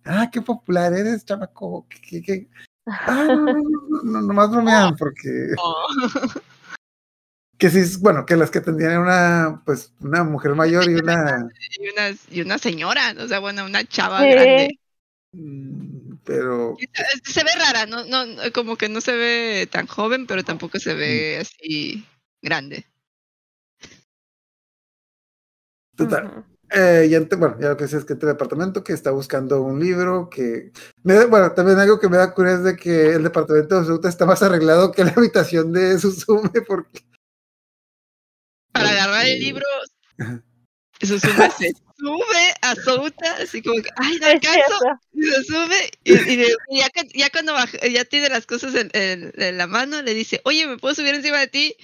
ah, 0.05 0.29
qué 0.33 0.41
popular 0.41 0.93
eres, 0.95 1.25
chamaco, 1.25 1.87
que, 1.89 2.01
que, 2.01 2.23
que- 2.23 2.49
ah, 2.87 3.25
no, 3.29 3.37
no, 3.37 3.53
no, 3.53 4.03
no, 4.05 4.21
nomás 4.23 4.51
bromean, 4.51 4.97
porque, 4.97 5.55
Oh. 5.59 5.87
que 7.59 7.71
sí, 7.71 7.99
bueno, 8.01 8.25
que 8.25 8.37
las 8.37 8.51
que 8.51 8.61
tendrían 8.61 8.99
una, 8.99 9.63
pues, 9.67 9.93
una 10.01 10.23
mujer 10.23 10.55
mayor 10.55 10.89
y 10.89 10.95
una, 10.95 11.49
y 11.81 11.89
una, 11.89 12.17
y 12.31 12.41
una 12.43 12.59
señora 12.59 13.15
o 13.19 13.27
sea 13.27 13.41
bueno 13.41 13.65
una 13.67 13.85
chava 13.85 14.25
grande. 14.25 14.79
Mm, 15.33 16.19
pero, 16.25 16.77
Se- 17.25 17.33
se 17.33 17.45
ve 17.45 17.51
rara, 17.59 17.87
no, 17.87 18.05
no, 18.05 18.25
no, 18.27 18.43
como 18.55 18.77
que 18.77 18.89
no 18.89 19.01
se 19.01 19.13
ve 19.17 19.69
tan 19.71 19.87
joven, 19.89 20.27
pero 20.29 20.45
tampoco 20.45 20.79
se 20.79 20.95
ve 20.95 21.39
así 21.41 22.07
grande. 22.41 22.87
Total. 25.99 26.27
Ujú. 26.27 26.45
Eh, 26.71 27.09
y 27.11 27.15
ante- 27.15 27.37
bueno, 27.37 27.57
ya 27.61 27.69
lo 27.71 27.77
que 27.79 27.89
sé 27.89 27.97
es 27.97 28.05
que 28.05 28.13
este 28.13 28.27
departamento 28.27 28.85
que 28.85 28.93
está 28.93 29.11
buscando 29.11 29.63
un 29.63 29.81
libro 29.81 30.29
que 30.29 30.71
me 31.03 31.15
da- 31.15 31.25
bueno, 31.27 31.53
también 31.53 31.79
algo 31.79 31.99
que 31.99 32.09
me 32.11 32.19
da 32.19 32.35
curiosidad 32.35 32.69
es 32.69 32.77
de 32.77 32.77
que 32.83 33.13
el 33.15 33.23
departamento 33.23 33.81
de 33.81 33.87
Suta 33.87 34.09
está 34.11 34.27
más 34.27 34.43
arreglado 34.43 34.93
que 34.93 35.03
la 35.05 35.13
habitación 35.17 35.73
de 35.73 35.99
Susume 35.99 36.51
porque 36.69 37.01
Para 38.73 38.91
agarrar 38.91 39.27
el 39.27 39.39
libro. 39.41 39.65
Susume 41.01 41.51
se 41.57 41.73
sube 41.97 42.55
a 42.61 42.75
Souta, 42.75 43.37
así 43.43 43.63
como 43.63 43.81
que, 43.83 43.89
ay, 43.97 44.19
alcanzo, 44.23 44.51
cierto. 44.53 45.01
y 45.15 45.23
se 45.23 45.45
sube, 45.45 45.91
y, 46.05 46.13
y 46.13 46.37
le- 46.37 46.57
y 46.69 46.79
ya, 46.81 46.89
ya 47.15 47.31
cuando 47.31 47.55
baja- 47.55 47.79
ya 47.89 48.05
tiene 48.05 48.29
las 48.29 48.45
cosas 48.47 48.75
en, 48.75 48.91
en- 48.93 49.33
en 49.37 49.57
la 49.59 49.67
mano, 49.67 50.03
le 50.03 50.13
dice, 50.13 50.41
oye, 50.45 50.67
¿me 50.67 50.77
puedo 50.77 50.95
subir 50.95 51.15
encima 51.15 51.39
de 51.39 51.47
ti? 51.49 51.75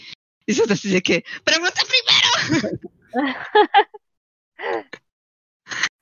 Y 0.47 0.53
Souta 0.55 0.75
así 0.75 0.91
de 0.91 1.01
que, 1.03 1.25
pregunta 1.43 1.81
primero. 1.89 2.79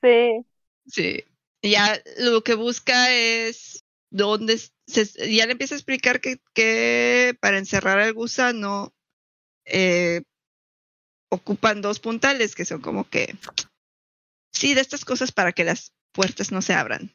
Sí. 0.02 0.44
Sí. 0.86 1.24
Ya 1.62 2.02
lo 2.18 2.42
que 2.42 2.54
busca 2.54 3.12
es 3.12 3.84
dónde 4.10 4.58
se- 4.58 5.32
ya 5.34 5.46
le 5.46 5.52
empieza 5.52 5.74
a 5.74 5.78
explicar 5.78 6.20
que, 6.20 6.40
que 6.54 7.36
para 7.40 7.58
encerrar 7.58 7.98
al 8.00 8.12
gusano 8.12 8.92
eh, 9.64 10.22
ocupan 11.30 11.80
dos 11.80 12.00
puntales 12.00 12.54
que 12.54 12.64
son 12.64 12.80
como 12.80 13.08
que 13.08 13.36
sí 14.52 14.74
de 14.74 14.80
estas 14.80 15.04
cosas 15.04 15.32
para 15.32 15.52
que 15.52 15.64
las 15.64 15.92
puertas 16.12 16.50
no 16.52 16.60
se 16.62 16.74
abran 16.74 17.14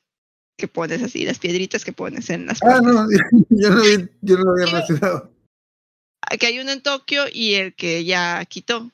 que 0.57 0.67
pones 0.67 1.03
así 1.03 1.23
las 1.25 1.37
piedritas 1.39 1.85
que 1.85 1.93
pones 1.93 2.29
en 2.31 2.47
las 2.47 2.63
ah 2.63 2.79
puertas 2.81 2.93
no, 2.93 3.07
yo 3.49 3.69
no, 3.69 3.81
vi- 3.83 4.09
yo 4.21 4.37
no 4.37 4.43
lo 4.45 4.51
había 4.53 4.65
relacionado. 4.65 5.31
que 6.39 6.47
hay 6.47 6.59
uno 6.59 6.71
en 6.71 6.81
Tokio 6.81 7.25
y 7.31 7.53
el 7.55 7.75
que 7.75 8.03
ya 8.05 8.43
quitó. 8.45 8.91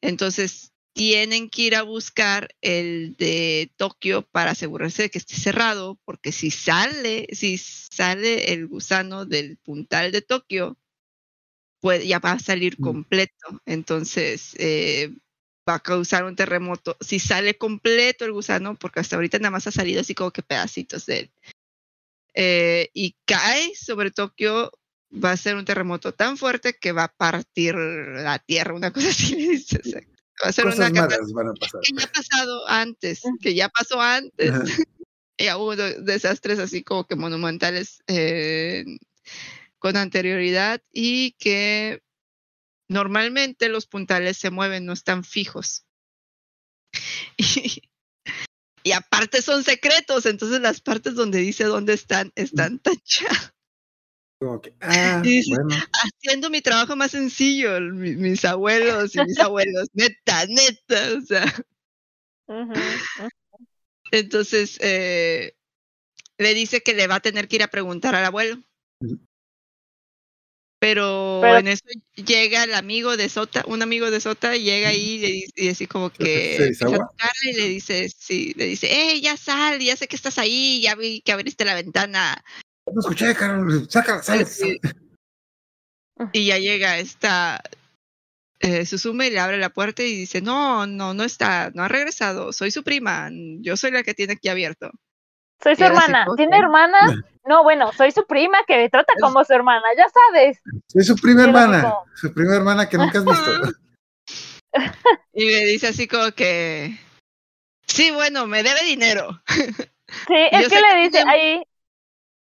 Entonces 0.00 0.72
tienen 0.98 1.48
que 1.48 1.62
ir 1.62 1.76
a 1.76 1.82
buscar 1.82 2.48
el 2.60 3.14
de 3.18 3.70
Tokio 3.76 4.22
para 4.22 4.50
asegurarse 4.50 5.02
de 5.02 5.10
que 5.10 5.18
esté 5.18 5.36
cerrado, 5.36 5.96
porque 6.04 6.32
si 6.32 6.50
sale, 6.50 7.28
si 7.30 7.56
sale 7.56 8.52
el 8.52 8.66
gusano 8.66 9.24
del 9.24 9.58
puntal 9.58 10.10
de 10.10 10.22
Tokio, 10.22 10.76
pues 11.80 12.04
ya 12.04 12.18
va 12.18 12.32
a 12.32 12.40
salir 12.40 12.74
Mm. 12.80 12.82
completo. 12.82 13.62
Entonces 13.64 14.56
eh, 14.58 15.14
va 15.68 15.74
a 15.76 15.80
causar 15.84 16.24
un 16.24 16.34
terremoto. 16.34 16.96
Si 17.00 17.20
sale 17.20 17.56
completo 17.56 18.24
el 18.24 18.32
gusano, 18.32 18.74
porque 18.74 18.98
hasta 18.98 19.14
ahorita 19.14 19.38
nada 19.38 19.52
más 19.52 19.68
ha 19.68 19.70
salido 19.70 20.00
así 20.00 20.16
como 20.16 20.32
que 20.32 20.42
pedacitos 20.42 21.06
de 21.06 21.18
él. 21.20 21.30
eh, 22.34 22.90
y 22.92 23.16
cae 23.24 23.72
sobre 23.76 24.10
Tokio, 24.10 24.72
va 25.12 25.30
a 25.32 25.36
ser 25.36 25.54
un 25.54 25.64
terremoto 25.64 26.12
tan 26.12 26.36
fuerte 26.36 26.74
que 26.74 26.90
va 26.90 27.04
a 27.04 27.12
partir 27.12 27.76
la 27.76 28.40
tierra, 28.40 28.74
una 28.74 28.92
cosa 28.92 29.08
así. 29.10 29.36
Va 30.44 30.48
a 30.48 30.52
ser 30.52 30.64
Cosas 30.66 30.90
una 30.90 31.02
malas 31.02 31.32
van 31.32 31.48
a 31.48 31.54
pasar. 31.54 31.80
que 31.82 31.92
ya 31.94 32.04
ha 32.04 32.12
pasado 32.12 32.68
antes, 32.68 33.22
que 33.40 33.54
ya 33.54 33.68
pasó 33.68 34.00
antes. 34.00 34.50
Ajá. 34.50 34.64
Ya 35.40 35.56
hubo 35.56 35.76
de- 35.76 36.00
desastres 36.00 36.58
así 36.58 36.82
como 36.82 37.06
que 37.06 37.14
monumentales 37.14 38.02
eh, 38.08 38.84
con 39.78 39.96
anterioridad 39.96 40.82
y 40.92 41.36
que 41.38 42.02
normalmente 42.88 43.68
los 43.68 43.86
puntales 43.86 44.36
se 44.36 44.50
mueven, 44.50 44.84
no 44.84 44.92
están 44.92 45.22
fijos. 45.22 45.84
Y, 47.36 47.82
y 48.82 48.92
aparte 48.92 49.42
son 49.42 49.62
secretos, 49.62 50.26
entonces 50.26 50.60
las 50.60 50.80
partes 50.80 51.14
donde 51.14 51.38
dice 51.38 51.64
dónde 51.64 51.92
están 51.92 52.32
están 52.34 52.78
tachadas. 52.82 53.52
Como 54.40 54.60
que, 54.60 54.72
ah, 54.80 55.20
Y 55.24 55.28
dices, 55.28 55.58
bueno, 55.58 55.74
Haciendo 55.92 56.48
mi 56.50 56.60
trabajo 56.60 56.94
más 56.94 57.10
sencillo, 57.10 57.80
mi- 57.80 58.14
mis 58.14 58.44
abuelos 58.44 59.14
y 59.16 59.20
mis 59.24 59.38
abuelos, 59.40 59.88
neta, 59.94 60.46
neta, 60.46 61.14
o 61.16 61.20
sea. 61.26 61.44
Entonces 64.10 64.78
eh, 64.80 65.54
le 66.38 66.54
dice 66.54 66.80
que 66.82 66.94
le 66.94 67.06
va 67.06 67.16
a 67.16 67.20
tener 67.20 67.48
que 67.48 67.56
ir 67.56 67.62
a 67.62 67.68
preguntar 67.68 68.14
al 68.14 68.24
abuelo. 68.24 68.62
Pero, 70.80 71.40
Pero- 71.42 71.58
en 71.58 71.66
eso 71.68 71.82
llega 72.14 72.62
el 72.62 72.74
amigo 72.74 73.16
de 73.16 73.28
Sota, 73.28 73.64
un 73.66 73.82
amigo 73.82 74.12
de 74.12 74.20
Sota 74.20 74.56
llega 74.56 74.90
ahí 74.90 75.14
y 75.14 75.18
le 75.18 75.26
dice, 75.32 75.52
y 75.56 75.68
así 75.70 75.86
como 75.88 76.10
que 76.10 76.70
y 77.42 77.52
le 77.54 77.68
dice, 77.68 78.08
sí, 78.16 78.54
le 78.56 78.66
dice, 78.66 78.88
hey, 78.88 79.20
ya 79.20 79.36
sal, 79.36 79.80
ya 79.80 79.96
sé 79.96 80.06
que 80.06 80.14
estás 80.14 80.38
ahí, 80.38 80.80
ya 80.80 80.94
vi 80.94 81.20
que 81.22 81.32
abriste 81.32 81.64
la 81.64 81.74
ventana. 81.74 82.44
No 82.92 83.00
escuché, 83.00 83.34
Carol, 83.34 83.88
sácala, 83.88 84.22
sale. 84.22 84.44
Sí. 84.44 84.80
Y 86.32 86.46
ya 86.46 86.58
llega 86.58 86.98
esta 86.98 87.62
eh, 88.60 88.84
Suzume 88.86 89.28
y 89.28 89.30
le 89.30 89.38
abre 89.38 89.58
la 89.58 89.70
puerta 89.70 90.02
y 90.02 90.14
dice, 90.14 90.40
no, 90.40 90.86
no, 90.86 91.14
no 91.14 91.22
está, 91.22 91.70
no 91.74 91.84
ha 91.84 91.88
regresado, 91.88 92.52
soy 92.52 92.70
su 92.70 92.82
prima, 92.82 93.30
yo 93.60 93.76
soy 93.76 93.92
la 93.92 94.02
que 94.02 94.14
tiene 94.14 94.34
aquí 94.34 94.48
abierto. 94.48 94.90
Soy 95.62 95.76
su 95.76 95.84
hermana. 95.84 96.26
¿Tiene 96.36 96.58
hermana? 96.58 96.98
No, 97.48 97.62
bueno, 97.62 97.90
soy 97.96 98.12
su 98.12 98.26
prima 98.26 98.58
que 98.66 98.76
me 98.76 98.90
trata 98.90 99.14
como 99.22 99.42
su 99.42 99.54
hermana, 99.54 99.82
ya 99.96 100.04
sabes. 100.10 100.60
Soy 100.86 101.02
su 101.02 101.16
prima 101.16 101.44
hermana, 101.44 101.94
su 102.14 102.30
prima 102.34 102.56
hermana 102.56 102.86
que 102.86 102.98
nunca 102.98 103.20
has 103.20 103.24
visto. 103.24 103.72
Y 105.32 105.50
le 105.50 105.64
dice 105.64 105.86
así 105.86 106.06
como 106.06 106.30
que, 106.32 106.98
sí, 107.86 108.10
bueno, 108.10 108.46
me 108.46 108.62
debe 108.62 108.84
dinero. 108.84 109.40
Sí, 109.46 109.64
es 110.52 110.68
que 110.68 110.78
le 110.78 111.04
dice, 111.04 111.24
ahí, 111.26 111.62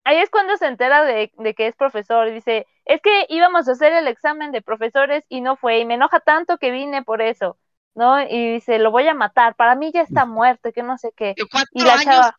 ahí 0.05 0.19
es 0.19 0.31
cuando 0.31 0.57
se 0.57 0.67
entera 0.67 1.05
de, 1.05 1.33
de 1.37 1.55
que 1.55 1.67
es 1.67 1.75
profesor. 1.77 2.31
Dice, 2.33 2.67
es 2.85 3.01
que 3.01 3.27
íbamos 3.29 3.69
a 3.69 3.73
hacer 3.73 3.93
el 3.93 4.07
examen 4.09 4.53
de 4.53 4.63
profesores 4.63 5.25
y 5.29 5.41
no 5.41 5.57
fue, 5.57 5.79
y 5.81 5.85
me 5.85 5.95
enoja 5.95 6.21
tanto 6.21 6.59
que 6.59 6.71
vine 6.71 7.03
por 7.03 7.23
eso, 7.23 7.59
¿no? 7.95 8.21
Y 8.23 8.55
dice, 8.55 8.79
lo 8.79 8.91
voy 8.91 9.09
a 9.09 9.15
matar, 9.15 9.55
para 9.57 9.75
mí 9.75 9.91
ya 9.93 10.03
está 10.03 10.25
muerto, 10.27 10.73
que 10.73 10.83
no 10.83 10.99
sé 10.99 11.11
qué. 11.17 11.35
Cuatro 11.51 11.71
Y 11.73 11.83
la 11.83 11.95
años 11.95 12.07
chava- 12.07 12.37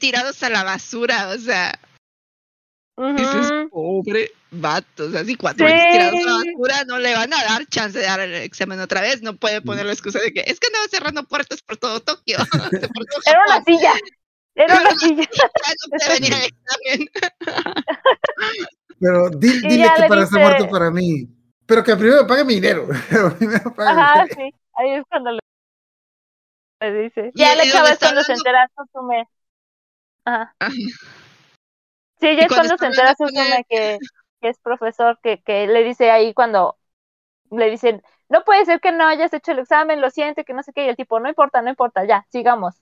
tirados 0.00 0.42
a 0.42 0.50
la 0.50 0.64
basura, 0.64 1.28
o 1.28 1.38
sea, 1.38 1.78
Ujú. 2.96 3.14
dices, 3.16 3.52
pobre 3.70 4.30
vato, 4.50 5.04
o 5.04 5.10
sea, 5.10 5.24
si 5.24 5.34
cuatro 5.36 5.66
Sí. 5.66 5.72
años 5.72 5.86
tirados 5.90 6.14
a 6.26 6.30
la 6.30 6.36
basura 6.38 6.84
no 6.86 6.98
le 6.98 7.14
van 7.14 7.32
a 7.32 7.44
dar 7.44 7.66
chance 7.66 7.98
de 7.98 8.04
dar 8.06 8.20
el 8.20 8.34
examen 8.34 8.80
otra 8.80 9.02
vez, 9.02 9.22
no 9.22 9.36
puede 9.36 9.60
poner 9.60 9.84
la 9.86 9.92
excusa 9.92 10.18
de 10.18 10.32
que 10.32 10.40
es 10.46 10.58
que 10.58 10.68
andaba 10.68 10.86
cerrando 10.88 11.24
puertas 11.24 11.60
por 11.62 11.76
todo 11.76 12.00
Tokio, 12.00 12.38
por 12.94 13.04
todo 13.06 13.20
Era 13.26 13.42
una 13.46 13.62
silla, 13.64 13.92
era 14.56 14.80
una 14.80 14.90
silla. 14.96 15.24
Pero 18.98 19.30
dile 19.30 19.68
que 19.68 20.08
para 20.08 20.24
estar 20.24 20.24
dice- 20.24 20.38
muerto 20.40 20.68
para 20.68 20.90
mí. 20.90 21.28
Pero 21.66 21.82
que 21.82 21.96
primero 21.96 22.22
me 22.22 22.28
pague 22.28 22.44
mi 22.44 22.54
dinero. 22.54 22.86
primero 23.38 23.74
pague 23.74 23.94
mi 23.94 24.00
Ajá, 24.00 24.22
dinero. 24.24 24.34
sí, 24.36 24.54
ahí 24.74 24.90
es 24.92 25.04
cuando 25.08 25.32
le, 25.32 25.38
le 26.80 26.92
dice. 27.02 27.32
Ya 27.34 27.54
la 27.54 27.64
chava 27.64 27.90
es 27.90 27.98
cuando 27.98 28.22
se 28.22 28.32
entera 28.32 28.68
Susume. 28.76 29.28
Ajá. 30.24 30.54
Ajá. 30.58 30.72
Sí, 32.20 32.34
ya 32.36 32.42
es 32.46 32.48
cuando 32.48 32.76
se 32.78 32.86
entera 32.86 33.14
Susume 33.14 33.64
que, 33.68 33.98
que 34.40 34.48
es 34.48 34.58
profesor, 34.60 35.18
que, 35.22 35.42
que 35.42 35.66
le 35.66 35.84
dice 35.84 36.10
ahí 36.10 36.32
cuando 36.34 36.78
le 37.50 37.70
dicen, 37.70 38.02
no 38.28 38.44
puede 38.44 38.64
ser 38.66 38.80
que 38.80 38.92
no 38.92 39.06
hayas 39.06 39.32
hecho 39.34 39.52
el 39.52 39.58
examen, 39.60 40.00
lo 40.00 40.10
siento, 40.10 40.44
que 40.44 40.54
no 40.54 40.62
sé 40.62 40.72
qué, 40.72 40.86
y 40.86 40.88
el 40.88 40.96
tipo, 40.96 41.20
no 41.20 41.28
importa, 41.28 41.62
no 41.62 41.70
importa, 41.70 42.04
ya, 42.06 42.26
sigamos. 42.30 42.74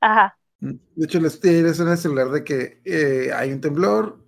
Ajá. 0.00 0.38
De 0.62 1.04
hecho, 1.06 1.18
les 1.20 1.40
tienes 1.40 1.80
en 1.80 1.88
el 1.88 1.98
celular 1.98 2.30
de 2.30 2.44
que 2.44 2.80
eh, 2.84 3.32
hay 3.34 3.50
un 3.52 3.60
temblor. 3.60 4.18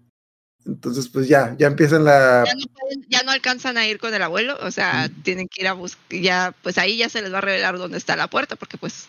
Entonces, 0.66 1.09
pues 1.09 1.28
ya, 1.28 1.55
ya 1.59 1.66
empiezan 1.69 2.05
la. 2.05 2.43
Ya 2.44 2.55
no, 2.55 2.66
pueden- 2.73 3.06
ya 3.09 3.23
no 3.23 3.31
alcanzan 3.31 3.77
a 3.78 3.86
ir 3.86 3.98
con 3.98 4.12
el 4.15 4.23
abuelo, 4.23 4.56
o 4.62 4.70
sea, 4.70 5.11
tienen 5.23 5.47
que 5.47 5.61
ir 5.62 5.69
a 5.69 5.74
buscar, 5.74 6.02
ya, 6.19 6.55
pues 6.62 6.78
ahí 6.78 6.97
ya 6.97 7.09
se 7.09 7.20
les 7.23 7.32
va 7.32 7.39
a 7.39 7.43
revelar 7.43 7.77
dónde 7.78 7.98
está 7.98 8.16
la 8.16 8.28
puerta, 8.28 8.56
porque 8.56 8.78
pues 8.78 9.09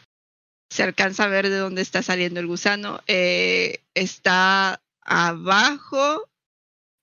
se 0.69 0.84
alcanza 0.84 1.23
a 1.23 1.27
ver 1.30 1.49
de 1.49 1.56
dónde 1.57 1.81
está 1.81 2.03
saliendo 2.03 2.39
el 2.41 2.47
gusano. 2.47 2.99
Eh, 3.07 3.80
está 3.93 4.81
abajo 5.02 6.27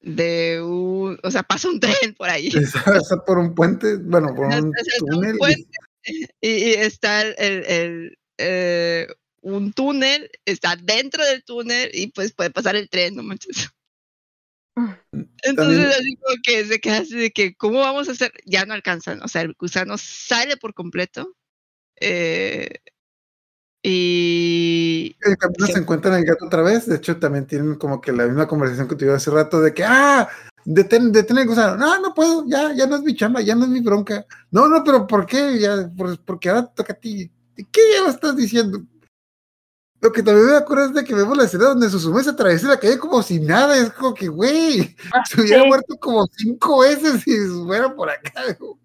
de 0.03 0.61
un, 0.63 1.19
o 1.23 1.31
sea, 1.31 1.43
pasa 1.43 1.69
un 1.69 1.81
tren 1.81 2.15
por 2.17 2.29
ahí. 2.29 2.49
Está, 2.55 2.97
está 2.99 3.25
por 3.25 3.39
un 3.39 3.55
puente, 3.55 3.97
bueno, 3.97 4.35
por 4.35 4.47
un 4.47 4.73
túnel. 4.99 5.37
puente. 5.39 5.67
Y, 6.41 6.51
y 6.51 6.73
está 6.75 7.23
el, 7.23 7.35
el- 7.39 7.65
el, 7.67 8.19
eh, 8.39 9.07
un 9.43 9.73
túnel, 9.73 10.31
está 10.47 10.77
dentro 10.77 11.25
del 11.25 11.45
túnel 11.45 11.91
y 11.93 12.07
pues 12.09 12.33
puede 12.33 12.51
pasar 12.51 12.75
el 12.77 12.89
tren, 12.89 13.15
no 13.17 13.23
manches. 13.23 13.69
Entonces 15.13 15.57
También- 15.57 15.89
así 15.89 16.17
como 16.17 16.37
que 16.43 16.65
se 16.65 16.81
queda 16.81 16.99
así 16.99 17.17
de 17.17 17.31
que, 17.31 17.55
¿cómo 17.57 17.81
vamos 17.81 18.09
a 18.09 18.13
hacer? 18.13 18.33
Ya 18.47 18.65
no 18.65 18.73
alcanzan, 18.75 19.23
o 19.23 19.29
sea, 19.29 19.43
el 19.43 19.55
gusano 19.59 19.99
sale 19.99 20.57
por 20.57 20.73
completo. 20.75 21.37
eh, 22.01 22.71
y 23.85 25.17
El 25.21 25.37
camino 25.37 25.67
se 25.67 25.79
encuentran 25.79 26.15
el 26.15 26.25
gato 26.25 26.47
otra 26.47 26.63
vez. 26.63 26.87
De 26.87 26.97
hecho, 26.97 27.19
también 27.19 27.47
tienen 27.47 27.75
como 27.75 28.01
que 28.01 28.13
la 28.13 28.27
misma 28.27 28.47
conversación 28.47 28.87
que 28.89 28.95
tuvimos 28.95 29.17
hace 29.17 29.31
rato 29.33 29.61
de 29.61 29.75
que, 29.75 29.83
ah, 29.85 30.29
detén, 30.65 31.11
detén 31.13 31.39
el 31.39 31.47
gusano. 31.49 31.77
No, 31.77 32.01
no 32.01 32.15
puedo, 32.15 32.45
ya, 32.47 32.73
ya 32.75 32.87
no 32.87 32.97
es 32.97 33.03
mi 33.03 33.17
chamba, 33.17 33.41
ya 33.41 33.55
no 33.57 33.65
es 33.65 33.71
mi 33.71 33.81
bronca. 33.81 34.25
No, 34.53 34.69
no, 34.69 34.85
pero 34.85 35.07
¿por 35.07 35.27
qué? 35.27 35.59
Ya, 35.59 35.91
por- 35.97 36.19
porque 36.25 36.49
ahora 36.49 36.67
toca 36.67 36.93
a 36.93 36.97
ti. 36.97 37.31
¿Qué 37.57 37.81
ya 37.97 38.05
me 38.05 38.11
estás 38.11 38.37
diciendo? 38.37 38.83
Lo 40.03 40.11
que 40.13 40.23
también 40.23 40.49
me 40.49 40.57
acuerdo 40.57 40.87
es 40.87 40.95
de 40.95 41.05
que 41.05 41.15
vemos 41.15 41.37
la 41.37 41.45
escena 41.45 41.67
donde 41.67 41.89
Susume 41.89 42.23
se 42.25 42.31
atraviesa 42.31 42.67
la 42.69 42.81
calle 42.81 42.99
como 42.99 43.23
si 43.23 43.39
nada. 43.39 43.79
Es 43.79 43.93
como 43.93 44.13
que, 44.13 44.27
güey, 44.29 44.97
Ah, 45.13 45.23
se 45.25 45.41
hubiera 45.41 45.63
sí. 45.63 45.69
muerto 45.69 45.97
como 46.01 46.27
cinco 46.37 46.81
veces 46.81 47.23
si 47.23 47.37
fuera 47.65 47.95
por 47.95 48.11
acá. 48.11 48.33
digo. 48.49 48.79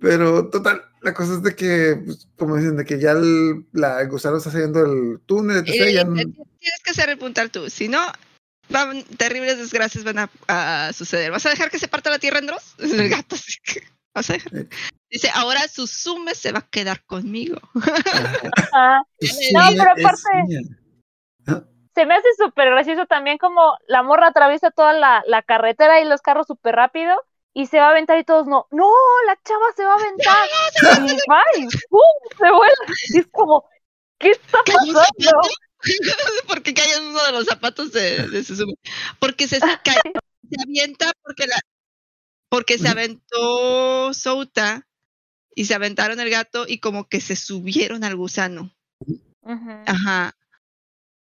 Pero 0.00 0.48
total, 0.50 0.82
la 1.02 1.14
cosa 1.14 1.34
es 1.34 1.42
de 1.42 1.54
que, 1.54 2.02
pues, 2.04 2.26
como 2.36 2.56
dicen, 2.56 2.76
de 2.76 2.84
que 2.84 2.98
ya 2.98 3.12
el, 3.12 3.64
la, 3.72 4.00
el 4.00 4.08
gusano 4.08 4.36
está 4.38 4.50
saliendo 4.50 4.80
del 4.82 5.20
túnel, 5.26 5.58
etc. 5.58 5.68
y- 5.68 5.92
ya 5.94 6.00
y- 6.00 6.04
no- 6.04 6.14
tienes 6.14 6.80
que 6.84 6.90
hacer 6.90 7.08
el 7.08 7.18
puntal 7.18 7.50
tú, 7.52 7.70
si 7.70 7.86
no, 7.88 8.00
van, 8.68 9.04
terribles 9.16 9.58
desgracias 9.58 10.02
van 10.02 10.18
a, 10.18 10.30
a 10.48 10.92
suceder. 10.92 11.30
¿Vas 11.30 11.46
a 11.46 11.50
dejar 11.50 11.70
que 11.70 11.78
se 11.78 11.86
parta 11.86 12.10
la 12.10 12.18
tierra 12.18 12.40
en 12.40 12.46
dos? 12.46 12.74
El 12.78 13.08
gato, 13.08 13.36
así 14.14 14.30
que, 14.30 14.30
¿vas 14.30 14.30
a 14.30 14.32
dejar? 14.34 14.52
Sí. 14.52 14.68
Dice, 15.10 15.30
ahora 15.34 15.60
Susume 15.68 16.34
se 16.34 16.52
va 16.52 16.60
a 16.60 16.68
quedar 16.68 17.04
conmigo. 17.04 17.58
Ajá. 18.72 19.02
Sí, 19.20 19.52
No, 19.54 19.60
pero 19.70 19.90
aparte- 19.90 20.42
mía. 20.46 20.60
Se 21.94 22.06
me 22.06 22.14
hace 22.14 22.28
súper 22.38 22.70
gracioso 22.70 23.04
también 23.04 23.36
como 23.36 23.76
la 23.86 24.02
morra 24.02 24.28
atraviesa 24.28 24.70
toda 24.70 24.94
la, 24.94 25.22
la 25.26 25.42
carretera 25.42 26.00
y 26.00 26.06
los 26.06 26.22
carros 26.22 26.46
súper 26.46 26.74
rápido 26.74 27.14
y 27.52 27.66
se 27.66 27.78
va 27.78 27.88
a 27.88 27.90
aventar 27.90 28.18
y 28.18 28.24
todos 28.24 28.46
no, 28.46 28.66
no, 28.70 28.90
la 29.26 29.38
chava 29.44 29.66
se 29.76 29.84
va 29.84 29.92
a 29.92 29.96
aventar. 29.96 30.38
Y 31.12 31.30
va 31.30 31.42
y 31.58 31.64
¡pum! 31.90 32.00
se 32.38 32.50
vuela. 32.50 32.74
Y 33.12 33.18
es 33.18 33.26
como, 33.30 33.66
¿qué 34.18 34.30
está 34.30 34.58
pasando? 34.64 35.02
porque 36.48 36.72
cae 36.72 36.94
en 36.96 37.08
uno 37.08 37.22
de 37.24 37.32
los 37.32 37.44
zapatos 37.44 37.92
de, 37.92 38.26
de 38.28 38.42
Suzume. 38.42 38.72
Porque 39.18 39.46
se, 39.46 39.58
cae- 39.60 40.00
se 40.48 40.62
avienta 40.62 41.12
porque 41.22 41.46
la 41.46 41.56
porque 42.52 42.76
se 42.76 42.86
aventó 42.86 44.12
Souta 44.12 44.86
y 45.54 45.64
se 45.64 45.72
aventaron 45.72 46.20
el 46.20 46.28
gato 46.28 46.66
y 46.68 46.80
como 46.80 47.08
que 47.08 47.18
se 47.22 47.34
subieron 47.34 48.04
al 48.04 48.14
gusano. 48.14 48.76
Ujú. 49.40 49.70
Ajá. 49.86 50.36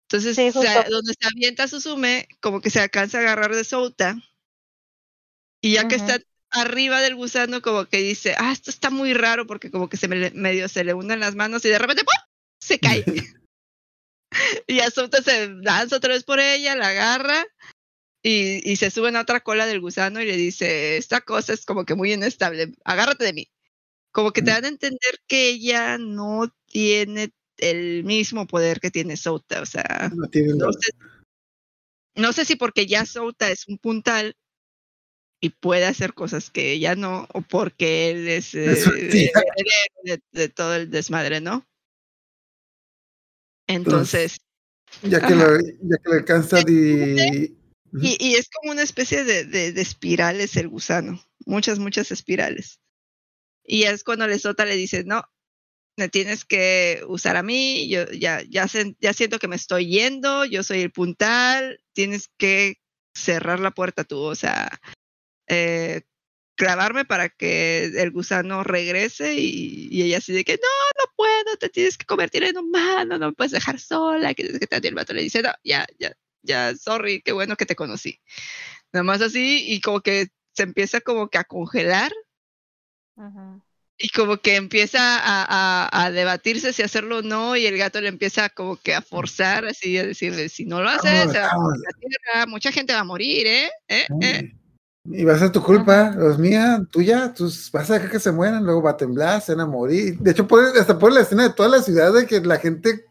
Entonces, 0.09 0.35
Sí, 0.35 0.51
se- 0.51 0.53
justo. 0.53 0.91
donde 0.91 1.15
se 1.17 1.29
avienta 1.29 1.69
Suzume, 1.69 2.27
como 2.41 2.61
que 2.61 2.71
se 2.71 2.81
alcanza 2.81 3.19
a 3.19 3.21
agarrar 3.21 3.55
de 3.55 3.63
Souta. 3.63 4.17
Y 5.61 5.75
ya 5.75 5.87
que 5.87 5.95
está 5.95 6.19
arriba 6.51 7.01
del 7.01 7.15
gusano, 7.15 7.63
como 7.63 7.85
que 7.85 7.99
dice, 7.99 8.35
ah, 8.37 8.51
esto 8.51 8.71
está 8.71 8.91
muy 8.91 9.15
raro 9.15 9.47
porque 9.47 9.71
como 9.71 9.89
que 9.89 9.99
se 9.99 10.09
me 10.09 10.33
medio 10.33 10.69
se 10.69 10.83
le 10.83 10.93
hunden 10.93 11.21
las 11.21 11.37
manos 11.37 11.65
y 11.65 11.69
de 11.69 11.79
repente 11.79 12.03
¡pum! 12.03 12.15
se 12.59 12.81
cae. 12.81 13.05
y 14.67 14.81
Souta 14.91 15.23
se 15.23 15.51
lanza 15.51 15.99
otra 15.99 16.15
vez 16.15 16.25
por 16.25 16.41
ella, 16.41 16.75
la 16.75 16.89
agarra 16.89 17.47
y, 18.23 18.71
y 18.71 18.77
se 18.77 18.91
sube 18.91 19.09
en 19.09 19.17
otra 19.17 19.41
cola 19.41 19.67
del 19.67 19.81
gusano 19.81 20.21
y 20.21 20.27
le 20.27 20.37
dice, 20.37 20.97
esta 20.97 21.21
cosa 21.21 21.53
es 21.53 21.65
como 21.65 21.85
que 21.85 21.95
muy 21.95 22.13
inestable, 22.13 22.73
agárrate 22.85 23.25
de 23.25 23.33
mí. 23.33 23.51
Como 24.13 24.33
que 24.33 24.43
te 24.43 24.51
dan 24.51 24.65
a 24.67 24.69
entender 24.69 25.21
que 25.27 25.49
ella 25.49 25.97
no 25.99 26.55
tiene 26.67 27.33
el 27.57 28.05
mismo 28.05 28.47
poder 28.47 28.79
que 28.79 28.91
tiene 28.91 29.17
Souta, 29.17 29.63
o 29.63 29.67
sea, 29.67 30.11
No 30.15 30.29
tienen 30.29 30.59
no 30.59 30.73
sé, 30.73 30.91
no 32.15 32.33
sé 32.33 32.45
si 32.45 32.57
porque 32.57 32.87
ya 32.87 33.07
Souta 33.07 33.51
es 33.51 33.67
un 33.69 33.79
puntal 33.79 34.37
y 35.41 35.51
puede 35.51 35.87
hacer 35.87 36.15
cosas 36.15 36.51
que 36.51 36.73
ella 36.73 36.95
no, 36.95 37.27
o 37.33 37.41
porque 37.41 38.11
él 38.11 38.29
es 38.29 38.55
eh, 38.55 38.63
heredero 39.35 39.95
de, 40.05 40.23
de 40.31 40.49
todo 40.49 40.77
el 40.77 40.91
desmadre, 40.91 41.41
¿no? 41.41 41.67
Entonces, 43.67 44.37
Ya 45.03 45.27
que, 45.27 45.35
lo, 45.35 45.59
ya 45.59 45.97
que 46.03 46.11
le 46.11 46.17
alcanza 46.17 46.63
de... 46.63 47.53
y, 47.93 48.35
es 48.35 48.49
como 48.49 48.73
una 48.73 48.83
especie 48.83 49.25
de, 49.25 49.69
espirales 49.81 50.57
el 50.57 50.69
gusano, 50.69 51.23
muchas, 51.45 51.79
muchas 51.79 52.11
espirales. 52.11 52.81
Y 53.65 53.85
es 53.85 54.03
cuando 54.03 54.27
Lesota 54.27 54.65
le 54.65 54.77
dice, 54.77 55.05
no, 55.05 55.25
me 55.97 56.09
tienes 56.09 56.45
que 56.45 57.03
usar 57.07 57.37
a 57.37 57.43
mí, 57.43 57.89
yo 57.89 58.07
ya, 58.11 58.43
ya, 58.49 58.67
siento 58.69 59.39
que 59.39 59.49
me 59.49 59.57
estoy 59.57 59.87
yendo, 59.87 60.45
yo 60.45 60.63
soy 60.63 60.81
el 60.81 60.93
puntal, 60.93 61.81
tienes 61.93 62.31
que 62.39 62.81
cerrar 63.15 63.61
la 63.61 63.73
puerta 63.73 64.05
tú, 64.05 64.21
o 64.21 64.35
sea, 64.35 64.81
eh, 65.49 66.03
clavarme 66.57 67.05
para 67.05 67.29
que 67.29 67.85
el 67.85 68.11
gusano 68.11 68.65
regrese 68.65 69.35
y, 69.35 70.03
ella 70.03 70.19
así 70.19 70.33
de 70.33 70.45
que 70.45 70.55
no, 70.55 70.59
no 70.59 71.13
puedo, 71.17 71.57
te 71.59 71.69
tienes 71.69 71.99
que 71.99 72.07
convertir 72.07 72.45
en 72.45 72.57
humano, 72.57 73.19
no 73.19 73.27
me 73.29 73.33
puedes 73.35 73.53
dejar 73.53 73.79
sola, 73.79 74.35
que, 74.35 74.59
que 74.59 74.67
tal", 74.67 74.85
y 74.85 74.89
el 74.89 74.95
vato 74.95 75.13
le 75.13 75.23
dice, 75.23 75.43
no, 75.43 75.53
ya, 75.63 75.87
ya, 75.99 76.17
ya, 76.43 76.75
sorry, 76.77 77.23
qué 77.23 77.33
bueno 77.33 77.57
que 77.57 77.67
te 77.67 77.77
conocí. 77.77 78.21
Nada 78.93 79.05
más 79.05 79.23
así 79.23 79.65
y 79.67 79.81
como 79.81 80.01
que 80.01 80.29
se 80.53 80.65
empieza 80.65 81.01
como 81.01 81.29
que 81.29 81.39
a 81.39 81.45
congelar 81.45 82.13
y 83.99 84.09
como 84.09 84.39
que 84.39 84.57
empieza 84.57 85.19
a, 85.19 85.45
a, 85.49 86.05
a 86.05 86.11
debatirse 86.11 86.73
si 86.73 86.83
hacerlo 86.83 87.19
o 87.19 87.23
no 87.23 87.57
y 87.57 87.67
el 87.67 87.79
gato 87.79 88.01
le 88.01 88.09
empieza 88.09 88.49
como 88.49 88.77
que 88.77 88.95
a 88.95 89.03
forzar 89.03 89.65
así 89.65 89.97
a 89.97 90.07
decirle 90.07 90.49
si 90.49 90.65
no 90.65 90.83
lo 90.83 90.89
haces 90.89 91.31
se 91.31 91.39
va 91.39 91.47
a 91.47 91.57
la 91.57 91.99
tierra, 92.01 92.47
mucha 92.47 92.73
gente 92.73 92.93
va 92.93 93.01
a 93.01 93.05
morir 93.05 93.47
eh, 93.47 93.71
¿Eh? 93.89 94.07
¿Eh? 94.21 94.53
Y 95.05 95.25
va 95.25 95.35
a 95.35 95.39
ser 95.39 95.51
tu 95.51 95.63
culpa, 95.63 96.13
los 96.17 96.39
mía, 96.39 96.81
tuya, 96.91 97.35
tú 97.35 97.53
vas 97.73 97.91
a 97.91 97.95
dejar 97.95 98.11
que 98.11 98.21
se 98.21 98.31
mueran, 98.31 98.65
luego 98.65 98.83
va 98.83 98.93
a 98.93 98.97
temblar, 98.97 99.41
se 99.41 99.53
van 99.53 99.67
a 99.67 99.71
morir. 99.71 100.17
De 100.19 100.31
hecho, 100.31 100.47
hasta 100.79 100.97
por 100.97 101.13
la 101.13 101.23
escena 101.23 101.43
de 101.43 101.55
toda 101.55 101.69
la 101.69 101.83
ciudad 101.83 102.13
de 102.13 102.25
que 102.25 102.41
la 102.41 102.59
gente 102.59 103.07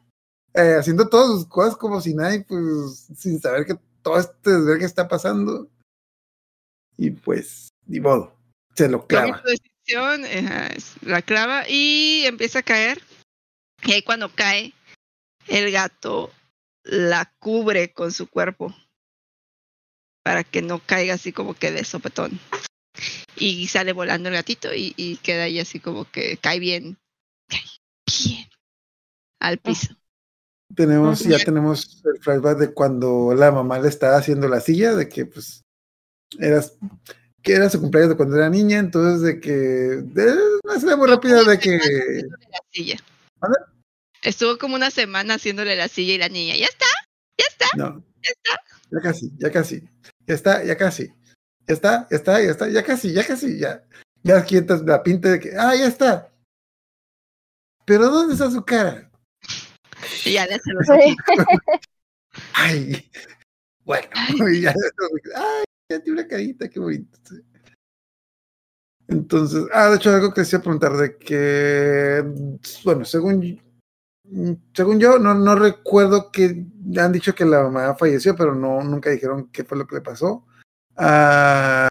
eh, 0.54 0.76
haciendo 0.80 1.08
todas 1.08 1.28
sus 1.28 1.46
cosas 1.48 1.78
como 1.78 2.02
si 2.02 2.14
nadie, 2.14 2.46
pues, 2.48 3.08
sin 3.18 3.40
saber 3.40 3.66
que 3.66 3.76
todo 4.02 4.20
este 4.20 4.52
desvergue 4.52 4.86
está 4.86 5.08
pasando. 5.08 5.70
Y 6.98 7.12
pues, 7.12 7.70
ni 7.86 8.00
modo, 8.00 8.36
se 8.76 8.90
lo 8.90 9.08
clava. 9.08 9.42
decisión, 9.46 10.24
la 11.02 11.22
clava 11.22 11.68
y 11.68 12.24
empieza 12.26 12.60
a 12.60 12.64
caer 12.64 13.02
y 13.84 13.94
ahí 13.94 14.04
cuando 14.04 14.30
cae 14.30 14.74
el 15.48 15.72
gato 15.72 16.32
la 16.84 17.34
cubre 17.40 17.94
con 17.94 18.12
su 18.12 18.28
cuerpo 18.28 18.76
para 20.24 20.44
que 20.44 20.62
no 20.62 20.80
caiga 20.80 21.16
así 21.16 21.32
como 21.32 21.54
que 21.54 21.72
de 21.72 21.84
sopetón. 21.84 22.40
Y 23.36 23.68
sale 23.68 23.94
volando 23.94 24.30
el 24.30 24.36
gatito 24.36 24.74
y, 24.74 24.94
y 24.98 25.18
queda 25.18 25.44
ahí 25.44 25.60
así 25.60 25.80
como 25.80 26.10
que 26.10 26.38
cae 26.38 26.60
bien, 26.60 27.00
cae 27.48 27.64
bien 28.06 28.48
al 29.40 29.58
piso. 29.58 29.96
Tenemos, 30.76 31.22
ya 31.22 31.40
tenemos 31.40 32.02
el 32.06 32.22
flashback 32.22 32.58
de 32.58 32.74
cuando 32.74 33.34
la 33.36 33.52
mamá 33.52 33.80
le 33.80 33.90
estaba 33.90 34.18
haciendo 34.18 34.48
la 34.48 34.62
silla, 34.62 34.96
de 34.96 35.10
que 35.10 35.26
pues 35.26 35.62
eras 36.40 36.78
que 37.42 37.54
era 37.54 37.70
su 37.70 37.80
cumpleaños 37.80 38.12
de 38.12 38.18
cuando 38.18 38.38
era 38.38 38.50
niña, 38.50 38.80
entonces 38.80 39.22
de 39.22 39.40
que 39.40 39.52
de 39.52 40.38
una 40.64 40.76
escena 40.76 40.96
muy 40.96 41.08
rápida 41.08 41.44
de 41.44 41.60
que 41.60 41.78
la 41.78 42.60
silla. 42.72 42.98
Estuvo 44.22 44.58
como 44.58 44.76
una 44.76 44.92
semana 44.92 45.36
haciéndole 45.36 45.76
la 45.76 45.88
silla 45.88 46.14
y 46.14 46.18
la 46.20 46.30
niña, 46.30 46.56
ya 46.56 46.68
está, 46.68 46.86
ya 47.38 47.46
está, 47.50 47.66
no, 47.76 48.04
ya 48.22 48.30
está. 48.30 48.62
ya 48.92 49.00
casi, 49.02 49.32
ya 49.40 49.52
casi, 49.52 49.84
ya 50.28 50.36
está, 50.36 50.64
ya 50.64 50.78
casi, 50.78 51.08
ya 51.68 51.74
está, 51.74 52.08
ya 52.10 52.18
está, 52.18 52.42
ya 52.42 52.52
está, 52.52 52.70
ya 52.70 52.84
casi, 52.84 53.14
ya 53.14 53.26
casi, 53.26 53.58
ya, 53.58 53.84
ya 54.22 54.46
quietas 54.46 54.84
la 54.84 55.02
pinta 55.02 55.30
de 55.30 55.40
que, 55.40 55.58
ah, 55.58 55.76
ya 55.76 55.88
está. 55.88 56.32
Pero 57.86 58.10
¿dónde 58.10 58.34
está 58.36 58.52
su 58.52 58.64
cara? 58.64 59.11
Ya 60.26 60.48
los 60.48 60.62
Sí. 60.88 61.16
Ay, 62.54 63.10
bueno, 63.84 64.08
y 64.50 64.62
ya, 64.62 64.74
ay, 65.36 65.64
ya 65.90 66.02
tiene 66.02 66.22
una 66.22 66.28
carita, 66.30 66.70
qué 66.70 66.80
bonito. 66.80 67.20
Entonces, 69.10 69.66
ah, 69.74 69.90
de 69.90 69.98
hecho, 69.98 70.12
algo 70.12 70.34
que 70.34 70.42
decía 70.42 70.60
preguntar 70.60 70.96
de 70.96 71.18
que, 71.18 72.24
bueno, 72.86 73.04
según 73.04 73.60
según 74.74 75.00
yo, 75.00 75.20
no, 75.20 75.34
no 75.34 75.56
recuerdo 75.56 76.32
que 76.32 76.66
han 76.98 77.12
dicho 77.12 77.36
que 77.36 77.44
la 77.44 77.64
mamá 77.64 77.96
falleció, 77.96 78.34
pero 78.36 78.56
no, 78.56 78.82
nunca 78.82 79.10
dijeron 79.10 79.50
qué 79.52 79.66
fue 79.66 79.78
lo 79.78 79.86
que 79.86 79.96
le 79.96 80.02
pasó. 80.02 80.46
Ah, 80.96 81.90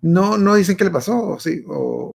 no, 0.00 0.38
no 0.38 0.54
dicen 0.54 0.78
qué 0.78 0.84
le 0.84 0.90
pasó, 0.90 1.38
sí, 1.38 1.62
o 1.68 2.10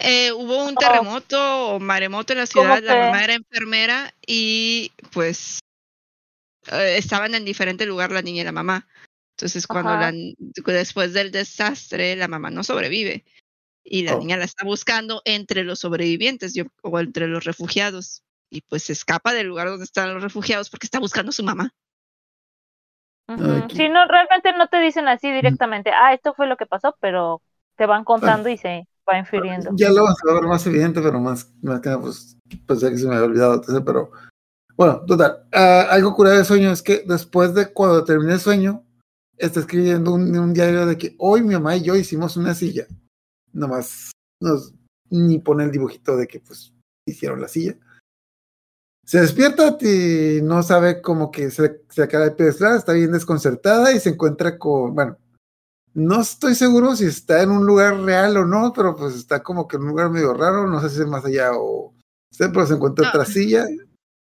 Eh, 0.00 0.32
hubo 0.32 0.64
un 0.66 0.74
terremoto 0.74 1.68
o 1.68 1.80
maremoto 1.80 2.32
en 2.32 2.40
la 2.40 2.46
ciudad, 2.46 2.82
la 2.82 2.96
mamá 2.96 3.24
era 3.24 3.34
enfermera 3.34 4.12
y 4.26 4.92
pues 5.12 5.60
eh, 6.72 6.96
estaban 6.98 7.34
en 7.34 7.44
diferente 7.44 7.86
lugar 7.86 8.10
la 8.10 8.22
niña 8.22 8.42
y 8.42 8.44
la 8.44 8.52
mamá. 8.52 8.88
Entonces 9.36 9.66
cuando 9.66 9.92
Ajá. 9.92 10.12
la, 10.12 10.32
después 10.72 11.12
del 11.12 11.30
desastre 11.30 12.16
la 12.16 12.28
mamá 12.28 12.50
no 12.50 12.64
sobrevive 12.64 13.24
y 13.84 14.02
la 14.04 14.14
Oh. 14.14 14.18
niña 14.18 14.36
la 14.36 14.44
está 14.44 14.64
buscando 14.64 15.22
entre 15.24 15.64
los 15.64 15.80
sobrevivientes 15.80 16.54
yo- 16.54 16.64
o 16.82 16.98
entre 17.00 17.26
los 17.26 17.44
refugiados 17.44 18.22
y 18.50 18.62
pues 18.62 18.84
se 18.84 18.92
escapa 18.92 19.32
del 19.32 19.48
lugar 19.48 19.68
donde 19.68 19.84
están 19.84 20.14
los 20.14 20.22
refugiados 20.22 20.70
porque 20.70 20.86
está 20.86 21.00
buscando 21.00 21.30
a 21.30 21.32
su 21.32 21.42
mamá. 21.44 21.70
Aquí. 23.26 23.76
Sí, 23.76 23.88
no, 23.88 24.06
realmente 24.06 24.52
no 24.52 24.68
te 24.68 24.78
dicen 24.80 25.08
así 25.08 25.30
directamente, 25.32 25.90
ah, 25.90 26.12
esto 26.12 26.34
fue 26.34 26.46
lo 26.46 26.56
que 26.56 26.66
pasó, 26.66 26.96
pero 27.00 27.42
te 27.76 27.86
van 27.86 28.04
contando 28.04 28.48
y 28.50 28.58
se 28.58 28.86
va 29.10 29.18
infiriendo. 29.18 29.70
Ya 29.74 29.90
lo 29.90 30.06
se 30.06 30.26
va 30.26 30.32
a 30.32 30.40
ver 30.40 30.48
más 30.48 30.66
evidente, 30.66 31.00
pero 31.00 31.20
más, 31.20 31.50
más 31.62 31.80
que 31.80 31.88
nada, 31.88 32.00
pues, 32.00 32.36
pensé 32.66 32.90
que 32.90 32.98
se 32.98 33.06
me 33.06 33.14
había 33.14 33.26
olvidado. 33.26 33.62
pero 33.84 34.10
bueno, 34.76 35.04
total. 35.06 35.46
ah, 35.52 35.86
algo 35.90 36.14
curado 36.14 36.36
de 36.36 36.44
sueño 36.44 36.70
es 36.70 36.82
que 36.82 37.04
después 37.06 37.54
de 37.54 37.72
cuando 37.72 38.04
terminé 38.04 38.34
el 38.34 38.40
sueño, 38.40 38.84
está 39.36 39.60
escribiendo 39.60 40.12
un, 40.14 40.52
diario 40.52 40.86
de 40.86 40.98
que 40.98 41.14
hoy 41.18 41.42
mi 41.42 41.54
mamá 41.54 41.76
y 41.76 41.82
yo 41.82 41.94
hicimos 41.94 42.36
una 42.36 42.54
silla. 42.54 42.86
Nomás 43.52 44.12
nos, 44.40 44.74
ni 45.10 45.38
pone 45.38 45.64
el 45.64 45.70
dibujito 45.70 46.16
de 46.16 46.26
que 46.26 46.40
pues 46.40 46.74
hicieron 47.06 47.40
la 47.40 47.48
silla. 47.48 47.76
Se 49.04 49.20
despierta 49.20 49.76
y 49.80 50.40
no 50.42 50.62
sabe 50.62 51.02
como 51.02 51.30
que 51.30 51.50
se, 51.50 51.82
acaba 52.02 52.24
de 52.24 52.30
pedestrar, 52.30 52.76
está 52.76 52.94
bien 52.94 53.12
desconcertada 53.12 53.92
y 53.92 54.00
se 54.00 54.10
encuentra 54.10 54.58
con, 54.58 54.94
bueno, 54.94 55.18
no 55.94 56.20
estoy 56.20 56.54
seguro 56.54 56.96
si 56.96 57.06
está 57.06 57.42
en 57.42 57.50
un 57.50 57.64
lugar 57.66 58.00
real 58.00 58.36
o 58.36 58.44
no, 58.44 58.72
pero 58.74 58.96
pues 58.96 59.14
está 59.14 59.42
como 59.42 59.66
que 59.68 59.76
en 59.76 59.82
un 59.82 59.88
lugar 59.90 60.10
medio 60.10 60.34
raro, 60.34 60.66
no 60.66 60.80
sé 60.80 60.90
si 60.90 61.00
es 61.00 61.06
más 61.06 61.24
allá 61.24 61.52
o 61.54 61.94
pero 62.36 62.66
se 62.66 62.74
encuentra 62.74 63.06
Ah. 63.06 63.10
otra 63.10 63.24
silla 63.24 63.64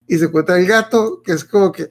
y 0.07 0.19
se 0.19 0.27
encuentra 0.27 0.59
el 0.59 0.67
gato, 0.67 1.23
que 1.23 1.33
es 1.33 1.45
como 1.45 1.73
que 1.73 1.91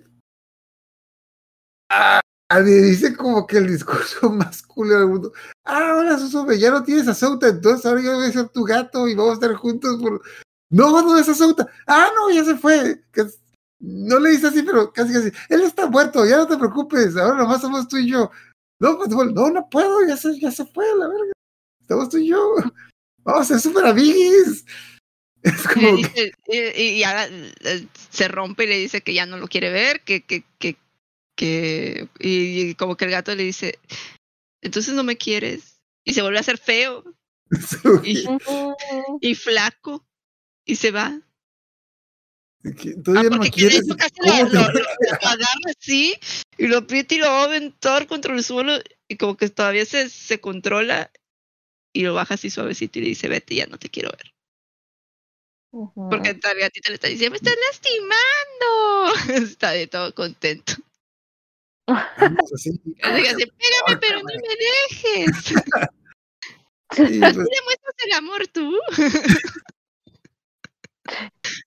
ah, 1.89 2.21
dice 2.61 3.15
como 3.15 3.47
que 3.47 3.57
el 3.57 3.67
discurso 3.67 4.29
más 4.31 4.61
cool 4.63 4.89
del 4.89 5.07
mundo. 5.07 5.33
Ah, 5.65 5.93
ahora 5.93 6.19
Susube, 6.19 6.59
ya 6.59 6.71
no 6.71 6.83
tienes 6.83 7.07
a 7.07 7.13
Souta, 7.15 7.47
entonces 7.47 7.85
ahora 7.85 8.01
yo 8.01 8.15
voy 8.15 8.27
a 8.27 8.31
ser 8.31 8.49
tu 8.49 8.63
gato 8.63 9.07
y 9.07 9.15
vamos 9.15 9.31
a 9.31 9.33
estar 9.35 9.53
juntos 9.55 9.99
por... 10.01 10.21
No, 10.69 11.01
no 11.01 11.17
es 11.17 11.29
a 11.29 11.33
Souta. 11.35 11.67
Ah, 11.87 12.09
no, 12.15 12.31
ya 12.31 12.43
se 12.43 12.55
fue. 12.55 13.03
No 13.79 14.19
le 14.19 14.31
dice 14.31 14.47
así, 14.47 14.63
pero 14.63 14.91
casi 14.91 15.13
casi. 15.13 15.31
Él 15.49 15.61
está 15.61 15.87
muerto, 15.87 16.25
ya 16.25 16.37
no 16.37 16.47
te 16.47 16.57
preocupes, 16.57 17.15
ahora 17.17 17.37
nomás 17.37 17.61
somos 17.61 17.87
tú 17.87 17.97
y 17.97 18.09
yo. 18.09 18.31
No, 18.83 18.97
pues 18.97 19.09
no, 19.09 19.49
no 19.49 19.69
puedo, 19.69 20.05
ya 20.05 20.17
se, 20.17 20.37
ya 20.39 20.51
se 20.51 20.65
fue 20.65 20.85
la 20.97 21.07
verga. 21.07 21.31
Estamos 21.79 22.09
tú 22.09 22.17
y 22.17 22.27
yo. 22.27 22.55
Vamos 23.23 23.41
a 23.43 23.45
ser 23.45 23.59
super 23.61 23.85
amiguis. 23.85 24.65
Es 25.43 25.67
como 25.67 25.97
que, 26.13 26.31
y- 26.47 26.81
y 26.81 26.99
ya 26.99 27.27
eh, 27.27 27.87
se 28.11 28.27
rompe 28.29 28.63
y 28.63 28.67
le 28.67 28.77
dice 28.79 29.01
que 29.01 29.13
ya 29.13 29.25
no 29.25 29.37
lo 29.37 29.47
quiere 29.49 29.71
ver, 29.71 30.01
que, 30.01 30.21
que, 30.25 30.45
que, 30.57 30.77
que 31.35 32.07
y, 32.19 32.75
como 32.75 32.95
que 32.95 33.03
el 33.05 33.11
gato 33.11 33.35
le 33.35 33.43
dice, 33.43 33.77
entonces 34.61 34.93
no 34.93 35.03
me 35.03 35.17
quieres. 35.17 35.81
Y 36.05 36.13
se 36.13 36.21
vuelve 36.21 36.37
a 36.37 36.41
hacer 36.41 36.57
feo 36.57 37.03
y 39.21 39.35
flaco 39.35 40.05
y 40.65 40.75
se 40.77 40.91
va. 40.91 41.19
Ah, 42.65 42.69
todavía 43.03 43.29
no 43.29 43.39
casi 43.39 43.81
¿Cómo 44.21 44.43
lo, 44.43 44.49
te- 44.49 44.55
lo- 44.55 44.61
lo- 44.61 45.27
agarra 45.27 45.71
así 45.77 46.15
y 46.57 46.67
lo 46.67 46.77
aprieta 46.77 47.15
y 47.15 47.17
lo 47.17 47.27
va 47.27 47.41
a 47.41 47.45
aventar 47.45 48.07
contra 48.07 48.33
el 48.33 48.43
suelo 48.43 48.73
y 49.09 49.17
como 49.17 49.35
que 49.35 49.49
todavía 49.49 49.85
se, 49.85 50.09
se 50.09 50.39
controla 50.39 51.11
y 51.93 52.03
lo 52.03 52.13
baja 52.13 52.35
así 52.35 52.49
suavecito 52.49 52.99
y 52.99 53.01
le 53.01 53.07
dice, 53.09 53.27
vete, 53.27 53.55
ya 53.55 53.65
no 53.67 53.77
te 53.77 53.89
quiero 53.89 54.11
ver. 54.11 54.31
Porque 56.09 56.29
el 56.29 56.39
gatito 56.39 56.89
le 56.89 56.95
está 56.95 57.07
diciendo, 57.07 57.31
me 57.31 57.37
estás 57.37 57.55
lastimando. 57.71 59.13
Está 59.51 59.71
de 59.71 59.87
todo 59.87 60.13
contento. 60.13 60.73
Así. 61.87 62.69
Así 63.01 63.23
que 63.23 63.29
así, 63.29 63.45
pégame, 63.45 63.97
pero 63.99 64.19
no 64.19 64.25
me 64.25 65.27
dejes. 65.27 65.53
Y, 66.95 67.19
pues, 67.19 67.35
¿Le 67.35 67.61
muestras 67.65 67.95
el 68.05 68.11
amor 68.13 68.47
tú? 68.49 68.77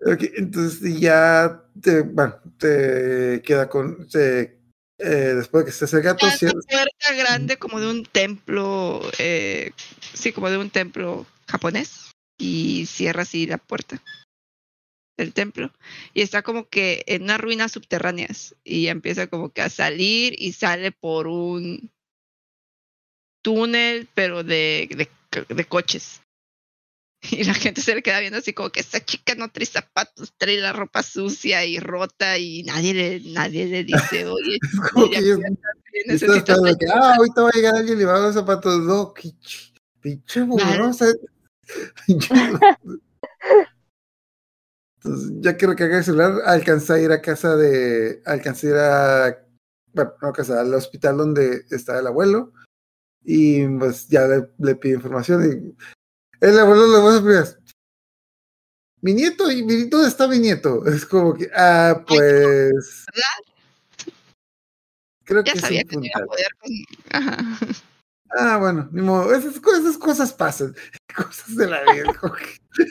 entonces 0.00 1.00
ya 1.00 1.64
te, 1.80 2.02
bueno, 2.02 2.36
te 2.58 3.42
queda 3.44 3.68
con. 3.68 4.08
Te, 4.08 4.58
eh, 4.98 5.34
después 5.34 5.62
de 5.62 5.64
que 5.66 5.70
estés 5.70 5.92
el 5.94 6.02
gato, 6.02 6.26
Una 6.26 6.52
puerta 6.52 7.14
grande 7.16 7.56
como 7.56 7.80
de 7.80 7.88
un 7.88 8.04
templo, 8.04 9.00
eh, 9.18 9.72
sí, 10.14 10.32
como 10.32 10.50
de 10.50 10.58
un 10.58 10.70
templo 10.70 11.26
japonés. 11.46 12.10
Y 12.40 12.86
cierra 12.86 13.22
así 13.22 13.46
la 13.46 13.58
puerta 13.58 14.00
del 15.16 15.32
templo. 15.32 15.72
Y 16.14 16.22
está 16.22 16.42
como 16.42 16.68
que 16.68 17.02
en 17.06 17.24
unas 17.24 17.40
ruinas 17.40 17.72
subterráneas. 17.72 18.54
Y 18.64 18.86
empieza 18.88 19.26
como 19.26 19.50
que 19.50 19.62
a 19.62 19.70
salir 19.70 20.34
y 20.38 20.52
sale 20.52 20.92
por 20.92 21.26
un 21.26 21.90
túnel, 23.42 24.08
pero 24.14 24.44
de, 24.44 24.88
de, 25.30 25.54
de 25.54 25.64
coches. 25.64 26.20
Y 27.30 27.44
la 27.44 27.54
gente 27.54 27.80
se 27.80 27.94
le 27.94 28.02
queda 28.02 28.20
viendo 28.20 28.38
así 28.38 28.52
como 28.52 28.70
que 28.70 28.80
esta 28.80 29.04
chica 29.04 29.34
no 29.34 29.50
trae 29.50 29.66
zapatos, 29.66 30.32
trae 30.36 30.58
la 30.58 30.72
ropa 30.72 31.02
sucia 31.02 31.64
y 31.64 31.78
rota 31.78 32.38
y 32.38 32.62
nadie 32.62 32.94
le, 32.94 33.20
nadie 33.32 33.66
le 33.66 33.84
dice, 33.84 34.26
oye, 34.26 34.58
ayuda". 35.16 35.48
ah, 36.94 37.14
ahorita 37.16 37.42
va 37.42 37.48
a 37.48 37.52
llegar 37.52 37.74
alguien 37.76 38.00
y 38.00 38.04
va 38.04 38.16
a 38.16 38.20
los 38.20 38.34
zapatos. 38.34 38.80
No, 38.84 39.12
pinche 40.00 40.42
borrosa. 40.42 41.06
Entonces, 44.96 45.32
ya 45.40 45.56
quiero 45.56 45.76
que 45.76 45.84
haga 45.84 45.98
el 45.98 46.04
celular, 46.04 46.42
alcancé 46.44 46.92
a 46.94 46.98
ir 46.98 47.12
a 47.12 47.22
casa 47.22 47.56
de. 47.56 48.20
Alcancé 48.24 48.68
a 48.68 48.70
ir 48.70 48.76
a. 48.76 49.38
Bueno, 49.92 50.12
no 50.20 50.28
a 50.28 50.32
casa, 50.32 50.60
al 50.60 50.74
hospital 50.74 51.16
donde 51.16 51.64
está 51.70 51.98
el 51.98 52.06
abuelo. 52.06 52.52
Y 53.24 53.66
pues 53.78 54.08
ya 54.08 54.26
le, 54.26 54.50
le 54.58 54.74
pido 54.76 54.96
información. 54.96 55.76
El 56.40 56.58
abuelo 56.58 57.02
va 57.04 57.10
a 57.16 57.20
decir, 57.20 57.58
Mi 59.00 59.14
nieto, 59.14 59.50
y 59.50 59.62
mi- 59.64 59.84
¿dónde 59.84 60.08
está 60.08 60.26
mi 60.28 60.38
nieto? 60.38 60.86
Es 60.86 61.04
como 61.06 61.34
que, 61.34 61.48
ah, 61.54 62.04
pues. 62.06 63.06
Creo 65.24 65.44
Ya 65.44 65.52
que 65.52 65.60
sabía 65.60 65.84
que 65.84 65.96
no 65.96 66.04
iba 66.04 66.20
a 66.20 66.26
poder. 66.26 66.46
Ajá. 67.12 67.58
Ah, 68.30 68.56
bueno, 68.58 68.88
ni 68.92 69.02
modo. 69.02 69.34
Esas, 69.34 69.58
co- 69.60 69.74
esas 69.74 69.96
cosas 69.98 70.32
pasan. 70.32 70.74
Cosas 71.16 71.56
de 71.56 71.66
la 71.66 71.80
vida. 71.92 72.04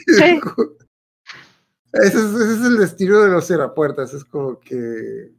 Sí. 0.06 0.40
ese, 1.92 2.18
es, 2.18 2.24
ese 2.34 2.52
es 2.54 2.60
el 2.66 2.78
destino 2.78 3.20
de 3.20 3.28
los 3.28 3.46
cierrapuertas. 3.46 4.12
Es 4.14 4.24
como 4.24 4.58
que. 4.60 5.32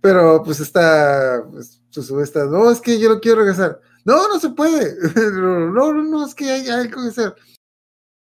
Pero 0.00 0.42
pues 0.42 0.60
está. 0.60 1.44
Pues, 1.50 1.80
su 1.90 2.20
está. 2.20 2.44
No, 2.46 2.70
es 2.70 2.80
que 2.80 2.98
yo 2.98 3.08
no 3.08 3.20
quiero 3.20 3.40
regresar. 3.40 3.80
No, 4.04 4.28
no 4.28 4.38
se 4.40 4.50
puede. 4.50 4.96
No, 5.32 5.92
no, 5.92 6.02
no, 6.02 6.26
es 6.26 6.34
que 6.34 6.50
hay, 6.50 6.62
hay 6.62 6.70
algo 6.86 7.02
que 7.02 7.08
hacer. 7.08 7.34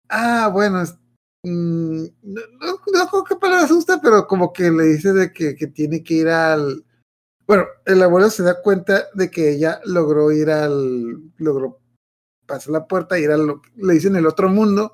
Ah, 0.09 0.49
bueno. 0.51 0.81
es- 0.81 0.95
mm, 1.43 2.03
no, 2.23 2.41
no, 2.59 2.71
no 2.93 3.07
creo 3.09 3.23
que 3.23 3.35
palabras 3.35 3.71
usa, 3.71 3.99
pero 4.01 4.27
como 4.27 4.51
que 4.53 4.69
le 4.71 4.83
dice 4.83 5.13
de 5.13 5.31
que, 5.33 5.55
que 5.55 5.67
tiene 5.67 6.03
que 6.03 6.13
ir 6.15 6.27
al. 6.29 6.83
Bueno, 7.45 7.65
el 7.85 8.01
abuelo 8.03 8.29
se 8.29 8.43
da 8.43 8.61
cuenta 8.61 9.05
de 9.13 9.31
que 9.31 9.51
ella 9.51 9.79
logró 9.85 10.31
ir 10.31 10.49
al. 10.49 11.31
logró 11.37 11.79
pasar 12.45 12.71
la 12.71 12.87
puerta 12.87 13.17
y 13.19 13.23
ir 13.23 13.31
al. 13.31 13.61
le 13.75 13.93
dicen 13.93 14.15
el 14.15 14.25
otro 14.27 14.49
mundo. 14.49 14.93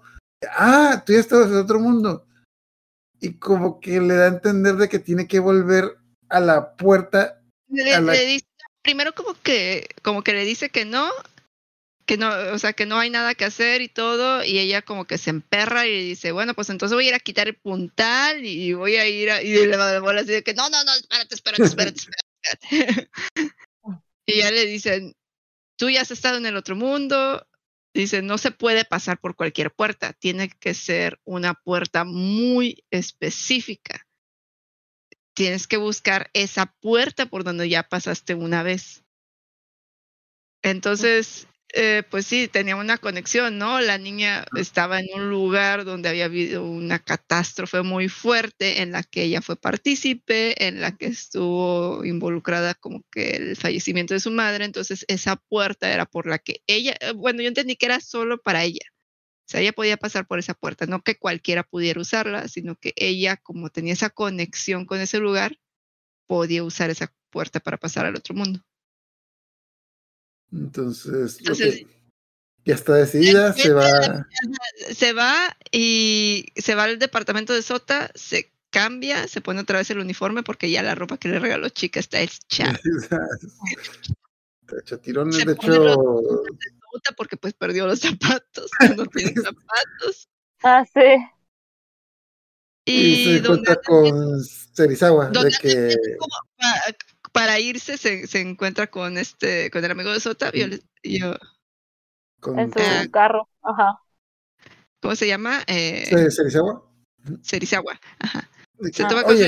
Ah, 0.58 1.04
tú 1.06 1.14
ya 1.14 1.20
estabas 1.20 1.48
en 1.48 1.54
el 1.54 1.60
otro 1.60 1.80
mundo. 1.80 2.26
Y 3.20 3.36
como 3.40 3.80
que 3.80 4.02
le 4.02 4.16
da 4.16 4.26
a 4.26 4.28
entender 4.28 4.76
de 4.76 4.90
que 4.90 5.00
tiene 5.00 5.28
que 5.28 5.40
volver 5.40 5.98
a 6.30 6.40
la 6.42 6.76
puerta. 6.76 7.42
Le, 7.70 7.94
A 7.96 8.02
la- 8.02 8.12
le 8.14 8.26
dice, 8.26 8.46
primero 8.84 9.16
como 9.16 9.34
que, 9.34 9.88
como 10.04 10.24
que 10.24 10.34
le 10.34 10.46
dice 10.46 10.70
que 10.70 10.86
no, 10.86 11.10
que 12.06 12.18
no, 12.18 12.30
o 12.54 12.60
sea, 12.60 12.74
que 12.74 12.86
no 12.86 13.00
hay 13.00 13.10
nada 13.10 13.34
que 13.34 13.46
hacer 13.46 13.82
y 13.82 13.88
todo, 13.88 14.44
y 14.44 14.60
ella 14.60 14.82
como 14.82 15.06
que 15.06 15.18
se 15.18 15.30
emperra 15.30 15.88
y 15.88 16.10
dice, 16.10 16.32
bueno, 16.32 16.54
pues 16.54 16.70
entonces 16.70 16.94
voy 16.94 17.06
a 17.06 17.10
ir 17.10 17.16
a 17.16 17.20
quitar 17.20 17.48
el 17.48 17.56
puntal 17.56 18.46
y 18.46 18.74
voy 18.74 18.98
a 18.98 19.08
ir 19.08 19.32
a, 19.32 19.42
y 19.42 19.54
le 19.54 19.78
va 19.78 19.90
a 19.90 20.20
así 20.20 20.32
de 20.32 20.44
que 20.44 20.54
no, 20.54 20.70
no, 20.70 20.84
no, 20.84 20.94
espérate, 20.94 21.34
espérate, 21.34 21.64
espérate, 21.64 22.02
espérate. 22.44 23.10
y 24.26 24.38
ya 24.38 24.52
le 24.52 24.66
dicen, 24.66 25.16
tú 25.78 25.90
ya 25.90 26.02
has 26.02 26.12
estado 26.12 26.38
en 26.38 26.46
el 26.46 26.58
otro 26.58 26.76
mundo, 26.76 27.48
dice, 27.94 28.22
no 28.22 28.38
se 28.38 28.52
puede 28.52 28.84
pasar 28.84 29.20
por 29.20 29.36
cualquier 29.36 29.72
puerta, 29.72 30.14
tiene 30.14 30.50
que 30.50 30.74
ser 30.74 31.20
una 31.24 31.54
puerta 31.54 32.04
muy 32.04 32.84
específica. 32.92 34.06
Tienes 35.34 35.68
que 35.68 35.78
buscar 35.78 36.30
esa 36.34 36.68
puerta 36.82 37.26
por 37.26 37.44
donde 37.44 37.70
ya 37.70 37.84
pasaste 37.84 38.36
una 38.36 38.64
vez. 38.64 39.04
Entonces 40.62 41.48
eh, 41.76 42.04
pues 42.10 42.28
sí, 42.28 42.48
tenía 42.48 42.76
una 42.76 43.00
conexión, 43.00 43.58
¿no? 43.58 43.82
La 43.82 43.98
niña 43.98 44.46
estaba 44.56 45.00
en 45.00 45.08
un 45.16 45.32
lugar 45.32 45.86
donde 45.86 46.08
había 46.08 46.26
habido 46.26 46.64
una 46.64 47.00
catástrofe 47.00 47.82
muy 47.82 48.10
fuerte 48.10 48.84
en 48.84 48.92
la 48.92 49.02
que 49.02 49.24
ella 49.24 49.42
fue 49.42 49.56
partícipe, 49.56 50.68
en 50.68 50.82
la 50.82 50.96
que 50.96 51.08
estuvo 51.08 52.06
involucrada 52.06 52.76
como 52.76 53.02
que 53.12 53.32
el 53.32 53.56
fallecimiento 53.56 54.14
de 54.14 54.20
su 54.20 54.30
madre, 54.30 54.66
entonces 54.66 55.04
esa 55.08 55.36
puerta 55.36 55.92
era 55.92 56.06
por 56.06 56.28
la 56.28 56.38
que 56.38 56.62
ella, 56.68 56.96
eh, 57.00 57.12
bueno, 57.14 57.42
yo 57.42 57.48
entendí 57.48 57.76
que 57.76 57.88
era 57.88 58.00
solo 58.00 58.38
para 58.40 58.64
ella. 58.64 58.86
O 59.46 59.50
sea, 59.50 59.60
ella 59.60 59.74
podía 59.74 59.98
pasar 59.98 60.26
por 60.26 60.40
esa 60.40 60.54
puerta, 60.54 60.86
no 60.86 61.02
que 61.02 61.18
cualquiera 61.18 61.64
pudiera 61.64 62.00
usarla, 62.00 62.48
sino 62.48 62.76
que 62.76 62.94
ella, 62.96 63.38
como 63.38 63.70
tenía 63.70 63.94
esa 63.94 64.10
conexión 64.10 64.86
con 64.86 65.02
ese 65.02 65.20
lugar, 65.20 65.60
podía 66.28 66.64
usar 66.64 66.90
esa 66.90 67.14
puerta 67.30 67.60
para 67.60 67.78
pasar 67.78 68.06
al 68.06 68.16
otro 68.16 68.36
mundo. 68.36 68.64
Entonces, 70.52 71.40
ya 72.66 72.76
está 72.76 72.96
decidida, 72.96 73.54
se 73.54 73.74
va. 73.74 74.28
Se 74.94 75.14
va 75.14 75.58
y 75.72 76.46
se 76.56 76.76
va 76.76 76.84
al 76.84 77.00
departamento 77.00 77.54
de 77.54 77.62
Sota, 77.62 78.12
se 78.16 78.52
cambia, 78.70 79.28
se 79.28 79.42
pone 79.42 79.60
otra 79.60 79.80
vez 79.80 79.90
el 79.90 80.00
uniforme 80.00 80.44
porque 80.44 80.72
ya 80.72 80.82
la 80.84 80.96
ropa 80.96 81.18
que 81.18 81.28
le 81.28 81.40
regaló 81.40 81.68
chica 81.70 82.00
está 82.00 82.22
hecha. 82.22 82.80
Está 84.64 84.80
hecha 84.80 84.98
tirones, 84.98 85.36
Se 85.36 85.46
de 85.46 85.54
hecho, 85.54 86.06
Porque 87.18 87.38
pues 87.38 87.54
perdió 87.54 87.86
los 87.88 88.00
zapatos, 88.20 88.70
no 88.98 89.06
tiene 89.08 89.34
zapatos. 89.34 90.28
Ah, 90.64 90.86
sí. 90.94 91.00
y 92.86 92.94
Y, 92.94 93.24
se 93.26 93.38
encuentra 93.38 93.76
con 93.78 94.44
Serizawa, 94.44 95.28
de 95.28 95.32
donde 95.32 95.58
que 95.62 95.96
como 96.20 96.36
pa- 96.58 96.82
para 97.32 97.60
irse 97.60 97.98
se, 97.98 98.28
se 98.28 98.40
encuentra 98.42 98.88
con 98.88 99.18
este, 99.18 99.70
con 99.72 99.84
el 99.84 99.92
amigo 99.92 100.12
de 100.12 100.20
Sota, 100.20 100.52
y 100.54 100.60
yo, 100.62 100.68
le- 100.68 100.82
y 101.02 101.20
yo- 101.20 101.36
con 102.40 102.60
En 102.60 102.72
su 102.72 102.80
Ah. 102.80 103.06
carro. 103.12 103.48
Ajá. 103.62 104.00
¿cómo 105.02 105.16
se 105.16 105.28
llama? 105.28 105.64
Eh, 105.68 106.06
¿Se- 106.08 106.32
Serizawa. 106.32 106.82
Serizawa. 107.42 108.00
Ajá. 108.20 108.50
De 108.80 108.92
que, 108.92 108.98
Se 108.98 109.04
Ah, 109.04 109.08
toma 109.08 109.24
con 109.24 109.36
y 109.38 109.40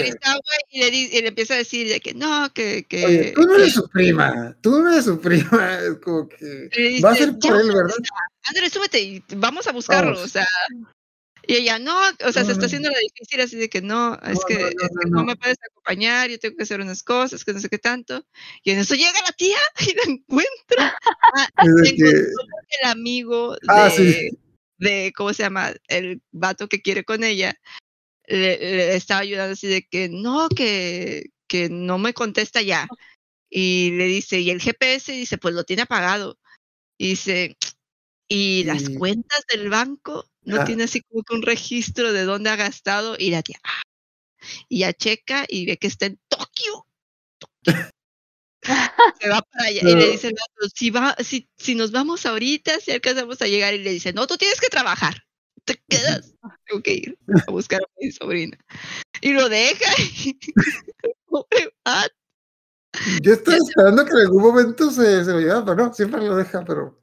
le, 0.79 0.91
di- 0.91 1.09
y 1.11 1.21
le 1.21 1.27
empieza 1.29 1.55
a 1.55 1.57
decir 1.57 1.87
de 1.87 1.99
que 1.99 2.13
no, 2.13 2.51
que, 2.53 2.83
que, 2.87 3.05
oye, 3.05 3.31
tú 3.35 3.41
no 3.41 3.55
que- 3.55 3.61
eres 3.61 3.73
su 3.73 3.89
prima, 3.89 4.55
tú 4.61 4.81
no 4.81 4.91
eres 4.91 5.05
su 5.05 5.19
prima, 5.19 5.79
es 5.81 5.97
como 6.03 6.27
que 6.29 6.69
va 7.03 7.11
a 7.11 7.15
ser 7.15 7.31
por 7.39 7.53
"Ya, 7.55 7.59
él, 7.61 7.67
¿verdad? 7.73 7.95
Ándale, 8.43 8.69
súbete 8.69 9.01
y 9.01 9.23
vamos 9.35 9.67
a 9.67 9.71
buscarlo, 9.71 10.11
Vamos. 10.11 10.23
o 10.25 10.27
sea. 10.27 10.45
Y 11.47 11.57
ella, 11.57 11.77
no, 11.77 11.95
o 12.25 12.31
sea, 12.31 12.41
No, 12.41 12.47
se 12.47 12.51
está 12.53 12.65
haciendo 12.65 12.89
la 12.89 12.97
difícil 12.97 13.39
así 13.39 13.55
de 13.55 13.69
que 13.69 13.79
no, 13.81 14.15
es 14.23 14.33
No, 14.39 14.45
que, 14.47 14.55
no, 14.55 14.67
es 14.67 14.73
que 14.75 15.09
no, 15.11 15.23
me 15.23 15.35
puedes 15.35 15.57
acompañar, 15.69 16.27
yo 16.29 16.39
tengo 16.39 16.55
que 16.57 16.63
hacer 16.63 16.81
unas 16.81 17.03
cosas, 17.03 17.45
que 17.45 17.53
no 17.53 17.59
sé 17.59 17.69
qué 17.69 17.77
tanto. 17.77 18.25
Y 18.63 18.71
en 18.71 18.79
eso 18.79 18.95
llega 18.95 19.11
la 19.23 19.31
tía 19.31 19.57
y 19.79 19.93
la 19.95 20.03
encuentra. 20.13 20.97
Ah, 21.35 21.47
Es 21.63 21.75
de 21.75 21.95
que- 21.95 22.03
el 22.81 22.89
amigo 22.89 23.53
de, 23.53 23.59
Ah, 23.67 23.89
sí. 23.91 24.31
de, 24.79 25.13
¿cómo 25.15 25.33
se 25.33 25.43
llama? 25.43 25.71
El 25.87 26.19
vato 26.31 26.67
que 26.67 26.81
quiere 26.81 27.03
con 27.03 27.23
ella, 27.23 27.55
le, 28.27 28.57
le 28.57 28.95
estaba 28.95 29.21
ayudando 29.21 29.53
así 29.53 29.67
de 29.67 29.83
que 29.87 30.09
no, 30.09 30.49
que, 30.49 31.31
que 31.47 31.69
no 31.69 31.97
me 31.97 32.13
contesta 32.13 32.61
ya. 32.61 32.87
Y 33.49 33.91
le 33.91 34.05
dice, 34.05 34.39
y 34.39 34.49
el 34.49 34.61
GPS 34.61 35.11
dice, 35.13 35.37
pues 35.37 35.53
lo 35.53 35.63
tiene 35.63 35.83
apagado. 35.83 36.37
Y 36.97 37.09
dice, 37.09 37.57
y 38.27 38.63
las 38.65 38.89
cuentas 38.89 39.45
del 39.51 39.69
banco 39.69 40.29
no 40.41 40.61
Ah. 40.61 40.65
tiene 40.65 40.83
así 40.83 41.01
como 41.01 41.23
que 41.23 41.35
un 41.35 41.41
registro 41.41 42.13
de 42.13 42.23
dónde 42.23 42.49
ha 42.49 42.55
gastado. 42.55 43.15
Y 43.17 43.31
la 43.31 43.43
tía, 43.43 43.59
ah. 43.63 43.81
y 44.69 44.79
ya 44.79 44.93
checa 44.93 45.45
y 45.47 45.65
ve 45.65 45.77
que 45.77 45.87
está 45.87 46.07
en 46.07 46.19
Tokio. 46.27 46.87
Se 49.21 49.29
va 49.29 49.41
para 49.41 49.65
allá 49.65 49.81
y 49.83 49.95
le 49.95 50.11
dice 50.11 50.31
si, 50.73 50.89
va, 50.89 51.15
si, 51.23 51.47
si 51.55 51.75
nos 51.75 51.91
vamos 51.91 52.25
ahorita, 52.25 52.79
si 52.79 52.91
alcanzamos 52.91 53.41
a 53.41 53.47
llegar, 53.47 53.75
y 53.75 53.83
le 53.83 53.91
dice, 53.91 54.11
no, 54.11 54.25
tú 54.25 54.37
tienes 54.37 54.59
que 54.59 54.69
trabajar, 54.69 55.24
te 55.65 55.81
quedas, 55.89 56.33
tengo 56.67 56.81
que 56.83 56.93
ir 56.93 57.17
a 57.47 57.51
buscar 57.51 57.81
a 57.81 57.87
mi 57.99 58.11
sobrina. 58.11 58.57
Y 59.21 59.33
lo 59.33 59.49
deja. 59.49 59.91
y- 60.23 60.37
Pobre. 61.27 61.73
Yo 63.21 63.33
estaba 63.33 63.57
esperando 63.57 64.05
que 64.05 64.11
en 64.11 64.17
algún 64.19 64.41
momento 64.43 64.89
se, 64.89 65.25
se 65.25 65.31
lo 65.31 65.39
llevara, 65.39 65.65
pero 65.65 65.75
no, 65.75 65.93
siempre 65.93 66.21
lo 66.21 66.35
deja, 66.35 66.63
pero. 66.63 67.01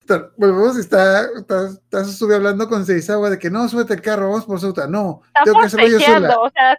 Está- 0.00 0.30
Volvemos 0.36 0.76
y 0.76 0.80
está, 0.80 1.26
está, 1.36 1.66
está 1.68 2.04
sube 2.04 2.36
hablando 2.36 2.68
con 2.68 2.86
Serizawa 2.86 3.28
de 3.30 3.38
que 3.40 3.50
no, 3.50 3.68
súbete 3.68 3.94
el 3.94 4.02
carro, 4.02 4.30
vamos 4.30 4.44
por 4.44 4.60
Sauta. 4.60 4.86
No, 4.86 5.22
Está 5.26 5.42
tengo 5.44 5.58
que 5.60 5.66
hacerlo 5.66 5.88
yo 5.88 5.98
sola. 6.00 6.38
o 6.38 6.50
sea, 6.50 6.78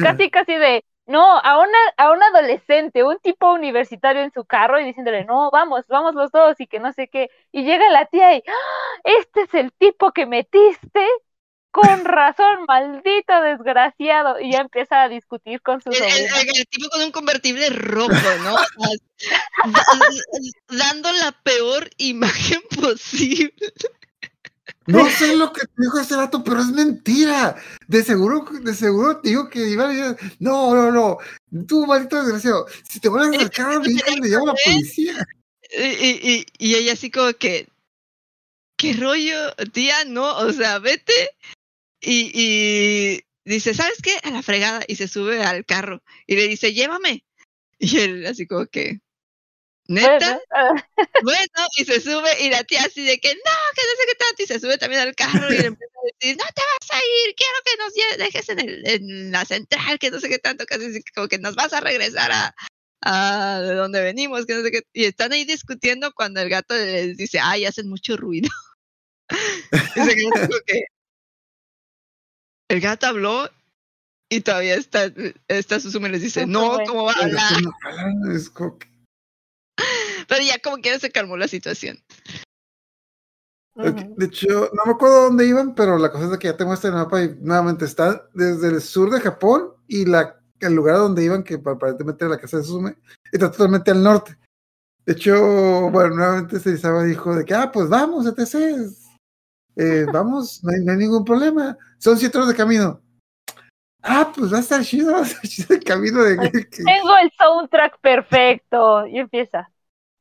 casi 0.00 0.30
casi 0.30 0.52
de, 0.52 0.84
no, 1.06 1.38
a 1.38 1.58
una, 1.60 1.78
a 1.96 2.10
un 2.10 2.22
adolescente, 2.22 3.04
un 3.04 3.18
tipo 3.20 3.52
universitario 3.52 4.22
en 4.22 4.32
su 4.32 4.44
carro 4.44 4.80
y 4.80 4.84
diciéndole, 4.84 5.24
no, 5.24 5.50
vamos, 5.52 5.84
vamos 5.88 6.14
los 6.14 6.30
dos 6.32 6.56
y 6.60 6.66
que 6.66 6.80
no 6.80 6.92
sé 6.92 7.08
qué. 7.08 7.30
Y 7.52 7.64
llega 7.64 7.88
la 7.90 8.06
tía 8.06 8.34
y, 8.36 8.42
"Ah, 8.46 9.00
este 9.04 9.42
es 9.42 9.54
el 9.54 9.72
tipo 9.72 10.12
que 10.12 10.26
metiste. 10.26 11.06
Con 11.70 11.82
razón, 12.06 12.64
maldito 12.66 13.40
desgraciado. 13.42 14.40
Y 14.40 14.52
ya 14.52 14.60
empieza 14.60 15.02
a 15.02 15.08
discutir 15.10 15.60
con 15.60 15.82
su 15.82 15.90
El, 15.90 16.66
tipo 16.70 16.88
con 16.88 17.02
un 17.02 17.12
convertible 17.12 17.68
rojo, 17.70 18.10
¿no? 18.42 18.54
O 18.54 18.58
sea, 19.18 19.38
da- 19.66 20.08
dando 20.68 21.12
la 21.12 21.32
peor 21.42 21.90
imagen 21.98 22.62
posible. 22.80 23.52
No 24.86 25.10
sé 25.10 25.36
lo 25.36 25.52
que 25.52 25.62
te 25.62 25.72
dijo 25.82 25.98
ese 25.98 26.16
rato, 26.16 26.44
pero 26.44 26.60
es 26.60 26.68
mentira. 26.68 27.56
De 27.88 28.02
seguro, 28.04 28.44
de 28.62 28.74
seguro 28.74 29.18
te 29.18 29.30
digo 29.30 29.48
que 29.48 29.68
iba 29.68 29.84
a 29.84 29.88
decir, 29.88 30.16
no, 30.38 30.74
no, 30.74 30.92
no. 30.92 31.18
Tú, 31.66 31.86
maldito 31.86 32.16
desgraciado, 32.22 32.66
si 32.88 33.00
te 33.00 33.08
van 33.08 33.32
a 33.32 33.36
acercar 33.36 33.72
a 33.72 33.80
mi 33.80 33.92
hija, 33.92 34.10
le 34.20 34.28
llamo 34.28 34.44
a 34.50 34.52
la 34.52 34.58
policía. 34.64 35.26
Y, 35.76 35.82
y- 35.82 36.20
y- 36.22 36.46
y 36.58 36.74
ella 36.76 36.92
así 36.92 37.10
como 37.10 37.32
que, 37.34 37.68
¿qué 38.76 38.92
rollo, 38.92 39.52
tía? 39.72 40.04
No, 40.06 40.36
o 40.38 40.52
sea, 40.52 40.78
vete. 40.78 41.30
Y, 42.00 42.30
y 42.34 43.24
dice, 43.44 43.74
¿sabes 43.74 44.00
qué? 44.02 44.18
A 44.22 44.30
la 44.30 44.42
fregada. 44.42 44.84
Y 44.86 44.94
se 44.96 45.08
sube 45.08 45.42
al 45.42 45.64
carro 45.64 46.02
y 46.26 46.36
le 46.36 46.46
dice, 46.48 46.72
llévame. 46.72 47.24
Y 47.78 47.98
él 47.98 48.26
así 48.26 48.46
como 48.46 48.66
que, 48.66 49.00
¿neta? 49.88 50.40
Bueno, 50.50 50.82
Bueno, 51.22 51.68
y 51.78 51.84
se 51.84 52.00
sube 52.00 52.30
y 52.42 52.50
la 52.50 52.64
tía 52.64 52.82
así 52.84 53.04
de 53.04 53.18
que, 53.18 53.28
no, 53.28 53.52
que 53.74 53.82
no 53.82 54.00
sé 54.00 54.06
qué 54.06 54.14
tanto. 54.14 54.42
Y 54.42 54.46
se 54.46 54.60
sube 54.60 54.78
también 54.78 55.02
al 55.02 55.14
carro 55.14 55.52
y 55.52 55.58
le 55.58 55.66
empieza 55.66 55.94
a 55.94 56.06
decir, 56.20 56.36
no 56.36 56.44
te 56.54 56.62
vas 56.62 56.90
a 56.90 56.98
ir, 56.98 57.34
quiero 57.34 57.58
que 57.64 57.76
nos 57.78 58.18
dejes 58.18 58.48
en, 58.48 58.60
el, 58.60 58.86
en 58.88 59.32
la 59.32 59.44
central, 59.44 59.98
que 59.98 60.10
no 60.10 60.20
sé 60.20 60.28
qué 60.28 60.38
tanto, 60.38 60.66
casi 60.66 61.02
como 61.14 61.28
que 61.28 61.38
nos 61.38 61.54
vas 61.54 61.72
a 61.72 61.80
regresar 61.80 62.30
a, 62.32 62.54
a 63.02 63.60
de 63.60 63.74
donde 63.74 64.02
venimos, 64.02 64.46
que 64.46 64.54
no 64.54 64.62
sé 64.62 64.70
qué. 64.70 64.82
Y 64.92 65.04
están 65.04 65.32
ahí 65.32 65.44
discutiendo 65.44 66.12
cuando 66.12 66.40
el 66.40 66.48
gato 66.48 66.74
les 66.74 67.16
dice, 67.16 67.38
ay, 67.40 67.64
hacen 67.64 67.88
mucho 67.88 68.16
ruido. 68.16 68.48
y 69.96 70.00
se 70.00 70.14
quedan 70.16 70.30
como 70.30 70.60
que 70.66 70.84
el 72.68 72.80
gato 72.80 73.06
habló 73.06 73.50
y 74.28 74.40
todavía 74.40 74.74
está, 74.74 75.12
está 75.48 75.78
Susume 75.78 76.08
y 76.08 76.12
les 76.12 76.22
dice, 76.22 76.46
no. 76.46 76.78
¿cómo 76.86 77.04
va 77.04 77.12
a 77.12 77.22
hablar? 77.22 77.62
Pero 80.28 80.42
ya 80.44 80.58
como 80.58 80.78
quiera 80.78 80.98
se 80.98 81.10
calmó 81.10 81.36
la 81.36 81.48
situación. 81.48 81.98
De 83.76 84.24
hecho, 84.24 84.70
no 84.72 84.82
me 84.86 84.92
acuerdo 84.92 85.24
dónde 85.24 85.46
iban, 85.46 85.74
pero 85.74 85.98
la 85.98 86.10
cosa 86.10 86.24
es 86.24 86.30
de 86.30 86.38
que 86.38 86.48
ya 86.48 86.56
tengo 86.56 86.72
este 86.72 86.90
mapa 86.90 87.22
y 87.22 87.36
nuevamente 87.40 87.84
está 87.84 88.26
desde 88.32 88.68
el 88.68 88.80
sur 88.80 89.10
de 89.10 89.20
Japón 89.20 89.74
y 89.86 90.06
la, 90.06 90.40
el 90.60 90.74
lugar 90.74 90.96
donde 90.96 91.22
iban, 91.22 91.44
que 91.44 91.54
aparentemente 91.54 92.24
era 92.24 92.34
la 92.34 92.40
casa 92.40 92.56
de 92.56 92.64
Susume, 92.64 92.96
está 93.30 93.50
totalmente 93.50 93.90
al 93.90 94.02
norte. 94.02 94.38
De 95.04 95.12
hecho, 95.12 95.90
bueno, 95.90 96.16
nuevamente 96.16 96.58
Serizawa 96.58 97.04
dijo 97.04 97.36
de 97.36 97.44
que, 97.44 97.54
ah, 97.54 97.70
pues 97.70 97.88
vamos, 97.88 98.26
etc. 98.26 98.90
Eh, 99.76 100.06
vamos, 100.10 100.64
no 100.64 100.72
hay, 100.72 100.80
no 100.82 100.92
hay 100.92 100.98
ningún 100.98 101.24
problema. 101.24 101.76
Son 101.98 102.16
siete 102.18 102.38
horas 102.38 102.48
de 102.48 102.56
camino. 102.56 103.02
Ah, 104.02 104.32
pues 104.34 104.52
va 104.52 104.56
a 104.56 104.60
estar 104.60 104.82
chido, 104.82 105.12
va 105.12 105.18
a 105.18 105.22
estar 105.22 105.42
chido 105.42 105.74
el 105.74 105.84
camino 105.84 106.22
de 106.22 106.36
Tengo 106.36 107.18
el 107.22 107.30
soundtrack 107.36 108.00
perfecto. 108.00 109.06
Y 109.06 109.18
empieza. 109.18 109.70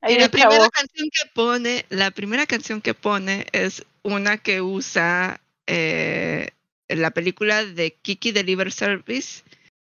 Y 0.08 0.20
la 0.20 0.30
primera 0.30 0.58
chavo. 0.58 0.70
canción 0.72 1.10
que 1.12 1.30
pone, 1.34 1.86
la 1.90 2.12
primera 2.12 2.46
canción 2.46 2.82
que 2.82 2.94
pone 2.94 3.46
es 3.52 3.84
una 4.04 4.38
que 4.38 4.62
usa 4.62 5.42
eh, 5.68 6.50
la 6.88 7.12
película 7.12 7.66
de 7.66 7.94
Kiki 7.96 8.32
Deliver 8.32 8.72
Service. 8.72 9.44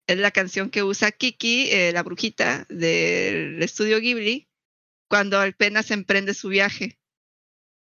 Es 0.06 0.18
la 0.18 0.30
canción 0.32 0.70
que 0.70 0.82
usa 0.82 1.12
Kiki, 1.12 1.70
eh, 1.70 1.92
la 1.92 2.02
brujita 2.02 2.66
del 2.68 3.62
estudio 3.62 4.00
Ghibli, 4.00 4.48
cuando 5.08 5.40
apenas 5.40 5.90
emprende 5.92 6.34
su 6.34 6.48
viaje. 6.48 6.98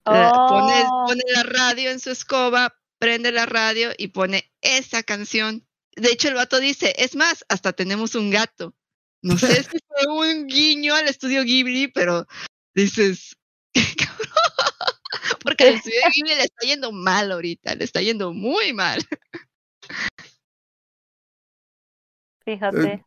La- 0.06 0.32
pone, 0.32 0.84
Oh. 0.90 1.06
pone 1.08 1.22
la 1.36 1.44
radio 1.44 1.92
en 1.92 2.00
su 2.00 2.10
escoba, 2.12 2.76
prende 2.98 3.32
la 3.32 3.46
radio 3.46 3.92
y 3.98 4.08
pone 4.08 4.50
esa 4.62 5.04
canción. 5.04 5.68
De 5.96 6.10
hecho, 6.12 6.30
el 6.30 6.36
vato 6.36 6.60
dice, 6.60 6.94
es 6.98 7.16
más, 7.16 7.44
hasta 7.50 7.74
tenemos 7.74 8.16
un 8.16 8.30
gato. 8.32 8.74
No 9.28 9.38
sé 9.38 9.64
si 9.64 9.78
fue 9.88 10.08
un 10.32 10.48
guiño 10.48 10.96
al 10.96 11.08
estudio 11.08 11.44
Ghibli, 11.44 11.88
pero 11.90 12.26
dices. 12.74 13.36
Porque 15.44 15.64
al 15.68 15.76
estudio 15.76 16.00
Ghibli 16.14 16.36
le 16.36 16.44
está 16.44 16.66
yendo 16.66 16.92
mal 16.92 17.32
ahorita, 17.32 17.76
le 17.76 17.84
está 17.84 18.02
yendo 18.02 18.34
muy 18.34 18.74
mal. 18.74 19.04
Fíjate. 22.46 23.04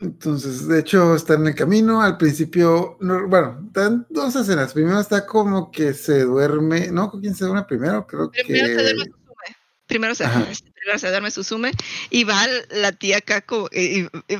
Entonces, 0.00 0.66
de 0.66 0.80
hecho, 0.80 1.14
está 1.14 1.34
en 1.34 1.46
el 1.48 1.54
camino. 1.54 2.00
Al 2.00 2.16
principio, 2.16 2.96
no, 3.00 3.28
bueno, 3.28 3.64
están 3.66 4.06
dos 4.08 4.34
escenas. 4.34 4.72
Primero 4.72 4.98
está 4.98 5.26
como 5.26 5.70
que 5.70 5.92
se 5.92 6.22
duerme, 6.22 6.90
¿no? 6.90 7.10
¿Con 7.10 7.20
quién 7.20 7.34
se 7.34 7.44
duerme 7.44 7.64
primero? 7.64 8.06
Creo 8.06 8.30
Primero 8.30 8.66
que. 8.66 8.74
se 8.74 8.82
duerme 8.82 9.04
Susume. 9.04 9.56
Primero 9.86 10.14
se, 10.14 10.24
primero 10.74 10.98
se 10.98 11.08
duerme 11.10 11.30
Susume 11.30 11.72
y 12.08 12.24
va 12.24 12.46
la 12.70 12.92
tía 12.92 13.18
acá 13.18 13.42
como, 13.42 13.68
y- 13.72 14.00
y- 14.00 14.34
y- 14.34 14.38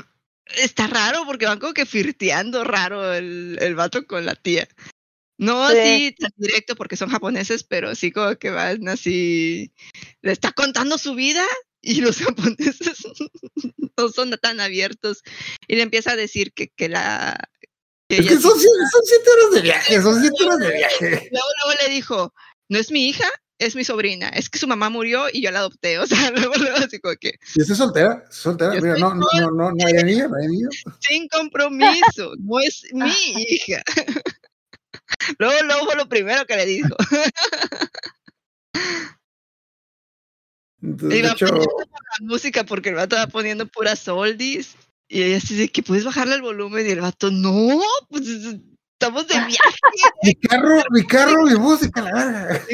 está 0.57 0.87
raro 0.87 1.23
porque 1.25 1.45
van 1.45 1.59
como 1.59 1.73
que 1.73 1.85
flirteando 1.85 2.63
raro 2.63 3.13
el, 3.13 3.57
el 3.61 3.75
vato 3.75 4.05
con 4.05 4.25
la 4.25 4.35
tía. 4.35 4.67
No 5.37 5.69
Sí. 5.69 5.77
así 5.77 6.15
tan 6.19 6.31
directo 6.37 6.75
porque 6.75 6.95
son 6.95 7.09
japoneses, 7.09 7.63
pero 7.63 7.95
sí 7.95 8.11
como 8.11 8.35
que 8.35 8.51
van 8.51 8.87
así, 8.87 9.73
le 10.21 10.31
está 10.31 10.51
contando 10.51 10.99
su 10.99 11.15
vida 11.15 11.43
y 11.81 12.01
los 12.01 12.17
japoneses 12.57 13.03
no 13.97 14.09
son 14.09 14.31
tan 14.39 14.59
abiertos 14.59 15.23
y 15.67 15.75
le 15.75 15.81
empieza 15.81 16.11
a 16.11 16.15
decir 16.15 16.53
que, 16.53 16.67
que 16.69 16.89
la... 16.89 17.49
que 18.07 18.17
Es 18.17 18.19
ella 18.21 18.29
que 18.29 18.35
son, 18.37 18.51
son 18.59 19.01
siete 19.03 19.29
horas 19.31 19.55
de 19.55 19.61
viaje, 19.61 20.01
son 20.01 20.21
siete 20.21 20.43
horas 20.43 20.59
de 20.59 20.73
viaje. 20.77 21.29
Luego, 21.31 21.47
luego 21.65 21.81
le 21.83 21.93
dijo, 21.93 22.33
no 22.69 22.77
es 22.77 22.91
mi 22.91 23.09
hija, 23.09 23.27
es 23.61 23.75
mi 23.75 23.83
sobrina. 23.83 24.29
Es 24.29 24.49
que 24.49 24.57
su 24.57 24.67
mamá 24.67 24.89
murió 24.89 25.25
y 25.31 25.41
yo 25.41 25.51
la 25.51 25.59
adopté. 25.59 25.99
O 25.99 26.07
sea, 26.07 26.31
luego, 26.35 26.55
luego 26.55 26.77
así 26.77 26.99
como 26.99 27.15
que, 27.15 27.35
¿Y 27.55 27.61
usted 27.61 27.73
es 27.73 27.77
soltera? 27.77 28.23
¿Soltera? 28.29 28.71
Mira, 28.71 28.97
no, 28.97 29.13
no, 29.13 29.27
no, 29.33 29.51
no, 29.51 29.71
no 29.71 29.85
hay 29.85 29.97
anillo, 29.97 30.27
no 30.27 30.35
hay 30.37 30.45
anillo. 30.45 30.69
sin 30.99 31.27
compromiso, 31.27 32.33
no 32.39 32.59
es 32.59 32.85
mi 32.91 33.13
hija. 33.37 33.81
Luego, 35.37 35.53
luego 35.65 35.85
fue 35.85 35.95
lo 35.97 36.07
primero 36.07 36.45
que 36.45 36.55
le 36.55 36.65
dijo. 36.65 36.95
Entonces, 40.81 41.19
Y 41.19 41.21
va 41.21 41.31
hecho, 41.33 41.45
la 41.47 41.65
música 42.21 42.63
porque 42.63 42.89
el 42.89 42.95
vato 42.95 43.15
va 43.17 43.27
poniendo 43.27 43.67
puras 43.67 44.07
oldies. 44.07 44.75
Y 45.09 45.21
ella 45.21 45.37
así 45.37 45.55
de 45.55 45.67
que 45.67 45.83
puedes 45.83 46.05
bajarle 46.05 46.35
el 46.35 46.41
volumen. 46.41 46.87
Y 46.87 46.91
el 46.91 47.01
vato, 47.01 47.29
no, 47.29 47.81
pues 48.09 48.25
estamos 48.93 49.27
de 49.27 49.33
viaje. 49.47 49.79
mi 50.23 50.35
carro, 50.35 50.81
mi 50.91 51.05
carro, 51.05 51.43
mi 51.43 51.55
música, 51.55 52.01
la 52.01 52.13
verga. 52.13 52.65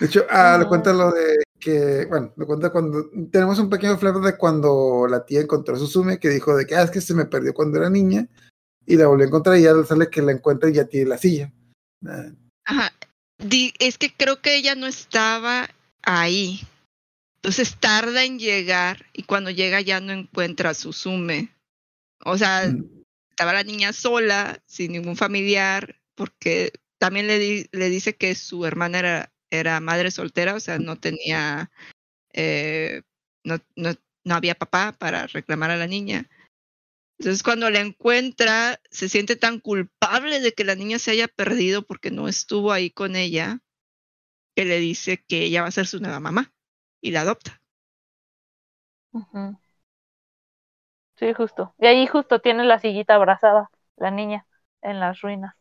De 0.00 0.06
hecho, 0.06 0.26
ah, 0.28 0.56
le 0.58 0.64
Ujú. 0.64 0.68
cuenta 0.70 0.92
lo 0.92 1.12
de 1.12 1.44
que, 1.60 2.06
bueno, 2.06 2.32
le 2.36 2.46
cuenta 2.46 2.70
cuando 2.70 3.08
tenemos 3.30 3.58
un 3.58 3.70
pequeño 3.70 3.96
flashback 3.96 4.24
de 4.24 4.36
cuando 4.36 5.06
la 5.08 5.24
tía 5.24 5.40
encontró 5.40 5.76
a 5.76 5.78
Susume, 5.78 6.18
que 6.18 6.28
dijo 6.28 6.56
de 6.56 6.66
que, 6.66 6.74
ah, 6.74 6.82
es 6.82 6.90
que 6.90 7.00
se 7.00 7.14
me 7.14 7.24
perdió 7.24 7.54
cuando 7.54 7.78
era 7.78 7.88
niña, 7.88 8.28
y 8.86 8.96
la 8.96 9.06
volvió 9.06 9.24
a 9.24 9.28
encontrar 9.28 9.56
y 9.56 9.62
ya 9.62 9.72
sale 9.84 10.10
que 10.10 10.20
la 10.20 10.32
encuentra 10.32 10.68
y 10.68 10.74
ya 10.74 10.84
tiene 10.84 11.08
la 11.08 11.18
silla. 11.18 11.52
Ah, 12.06 12.30
Ajá. 12.64 12.92
Es 13.78 13.98
que 13.98 14.12
creo 14.14 14.40
que 14.40 14.56
ella 14.56 14.74
no 14.74 14.86
estaba 14.86 15.68
ahí. 16.02 16.60
Entonces 17.36 17.76
tarda 17.78 18.24
en 18.24 18.38
llegar 18.38 19.06
y 19.12 19.24
cuando 19.24 19.50
llega 19.50 19.80
ya 19.80 20.00
no 20.00 20.12
encuentra 20.12 20.70
a 20.70 20.74
Susume. 20.74 21.54
O 22.24 22.38
sea, 22.38 22.70
mm, 22.70 23.02
estaba 23.30 23.52
la 23.52 23.64
niña 23.64 23.92
sola, 23.92 24.62
sin 24.66 24.92
ningún 24.92 25.16
familiar, 25.16 26.00
porque 26.14 26.72
también 27.04 27.26
le, 27.26 27.38
di- 27.38 27.68
le 27.72 27.90
dice 27.90 28.16
que 28.16 28.34
su 28.34 28.64
hermana 28.64 28.98
era, 28.98 29.32
era 29.50 29.78
madre 29.80 30.10
soltera, 30.10 30.54
o 30.54 30.60
sea, 30.60 30.78
no 30.78 30.98
tenía, 30.98 31.70
eh, 32.32 33.02
no, 33.44 33.58
no, 33.76 33.94
no 34.24 34.34
había 34.34 34.54
papá 34.56 34.96
para 34.98 35.26
reclamar 35.28 35.70
a 35.70 35.76
la 35.76 35.86
niña. 35.86 36.30
Entonces 37.18 37.42
cuando 37.42 37.70
la 37.70 37.80
encuentra, 37.80 38.80
se 38.90 39.08
siente 39.10 39.36
tan 39.36 39.60
culpable 39.60 40.40
de 40.40 40.52
que 40.54 40.64
la 40.64 40.76
niña 40.76 40.98
se 40.98 41.12
haya 41.12 41.28
perdido 41.28 41.82
porque 41.86 42.10
no 42.10 42.28
estuvo 42.28 42.72
ahí 42.72 42.90
con 42.90 43.16
ella, 43.16 43.60
que 44.56 44.64
le 44.64 44.78
dice 44.80 45.24
que 45.28 45.44
ella 45.44 45.62
va 45.62 45.68
a 45.68 45.72
ser 45.72 45.86
su 45.86 46.00
nueva 46.00 46.20
mamá 46.20 46.52
y 47.02 47.12
la 47.12 47.22
adopta. 47.22 47.62
Sí, 51.16 51.32
justo. 51.34 51.74
Y 51.78 51.86
ahí 51.86 52.06
justo 52.06 52.40
tiene 52.40 52.64
la 52.64 52.78
sillita 52.78 53.14
abrazada, 53.16 53.70
la 53.96 54.10
niña, 54.12 54.46
en 54.82 55.00
las 55.00 55.20
ruinas. 55.20 55.54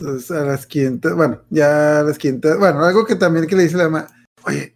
Entonces, 0.00 0.30
a 0.30 0.44
las 0.44 0.66
quintas, 0.66 1.14
bueno, 1.14 1.42
ya 1.50 2.00
a 2.00 2.02
las 2.04 2.18
quintas, 2.18 2.56
bueno, 2.58 2.84
algo 2.84 3.04
que 3.04 3.16
también 3.16 3.46
que 3.46 3.56
le 3.56 3.64
dice 3.64 3.76
la 3.76 3.88
mamá, 3.88 4.06
oye, 4.44 4.74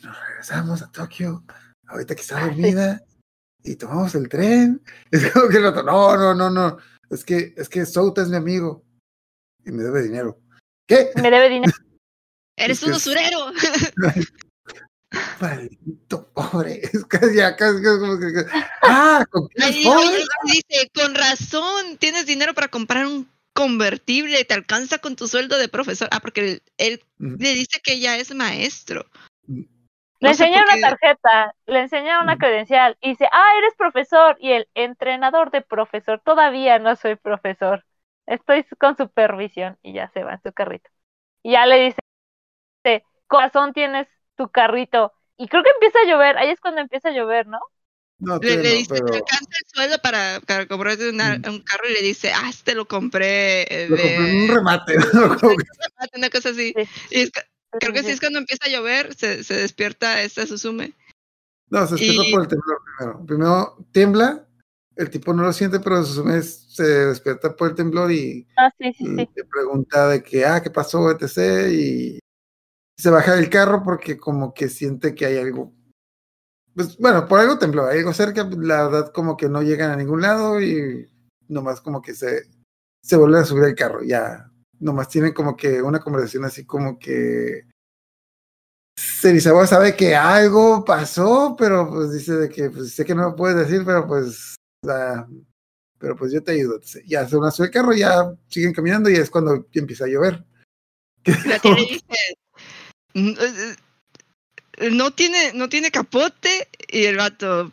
nos 0.00 0.16
regresamos 0.26 0.82
a 0.82 0.92
Tokio, 0.92 1.44
ahorita 1.88 2.14
que 2.14 2.20
está 2.20 2.40
dormida, 2.40 3.02
y 3.64 3.74
tomamos 3.74 4.14
el 4.14 4.28
tren. 4.28 4.80
Es 5.10 5.32
como 5.32 5.48
que 5.48 5.56
el 5.56 5.66
otro, 5.66 5.82
no, 5.82 6.16
no, 6.16 6.34
no, 6.34 6.50
no, 6.50 6.78
es 7.10 7.24
que, 7.24 7.54
es 7.56 7.68
que 7.68 7.84
Souta 7.84 8.22
es 8.22 8.28
mi 8.28 8.36
amigo, 8.36 8.84
y 9.64 9.72
me 9.72 9.82
debe 9.82 10.02
dinero. 10.02 10.40
¿Qué? 10.86 11.10
Me 11.16 11.30
debe 11.30 11.48
dinero. 11.48 11.72
¡Eres 12.56 12.82
un 12.84 12.92
usurero! 12.92 13.50
Maldito 15.40 16.28
pobre, 16.32 16.80
es 16.92 17.04
casi 17.04 17.36
ya, 17.36 17.56
casi, 17.56 17.82
casi 17.82 17.98
como 18.00 18.18
que, 18.18 18.46
ah, 18.82 19.24
¿con 19.30 19.48
qué 19.48 19.68
es 19.68 19.84
pobre? 19.84 20.24
dice, 20.44 20.90
con 20.92 21.14
razón, 21.14 21.96
tienes 21.98 22.26
dinero 22.26 22.52
para 22.52 22.66
comprar 22.66 23.06
un 23.06 23.33
convertible, 23.54 24.44
te 24.44 24.54
alcanza 24.54 24.98
con 24.98 25.16
tu 25.16 25.26
sueldo 25.26 25.56
de 25.56 25.68
profesor. 25.68 26.08
Ah, 26.12 26.20
porque 26.20 26.60
él, 26.76 27.02
le 27.18 27.54
dice 27.54 27.80
que 27.82 27.94
ella 27.94 28.16
es 28.16 28.34
maestro. 28.34 29.06
Le 29.46 30.30
No 30.30 30.34
sé 30.34 30.44
enseña 30.44 30.62
una 30.62 30.88
tarjeta, 30.88 31.54
le 31.66 31.80
enseña 31.80 32.20
una 32.20 32.36
credencial 32.36 32.96
y 33.00 33.10
dice, 33.10 33.28
ah, 33.32 33.52
eres 33.58 33.74
profesor. 33.76 34.36
Y 34.40 34.52
el 34.52 34.68
entrenador 34.74 35.50
de 35.50 35.62
profesor, 35.62 36.20
todavía 36.24 36.78
no 36.78 36.96
soy 36.96 37.16
profesor. 37.16 37.84
Estoy 38.26 38.64
con 38.78 38.96
supervisión. 38.96 39.78
Y 39.82 39.94
ya 39.94 40.08
se 40.08 40.24
va 40.24 40.34
en 40.34 40.42
su 40.42 40.52
carrito. 40.52 40.90
Y 41.42 41.52
ya 41.52 41.66
le 41.66 41.80
dice, 41.80 43.04
corazón 43.26 43.72
tienes 43.72 44.08
tu 44.36 44.48
carrito. 44.50 45.12
Y 45.36 45.48
creo 45.48 45.62
que 45.62 45.70
empieza 45.70 45.98
a 46.00 46.06
llover. 46.06 46.38
Ahí 46.38 46.50
es 46.50 46.60
cuando 46.60 46.80
empieza 46.80 47.08
a 47.08 47.12
llover, 47.12 47.46
¿no? 47.46 47.60
No, 48.24 48.38
Le, 48.38 48.56
dice, 48.56 48.86
pero 48.94 49.06
te 49.06 49.16
alcanza 49.18 49.50
el 49.50 49.70
sueldo 49.74 49.98
para, 50.02 50.40
para 50.46 50.66
comprarte 50.66 51.08
una- 51.10 51.36
Ujú. 51.42 51.50
un 51.52 51.60
carro 51.62 51.88
y 51.88 51.92
le 51.94 52.02
dice, 52.02 52.32
ah, 52.32 52.48
este 52.48 52.74
lo 52.74 52.86
compré 52.88 53.62
eh, 53.62 53.88
lo 53.88 53.96
compré 53.96 54.14
en 54.16 54.36
un 54.36 54.46
de 54.48 54.54
remate, 54.54 54.94
¿no? 55.14 55.38
Como 55.38 55.56
que- 55.56 56.18
una 56.18 56.30
cosa 56.30 56.48
así. 56.50 56.72
Sí. 56.76 56.88
Y 57.10 57.20
es 57.20 57.30
que- 57.30 57.42
creo 57.80 57.92
que 57.92 58.02
sí 58.02 58.10
es 58.10 58.20
cuando 58.20 58.38
empieza 58.38 58.66
a 58.66 58.70
llover, 58.70 59.14
se, 59.14 59.42
se 59.44 59.54
despierta 59.54 60.22
esta 60.22 60.46
Susume. 60.46 60.92
No, 61.70 61.86
se 61.86 61.94
despierta 61.96 62.22
Y- 62.26 62.32
por 62.32 62.42
el 62.42 62.48
temblor 62.48 62.78
primero. 62.98 63.26
Primero 63.26 63.86
tiembla, 63.92 64.48
el 64.96 65.10
tipo 65.10 65.34
no 65.34 65.42
lo 65.42 65.52
siente, 65.52 65.80
pero 65.80 66.04
Susume 66.04 66.40
se 66.42 66.82
despierta 66.84 67.54
por 67.56 67.70
el 67.70 67.74
temblor 67.74 68.12
y 68.12 68.46
Ah, 68.56 68.70
sí, 68.78 68.92
sí, 68.96 69.04
sí. 69.04 69.14
le 69.16 69.44
pregunta 69.44 70.08
de 70.08 70.22
que, 70.22 70.44
ah, 70.44 70.62
¿qué 70.62 70.70
pasó, 70.70 71.10
etc. 71.10 71.68
Y 71.72 72.18
se 72.96 73.10
baja 73.10 73.34
del 73.34 73.50
carro 73.50 73.82
porque 73.82 74.16
como 74.16 74.54
que 74.54 74.68
siente 74.68 75.14
que 75.14 75.26
hay 75.26 75.38
algo. 75.38 75.72
Pues 76.74 76.98
bueno, 76.98 77.26
por 77.28 77.40
algo 77.40 77.58
tembló, 77.58 77.86
hay 77.86 77.98
algo 77.98 78.12
cerca, 78.12 78.44
la 78.44 78.88
verdad 78.88 79.12
como 79.12 79.36
que 79.36 79.48
no 79.48 79.62
llegan 79.62 79.90
a 79.90 79.96
ningún 79.96 80.22
lado 80.22 80.60
y 80.60 81.08
nomás 81.48 81.80
como 81.80 82.02
que 82.02 82.14
se, 82.14 82.48
se 83.02 83.16
vuelve 83.16 83.38
a 83.38 83.44
subir 83.44 83.64
al 83.64 83.74
carro, 83.74 84.02
ya. 84.02 84.50
Nomás 84.80 85.08
tienen 85.08 85.32
como 85.32 85.56
que 85.56 85.80
una 85.80 86.00
conversación 86.00 86.44
así 86.44 86.64
como 86.64 86.98
que 86.98 87.62
Serizawa 88.96 89.66
sabe 89.66 89.96
que 89.96 90.14
algo 90.14 90.84
pasó, 90.84 91.54
pero 91.58 91.88
pues 91.88 92.12
dice 92.12 92.32
de 92.34 92.48
que 92.48 92.70
pues, 92.70 92.94
sé 92.94 93.04
que 93.04 93.14
no 93.14 93.22
lo 93.22 93.36
puedes 93.36 93.56
decir, 93.56 93.82
pero 93.84 94.06
pues 94.06 94.56
pero 95.98 96.16
pues 96.16 96.32
yo 96.32 96.42
te 96.42 96.52
ayudo. 96.52 96.74
Entonces, 96.74 97.02
ya 97.06 97.26
se 97.26 97.36
van 97.36 97.48
a 97.48 97.50
subir 97.50 97.68
el 97.68 97.72
carro, 97.72 97.92
ya 97.94 98.34
siguen 98.48 98.74
caminando 98.74 99.08
y 99.08 99.14
es 99.14 99.30
cuando 99.30 99.66
empieza 99.72 100.04
a 100.04 100.08
llover. 100.08 100.44
La 101.24 101.58
dice, 101.58 102.04
"Mm, 103.14 103.28
eh, 103.28 103.36
eh, 103.40 103.76
no 104.90 105.12
tiene, 105.12 105.52
no 105.54 105.68
tiene 105.68 105.90
capote. 105.90 106.68
Y 106.88 107.04
el 107.04 107.16
vato, 107.16 107.72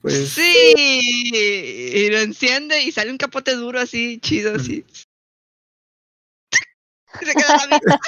Pues 0.00 0.30
sí. 0.30 0.52
Y 1.32 2.10
lo 2.10 2.18
enciende 2.18 2.82
y 2.82 2.92
sale 2.92 3.10
un 3.10 3.18
capote 3.18 3.54
duro 3.54 3.80
así, 3.80 4.18
chido, 4.20 4.54
así. 4.54 4.84
Y 7.20 7.24
se 7.26 7.34
queda 7.34 7.56
la 7.56 7.76
mitad. 7.78 7.98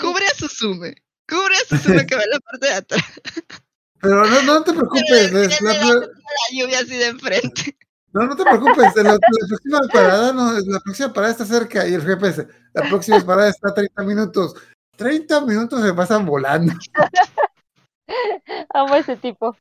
Cubre 0.00 0.26
a 0.26 0.34
Susume. 0.34 0.94
Cubre 1.28 1.54
a 1.56 1.60
Susume 1.76 2.06
que 2.06 2.14
va 2.16 2.22
en 2.22 2.30
la 2.30 2.40
parte 2.40 2.66
de 2.66 2.72
atrás. 2.74 3.02
Pero 4.00 4.26
no, 4.26 4.42
no 4.42 4.62
te 4.62 4.72
preocupes, 4.74 5.30
Tiene 5.30 5.44
es 5.46 5.60
la- 5.62 5.72
la, 5.72 5.84
la- 5.86 5.94
la 5.94 6.06
lluvia 6.52 6.78
así 6.80 6.94
de 6.96 7.06
enfrente. 7.06 7.76
no, 8.12 8.26
no 8.26 8.36
te 8.36 8.42
preocupes, 8.44 8.94
la, 8.96 9.02
la 9.14 9.18
próxima 9.48 9.80
parada 9.90 10.32
no, 10.34 10.52
la 10.60 10.80
próxima 10.80 11.10
parada 11.12 11.32
está 11.32 11.46
cerca 11.46 11.88
y 11.88 11.94
el 11.94 12.02
GPS, 12.02 12.46
la 12.74 12.82
próxima 12.90 13.24
parada 13.24 13.48
está 13.48 13.70
a 13.70 13.74
30 13.74 14.02
minutos. 14.02 14.54
30 14.96 15.40
minutos 15.46 15.82
se 15.82 15.92
pasan 15.94 16.26
volando. 16.26 16.72
Amo 18.74 18.94
ese 18.96 19.16
tipo. 19.16 19.56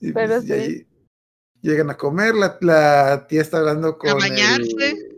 Y, 0.00 0.12
Pero 0.12 0.34
pues, 0.34 0.44
y 0.44 0.46
sí. 0.46 0.52
ahí 0.52 0.86
llegan 1.62 1.90
a 1.90 1.96
comer, 1.96 2.34
la, 2.34 2.58
la 2.60 3.26
tía 3.26 3.42
está 3.42 3.58
hablando 3.58 3.96
con 3.98 4.18
bañarse. 4.18 4.90
el- 4.90 5.16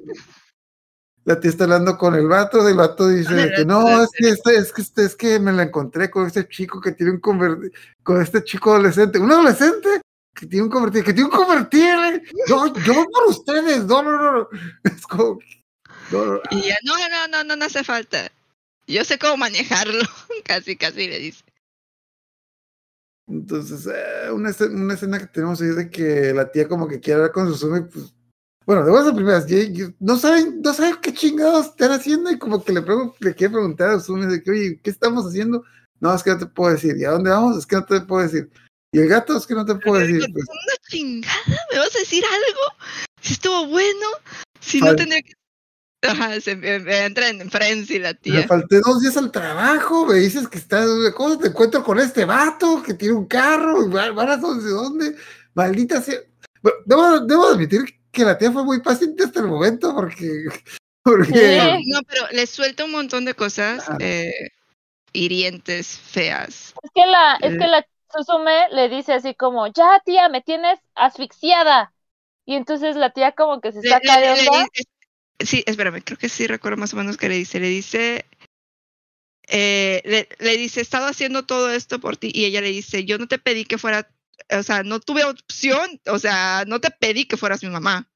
la 1.24 1.38
tía 1.38 1.50
está 1.50 1.64
hablando 1.64 1.98
con 1.98 2.14
el 2.14 2.26
vato, 2.26 2.66
el 2.66 2.74
vato 2.76 3.06
dice 3.08 3.34
de 3.34 3.52
que 3.52 3.64
no, 3.66 4.02
es 4.02 4.08
que, 4.16 4.30
este, 4.30 4.56
es, 4.56 4.72
que 4.72 4.80
este, 4.80 5.04
es 5.04 5.14
que 5.14 5.38
me 5.38 5.52
la 5.52 5.64
encontré 5.64 6.10
con 6.10 6.26
este 6.26 6.48
chico 6.48 6.80
que 6.80 6.92
tiene 6.92 7.12
un 7.12 7.20
convertible, 7.20 7.70
con 8.02 8.22
este 8.22 8.42
chico 8.42 8.70
adolescente, 8.72 9.18
un 9.18 9.30
adolescente 9.30 10.00
que 10.34 10.46
tiene 10.46 10.62
un 10.64 10.70
convertible, 10.70 11.04
que 11.04 11.12
tiene 11.12 11.28
un 11.28 11.36
convertible, 11.36 12.22
no, 12.48 12.72
yo 12.74 12.94
voy 12.94 13.04
por 13.12 13.24
ustedes, 13.28 13.84
no, 13.84 14.02
no, 14.02 14.12
no, 14.16 14.32
no. 14.38 14.48
es 14.84 15.06
como, 15.06 15.38
no, 16.12 16.24
no, 16.24 16.40
Y 16.50 16.60
ella, 16.60 16.76
no, 16.84 16.94
no, 16.96 17.28
no, 17.28 17.44
no, 17.44 17.56
no 17.56 17.64
hace 17.66 17.84
falta. 17.84 18.30
Yo 18.88 19.04
sé 19.04 19.18
cómo 19.18 19.36
manejarlo. 19.36 20.02
casi, 20.44 20.76
casi 20.76 21.06
le 21.08 21.18
dice. 21.18 21.44
Entonces, 23.28 23.86
eh, 23.86 24.30
una, 24.32 24.50
escena, 24.50 24.74
una 24.74 24.94
escena 24.94 25.18
que 25.18 25.26
tenemos 25.26 25.60
ahí 25.60 25.68
de 25.68 25.90
que 25.90 26.32
la 26.32 26.50
tía 26.50 26.66
como 26.66 26.88
que 26.88 26.98
quiere 26.98 27.16
hablar 27.20 27.32
con 27.32 27.46
Susumi, 27.48 27.82
pues, 27.82 28.14
bueno, 28.64 28.84
de 28.84 28.90
buenas 28.90 29.10
a 29.10 29.14
primeras, 29.14 29.46
no 30.00 30.16
saben, 30.16 30.62
no 30.62 30.72
saben 30.72 30.96
qué 31.02 31.12
chingados 31.12 31.66
están 31.66 31.92
haciendo 31.92 32.30
y 32.30 32.38
como 32.38 32.64
que 32.64 32.72
le, 32.72 32.80
pregun- 32.82 33.14
le 33.20 33.34
quiere 33.34 33.52
preguntar 33.52 33.90
a 33.90 34.00
Susumi 34.00 34.26
de 34.26 34.42
que, 34.42 34.50
oye, 34.50 34.80
¿qué 34.82 34.88
estamos 34.90 35.26
haciendo? 35.26 35.62
No, 36.00 36.14
es 36.14 36.22
que 36.22 36.30
no 36.30 36.38
te 36.38 36.46
puedo 36.46 36.72
decir. 36.72 36.96
¿Y 36.96 37.04
a 37.04 37.10
dónde 37.10 37.30
vamos? 37.30 37.58
Es 37.58 37.66
que 37.66 37.76
no 37.76 37.84
te 37.84 38.00
puedo 38.00 38.22
decir. 38.22 38.50
Y 38.92 39.00
el 39.00 39.08
gato 39.08 39.36
es 39.36 39.46
que 39.46 39.54
no 39.54 39.66
te 39.66 39.74
puedo 39.74 40.00
decir. 40.00 40.20
Pues, 40.32 40.44
Una 40.48 40.88
chingada, 40.88 41.36
¿me 41.72 41.78
vas 41.80 41.94
a 41.94 41.98
decir 41.98 42.24
algo? 42.24 42.60
Si 43.20 43.34
estuvo 43.34 43.66
bueno, 43.66 44.06
si 44.60 44.80
no 44.80 44.86
Fal- 44.86 44.96
tendría 44.96 45.20
que. 45.22 45.32
Ajá, 46.02 46.40
se 46.40 46.54
me, 46.54 46.78
me 46.78 47.04
entra 47.06 47.28
en 47.28 47.50
frenzy 47.50 47.98
la 47.98 48.10
me 48.10 48.14
tía. 48.14 48.46
falté 48.46 48.78
dos 48.80 49.00
días 49.00 49.16
al 49.16 49.32
trabajo, 49.32 50.06
me 50.06 50.14
dices 50.14 50.46
que 50.48 50.58
estás, 50.58 50.88
¿cómo 51.16 51.38
te 51.38 51.48
encuentro 51.48 51.82
con 51.82 51.98
este 51.98 52.24
vato 52.24 52.82
que 52.82 52.94
tiene 52.94 53.14
un 53.14 53.26
carro? 53.26 53.88
¿Van 53.88 54.28
a 54.28 54.36
dónde? 54.36 54.70
dónde? 54.70 55.16
Maldita 55.54 56.00
sea. 56.00 56.18
Bueno, 56.62 56.78
debo, 56.86 57.20
debo 57.20 57.46
admitir 57.48 57.82
que 58.12 58.24
la 58.24 58.38
tía 58.38 58.52
fue 58.52 58.64
muy 58.64 58.80
paciente 58.80 59.24
hasta 59.24 59.40
el 59.40 59.46
momento 59.48 59.92
porque... 59.94 60.44
porque. 61.02 61.80
No, 61.86 62.00
pero 62.08 62.26
le 62.32 62.46
suelta 62.46 62.84
un 62.84 62.92
montón 62.92 63.24
de 63.24 63.34
cosas 63.34 63.84
eh, 63.98 64.32
hirientes, 65.12 65.98
feas. 65.98 66.74
Es 66.82 66.90
que 66.94 67.06
la, 67.06 67.34
es 67.40 67.54
Eh. 67.54 67.58
que 67.58 67.66
la 67.66 67.84
Susume 68.10 68.68
le 68.72 68.88
dice 68.88 69.12
así 69.12 69.34
como, 69.34 69.66
ya 69.66 70.00
tía, 70.04 70.28
me 70.28 70.40
tienes 70.42 70.78
asfixiada. 70.94 71.92
Y 72.46 72.54
entonces 72.54 72.96
la 72.96 73.10
tía 73.10 73.32
como 73.32 73.60
que 73.60 73.72
se 73.72 73.82
saca 73.82 74.20
le- 74.20 74.26
de 74.28 74.42
le 74.42 74.48
onda. 74.48 74.66
dice- 74.74 74.88
sí, 75.40 75.62
espérame, 75.66 76.02
creo 76.02 76.18
que 76.18 76.28
sí 76.28 76.46
recuerdo 76.46 76.76
más 76.76 76.94
o 76.94 76.96
menos 76.96 77.16
que 77.16 77.28
le 77.28 77.36
dice. 77.36 77.60
Le 77.60 77.68
dice, 77.68 78.26
eh, 79.48 80.02
le, 80.04 80.28
le 80.38 80.56
dice, 80.56 80.80
he 80.80 80.82
estado 80.82 81.06
haciendo 81.06 81.44
todo 81.46 81.70
esto 81.70 82.00
por 82.00 82.16
ti. 82.16 82.30
Y 82.34 82.44
ella 82.44 82.60
le 82.60 82.70
dice, 82.70 83.04
yo 83.04 83.18
no 83.18 83.28
te 83.28 83.38
pedí 83.38 83.64
que 83.64 83.78
fuera, 83.78 84.10
o 84.50 84.62
sea, 84.62 84.82
no 84.82 85.00
tuve 85.00 85.24
opción, 85.24 86.00
o 86.06 86.18
sea, 86.18 86.64
no 86.66 86.80
te 86.80 86.90
pedí 86.90 87.26
que 87.26 87.36
fueras 87.36 87.62
mi 87.62 87.70
mamá. 87.70 88.10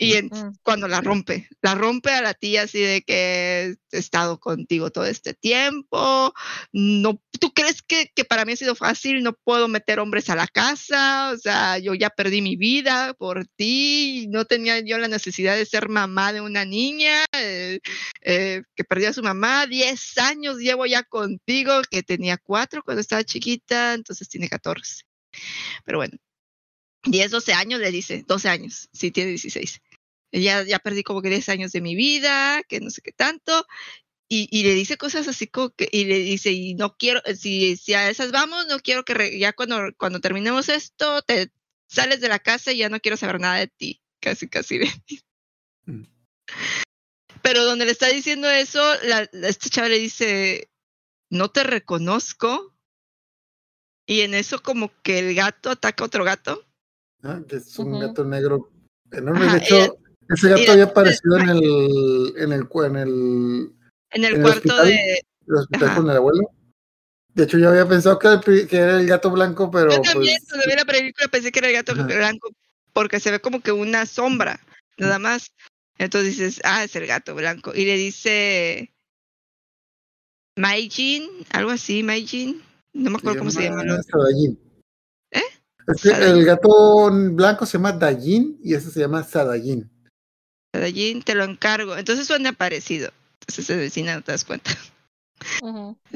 Y 0.00 0.12
en- 0.14 0.30
cuando 0.62 0.86
la 0.86 1.00
rompe, 1.00 1.48
la 1.60 1.74
rompe 1.74 2.10
a 2.12 2.22
la 2.22 2.32
tía 2.32 2.62
así 2.62 2.78
de 2.80 3.02
que 3.02 3.74
he 3.90 3.98
estado 3.98 4.38
contigo 4.38 4.90
todo 4.92 5.06
este 5.06 5.34
tiempo, 5.34 6.32
no, 6.72 7.20
¿tú 7.40 7.52
crees 7.52 7.82
que, 7.82 8.12
que 8.14 8.24
para 8.24 8.44
mí 8.44 8.52
ha 8.52 8.56
sido 8.56 8.76
fácil? 8.76 9.24
No 9.24 9.32
puedo 9.32 9.66
meter 9.66 9.98
hombres 9.98 10.30
a 10.30 10.36
la 10.36 10.46
casa, 10.46 11.32
o 11.34 11.38
sea, 11.38 11.78
yo 11.78 11.94
ya 11.94 12.10
perdí 12.10 12.42
mi 12.42 12.54
vida 12.54 13.12
por 13.14 13.46
ti, 13.56 14.28
no 14.30 14.44
tenía 14.44 14.78
yo 14.80 14.98
la 14.98 15.08
necesidad 15.08 15.56
de 15.56 15.66
ser 15.66 15.88
mamá 15.88 16.32
de 16.32 16.42
una 16.42 16.64
niña 16.64 17.24
eh, 17.32 17.80
eh, 18.22 18.62
que 18.76 18.84
perdió 18.84 19.08
a 19.10 19.12
su 19.12 19.22
mamá, 19.24 19.66
10 19.66 20.16
años 20.18 20.58
llevo 20.58 20.86
ya 20.86 21.02
contigo, 21.02 21.82
que 21.90 22.04
tenía 22.04 22.36
4 22.38 22.84
cuando 22.84 23.00
estaba 23.00 23.24
chiquita, 23.24 23.94
entonces 23.94 24.28
tiene 24.28 24.48
14. 24.48 25.02
Pero 25.84 25.98
bueno, 25.98 26.16
10, 27.04 27.30
12 27.32 27.52
años 27.52 27.80
le 27.80 27.90
dice, 27.90 28.24
12 28.28 28.48
años, 28.48 28.88
sí, 28.92 29.10
tiene 29.10 29.30
16 29.30 29.80
ya, 30.32 30.62
ya 30.64 30.78
perdí 30.78 31.02
como 31.02 31.22
que 31.22 31.30
10 31.30 31.48
años 31.48 31.72
de 31.72 31.80
mi 31.80 31.94
vida, 31.94 32.62
que 32.68 32.80
no 32.80 32.90
sé 32.90 33.00
qué 33.02 33.12
tanto, 33.12 33.66
y, 34.28 34.48
y 34.50 34.62
le 34.62 34.74
dice 34.74 34.96
cosas 34.98 35.26
así 35.28 35.46
como 35.46 35.70
que, 35.70 35.88
y 35.90 36.04
le 36.04 36.18
dice, 36.18 36.52
y 36.52 36.74
no 36.74 36.96
quiero, 36.96 37.20
si, 37.36 37.76
si 37.76 37.94
a 37.94 38.10
esas 38.10 38.30
vamos, 38.30 38.66
no 38.66 38.78
quiero 38.80 39.04
que 39.04 39.14
re- 39.14 39.38
ya 39.38 39.52
cuando, 39.54 39.78
cuando 39.96 40.20
terminemos 40.20 40.68
esto, 40.68 41.22
te 41.22 41.50
sales 41.88 42.20
de 42.20 42.28
la 42.28 42.38
casa 42.38 42.72
y 42.72 42.78
ya 42.78 42.88
no 42.90 43.00
quiero 43.00 43.16
saber 43.16 43.40
nada 43.40 43.56
de 43.56 43.68
ti, 43.68 44.02
casi, 44.20 44.48
casi. 44.48 44.80
Mm. 45.86 46.04
Pero 47.40 47.64
donde 47.64 47.86
le 47.86 47.92
está 47.92 48.08
diciendo 48.08 48.50
eso, 48.50 48.82
la, 49.04 49.26
la- 49.32 49.48
esta 49.48 49.70
chava 49.70 49.88
le 49.88 49.98
dice, 49.98 50.68
no 51.30 51.50
te 51.50 51.62
reconozco, 51.62 52.74
y 54.04 54.20
en 54.20 54.34
eso 54.34 54.62
como 54.62 54.90
que 55.02 55.18
el 55.20 55.34
gato 55.34 55.70
ataca 55.70 56.04
a 56.04 56.06
otro 56.06 56.24
gato, 56.24 56.62
Ah, 57.22 57.40
que 57.48 57.56
es 57.56 57.78
un 57.78 57.98
gato 57.98 58.24
negro 58.24 58.70
enorme. 59.10 59.46
Ajá, 59.46 59.58
de 59.58 59.64
hecho, 59.64 59.98
ese 60.28 60.48
gato 60.50 60.72
había 60.72 60.84
aparecido 60.84 61.38
en 61.38 61.48
el, 61.50 62.34
en 62.36 62.52
el, 62.52 62.68
en 62.84 62.96
el, 62.96 63.08
en 64.10 64.24
el 64.24 64.24
¿En 64.24 64.24
el 64.24 64.42
cuarto 64.42 64.58
hospital? 64.68 64.86
de... 64.86 65.22
el 65.46 65.54
hospital 65.54 65.94
con 65.94 66.10
el 66.10 66.16
abuelo. 66.16 66.50
De 67.34 67.44
hecho, 67.44 67.58
yo 67.58 67.68
había 67.70 67.88
pensado 67.88 68.18
que 68.18 68.26
era 68.26 68.34
el, 68.36 68.40
pri- 68.42 68.66
que 68.66 68.76
era 68.78 68.98
el 69.00 69.06
gato 69.06 69.30
blanco, 69.30 69.70
pero 69.70 69.90
Yo 69.92 70.00
también, 70.02 70.36
pues, 70.40 70.48
cuando 70.50 70.66
vi 70.66 70.76
la 70.76 70.84
película 70.84 71.28
pensé 71.28 71.52
que 71.52 71.58
era 71.60 71.68
el 71.68 71.74
gato 71.74 71.92
Ajá. 71.92 72.02
blanco, 72.04 72.50
porque 72.92 73.20
se 73.20 73.30
ve 73.30 73.40
como 73.40 73.60
que 73.60 73.70
una 73.70 74.06
sombra, 74.06 74.58
nada 74.96 75.18
más. 75.18 75.52
Entonces 75.98 76.36
dices, 76.36 76.60
ah, 76.64 76.84
es 76.84 76.94
el 76.96 77.06
gato 77.06 77.34
blanco. 77.34 77.72
Y 77.74 77.84
le 77.84 77.96
dice 77.96 78.92
Maijin, 80.56 81.28
algo 81.50 81.70
así, 81.70 82.02
Maijin. 82.02 82.62
No 82.92 83.10
me 83.10 83.18
acuerdo 83.18 83.38
cómo 83.40 83.50
se 83.50 83.62
llama. 83.64 83.82
Sadajin. 84.02 84.58
¿Eh? 85.30 85.40
Es 85.86 86.02
que 86.02 86.08
Sadajin. 86.10 86.36
el 86.36 86.44
gato 86.44 87.10
blanco 87.32 87.66
se 87.66 87.78
llama 87.78 87.92
Dajin 87.92 88.58
y 88.62 88.74
ese 88.74 88.90
se 88.90 89.00
llama 89.00 89.22
Sadajin. 89.22 89.88
Maijin, 90.78 91.22
te 91.22 91.34
lo 91.34 91.44
encargo. 91.44 91.96
Entonces 91.96 92.26
suena 92.26 92.52
parecido. 92.52 93.12
Entonces 93.40 93.66
se 93.66 93.76
vecina, 93.76 94.14
no 94.14 94.22
te 94.22 94.32
das 94.32 94.44
cuenta. 94.44 94.76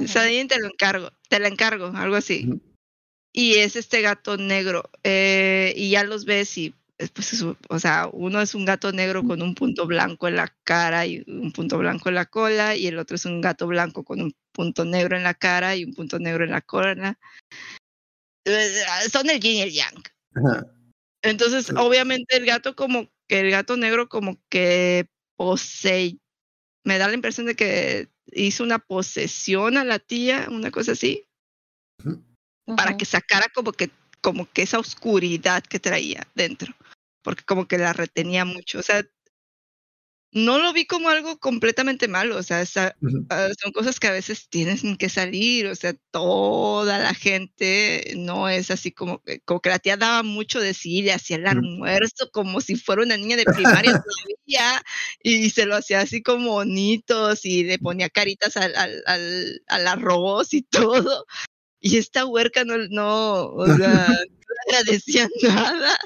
Sadajin, 0.06 0.48
te 0.48 0.58
lo 0.58 0.66
encargo, 0.66 1.10
te 1.28 1.38
la 1.38 1.48
encargo, 1.48 1.92
algo 1.94 2.16
así. 2.16 2.60
Y 3.32 3.54
es 3.54 3.76
este 3.76 4.02
gato 4.02 4.36
negro. 4.36 4.90
eh, 5.04 5.72
y 5.76 5.90
ya 5.90 6.04
los 6.04 6.24
ves 6.24 6.58
y, 6.58 6.74
pues, 7.14 7.32
es 7.32 7.42
o 7.42 7.78
sea, 7.78 8.08
uno 8.12 8.40
es 8.40 8.54
un 8.54 8.64
gato 8.64 8.92
negro 8.92 9.24
con 9.24 9.42
un 9.42 9.54
punto 9.54 9.86
blanco 9.86 10.28
en 10.28 10.36
la 10.36 10.54
cara 10.64 11.06
y 11.06 11.24
un 11.26 11.52
punto 11.52 11.78
blanco 11.78 12.08
en 12.08 12.16
la 12.16 12.26
cola, 12.26 12.76
y 12.76 12.86
el 12.86 12.98
otro 12.98 13.16
es 13.16 13.24
un 13.24 13.40
gato 13.40 13.66
blanco 13.66 14.04
con 14.04 14.20
un 14.20 14.34
punto 14.52 14.84
negro 14.84 15.16
en 15.16 15.22
la 15.22 15.34
cara 15.34 15.74
y 15.74 15.84
un 15.84 15.94
punto 15.94 16.18
negro 16.18 16.44
en 16.44 16.50
la 16.50 16.60
cola. 16.60 17.18
Eh, 18.44 18.82
Son 19.10 19.28
el 19.30 19.40
yin 19.40 19.56
y 19.56 19.62
el 19.62 19.72
yang. 19.72 20.02
Entonces, 21.22 21.70
obviamente, 21.70 22.36
el 22.36 22.44
gato 22.44 22.74
como 22.74 23.08
que 23.32 23.40
el 23.40 23.50
gato 23.50 23.78
negro 23.78 24.10
como 24.10 24.38
que 24.50 25.08
posee, 25.38 26.18
me 26.84 26.98
da 26.98 27.08
la 27.08 27.14
impresión 27.14 27.46
de 27.46 27.54
que 27.56 28.10
hizo 28.26 28.62
una 28.62 28.78
posesión 28.78 29.78
a 29.78 29.84
la 29.84 29.98
tía, 29.98 30.48
una 30.50 30.70
cosa 30.70 30.92
así 30.92 31.26
para 32.76 32.98
que 32.98 33.06
sacara 33.06 33.48
como 33.54 33.72
que 33.72 33.90
como 34.20 34.44
que 34.52 34.60
esa 34.60 34.78
oscuridad 34.78 35.62
que 35.62 35.80
traía 35.80 36.28
dentro, 36.34 36.74
porque 37.22 37.42
como 37.42 37.66
que 37.66 37.78
la 37.78 37.94
retenía 37.94 38.44
mucho, 38.44 38.80
o 38.80 38.82
sea, 38.82 39.02
no 40.32 40.58
lo 40.58 40.72
vi 40.72 40.86
como 40.86 41.08
algo 41.10 41.38
completamente 41.38 42.08
malo, 42.08 42.36
o 42.38 42.42
sea, 42.42 42.62
esa- 42.62 42.96
ah, 43.30 43.48
son 43.60 43.72
cosas 43.72 44.00
que 44.00 44.08
a 44.08 44.12
veces 44.12 44.48
tienen 44.48 44.96
que 44.96 45.08
salir, 45.08 45.66
o 45.66 45.74
sea, 45.74 45.94
toda 46.10 46.98
la 46.98 47.14
gente 47.14 48.14
no 48.16 48.48
es 48.48 48.70
así 48.70 48.92
como 48.92 49.22
que, 49.22 49.40
como 49.40 49.60
que 49.60 49.68
la 49.70 49.78
tía 49.78 49.96
daba 49.96 50.22
mucho 50.22 50.60
de 50.60 50.74
sí, 50.74 51.02
le 51.02 51.12
hacía 51.12 51.36
el 51.36 51.46
almuerzo 51.46 52.30
como 52.32 52.60
si 52.60 52.76
fuera 52.76 53.02
una 53.02 53.16
niña 53.16 53.36
de 53.36 53.44
primaria 53.86 53.92
todavía, 53.94 54.82
y 55.22 55.50
se 55.50 55.66
lo 55.66 55.76
hacía 55.76 56.00
así 56.00 56.22
como 56.22 56.52
bonitos 56.52 57.44
y 57.44 57.64
le 57.64 57.78
ponía 57.78 58.08
caritas 58.10 58.56
al, 58.56 58.74
al, 58.76 59.02
al, 59.06 59.62
al 59.68 59.86
arroz 59.88 60.54
y 60.54 60.62
todo. 60.62 61.26
Y 61.80 61.98
esta 61.98 62.26
huerca 62.26 62.64
no, 62.64 62.78
no, 62.90 63.46
o 63.48 63.66
sea, 63.66 64.08
no 64.30 64.54
agradecía 64.68 65.28
nada. 65.42 65.98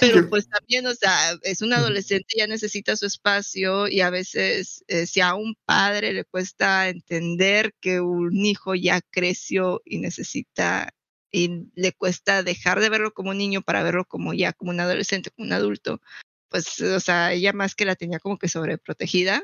Pero 0.00 0.28
pues 0.28 0.48
también, 0.48 0.86
o 0.86 0.94
sea, 0.94 1.38
es 1.42 1.62
un 1.62 1.72
adolescente, 1.72 2.34
ya 2.36 2.46
necesita 2.46 2.96
su 2.96 3.06
espacio 3.06 3.88
y 3.88 4.00
a 4.00 4.10
veces 4.10 4.84
eh, 4.88 5.06
si 5.06 5.20
a 5.20 5.34
un 5.34 5.56
padre 5.64 6.12
le 6.12 6.24
cuesta 6.24 6.88
entender 6.88 7.74
que 7.80 8.00
un 8.00 8.44
hijo 8.44 8.74
ya 8.74 9.00
creció 9.10 9.82
y 9.84 9.98
necesita 9.98 10.92
y 11.32 11.68
le 11.74 11.92
cuesta 11.92 12.42
dejar 12.42 12.80
de 12.80 12.88
verlo 12.88 13.12
como 13.12 13.30
un 13.30 13.38
niño 13.38 13.62
para 13.62 13.82
verlo 13.82 14.04
como 14.06 14.32
ya 14.32 14.52
como 14.52 14.70
un 14.70 14.80
adolescente, 14.80 15.30
como 15.30 15.46
un 15.46 15.52
adulto, 15.52 16.00
pues, 16.48 16.80
o 16.80 17.00
sea, 17.00 17.32
ella 17.32 17.52
más 17.52 17.74
que 17.74 17.84
la 17.84 17.96
tenía 17.96 18.18
como 18.18 18.38
que 18.38 18.48
sobreprotegida 18.48 19.42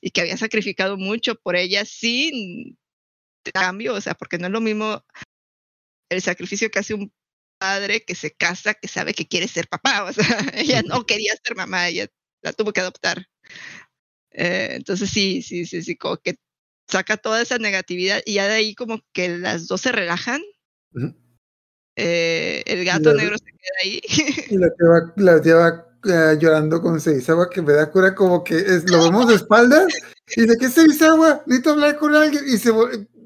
y 0.00 0.10
que 0.10 0.22
había 0.22 0.36
sacrificado 0.36 0.96
mucho 0.96 1.34
por 1.36 1.56
ella 1.56 1.84
sin 1.84 2.78
cambio, 3.52 3.94
o 3.94 4.00
sea, 4.00 4.14
porque 4.14 4.38
no 4.38 4.46
es 4.46 4.52
lo 4.52 4.60
mismo 4.60 5.04
el 6.08 6.22
sacrificio 6.22 6.70
que 6.70 6.78
hace 6.78 6.94
un 6.94 7.12
padre 7.58 8.04
que 8.04 8.14
se 8.14 8.32
casa, 8.32 8.74
que 8.74 8.88
sabe 8.88 9.14
que 9.14 9.26
quiere 9.26 9.48
ser 9.48 9.68
papá, 9.68 10.04
o 10.04 10.12
sea, 10.12 10.24
ella 10.54 10.82
no 10.82 11.04
quería 11.06 11.34
ser 11.42 11.56
mamá, 11.56 11.88
ella 11.88 12.06
la 12.42 12.52
tuvo 12.52 12.72
que 12.72 12.80
adoptar. 12.80 13.26
Eh, 14.30 14.70
entonces 14.72 15.10
sí, 15.10 15.42
sí, 15.42 15.66
sí, 15.66 15.82
sí, 15.82 15.96
como 15.96 16.18
que 16.18 16.36
saca 16.88 17.16
toda 17.16 17.42
esa 17.42 17.58
negatividad 17.58 18.22
y 18.24 18.34
ya 18.34 18.46
de 18.46 18.54
ahí 18.54 18.74
como 18.74 19.00
que 19.12 19.38
las 19.38 19.66
dos 19.66 19.80
se 19.80 19.92
relajan. 19.92 20.42
Eh, 21.96 22.62
el 22.66 22.84
gato 22.84 23.12
la- 23.12 23.22
negro 23.22 23.36
se 23.38 23.44
queda 23.44 23.76
ahí. 23.82 24.00
Y 24.50 24.58
la 24.58 25.40
tía 25.42 25.54
va, 25.54 25.86
la 26.04 26.32
eh, 26.32 26.38
llorando 26.38 26.80
con 26.80 27.00
Seizawa 27.00 27.50
que 27.50 27.62
me 27.62 27.72
da 27.72 27.90
cura 27.90 28.14
como 28.14 28.44
que 28.44 28.56
es, 28.56 28.88
lo 28.88 29.02
vemos 29.02 29.26
de 29.26 29.34
espaldas 29.34 29.86
y 30.36 30.42
dice 30.42 30.56
que 30.58 30.68
Seizawa, 30.68 31.42
necesito 31.46 31.70
hablar 31.70 31.98
con 31.98 32.14
alguien 32.14 32.44
y 32.46 32.58
se 32.58 32.70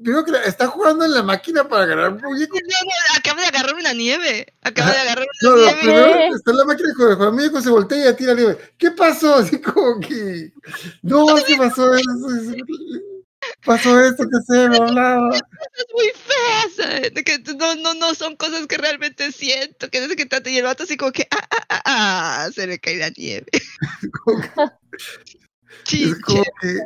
que 0.03 0.31
la- 0.31 0.43
está 0.43 0.67
jugando 0.67 1.05
en 1.05 1.13
la 1.13 1.23
máquina 1.23 1.67
para 1.67 1.83
agarrar 1.83 2.13
un 2.13 2.21
muñeco. 2.21 2.55
No, 2.57 2.85
no, 2.85 3.17
acaba 3.17 3.41
de 3.41 3.47
agarrar 3.47 3.75
una 3.75 3.93
nieve. 3.93 4.53
Acaba 4.61 4.91
de 4.91 4.97
agarrar 4.99 5.25
una 5.41 5.49
No, 5.49 5.55
no, 5.57 5.63
nieve. 5.65 5.79
primero 5.81 6.35
está 6.35 6.51
en 6.51 6.57
la 6.57 6.65
máquina 6.65 6.89
con 6.95 7.11
el 7.27 7.31
muñeco, 7.33 7.61
se 7.61 7.69
voltea 7.69 7.97
y 7.99 8.03
ya 8.05 8.15
tira 8.15 8.33
nieve. 8.33 8.57
¿Qué 8.77 8.91
pasó? 8.91 9.35
Así 9.55 9.59
como 9.61 9.99
que 9.99 10.51
no, 11.03 11.25
¿qué 11.47 11.55
pasó? 11.57 11.91
pasó 13.65 13.99
esto, 14.01 14.23
que 14.23 14.37
se 14.53 14.69
me 14.69 14.77
hablaba. 14.77 15.29
cosas 15.29 15.85
muy 15.93 16.11
feas. 16.15 17.13
De 17.13 17.23
que 17.23 17.39
no, 17.57 17.75
no, 17.75 17.93
no 17.95 18.13
son 18.15 18.35
cosas 18.35 18.67
que 18.67 18.77
realmente 18.77 19.31
siento, 19.31 19.89
que 19.89 20.01
desde 20.01 20.15
que 20.15 20.25
trate 20.25 20.51
y 20.51 20.57
el 20.57 20.63
vato 20.65 20.83
así 20.83 20.97
como 20.97 21.11
que, 21.11 21.27
ah, 21.31 21.47
ah, 21.69 21.81
ah, 21.85 22.49
se 22.53 22.67
le 22.67 22.79
cae 22.79 22.97
la 22.97 23.09
nieve. 23.09 23.47
Como 24.23 24.41
que- 24.41 24.49
Chiche. 25.85 26.11
es 26.11 26.19
como 26.21 26.43
que 26.61 26.77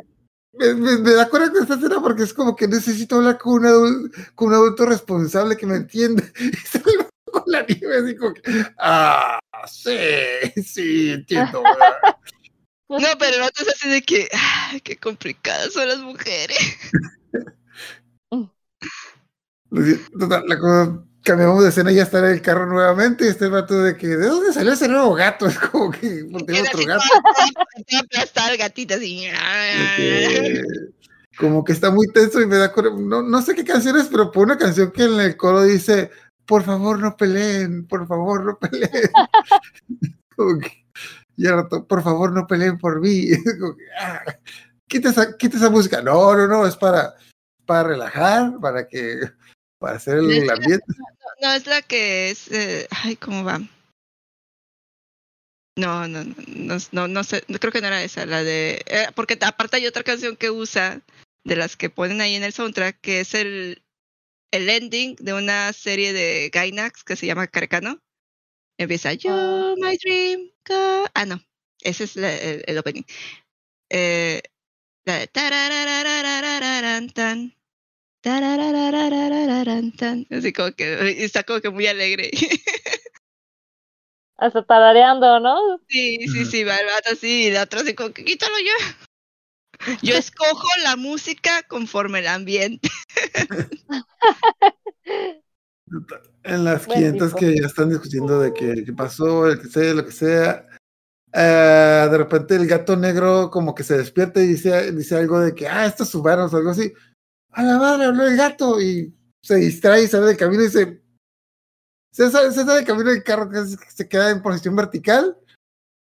me, 0.58 0.74
me- 0.74 0.98
me 0.98 1.12
da 1.12 1.28
coraje 1.28 1.52
esta 1.60 1.74
escena 1.74 2.00
porque 2.00 2.22
es 2.24 2.32
como 2.34 2.54
que 2.56 2.66
necesito 2.68 3.16
hablar 3.16 3.38
con 3.38 3.54
un, 3.54 3.64
adul- 3.64 4.34
con 4.34 4.48
un 4.48 4.54
adulto 4.54 4.86
responsable 4.86 5.56
que 5.56 5.66
me 5.66 5.76
entienda. 5.76 6.22
Y 6.40 6.52
salgo 6.66 7.08
con 7.30 7.42
la 7.46 7.62
nieve 7.62 7.98
así 7.98 8.16
como 8.16 8.34
que, 8.34 8.42
ah, 8.78 9.38
sí, 9.66 9.96
sí, 10.62 11.10
entiendo. 11.10 11.62
¿verdad? 11.62 12.16
No, 12.88 12.98
pero 13.18 13.34
el 13.34 13.40
vato 13.40 13.62
es 13.62 13.68
así 13.68 13.88
de 13.88 14.00
que, 14.00 14.28
ay, 14.32 14.80
qué 14.80 14.96
complicadas 14.96 15.72
son 15.72 15.88
las 15.88 15.98
mujeres. 15.98 16.56
Total, 20.18 20.44
la 20.46 20.58
cosa- 20.58 21.04
cambiamos 21.26 21.60
de 21.64 21.70
escena 21.70 21.90
y 21.90 21.96
ya 21.96 22.04
está 22.04 22.20
en 22.20 22.26
el 22.26 22.40
carro 22.40 22.66
nuevamente 22.66 23.24
y 23.24 23.28
este 23.28 23.48
vato 23.48 23.82
de 23.82 23.96
que, 23.96 24.06
¿de 24.06 24.28
dónde 24.28 24.52
salió 24.52 24.72
ese 24.72 24.86
nuevo 24.86 25.12
gato? 25.14 25.46
Es 25.48 25.58
como 25.58 25.90
que, 25.90 26.24
porque 26.30 26.62
otro 26.62 26.86
gato. 26.86 27.02
aplastada 28.00 28.52
el 28.52 28.58
gatito 28.58 28.94
así. 28.94 29.26
que- 29.96 30.62
como 31.36 31.64
que 31.64 31.72
está 31.72 31.90
muy 31.90 32.06
tenso 32.14 32.40
y 32.40 32.46
me 32.46 32.56
da. 32.56 32.72
No, 32.98 33.22
no 33.22 33.42
sé 33.42 33.54
qué 33.54 33.64
canción 33.64 33.98
es, 33.98 34.06
pero 34.06 34.30
pone 34.32 34.52
una 34.52 34.58
canción 34.58 34.90
que 34.90 35.04
en 35.04 35.20
el 35.20 35.36
coro 35.36 35.64
dice, 35.64 36.10
por 36.46 36.62
favor 36.62 36.98
no 36.98 37.14
peleen, 37.16 37.86
por 37.86 38.06
favor 38.06 38.44
no 38.44 38.58
peleen. 38.58 38.88
Como 40.36 40.58
que- 40.60 40.86
y 41.36 41.46
al 41.46 41.56
rato, 41.56 41.86
por 41.86 42.02
favor 42.02 42.32
no 42.32 42.46
peleen 42.46 42.78
por 42.78 43.00
mí. 43.00 43.28
Como 43.60 43.76
que, 43.76 43.84
ah, 44.00 44.22
quita, 44.88 45.10
esa, 45.10 45.36
quita 45.36 45.56
esa 45.58 45.68
música. 45.70 46.00
No, 46.00 46.34
no, 46.36 46.46
no, 46.46 46.66
es 46.66 46.76
para, 46.76 47.14
para 47.66 47.88
relajar, 47.88 48.58
para 48.60 48.86
que, 48.88 49.20
para 49.78 49.96
hacer 49.96 50.18
el 50.18 50.48
ambiente. 50.48 50.86
No, 51.40 51.52
es 51.54 51.66
la 51.66 51.80
que 51.82 52.28
es. 52.30 52.50
eh, 52.52 52.86
ay, 52.90 53.16
¿cómo 53.16 53.42
va? 53.44 53.60
No, 55.78 56.08
no, 56.08 56.24
no, 56.24 56.34
no, 56.48 56.76
no, 56.92 57.08
no 57.08 57.24
sé, 57.24 57.42
creo 57.60 57.70
que 57.72 57.80
no 57.82 57.88
era 57.88 58.02
esa, 58.02 58.24
la 58.24 58.42
de. 58.42 58.82
eh, 58.86 59.08
porque 59.14 59.38
aparte 59.42 59.76
hay 59.76 59.86
otra 59.86 60.02
canción 60.04 60.34
que 60.36 60.50
usa, 60.50 61.02
de 61.44 61.56
las 61.56 61.76
que 61.76 61.90
ponen 61.90 62.20
ahí 62.22 62.34
en 62.34 62.42
el 62.44 62.52
soundtrack, 62.54 62.98
que 63.00 63.20
es 63.20 63.34
el, 63.34 63.82
el 64.52 64.68
ending 64.70 65.16
de 65.20 65.34
una 65.34 65.72
serie 65.72 66.12
de 66.14 66.50
Gainax 66.52 67.04
que 67.04 67.16
se 67.16 67.26
llama 67.26 67.48
Carcano. 67.48 68.00
Empieza, 68.78 69.12
You're 69.14 69.76
my 69.80 69.98
dream. 69.98 70.50
girl". 70.66 71.08
Ah, 71.14 71.26
no, 71.26 71.40
ese 71.82 72.04
es 72.04 72.16
la- 72.16 72.34
el, 72.36 72.64
el 72.66 72.78
opening. 72.78 73.04
Eh, 73.90 74.42
la 75.06 75.18
de 75.20 75.26
tarararararararan, 75.28 77.08
tan, 77.08 77.10
tarararararararan, 77.10 77.10
tan. 77.10 77.54
Así 80.30 80.52
como 80.52 80.72
que 80.72 81.24
está 81.24 81.44
como 81.44 81.60
que 81.60 81.70
muy 81.70 81.86
alegre. 81.86 82.30
Hasta 84.38 84.62
tarareando, 84.64 85.40
¿no? 85.40 85.78
Sí, 85.88 86.18
sí, 86.28 86.44
sí, 86.44 86.64
va 86.64 86.76
el 86.76 86.86
vato 86.86 87.10
así 87.12 87.46
y 87.46 87.50
la 87.50 87.62
otra 87.62 87.80
así 87.80 87.94
como 87.94 88.12
que 88.12 88.24
quítalo 88.24 88.54
ya. 88.58 88.96
Yo 90.02 90.14
escojo 90.16 90.68
la 90.82 90.96
música 90.96 91.62
conforme 91.68 92.18
el 92.18 92.26
ambiente. 92.26 92.88
En 96.42 96.64
las 96.64 96.86
Buen 96.86 96.98
500 96.98 97.28
tipo. 97.28 97.38
que 97.38 97.60
ya 97.60 97.66
están 97.66 97.90
discutiendo 97.90 98.40
de 98.40 98.52
que, 98.52 98.84
qué 98.84 98.92
pasó, 98.92 99.46
el 99.46 99.60
que 99.60 99.68
sea, 99.68 99.94
lo 99.94 100.04
que 100.04 100.12
sea. 100.12 100.66
eh, 101.32 102.08
de 102.10 102.18
repente 102.18 102.56
el 102.56 102.66
gato 102.66 102.96
negro 102.96 103.50
como 103.50 103.74
que 103.74 103.84
se 103.84 103.96
despierta 103.96 104.42
y 104.42 104.48
dice, 104.48 104.92
dice 104.92 105.16
algo 105.16 105.40
de 105.40 105.54
que, 105.54 105.68
ah, 105.68 105.86
estos 105.86 106.08
subanos 106.08 106.52
o 106.52 106.56
algo 106.56 106.70
así. 106.70 106.92
A 107.56 107.62
la 107.62 107.78
madre, 107.78 108.04
habló 108.04 108.26
el 108.26 108.36
gato 108.36 108.78
y 108.82 109.16
se 109.42 109.54
distrae 109.56 110.02
y 110.02 110.08
sale 110.08 110.26
del 110.26 110.36
camino 110.36 110.62
y 110.62 110.68
se, 110.68 111.02
se, 112.12 112.30
sale, 112.30 112.52
se 112.52 112.64
del 112.64 112.84
camino 112.84 113.10
del 113.10 113.24
carro 113.24 113.50
se 113.88 114.06
queda 114.06 114.28
en 114.30 114.42
posición 114.42 114.76
vertical 114.76 115.38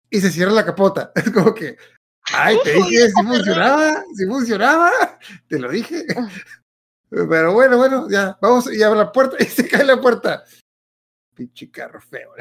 y 0.09 0.19
se 0.19 0.31
cierra 0.31 0.51
la 0.51 0.65
capota. 0.65 1.11
Es 1.15 1.29
como 1.29 1.53
que, 1.53 1.77
ay, 2.33 2.57
te 2.63 2.73
dije, 2.73 3.07
si 3.07 3.23
funcionaba, 3.23 4.03
si 4.15 4.25
funcionaba, 4.25 4.91
te 5.47 5.59
lo 5.59 5.69
dije. 5.69 6.07
Pero 7.09 7.53
bueno, 7.53 7.77
bueno, 7.77 8.09
ya, 8.09 8.35
vamos 8.41 8.73
y 8.73 8.81
abre 8.81 8.97
la 8.97 9.11
puerta 9.11 9.37
y 9.39 9.45
se 9.45 9.67
cae 9.67 9.83
la 9.83 10.01
puerta. 10.01 10.43
Pinche 11.35 11.69
carro 11.69 12.01
feo. 12.01 12.31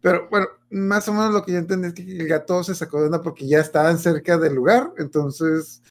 Pero 0.00 0.28
bueno, 0.28 0.48
más 0.70 1.06
o 1.06 1.12
menos 1.12 1.32
lo 1.32 1.44
que 1.44 1.52
yo 1.52 1.58
entendí 1.58 1.86
es 1.86 1.94
que 1.94 2.02
el 2.02 2.26
gato 2.26 2.64
se 2.64 2.74
sacó 2.74 2.98
de 2.98 3.06
onda 3.06 3.22
porque 3.22 3.46
ya 3.46 3.60
estaban 3.60 3.96
cerca 3.96 4.36
del 4.38 4.54
lugar. 4.54 4.92
Entonces, 4.98 5.84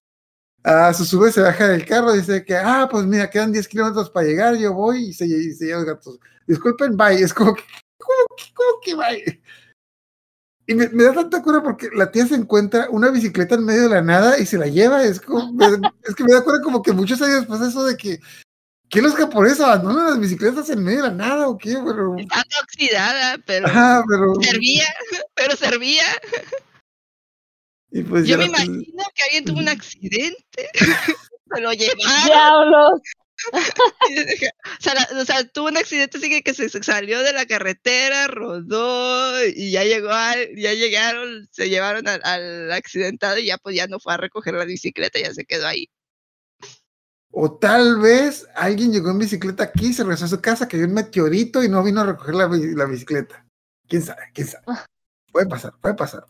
a 0.70 0.94
su 0.94 1.06
sube 1.06 1.32
se 1.32 1.42
baja 1.42 1.68
del 1.68 1.86
carro 1.86 2.12
dice 2.12 2.44
que, 2.44 2.56
ah, 2.58 2.88
pues 2.92 3.06
mira, 3.06 3.30
quedan 3.30 3.52
10 3.54 3.68
kilómetros 3.68 4.10
para 4.10 4.28
llegar, 4.28 4.56
yo 4.58 4.74
voy 4.74 5.06
y 5.10 5.14
se, 5.14 5.26
y 5.26 5.54
se 5.54 5.66
lleva 5.66 5.80
los 5.80 5.88
gatos. 5.88 6.20
Disculpen, 6.46 6.98
bye. 6.98 7.22
Es 7.22 7.34
como 7.34 7.54
que, 7.56 7.64
¿cómo, 7.98 8.36
que- 8.38 8.54
cómo 8.54 8.80
que 8.84 8.96
bye? 8.96 9.42
Y 10.70 10.76
me, 10.76 10.90
me 10.90 11.06
da 11.06 11.14
tanta 11.14 11.42
cura 11.42 11.64
porque 11.64 11.88
la 11.96 12.12
tía 12.12 12.28
se 12.28 12.36
encuentra 12.36 12.88
una 12.90 13.10
bicicleta 13.10 13.56
en 13.56 13.64
medio 13.64 13.84
de 13.84 13.90
la 13.90 14.02
nada 14.02 14.38
y 14.38 14.46
se 14.46 14.58
la 14.58 14.66
lleva. 14.68 15.04
Es, 15.04 15.22
como, 15.22 15.54
me- 15.54 15.66
es 16.04 16.14
que 16.16 16.26
me 16.26 16.34
da 16.34 16.44
cura 16.44 16.58
como 16.62 16.82
que 16.84 16.92
muchos 16.92 17.22
años 17.22 17.40
después 17.40 17.62
eso 17.62 17.86
de 17.86 17.96
que, 17.96 18.20
¿qué 18.90 19.02
los 19.02 19.16
japoneses 19.16 19.62
abandonan 19.62 20.08
las 20.08 20.20
bicicletas 20.20 20.70
en 20.70 20.84
medio 20.84 21.04
de 21.04 21.08
la 21.10 21.14
nada 21.16 21.48
o 21.48 21.58
qué? 21.58 21.78
Pero, 21.86 22.18
Está 22.18 22.44
oxidada, 22.62 23.38
pero 23.46 23.68
ajá, 23.68 24.04
pero. 24.10 24.34
servía, 24.42 24.84
pero 25.34 25.56
servía. 25.56 26.04
Y 27.92 28.04
pues 28.04 28.26
Yo 28.28 28.32
ya 28.32 28.38
me 28.38 28.44
la- 28.50 28.64
imagino 28.66 29.04
que 29.16 29.24
alguien 29.24 29.46
tuvo 29.46 29.60
un 29.60 29.70
accidente. 29.70 30.70
Se 31.54 31.62
lo 31.62 31.72
llevaron. 31.74 32.26
¡Diablos! 32.26 33.02
o, 33.54 34.82
sea, 34.82 34.94
la- 34.96 35.22
o 35.22 35.26
sea, 35.26 35.48
tuvo 35.48 35.68
un 35.68 35.78
accidente 35.78 36.18
así 36.18 36.28
que, 36.30 36.42
que 36.42 36.54
se 36.54 36.70
se 36.70 36.82
salió 36.84 37.22
de 37.22 37.34
la 37.34 37.46
carretera, 37.46 38.28
rodó 38.28 39.46
y 39.46 39.72
ya 39.72 39.84
llegó 39.84 40.10
al, 40.10 40.56
ya 40.56 40.74
llegaron, 40.74 41.48
se 41.52 41.70
llevaron 41.70 42.08
al, 42.08 42.20
al 42.24 42.72
accidentado 42.74 43.38
y 43.38 43.46
ya 43.46 43.58
pues 43.60 43.76
ya 43.76 43.88
no 43.88 44.00
fue 44.00 44.14
a 44.14 44.18
recoger 44.18 44.56
la 44.56 44.66
bicicleta, 44.66 45.20
ya 45.20 45.34
se 45.34 45.46
quedó 45.46 45.68
ahí. 45.68 45.88
O 47.32 47.58
tal 47.60 48.00
vez 48.00 48.48
alguien 48.56 48.92
llegó 48.92 49.12
en 49.12 49.20
bicicleta 49.20 49.66
aquí, 49.66 49.94
se 49.94 50.04
regresó 50.04 50.26
a 50.26 50.30
su 50.30 50.42
casa, 50.42 50.68
cayó 50.68 50.86
un 50.86 50.94
meteorito 50.94 51.64
y 51.64 51.70
no 51.70 51.84
vino 51.84 52.02
a 52.02 52.06
recoger 52.08 52.34
la, 52.36 52.48
bi- 52.48 52.74
la 52.76 52.86
bicicleta. 52.86 53.46
¿Quién 53.88 54.02
sabe? 54.02 54.24
¿Quién 54.34 54.48
sabe? 54.48 54.66
Puede 55.32 55.46
pasar, 55.48 55.74
puede 55.80 55.94
pasar. 55.96 56.26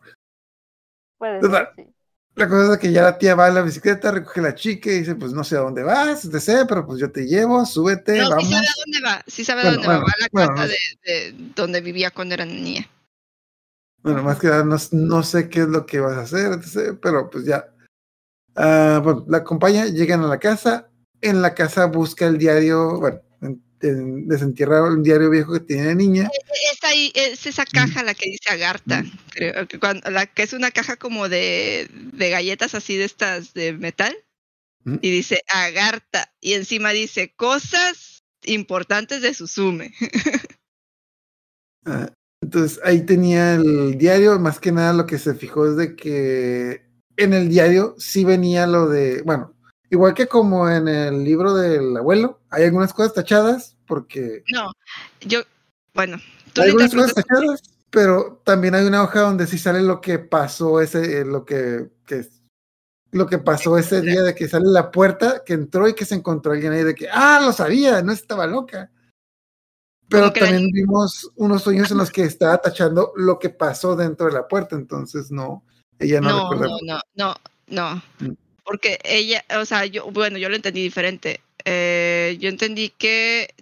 Puede 1.17 1.43
ser, 1.43 1.67
sí. 1.75 1.87
La 2.35 2.47
cosa 2.47 2.73
es 2.73 2.79
que 2.79 2.91
ya 2.91 3.01
la 3.01 3.17
tía 3.17 3.33
va 3.35 3.47
a 3.47 3.49
la 3.49 3.61
bicicleta, 3.63 4.11
recoge 4.11 4.41
la 4.41 4.53
chica 4.53 4.91
y 4.91 4.99
dice, 4.99 5.15
pues 5.15 5.33
no 5.33 5.43
sé 5.43 5.57
a 5.57 5.61
dónde 5.61 5.83
vas, 5.83 6.29
te 6.29 6.39
sé, 6.39 6.65
pero 6.67 6.85
pues 6.85 6.99
yo 6.99 7.11
te 7.11 7.25
llevo, 7.25 7.65
súbete, 7.65 8.19
No, 8.19 8.27
sí 8.27 8.31
vamos. 8.31 8.49
sabe 8.49 8.67
a 8.67 8.73
dónde 8.85 9.01
va, 9.01 9.23
sí 9.27 9.43
sabe 9.45 9.61
a 9.61 9.63
Bueno, 9.65 9.81
dónde 9.81 9.87
va, 9.87 9.93
bueno, 9.95 10.05
va 10.05 10.11
a 10.17 10.21
la 10.21 10.29
bueno, 10.31 10.51
casa 10.51 10.61
no 10.63 10.67
de, 10.67 10.77
de 11.03 11.33
donde 11.55 11.81
vivía 11.81 12.11
cuando 12.11 12.35
era 12.35 12.45
niña. 12.45 12.87
Bueno, 14.03 14.23
más 14.23 14.39
que 14.39 14.47
nada, 14.47 14.63
no, 14.63 14.77
no 14.91 15.23
sé 15.23 15.49
qué 15.49 15.61
es 15.61 15.67
lo 15.67 15.85
que 15.85 15.99
vas 15.99 16.13
a 16.17 16.21
hacer, 16.21 16.53
etc., 16.53 16.99
pero 17.01 17.29
pues 17.29 17.45
ya. 17.45 17.65
Ah, 18.55 19.01
bueno, 19.03 19.25
la 19.27 19.39
acompaña, 19.39 19.85
llegan 19.87 20.23
a 20.23 20.27
la 20.27 20.39
casa. 20.39 20.89
En 21.21 21.41
la 21.41 21.55
casa 21.55 21.85
busca 21.87 22.27
el 22.27 22.37
diario, 22.37 22.99
bueno, 22.99 23.21
en- 23.21 23.23
en- 23.23 23.26
desentierra 23.79 24.83
un 24.83 25.03
diario 25.03 25.29
viejo 25.29 25.53
que 25.53 25.59
tiene 25.61 25.83
de 25.87 25.95
niña. 25.95 26.29
Es 26.71 26.83
ahí, 26.83 27.11
es 27.15 27.45
esa 27.45 27.65
caja 27.65 28.03
la 28.03 28.13
que 28.13 28.29
dice 28.29 28.49
Agartha, 28.49 29.03
creo 29.31 29.67
que 29.67 29.79
cuando, 29.79 30.09
la 30.09 30.25
que 30.25 30.43
es 30.43 30.53
una 30.53 30.71
caja 30.71 30.97
como 30.97 31.29
de, 31.29 31.89
de 31.91 32.29
galletas 32.29 32.75
así 32.75 32.97
de 32.97 33.05
estas 33.05 33.53
de 33.53 33.73
metal, 33.73 34.15
Ujú. 34.85 34.99
y 35.01 35.11
dice 35.11 35.41
Agartha, 35.53 36.31
y 36.41 36.53
encima 36.53 36.91
dice 36.91 37.33
cosas 37.35 38.23
importantes 38.43 39.21
de 39.21 39.33
Suzume. 39.33 39.93
Ah, 41.89 42.11
entonces 42.41 42.81
ahí 42.83 43.05
tenía 43.05 43.55
el 43.55 43.97
diario, 43.97 44.37
más 44.39 44.59
que 44.59 44.73
nada 44.73 44.91
lo 44.91 45.05
que 45.05 45.17
se 45.17 45.35
fijó 45.35 45.67
es 45.67 45.77
de 45.77 45.95
que 45.95 46.81
en 47.15 47.33
el 47.33 47.47
diario 47.47 47.95
sí 47.97 48.25
venía 48.25 48.67
lo 48.67 48.89
de, 48.89 49.21
bueno, 49.21 49.56
igual 49.89 50.13
que 50.13 50.27
como 50.27 50.69
en 50.69 50.87
el 50.87 51.23
libro 51.23 51.53
del 51.53 51.95
abuelo, 51.97 52.39
hay 52.49 52.65
algunas 52.65 52.93
cosas 52.93 53.13
tachadas, 53.13 53.77
porque 53.85 54.43
No, 54.53 54.71
yo, 55.21 55.41
bueno, 55.93 56.17
tú 56.53 56.61
hay 56.61 56.69
algunas 56.69 56.93
cosas 56.93 57.13
tachadas, 57.13 57.61
pero 57.89 58.41
también 58.43 58.75
hay 58.75 58.85
una 58.85 59.03
hoja 59.03 59.21
donde 59.21 59.47
sí 59.47 59.57
sale 59.57 59.81
lo 59.81 60.01
que 60.01 60.19
pasó 60.19 60.81
ese, 60.81 61.21
eh, 61.21 61.25
lo 61.25 61.45
que, 61.45 61.89
que 62.05 62.25
lo 63.11 63.25
que 63.25 63.37
pasó 63.37 63.77
ese 63.77 64.01
día 64.01 64.21
de 64.21 64.35
que 64.35 64.49
sale 64.49 64.67
la 64.67 64.91
puerta, 64.91 65.43
que 65.45 65.53
entró 65.53 65.87
y 65.87 65.93
que 65.93 66.05
se 66.05 66.15
encontró 66.15 66.51
alguien 66.51 66.73
ahí 66.73 66.83
de 66.83 66.93
que, 66.93 67.07
ah, 67.09 67.39
lo 67.41 67.53
sabía, 67.53 68.01
no 68.01 68.11
estaba 68.11 68.45
loca. 68.47 68.91
Pero 70.09 70.27
la 70.27 70.33
también 70.33 70.69
vimos 70.71 71.31
unos 71.35 71.63
sueños 71.63 71.91
en 71.91 71.97
los 71.97 72.11
que 72.11 72.23
estaba 72.23 72.57
tachando 72.59 73.11
lo 73.15 73.39
que 73.39 73.49
pasó 73.49 73.95
dentro 73.95 74.27
de 74.27 74.33
la 74.33 74.47
puerta, 74.47 74.75
entonces 74.75 75.31
no, 75.31 75.63
ella 75.99 76.21
no, 76.21 76.29
No, 76.29 76.51
recuerda. 76.51 76.75
no, 76.85 76.99
no, 77.15 77.35
no, 77.67 77.93
no. 77.93 78.03
Mm. 78.19 78.46
Porque 78.67 78.99
ella, 79.05 79.45
o 79.57 79.63
sea, 79.63 79.85
yo, 79.85 80.11
bueno, 80.11 80.37
yo 80.37 80.49
lo 80.49 80.57
entendí 80.57 80.83
diferente. 80.83 81.39
Eh, 81.63 82.35
yo 82.41 82.49
entendí 82.49 82.89
que 82.89 83.55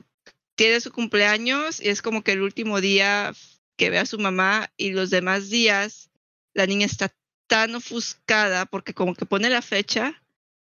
tiene 0.56 0.82
su 0.82 0.92
cumpleaños 0.92 1.80
y 1.80 1.90
es 1.90 2.02
como 2.02 2.24
que 2.24 2.32
el 2.32 2.42
último 2.42 2.82
día 2.82 3.32
que 3.78 3.92
ve 3.92 4.00
a 4.00 4.08
su 4.08 4.18
mamá 4.18 4.72
y 4.78 4.92
los 4.92 5.12
demás 5.12 5.52
días 5.52 6.10
la 6.56 6.66
niña 6.66 6.88
está 6.88 7.14
tan 7.46 7.76
ofuscada 7.76 8.66
porque 8.66 8.96
como 8.96 9.14
que 9.14 9.28
pone 9.28 9.48
la 9.50 9.62
fecha 9.62 10.24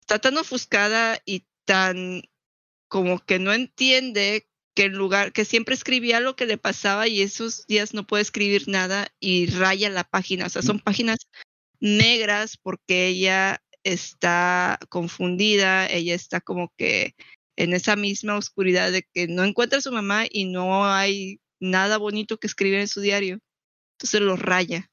está 0.02 0.20
tan 0.20 0.38
ofuscada 0.38 1.22
y 1.26 1.46
tan 1.64 2.24
como 2.90 3.20
que 3.20 3.40
no 3.40 3.54
entiende 3.54 4.48
que 4.74 4.84
el 4.84 4.94
lugar, 4.94 5.32
que 5.32 5.46
siempre 5.46 5.74
escribía 5.74 6.20
lo 6.20 6.36
que 6.36 6.46
le 6.46 6.58
pasaba 6.58 7.08
y 7.08 7.22
esos 7.22 7.66
días 7.68 7.94
no 7.94 8.06
puede 8.06 8.24
escribir 8.24 8.68
nada 8.68 9.08
y 9.20 9.48
raya 9.48 9.90
la 9.90 10.04
página. 10.04 10.46
O 10.46 10.50
sea, 10.50 10.62
son 10.62 10.80
páginas 10.80 11.18
negras 11.80 12.58
porque 12.58 13.08
ella 13.08 13.62
está 13.94 14.80
confundida, 14.90 15.88
ella 15.88 16.16
está 16.16 16.42
como 16.42 16.72
que 16.78 17.16
en 17.56 17.74
esa 17.74 17.96
misma 17.96 18.38
oscuridad 18.38 18.92
de 18.92 19.04
que 19.14 19.28
no 19.28 19.44
encuentra 19.44 19.80
a 19.80 19.82
su 19.82 19.92
mamá 19.92 20.26
y 20.30 20.46
no 20.46 20.86
hay 20.86 21.40
nada 21.60 21.98
bonito 21.98 22.38
que 22.38 22.48
escribir 22.48 22.80
en 22.80 22.88
su 22.88 23.02
diario. 23.02 23.40
Entonces 23.96 24.22
lo 24.22 24.36
raya. 24.36 24.90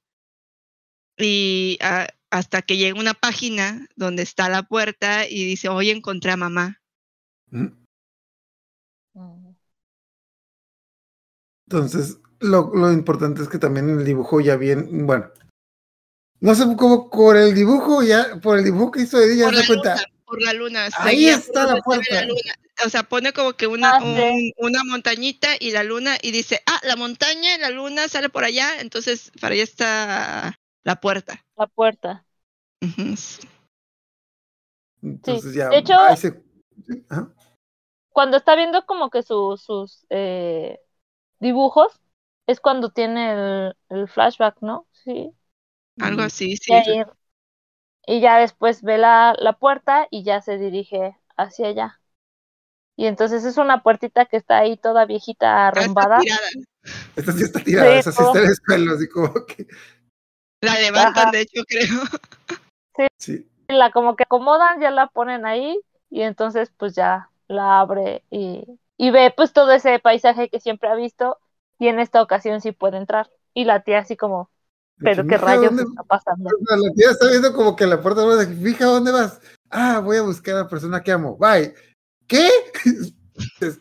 Y 1.18 1.78
ah, 1.82 2.08
hasta 2.30 2.62
que 2.62 2.76
llega 2.76 2.98
una 2.98 3.14
página 3.14 3.86
donde 3.96 4.22
está 4.22 4.48
la 4.48 4.62
puerta 4.62 5.28
y 5.28 5.44
dice, 5.44 5.68
hoy 5.68 5.90
encontré 5.90 6.32
a 6.32 6.36
mamá. 6.36 6.80
Mm. 7.50 7.66
Mm. 9.14 9.54
Entonces, 11.66 12.18
lo, 12.40 12.74
lo 12.74 12.92
importante 12.92 13.42
es 13.42 13.48
que 13.48 13.58
también 13.58 13.88
el 13.90 14.04
dibujo 14.04 14.40
ya 14.40 14.56
bien, 14.56 15.06
bueno, 15.06 15.30
no 16.44 16.54
sé 16.54 16.64
cómo 16.76 17.08
por 17.10 17.36
el 17.36 17.54
dibujo, 17.54 18.02
ya, 18.02 18.38
por 18.42 18.58
el 18.58 18.64
dibujo 18.64 18.90
que 18.90 19.02
hizo 19.02 19.18
ya 19.34 19.46
Por 19.46 19.54
se 19.54 19.60
la, 19.62 19.66
cuenta. 19.66 19.94
luna, 19.96 20.06
por 20.26 20.42
la 20.42 20.52
luna. 20.52 20.88
Ahí 20.98 21.26
está 21.26 21.66
la 21.66 21.80
puerta. 21.80 22.22
luna. 22.24 22.40
O 22.84 22.88
sea, 22.88 23.02
pone 23.04 23.32
como 23.32 23.54
que 23.54 23.66
una, 23.66 23.96
Ah, 23.96 24.00
sí. 24.00 24.52
un- 24.58 24.66
una 24.66 24.84
montañita 24.84 25.48
y 25.58 25.70
la 25.70 25.84
luna 25.84 26.16
y 26.20 26.32
dice, 26.32 26.60
ah, 26.66 26.80
la 26.82 26.96
montaña 26.96 27.54
y 27.54 27.58
la 27.60 27.70
luna 27.70 28.08
sale 28.08 28.28
por 28.28 28.44
allá, 28.44 28.80
entonces 28.80 29.30
para 29.40 29.54
allá 29.54 29.62
está 29.62 30.58
la 30.82 31.00
puerta. 31.00 31.44
La 31.56 31.66
puerta. 31.66 32.26
Entonces 35.02 35.54
ya. 35.54 35.68
De 35.70 35.78
hecho- 35.78 35.94
se-. 36.16 36.42
Cuando 38.10 38.36
está 38.36 38.54
viendo 38.56 38.84
como 38.86 39.08
que 39.10 39.22
su- 39.22 39.56
sus 39.56 40.04
eh, 40.10 40.78
dibujos, 41.40 42.00
es 42.46 42.60
cuando 42.60 42.90
tiene 42.90 43.32
el, 43.32 43.76
el 43.90 44.08
flashback, 44.08 44.56
¿no? 44.60 44.86
Sí. 44.92 45.30
Algo 46.00 46.22
así, 46.22 46.56
sí. 46.56 46.72
Y, 46.72 46.74
ahí- 46.74 47.04
y 48.06 48.20
ya 48.20 48.38
después 48.38 48.82
ve 48.82 48.98
la, 48.98 49.34
la 49.38 49.54
puerta 49.54 50.06
y 50.10 50.24
ya 50.24 50.40
se 50.40 50.58
dirige 50.58 51.16
hacia 51.36 51.68
allá. 51.68 52.00
Y 52.96 53.06
entonces 53.06 53.44
es 53.44 53.56
una 53.58 53.82
puertita 53.82 54.26
que 54.26 54.36
está 54.36 54.58
ahí 54.58 54.76
toda 54.76 55.04
viejita, 55.04 55.68
arrumbada. 55.68 56.20
Esta 57.16 57.32
sí 57.32 57.42
está 57.42 57.60
tirada, 57.60 57.92
Sí, 57.92 57.98
esa 57.98 58.12
sí 58.12 58.22
está 58.22 58.38
en 58.40 58.46
el 58.46 58.56
suelo, 58.56 58.94
así 58.94 59.08
como 59.08 59.32
que. 59.46 59.66
La 60.60 60.78
levantan, 60.78 61.22
Ajá. 61.24 61.32
de 61.32 61.40
hecho, 61.42 61.62
creo. 61.66 62.00
Sí. 63.18 63.46
La 63.68 63.90
como 63.90 64.14
que 64.16 64.24
acomodan, 64.24 64.80
ya 64.80 64.90
la 64.90 65.06
ponen 65.08 65.46
ahí 65.46 65.80
y 66.10 66.22
entonces 66.22 66.70
pues 66.76 66.94
ya 66.94 67.30
la 67.48 67.80
abre 67.80 68.24
y, 68.30 68.64
y 68.96 69.10
ve 69.10 69.32
pues 69.36 69.52
todo 69.52 69.72
ese 69.72 69.98
paisaje 69.98 70.48
que 70.50 70.60
siempre 70.60 70.88
ha 70.88 70.94
visto 70.94 71.38
y 71.78 71.88
en 71.88 71.98
esta 71.98 72.22
ocasión 72.22 72.60
sí 72.60 72.72
puede 72.72 72.98
entrar. 72.98 73.30
Y 73.54 73.64
la 73.64 73.82
tía 73.82 73.98
así 74.00 74.16
como, 74.16 74.50
pero 74.98 75.26
qué 75.26 75.36
rayos 75.36 75.64
dónde- 75.64 75.82
está 75.84 76.02
pasando. 76.04 76.50
La 76.68 76.92
tía 76.94 77.10
está 77.10 77.28
viendo 77.28 77.52
como 77.52 77.74
que 77.76 77.86
la 77.86 78.00
puerta 78.00 78.22
abre, 78.22 78.46
fija 78.46 78.84
dónde 78.86 79.12
vas. 79.12 79.40
Ah, 79.70 80.00
voy 80.00 80.16
a 80.18 80.22
buscar 80.22 80.54
a 80.56 80.58
la 80.62 80.68
persona 80.68 81.02
que 81.02 81.12
amo. 81.12 81.36
Bye. 81.36 81.74
¿Qué? 82.26 82.48
te, 83.58 83.72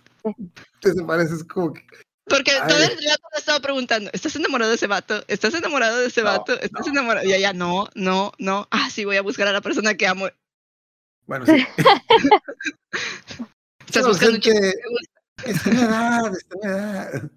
desapareces 0.90 1.44
como 1.44 1.74
que. 1.74 1.86
Porque 2.26 2.52
Ay. 2.52 2.68
todo 2.68 2.78
el 2.78 2.90
rato 2.90 3.28
le 3.34 3.40
estaba 3.40 3.60
preguntando, 3.60 4.10
¿estás 4.14 4.36
enamorado 4.38 4.70
de 4.72 4.78
ese 4.78 4.88
vato? 4.88 5.24
¿Estás 5.28 5.54
enamorado 5.54 6.00
de 6.00 6.08
ese 6.08 6.22
No, 6.22 6.28
vato? 6.28 6.54
¿Estás 6.60 6.86
no. 6.88 6.94
enamorado? 6.94 7.28
Y 7.28 7.34
ella, 7.34 7.52
no, 7.54 7.88
no, 7.96 8.32
no. 8.38 8.68
Ah, 8.72 8.90
sí, 8.90 9.04
voy 9.06 9.18
a 9.18 9.22
buscar 9.22 9.48
a 9.48 9.52
la 9.52 9.62
persona 9.62 9.96
que 9.96 10.08
amo. 10.08 10.28
Bueno, 11.26 11.46
sí. 11.46 11.66
Estás 13.86 14.04
No, 14.04 14.10
buscando 14.10 14.36
un 14.36 14.42
chico 14.42 14.56
gente, 14.56 14.72
que 14.72 14.78
te 14.78 14.90
gusta. 14.90 15.22
Está 15.46 15.70
en 15.70 15.78
edad, 15.78 16.32
está 16.36 16.56
en 16.62 16.70
edad. 16.70 17.32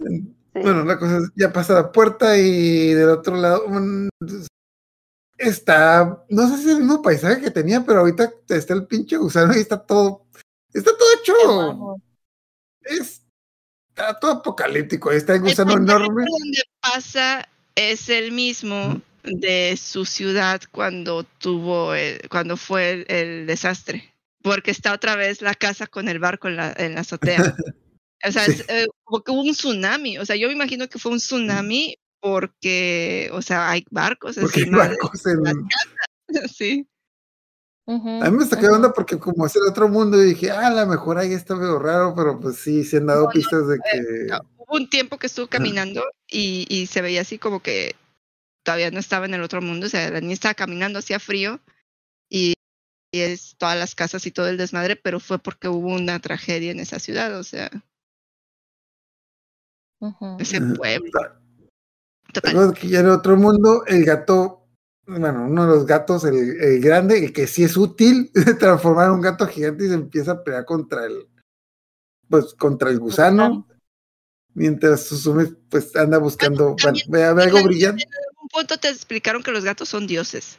Bueno, 0.54 0.84
la 0.84 0.98
cosa 0.98 1.18
es, 1.18 1.30
ya 1.34 1.52
pasa 1.52 1.74
la 1.74 1.92
puerta 1.92 2.38
y 2.38 2.94
del 2.94 3.08
otro 3.10 3.36
lado 3.36 3.64
está, 5.36 6.24
no 6.28 6.48
sé 6.48 6.56
si 6.58 6.62
es 6.64 6.76
el 6.76 6.78
mismo 6.82 7.02
paisaje 7.02 7.40
que 7.40 7.50
tenía, 7.50 7.84
pero 7.84 8.00
ahorita 8.00 8.32
está 8.48 8.74
el 8.74 8.86
pinche 8.86 9.16
gusano 9.16 9.54
y 9.56 9.60
está 9.60 9.78
todo, 9.84 10.26
está 10.72 10.90
todo 10.96 11.08
hecho, 11.20 11.96
es, 12.82 13.22
está 13.88 14.18
todo 14.18 14.30
apocalíptico, 14.32 15.10
está 15.10 15.32
el 15.34 15.38
El 15.42 15.44
gusano 15.48 15.74
paisaje 15.74 15.92
enorme. 16.04 16.24
donde 16.30 16.62
pasa 16.80 17.48
es 17.74 18.08
el 18.08 18.32
mismo 18.32 19.00
de 19.24 19.76
su 19.76 20.04
ciudad 20.04 20.60
cuando 20.70 21.24
tuvo, 21.24 21.94
el- 21.94 22.20
cuando 22.28 22.56
fue 22.56 22.92
el, 22.92 23.06
el 23.08 23.46
desastre. 23.46 24.12
Porque 24.42 24.70
está 24.70 24.92
otra 24.92 25.16
vez 25.16 25.40
la 25.40 25.54
casa 25.54 25.86
con 25.86 26.06
el 26.08 26.18
barco 26.18 26.48
en 26.48 26.56
la, 26.56 26.74
en 26.76 26.94
la 26.94 27.00
azotea. 27.00 27.56
O 28.26 28.32
sea, 28.32 28.44
Sí. 28.44 28.52
es, 28.52 28.64
eh, 28.68 28.86
como 29.04 29.22
que 29.22 29.32
hubo 29.32 29.42
un 29.42 29.52
tsunami. 29.52 30.18
O 30.18 30.24
sea, 30.26 30.36
yo 30.36 30.48
me 30.48 30.54
imagino 30.54 30.88
que 30.88 30.98
fue 30.98 31.12
un 31.12 31.18
tsunami 31.18 31.96
porque, 32.20 33.30
o 33.32 33.42
sea, 33.42 33.70
hay 33.70 33.84
barcos 33.90 34.36
Porque 34.40 34.62
hay 34.62 34.70
barcos 34.70 35.26
en... 35.26 35.42
sí. 36.56 36.88
A 37.86 38.30
mí 38.30 38.38
me 38.38 38.44
de 38.46 38.56
ujú. 38.56 38.74
onda 38.74 38.92
porque 38.94 39.18
como 39.18 39.44
es 39.44 39.54
el 39.56 39.68
otro 39.68 39.88
mundo 39.90 40.22
y 40.22 40.28
dije, 40.28 40.50
ah, 40.50 40.68
a 40.68 40.70
lo 40.70 40.86
mejor 40.86 41.18
ahí 41.18 41.34
está 41.34 41.54
medio 41.54 41.78
raro, 41.78 42.14
pero 42.16 42.40
pues 42.40 42.56
sí, 42.56 42.82
se 42.82 42.96
han 42.96 43.06
dado 43.06 43.24
No, 43.24 43.26
no, 43.26 43.30
pistas 43.30 43.68
de 43.68 43.76
que... 43.78 44.00
no, 44.30 44.40
hubo 44.56 44.76
un 44.76 44.88
tiempo 44.88 45.18
que 45.18 45.26
estuvo 45.26 45.48
caminando 45.48 46.02
y, 46.26 46.66
y 46.70 46.86
se 46.86 47.02
veía 47.02 47.20
así 47.20 47.38
como 47.38 47.60
que 47.60 47.94
todavía 48.64 48.90
no 48.90 48.98
estaba 48.98 49.26
en 49.26 49.34
el 49.34 49.42
otro 49.42 49.60
mundo, 49.60 49.86
o 49.86 49.90
sea, 49.90 50.08
la 50.10 50.22
niña 50.22 50.32
estaba 50.32 50.54
caminando, 50.54 50.98
hacía 50.98 51.20
frío 51.20 51.60
y, 52.30 52.54
y 53.12 53.20
es 53.20 53.54
todas 53.58 53.78
las 53.78 53.94
casas 53.94 54.24
y 54.24 54.30
todo 54.30 54.48
el 54.48 54.56
desmadre, 54.56 54.96
pero 54.96 55.20
fue 55.20 55.38
porque 55.38 55.68
hubo 55.68 55.88
una 55.94 56.18
tragedia 56.20 56.70
en 56.70 56.80
esa 56.80 56.98
ciudad, 56.98 57.38
o 57.38 57.44
sea, 57.44 57.70
Ujú. 60.04 60.36
ese 60.38 60.58
Ajá. 60.58 60.74
pueblo. 60.74 61.10
¿Te 62.32 62.40
Total. 62.40 62.74
ya 62.82 63.00
en 63.00 63.08
otro 63.08 63.36
mundo 63.36 63.84
el 63.86 64.04
gato, 64.04 64.66
bueno, 65.06 65.44
uno 65.46 65.66
de 65.66 65.76
los 65.76 65.86
gatos, 65.86 66.24
el, 66.24 66.60
el 66.60 66.80
grande, 66.80 67.24
el 67.24 67.32
que 67.32 67.46
sí 67.46 67.64
es 67.64 67.76
útil, 67.76 68.30
transformar 68.58 69.06
en 69.06 69.12
un 69.12 69.20
gato 69.20 69.46
gigante 69.46 69.86
y 69.86 69.88
se 69.88 69.94
empieza 69.94 70.32
a 70.32 70.44
pelear 70.44 70.64
contra 70.64 71.06
el, 71.06 71.28
pues 72.28 72.54
contra 72.54 72.90
el 72.90 72.98
gusano, 72.98 73.66
mientras 74.52 75.04
Susume 75.04 75.46
pues 75.70 75.94
anda 75.96 76.18
buscando, 76.18 76.76
bueno, 76.82 76.98
ve, 77.08 77.32
ve 77.32 77.42
algo 77.42 77.62
brillante. 77.62 78.02
En 78.02 78.10
algún 78.30 78.48
punto 78.48 78.76
te 78.76 78.88
explicaron 78.88 79.42
que 79.42 79.52
los 79.52 79.64
gatos 79.64 79.88
son 79.88 80.06
dioses. 80.06 80.58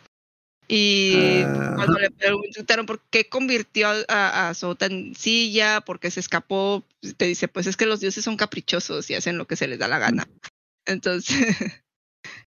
Y 0.68 1.44
Ah, 1.46 1.74
cuando 1.76 2.00
le 2.00 2.10
preguntaron 2.12 2.86
por 2.86 3.02
qué 3.10 3.30
convirtió 3.30 3.88
a, 4.08 4.50
a, 4.50 4.54
Sota 4.54 4.88
en 4.88 5.14
silla, 5.16 5.82
por 5.82 6.00
qué 6.00 6.10
se 6.10 6.20
escapó, 6.20 6.84
te 7.18 7.26
dice, 7.26 7.48
pues 7.48 7.68
es 7.68 7.78
que 7.78 7.86
los 7.86 8.00
dioses 8.00 8.24
son 8.24 8.38
caprichosos 8.38 9.10
y 9.10 9.16
hacen 9.16 9.38
lo 9.38 9.46
que 9.48 9.56
se 9.56 9.68
les 9.68 9.78
da 9.78 9.88
la 9.88 10.00
gana. 10.00 10.28
Entonces, 10.86 11.36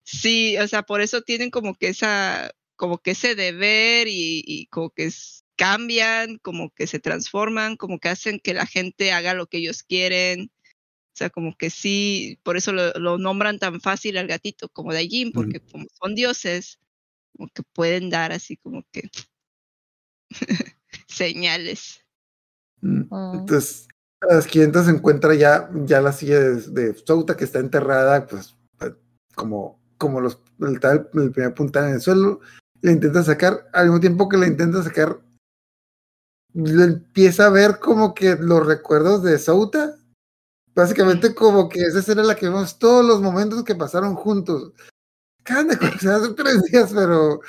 sí, 0.03 0.57
o 0.59 0.66
sea, 0.69 0.82
por 0.82 1.01
eso 1.01 1.23
tienen 1.23 1.51
como 1.51 1.74
que 1.74 1.89
esa, 1.89 2.51
como 2.77 2.99
que 2.99 3.12
ese 3.12 3.35
deber 3.35 4.09
y, 4.09 4.43
y 4.47 4.66
como 4.66 4.90
que 4.90 5.05
es- 5.07 5.45
cambian, 5.57 6.39
como 6.39 6.70
que 6.70 6.86
se 6.86 7.01
transforman, 7.01 7.77
como 7.77 7.99
que 7.99 8.09
hacen 8.09 8.39
que 8.39 8.55
la 8.55 8.65
gente 8.65 9.11
haga 9.12 9.35
lo 9.35 9.49
que 9.49 9.59
ellos 9.59 9.82
quieren. 9.82 10.53
O 11.12 11.16
sea, 11.19 11.31
como 11.31 11.57
que 11.57 11.69
sí, 11.69 12.39
por 12.45 12.57
eso 12.57 12.73
lo, 12.73 12.93
lo 12.93 13.19
nombran 13.19 13.59
tan 13.59 13.81
fácil 13.81 14.19
al 14.19 14.28
gatito 14.28 14.69
como 14.69 14.93
Daijin, 14.93 15.32
porque 15.32 15.59
como 15.59 15.86
son 16.01 16.15
dioses, 16.15 16.78
como 17.39 17.48
que 17.55 17.62
pueden 17.73 18.10
dar 18.10 18.32
así 18.32 18.56
como 18.56 18.82
que 18.93 19.09
señales. 21.09 22.01
Mm. 22.81 23.02
Mm. 23.10 23.35
Entonces, 23.35 23.86
a 24.28 24.35
las 24.35 24.47
500 24.47 24.86
se 24.86 24.90
encuentra 24.90 25.35
ya, 25.35 25.70
ya 25.85 26.01
la 26.01 26.12
silla 26.12 26.40
de, 26.40 26.60
de 26.60 26.94
Souta 26.94 27.36
que 27.36 27.44
está 27.44 27.60
enterrada, 27.60 28.27
pues, 28.27 28.56
pues, 28.77 28.93
como, 29.36 29.81
como 29.97 30.20
los, 30.20 30.40
el, 30.60 30.81
tal- 30.81 31.09
el 31.15 31.31
primer 31.31 31.55
puntal 31.55 31.89
en 31.89 31.94
el 31.94 32.01
suelo, 32.01 32.40
le 32.82 32.93
intenta 32.93 33.23
sacar, 33.23 33.69
al 33.73 33.86
mismo 33.86 34.01
tiempo 34.01 34.28
que 34.28 34.36
le 34.36 34.48
intenta 34.48 34.82
sacar, 34.82 35.20
le 36.55 36.85
empieza 36.85 37.47
a 37.47 37.51
ver 37.51 37.78
como 37.78 38.15
que 38.15 38.35
los 38.36 38.66
recuerdos 38.66 39.23
de 39.23 39.39
Souta. 39.39 39.94
Básicamente 40.74 41.35
como 41.35 41.69
que 41.69 41.81
esa 41.81 42.12
era 42.12 42.23
la 42.23 42.36
que 42.36 42.47
vemos 42.47 42.78
todos 42.78 43.05
los 43.05 43.20
momentos 43.20 43.65
que 43.65 43.74
pasaron 43.74 44.15
juntos. 44.15 44.73
Acaban 45.48 45.68
de 45.68 45.78
conocer 45.78 46.10
hace 46.10 46.34
tres 46.34 46.62
días, 46.64 46.92
pero 46.92 47.40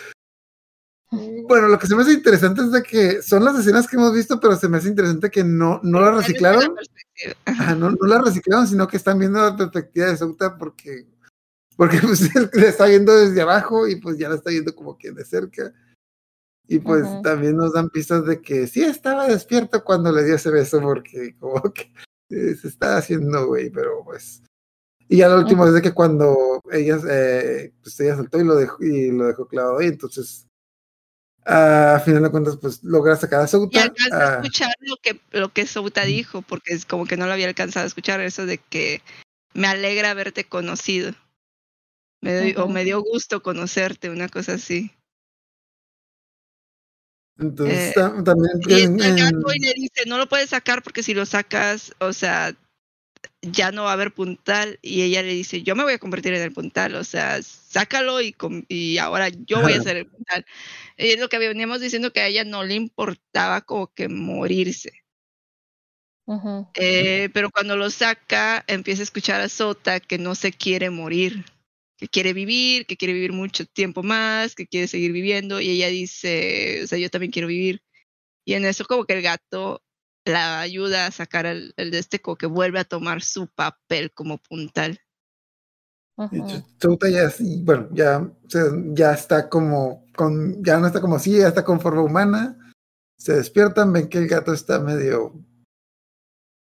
bueno, 1.11 1.67
lo 1.67 1.79
que 1.79 1.87
se 1.87 1.95
me 1.95 2.03
hace 2.03 2.13
interesante 2.13 2.61
es 2.61 2.71
de 2.71 2.83
que 2.83 3.21
son 3.23 3.43
las 3.43 3.57
escenas 3.57 3.87
que 3.87 3.95
hemos 3.95 4.13
visto, 4.13 4.39
pero 4.39 4.55
se 4.55 4.69
me 4.69 4.77
hace 4.77 4.89
interesante 4.89 5.31
que 5.31 5.43
no, 5.43 5.79
no 5.83 5.99
las 5.99 6.15
reciclaron. 6.15 6.75
No, 7.77 7.91
no 7.91 8.07
la 8.07 8.21
reciclaron, 8.21 8.67
sino 8.67 8.87
que 8.87 8.97
están 8.97 9.19
viendo 9.19 9.41
la 9.41 9.57
perspectiva 9.57 10.07
de 10.07 10.17
Souta 10.17 10.57
porque, 10.57 11.07
porque 11.75 11.97
pues, 12.01 12.33
la 12.53 12.67
está 12.67 12.85
viendo 12.85 13.13
desde 13.13 13.41
abajo 13.41 13.87
y 13.87 13.95
pues 13.95 14.17
ya 14.17 14.29
la 14.29 14.35
está 14.35 14.51
viendo 14.51 14.73
como 14.75 14.97
que 14.97 15.11
de 15.11 15.25
cerca. 15.25 15.73
Y 16.67 16.77
pues 16.77 17.03
también 17.23 17.57
nos 17.57 17.73
dan 17.73 17.89
pistas 17.89 18.23
de 18.25 18.39
que 18.39 18.67
sí 18.67 18.83
estaba 18.83 19.27
despierto 19.27 19.83
cuando 19.83 20.11
le 20.11 20.23
dio 20.23 20.35
ese 20.35 20.51
beso, 20.51 20.79
porque 20.79 21.35
como 21.39 21.73
que 21.73 21.91
eh, 22.29 22.55
se 22.55 22.67
está 22.67 22.97
haciendo, 22.97 23.47
güey, 23.47 23.71
pero 23.71 24.03
pues. 24.05 24.43
Y 25.11 25.17
ya 25.17 25.27
lo 25.27 25.39
último 25.39 25.65
es 25.65 25.73
de 25.73 25.81
que 25.81 25.91
cuando 25.91 26.61
ella, 26.71 26.97
eh, 27.09 27.73
pues 27.81 27.99
ella 27.99 28.15
saltó 28.15 28.39
y 28.39 28.43
lo 28.43 28.55
dejó, 28.55 28.83
y 28.83 29.11
lo 29.11 29.25
dejó 29.25 29.47
clavado 29.47 29.79
ahí, 29.79 29.87
entonces 29.87 30.45
a 31.45 31.99
final 32.05 32.21
de 32.21 32.29
cuentas, 32.29 32.57
pues 32.61 32.83
logra 32.83 33.15
sacar 33.15 33.41
a 33.41 33.45
Y 33.45 33.47
Souta. 33.47 33.81
alcanza 33.81 34.33
a 34.33 34.35
escuchar 34.35 34.69
lo 34.81 34.97
que, 35.01 35.19
lo 35.31 35.49
que 35.51 35.65
Souta 35.65 36.05
dijo, 36.05 36.43
porque 36.43 36.73
es 36.75 36.85
como 36.85 37.07
que 37.07 37.17
no 37.17 37.25
lo 37.25 37.33
había 37.33 37.47
alcanzado 37.47 37.85
a 37.85 37.87
escuchar, 37.87 38.21
eso 38.21 38.45
de 38.45 38.59
que 38.59 39.01
me 39.55 39.67
alegra 39.67 40.11
haberte 40.11 40.43
conocido. 40.43 41.13
Me 42.21 42.35
doy- 42.35 42.55
O 42.57 42.67
me 42.67 42.83
dio 42.83 43.01
gusto 43.01 43.41
conocerte, 43.41 44.09
una 44.11 44.29
cosa 44.29 44.53
así. 44.53 44.91
entonces, 47.39 47.91
eh, 47.91 47.93
ta- 47.95 48.23
también 48.23 48.59
Y 48.67 48.81
en- 48.81 49.01
en- 49.01 49.17
y 49.55 49.59
le 49.59 49.73
dice, 49.73 50.03
no 50.05 50.17
lo 50.17 50.27
puedes 50.27 50.49
sacar 50.49 50.83
porque 50.83 51.01
si 51.03 51.13
lo 51.13 51.25
sacas, 51.25 51.95
o 51.99 52.11
sea, 52.13 52.53
ya 53.41 53.71
no 53.71 53.83
va 53.83 53.91
a 53.91 53.93
haber 53.93 54.13
puntal. 54.13 54.79
Y 54.81 55.01
ella 55.03 55.21
le 55.21 55.33
dice, 55.33 55.63
yo 55.63 55.75
me 55.75 55.83
voy 55.83 55.93
a 55.93 55.99
convertir 55.99 56.33
en 56.33 56.41
el 56.41 56.53
puntal, 56.53 56.95
o 56.95 57.03
sea, 57.03 57.41
sácalo 57.41 58.21
y, 58.21 58.35
y 58.67 58.97
ahora 58.97 59.29
yo 59.29 59.61
voy 59.61 59.73
a 59.73 59.81
ser 59.81 59.97
el 59.97 60.07
puntal. 60.07 60.45
Y 60.97 61.09
es 61.09 61.19
lo 61.19 61.29
que 61.29 61.39
veníamos 61.39 61.81
diciendo 61.81 62.11
que 62.11 62.21
a 62.21 62.27
ella 62.27 62.43
no 62.43 62.63
le 62.63 62.75
importaba 62.75 63.61
como 63.61 63.87
que 63.93 64.09
morirse. 64.09 64.91
Eh, 66.75 67.29
pero 67.33 67.49
cuando 67.49 67.75
lo 67.75 67.89
saca, 67.89 68.63
empieza 68.67 69.01
a 69.01 69.03
escuchar 69.03 69.41
a 69.41 69.49
Sota 69.49 69.99
que 69.99 70.19
no 70.19 70.35
se 70.35 70.51
quiere 70.51 70.91
morir, 70.91 71.43
que 71.97 72.07
quiere 72.07 72.33
vivir, 72.33 72.85
que 72.85 72.97
quiere 72.97 73.15
vivir 73.15 73.33
mucho 73.33 73.65
tiempo 73.65 74.03
más, 74.03 74.53
que 74.53 74.67
quiere 74.67 74.87
seguir 74.87 75.11
viviendo. 75.11 75.59
Y 75.59 75.69
ella 75.71 75.87
dice, 75.87 76.81
o 76.83 76.87
sea, 76.87 76.99
yo 76.99 77.09
también 77.09 77.31
quiero 77.31 77.47
vivir. 77.47 77.81
Y 78.45 78.53
en 78.53 78.65
eso 78.65 78.85
como 78.85 79.05
que 79.05 79.13
el 79.13 79.21
gato 79.23 79.81
la 80.29 80.59
ayuda 80.61 81.05
a 81.07 81.11
sacar 81.11 81.45
el, 81.45 81.73
el 81.77 81.91
de 81.91 81.99
este, 81.99 82.19
como 82.21 82.37
que 82.37 82.45
vuelve 82.47 82.79
a 82.79 82.85
tomar 82.85 83.21
su 83.21 83.47
papel 83.47 84.11
como 84.13 84.37
puntal. 84.37 84.99
Souta 86.81 87.09
ya, 87.09 87.31
bueno, 87.63 87.87
ya, 87.93 88.29
se- 88.47 88.71
ya 88.93 89.13
está 89.13 89.47
como, 89.49 90.05
con, 90.15 90.63
ya 90.63 90.77
no 90.77 90.87
está 90.87 90.99
como 91.01 91.15
así, 91.15 91.37
ya 91.37 91.47
está 91.47 91.63
con 91.63 91.79
forma 91.79 92.01
humana. 92.01 92.73
Se 93.17 93.33
despiertan, 93.33 93.91
ven 93.93 94.09
que 94.09 94.17
el 94.17 94.27
gato 94.27 94.53
está 94.53 94.79
medio 94.79 95.33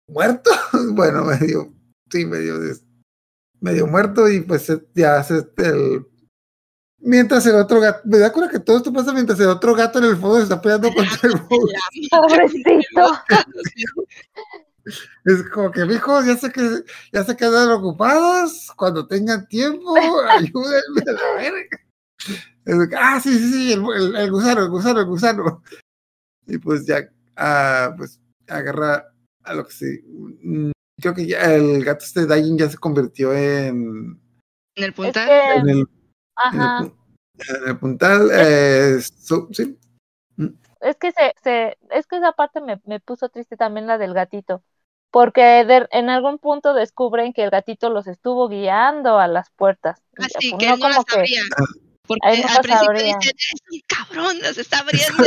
muerto. 0.07 0.49
bueno, 0.93 1.23
medio, 1.23 1.73
sí, 2.11 2.25
medio, 2.25 2.59
medio 3.59 3.87
muerto 3.87 4.27
y 4.29 4.41
pues 4.41 4.63
se- 4.63 4.87
ya 4.95 5.17
hace 5.17 5.47
el... 5.57 6.07
Mientras 7.05 7.45
el 7.45 7.55
otro 7.55 7.81
gato, 7.81 7.99
me 8.05 8.17
da 8.17 8.31
cuenta 8.31 8.49
que 8.51 8.59
todo 8.59 8.77
esto 8.77 8.93
pasa 8.93 9.11
mientras 9.13 9.37
el 9.39 9.47
otro 9.49 9.75
gato 9.75 9.99
en 9.99 10.05
el 10.05 10.15
fondo 10.15 10.37
se 10.37 10.43
está 10.43 10.61
peleando 10.61 10.87
contra 10.95 11.19
el 11.29 11.35
monstruo. 11.35 11.67
Pobrecito. 12.09 13.11
Es 15.25 15.43
como 15.53 15.71
que, 15.71 15.85
mijo, 15.85 16.21
ya 16.23 16.35
sé 16.35 16.51
que 16.51 16.83
ya 17.13 17.23
se 17.23 17.37
quedan 17.37 17.69
ocupados. 17.71 18.69
Cuando 18.75 19.07
tengan 19.07 19.47
tiempo, 19.47 19.95
ayúdenme 20.29 21.01
a 21.07 21.11
la 21.13 21.33
verga. 21.35 21.79
Es 22.65 22.87
que, 22.89 22.95
ah, 22.97 23.19
sí, 23.21 23.33
sí, 23.37 23.51
sí, 23.53 23.73
el, 23.73 23.81
el- 23.95 24.15
el 24.15 24.31
gusano, 24.31 24.61
el 24.63 24.69
gusano, 24.69 24.99
el 24.99 25.05
gusano. 25.05 25.63
Y 26.47 26.57
pues 26.57 26.85
ya, 26.85 27.09
ah, 27.37 27.93
pues 27.97 28.19
agarra 28.47 29.05
a 29.43 29.53
lo 29.53 29.65
que 29.65 29.71
sí. 29.73 30.01
mm, 30.41 30.71
Creo 31.01 31.13
que 31.13 31.27
ya 31.27 31.55
el 31.55 31.83
gato 31.85 32.03
este 32.05 32.25
Dayin 32.25 32.57
ya 32.57 32.69
se 32.69 32.77
convirtió 32.77 33.33
en, 33.33 34.19
En 34.75 34.83
el 34.83 34.93
puntal. 34.93 35.29
en 35.29 35.29
que, 35.29 35.55
el, 35.55 35.69
en 35.69 35.77
el 35.79 35.87
ajá, 36.35 36.89
en 37.37 37.67
el 37.67 37.77
puntal. 37.79 38.29
eh, 38.33 38.99
su- 39.01 39.47
sí, 39.51 39.77
es 40.81 40.97
que 40.97 41.11
se, 41.11 41.33
se, 41.43 41.77
es 41.91 42.07
que 42.07 42.17
esa 42.17 42.33
parte 42.33 42.61
me, 42.61 42.81
me 42.85 42.99
puso 42.99 43.29
triste 43.29 43.57
también 43.57 43.87
la 43.87 43.97
del 43.97 44.13
gatito, 44.13 44.63
porque 45.11 45.41
de- 45.65 45.87
en 45.91 46.09
algún 46.09 46.39
punto 46.39 46.73
descubren 46.73 47.33
que 47.33 47.43
el 47.43 47.49
gatito 47.51 47.89
los 47.89 48.07
estuvo 48.07 48.49
guiando 48.49 49.19
a 49.19 49.27
las 49.27 49.49
puertas. 49.51 50.01
Ah, 50.19 50.27
Y, 50.27 50.33
sí, 50.39 50.51
pues, 50.51 50.59
que 50.59 50.67
no 50.67 50.73
él 50.73 50.79
no 50.79 50.89
como 50.89 51.03
sabría. 51.09 51.41
Porque 52.07 52.21
Él 52.33 52.43
al 52.47 52.59
principio 52.61 52.89
sabría. 52.89 53.03
dicen, 53.03 53.33
es 53.37 53.61
un 53.71 53.81
cabrón, 53.87 54.39
las 54.41 54.57
está 54.57 54.79
abriendo. 54.79 55.23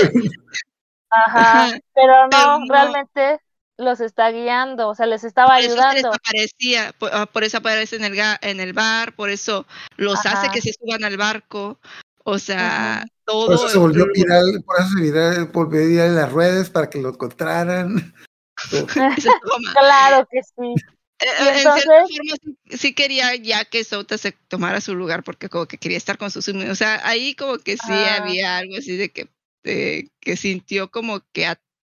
Ajá, 1.10 1.64
Ajá, 1.64 1.78
pero 1.94 2.28
no, 2.28 2.60
pero 2.66 2.88
no. 2.88 2.92
realmente 2.92 3.40
los 3.78 4.00
está 4.00 4.30
guiando, 4.30 4.88
o 4.88 4.94
sea, 4.94 5.06
les 5.06 5.22
estaba 5.24 5.48
Por 5.56 5.58
eso 5.58 5.72
ayudando. 5.72 5.96
desaparecía, 6.10 6.92
por, 6.98 7.10
ah, 7.12 7.26
por 7.26 7.44
eso 7.44 7.58
aparece 7.58 7.96
en 7.96 8.04
el, 8.04 8.18
en 8.40 8.60
el 8.60 8.72
bar, 8.72 9.14
por 9.14 9.30
eso 9.30 9.66
los 9.96 10.18
hace 10.20 10.46
Ajá. 10.46 10.52
que 10.52 10.62
se 10.62 10.72
suban 10.72 11.04
al 11.04 11.16
barco. 11.16 11.78
O 12.24 12.38
sea, 12.40 13.02
Ujú. 13.04 13.10
todo. 13.24 13.46
por 13.46 13.54
eso 13.54 13.68
se 13.68 13.78
volvió 13.78 14.06
viral, 14.12 14.62
por 14.66 14.80
eso 14.80 14.88
se 14.96 15.00
viral, 15.02 15.44
volvió 15.52 15.86
viral 15.86 16.06
en 16.08 16.14
las 16.16 16.32
redes 16.32 16.70
para 16.70 16.90
que 16.90 17.00
lo 17.00 17.10
encontraran. 17.10 18.14
Eso. 19.18 19.30
Claro 19.74 20.26
que 20.30 20.40
sí. 20.42 20.74
Eh, 21.18 21.26
Y 21.40 21.42
eh, 21.44 21.48
en 21.50 21.56
entonces- 21.58 21.82
cierta 21.84 22.00
forma 22.00 22.56
sí, 22.70 22.76
sí 22.78 22.94
quería 22.94 23.34
ya 23.36 23.64
que 23.64 23.84
Souta 23.84 24.18
se 24.18 24.32
tomara 24.32 24.80
su 24.80 24.94
lugar 24.94 25.22
porque 25.22 25.48
como 25.48 25.66
que 25.66 25.78
quería 25.78 25.98
estar 25.98 26.18
con 26.18 26.30
sus 26.30 26.48
O 26.48 26.74
sea, 26.74 27.00
ahí 27.06 27.34
como 27.34 27.58
que 27.58 27.74
sí 27.76 27.82
Ah. 27.92 28.16
había 28.20 28.56
algo 28.58 28.76
así 28.78 28.96
de 28.96 29.10
que, 29.10 29.28
que 29.62 30.36
sintió 30.36 30.90
como 30.90 31.20
que 31.32 31.46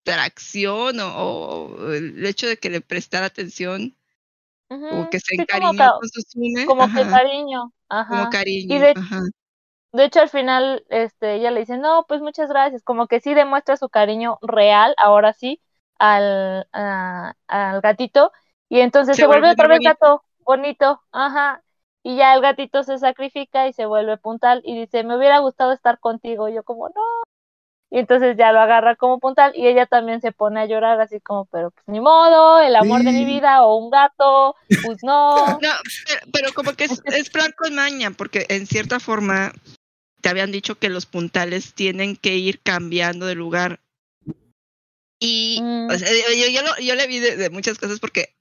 atracción 0.04 1.00
o, 1.00 1.06
o 1.76 1.92
el 1.92 2.24
hecho 2.26 2.46
de 2.48 2.58
que 2.58 2.70
le 2.70 2.80
prestara 2.80 3.26
atención, 3.26 3.96
como 4.88 5.08
Ujú, 5.08 5.10
que 5.10 5.20
se 5.20 5.34
sí, 5.36 5.46
como, 5.46 5.74
encariñó 5.74 5.74
ca- 5.74 5.92
con 5.92 6.08
como 6.64 6.90
que 6.90 7.06
cariño. 7.06 7.72
Ajá. 7.88 8.08
como 8.08 8.28
cariño. 8.28 8.62
Y 8.68 8.78
de, 8.78 8.96
ajá. 8.96 9.20
de 9.92 10.04
hecho 10.04 10.20
al 10.20 10.28
final 10.30 10.84
este 10.90 11.34
ella 11.36 11.50
le 11.50 11.60
dice, 11.60 11.78
"No, 11.78 12.04
pues 12.08 12.20
muchas 12.22 12.48
gracias", 12.50 12.82
como 12.84 13.06
que 13.08 13.20
sí 13.20 13.34
demuestra 13.34 13.76
su 13.76 13.88
cariño 13.90 14.38
real, 14.42 14.94
ahora 14.98 15.32
sí, 15.34 15.62
al 15.98 16.68
a- 16.72 17.34
al 17.48 17.80
gatito 17.82 18.32
y 18.68 18.80
entonces 18.80 19.18
Se 19.18 19.26
se, 19.26 19.26
vuelve 19.26 19.50
otra 19.50 19.68
vez 19.68 19.80
gato 19.82 20.24
bonito, 20.40 21.02
ajá. 21.12 21.62
Y 22.04 22.16
ya 22.16 22.34
el 22.34 22.42
gatito 22.42 22.82
se 22.84 22.98
sacrifica 22.98 23.68
y 23.68 23.72
se 23.74 23.86
vuelve 23.86 24.16
puntal 24.18 24.62
y 24.64 24.78
dice, 24.78 25.04
"Me 25.04 25.16
hubiera 25.18 25.38
gustado 25.40 25.72
estar 25.72 26.00
contigo." 26.00 26.48
Y 26.48 26.54
yo 26.54 26.64
como, 26.64 26.88
"No." 26.90 26.94
Y 27.94 27.98
entonces 27.98 28.38
ya 28.38 28.52
lo 28.52 28.60
agarra 28.60 28.96
como 28.96 29.20
puntal 29.20 29.52
y 29.54 29.66
ella 29.66 29.84
también 29.84 30.22
se 30.22 30.32
pone 30.32 30.60
a 30.60 30.64
llorar 30.66 30.98
así 30.98 31.20
como, 31.20 31.44
pero 31.44 31.70
pues 31.72 31.84
ni 31.86 32.00
modo, 32.00 32.58
el 32.62 32.74
amor 32.74 33.04
de 33.04 33.12
mi 33.12 33.26
vida 33.26 33.64
o 33.66 33.76
un 33.76 33.90
gato, 33.90 34.56
pues 34.80 35.02
no. 35.02 35.36
No, 35.60 35.68
pero, 36.06 36.20
pero 36.32 36.52
como 36.54 36.72
que 36.72 36.84
es, 36.84 37.02
es 37.04 37.28
plan 37.28 37.52
con 37.54 37.74
maña, 37.74 38.10
porque 38.10 38.46
en 38.48 38.66
cierta 38.66 38.98
forma 38.98 39.52
te 40.22 40.30
habían 40.30 40.52
dicho 40.52 40.78
que 40.78 40.88
los 40.88 41.04
puntales 41.04 41.74
tienen 41.74 42.16
que 42.16 42.34
ir 42.36 42.60
cambiando 42.62 43.26
de 43.26 43.34
lugar. 43.34 43.78
Y 45.20 45.60
Mm. 45.62 45.90
o 45.90 45.94
sea, 45.98 46.08
yo, 46.10 46.48
yo, 46.50 46.62
lo- 46.62 46.78
yo 46.82 46.94
le 46.94 47.06
vi 47.06 47.18
de, 47.18 47.36
de 47.36 47.50
muchas 47.50 47.76
cosas 47.78 48.00
porque 48.00 48.34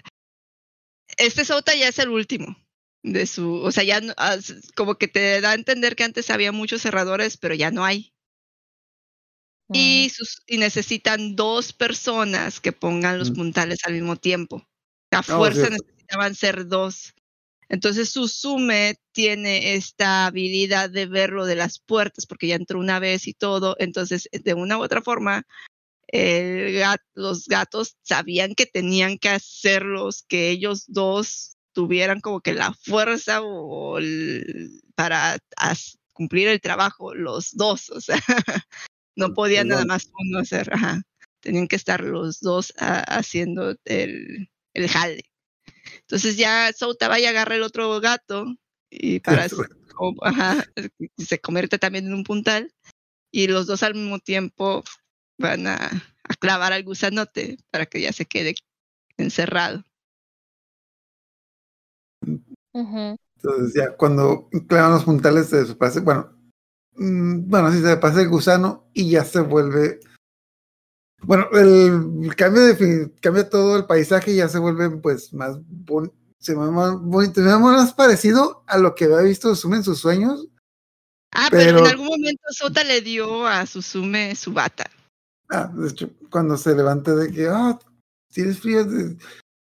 este 1.17 1.43
Sota 1.43 1.75
ya 1.75 1.89
es 1.89 1.99
el 1.99 2.07
último 2.09 2.55
de 3.03 3.25
su, 3.27 3.55
o 3.55 3.71
sea, 3.71 3.83
ya 3.83 3.99
como 4.75 4.95
que 4.95 5.09
te 5.09 5.41
da 5.41 5.51
a 5.51 5.55
entender 5.55 5.95
que 5.97 6.05
antes 6.05 6.29
había 6.29 6.51
muchos 6.53 6.81
cerradores, 6.83 7.35
pero 7.35 7.53
ya 7.53 7.69
no 7.69 7.83
hay. 7.83 8.10
Y, 9.73 10.09
sus, 10.09 10.41
y 10.47 10.57
necesitan 10.57 11.35
dos 11.35 11.73
personas 11.73 12.59
que 12.59 12.71
pongan 12.71 13.19
los 13.19 13.31
Mm. 13.31 13.35
puntales 13.35 13.79
al 13.85 13.93
mismo 13.93 14.15
tiempo. 14.15 14.67
A 15.11 15.19
Oh, 15.19 15.23
fuerza 15.23 15.67
Dios. 15.69 15.79
necesitaban 15.81 16.35
ser 16.35 16.67
dos. 16.67 17.13
Entonces 17.69 18.09
Susume 18.09 18.95
tiene 19.13 19.75
esta 19.75 20.25
habilidad 20.25 20.89
de 20.89 21.05
ver 21.05 21.29
lo 21.31 21.45
de 21.45 21.55
las 21.55 21.79
puertas, 21.79 22.25
porque 22.25 22.47
ya 22.47 22.55
entró 22.55 22.79
una 22.79 22.99
vez 22.99 23.27
y 23.27 23.33
todo. 23.33 23.75
Entonces, 23.79 24.27
de 24.31 24.53
una 24.53 24.77
u 24.77 24.83
otra 24.83 25.01
forma, 25.01 25.43
el 26.07 26.83
los 27.13 27.45
gatos 27.47 27.95
sabían 28.01 28.55
que 28.55 28.65
tenían 28.65 29.17
que 29.17 29.29
hacerlos, 29.29 30.23
que 30.27 30.49
ellos 30.49 30.83
dos 30.87 31.55
tuvieran 31.73 32.19
como 32.19 32.41
que 32.41 32.53
la 32.53 32.73
fuerza 32.73 33.41
o 33.41 33.97
el- 33.99 34.81
para 34.95 35.37
as- 35.55 35.97
cumplir 36.13 36.49
el 36.49 36.59
trabajo, 36.61 37.13
los 37.15 37.51
dos, 37.55 37.89
o 37.89 38.01
sea, 38.01 38.17
no 39.15 39.33
podían 39.33 39.67
nada 39.69 39.85
más 39.85 40.11
uno 40.19 40.39
hacer, 40.39 40.73
ajá. 40.73 41.01
tenían 41.41 41.67
que 41.67 41.75
estar 41.75 42.03
los 42.03 42.39
dos 42.39 42.73
ah, 42.79 43.03
haciendo 43.07 43.75
el, 43.85 44.49
el 44.73 44.89
jale. 44.89 45.23
Entonces 46.01 46.37
ya 46.37 46.71
Souta 46.73 47.07
va 47.07 47.19
y 47.19 47.25
agarra 47.25 47.55
el 47.55 47.63
otro 47.63 47.99
gato 47.99 48.45
y 48.89 49.19
para 49.21 49.47
o- 49.99 50.15
ajá, 50.25 50.65
y 51.17 51.25
se 51.25 51.39
convierte 51.39 51.77
también 51.79 52.07
en 52.07 52.13
un 52.13 52.23
puntal 52.23 52.73
y 53.31 53.47
los 53.47 53.67
dos 53.67 53.83
al 53.83 53.95
mismo 53.95 54.19
tiempo 54.19 54.83
van 55.37 55.67
a, 55.67 55.75
a 56.23 56.33
clavar 56.39 56.73
al 56.73 56.83
gusanote 56.83 57.57
para 57.71 57.85
que 57.85 58.01
ya 58.01 58.13
se 58.13 58.25
quede 58.25 58.55
encerrado. 59.17 59.83
Ujú. 62.73 63.17
Entonces 63.37 63.73
ya 63.73 63.95
cuando 63.97 64.49
clavan 64.67 64.93
los 64.93 65.03
puntales 65.03 65.47
se 65.47 65.57
desaparece, 65.57 65.99
bueno, 66.01 66.31
mm, 66.31 66.40
bueno, 66.95 67.71
sí 67.71 67.81
se 67.81 67.97
pasa 67.97 68.21
el 68.21 68.29
gusano 68.29 68.89
y 68.93 69.09
ya 69.11 69.23
se 69.25 69.39
vuelve, 69.41 69.99
bueno, 71.23 71.47
el 71.53 72.35
cambio 72.35 72.63
de 72.63 72.75
fin- 72.75 73.13
cambia 73.21 73.49
todo 73.49 73.77
el 73.77 73.85
paisaje 73.85 74.31
y 74.31 74.37
ya 74.37 74.49
se 74.49 74.59
vuelve 74.59 74.89
pues 74.89 75.33
más 75.33 75.57
bon- 75.67 76.11
se 76.39 76.53
ve 76.55 76.71
más 76.71 76.99
bonito, 76.99 77.41
más 77.59 77.93
parecido 77.93 78.63
a 78.67 78.77
lo 78.79 78.95
que 78.95 79.05
había 79.05 79.21
visto 79.21 79.55
Sume 79.55 79.77
en 79.77 79.83
sus 79.83 79.99
sueños. 79.99 80.47
Ah, 81.33 81.47
pero, 81.51 81.65
Pero- 81.65 81.79
en 81.79 81.91
algún 81.91 82.07
momento 82.07 82.41
Sota 82.49 82.83
le 82.83 83.01
dio 83.01 83.45
a 83.47 83.65
Susume 83.65 84.35
su 84.35 84.51
bata. 84.51 84.89
Ah, 85.49 85.71
de 85.73 85.87
hecho, 85.89 86.09
cuando 86.29 86.57
se 86.57 86.73
levanta 86.75 87.13
de 87.15 87.31
que, 87.31 87.47
ah, 87.47 87.77
tienes 88.33 88.59
frío, 88.59 88.87
te, 88.87 89.17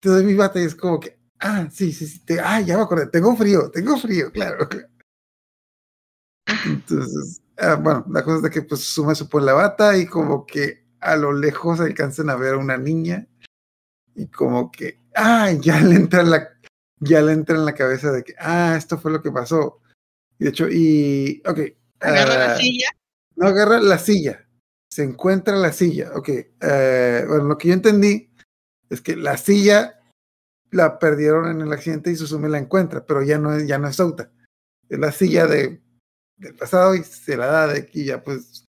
te 0.01 0.09
doy 0.09 0.25
mi 0.25 0.35
bata 0.35 0.61
y 0.61 0.65
es 0.65 0.75
como 0.75 0.99
que, 0.99 1.19
ah, 1.41 1.69
sí, 1.73 1.93
sí, 1.93 2.07
sí, 2.07 2.19
te- 2.25 2.41
ah, 2.41 2.61
ya 2.61 2.77
me 2.77 2.83
acordé, 2.83 3.07
tengo 3.07 3.37
frío, 3.37 3.71
tengo 3.71 3.97
frío, 3.99 4.33
claro. 4.33 4.69
claro. 4.69 4.89
Entonces, 6.66 7.43
ah, 7.59 7.74
bueno, 7.76 8.05
la 8.10 8.22
cosa 8.22 8.36
es 8.36 8.43
de 8.43 8.51
que 8.51 8.62
pues 8.62 8.81
Susume 8.82 9.14
se 9.14 9.24
pone 9.26 9.47
la 9.47 9.52
bata 9.55 9.97
y 9.97 10.06
como 10.06 10.47
que 10.47 10.85
a 11.01 11.16
lo 11.16 11.32
lejos 11.32 11.81
alcanzan 11.81 12.31
a 12.31 12.36
ver 12.36 12.55
a 12.55 12.59
una 12.59 12.76
niña 12.76 13.26
y 14.14 14.28
como 14.28 14.70
que, 14.70 15.01
ah, 15.14 15.51
ya 15.52 15.81
le 15.81 15.97
entra 15.97 16.20
en 16.20 16.31
la, 16.31 16.48
ya 17.01 17.20
le 17.22 17.32
entra 17.32 17.56
en 17.56 17.64
la 17.64 17.74
cabeza 17.74 18.10
de 18.12 18.24
que, 18.24 18.35
ah, 18.39 18.74
esto 18.76 18.98
fue 18.98 19.12
lo 19.12 19.22
que 19.22 19.31
pasó. 19.31 19.81
Y 20.39 20.44
de 20.44 20.51
hecho, 20.51 20.68
y, 20.68 21.43
ok. 21.47 21.59
Agarra 22.01 22.39
la 22.39 22.52
ah, 22.55 22.56
silla. 22.56 22.89
No 23.36 23.47
agarra 23.47 23.81
la 23.81 23.98
silla. 23.98 24.47
Se 24.90 25.02
encuentra 25.02 25.56
la 25.56 25.72
silla. 25.72 26.12
Ok. 26.14 26.28
eh, 26.28 27.24
bueno, 27.26 27.44
lo 27.44 27.59
que 27.59 27.68
yo 27.68 27.74
entendí 27.74 28.32
es 28.90 29.01
que 29.01 29.16
la 29.16 29.36
silla 29.36 30.01
la 30.70 30.98
perdieron 30.98 31.51
en 31.51 31.60
el 31.60 31.72
accidente 31.72 32.10
y 32.10 32.16
Susume 32.16 32.48
la 32.48 32.59
encuentra, 32.59 33.06
pero 33.06 33.22
ya 33.22 33.39
no 33.39 33.55
es, 33.55 33.66
ya 33.66 33.78
no 33.78 33.89
es 33.89 33.97
Souta. 33.97 34.31
Es 34.89 34.98
la 34.98 35.12
silla 35.12 35.47
de, 35.47 35.81
del 36.36 36.55
pasado 36.55 36.94
y 36.94 37.05
se 37.05 37.36
la 37.36 37.47
da 37.47 37.66
de 37.69 37.81
aquí 37.81 38.05
ya 38.05 38.23
pues. 38.23 38.65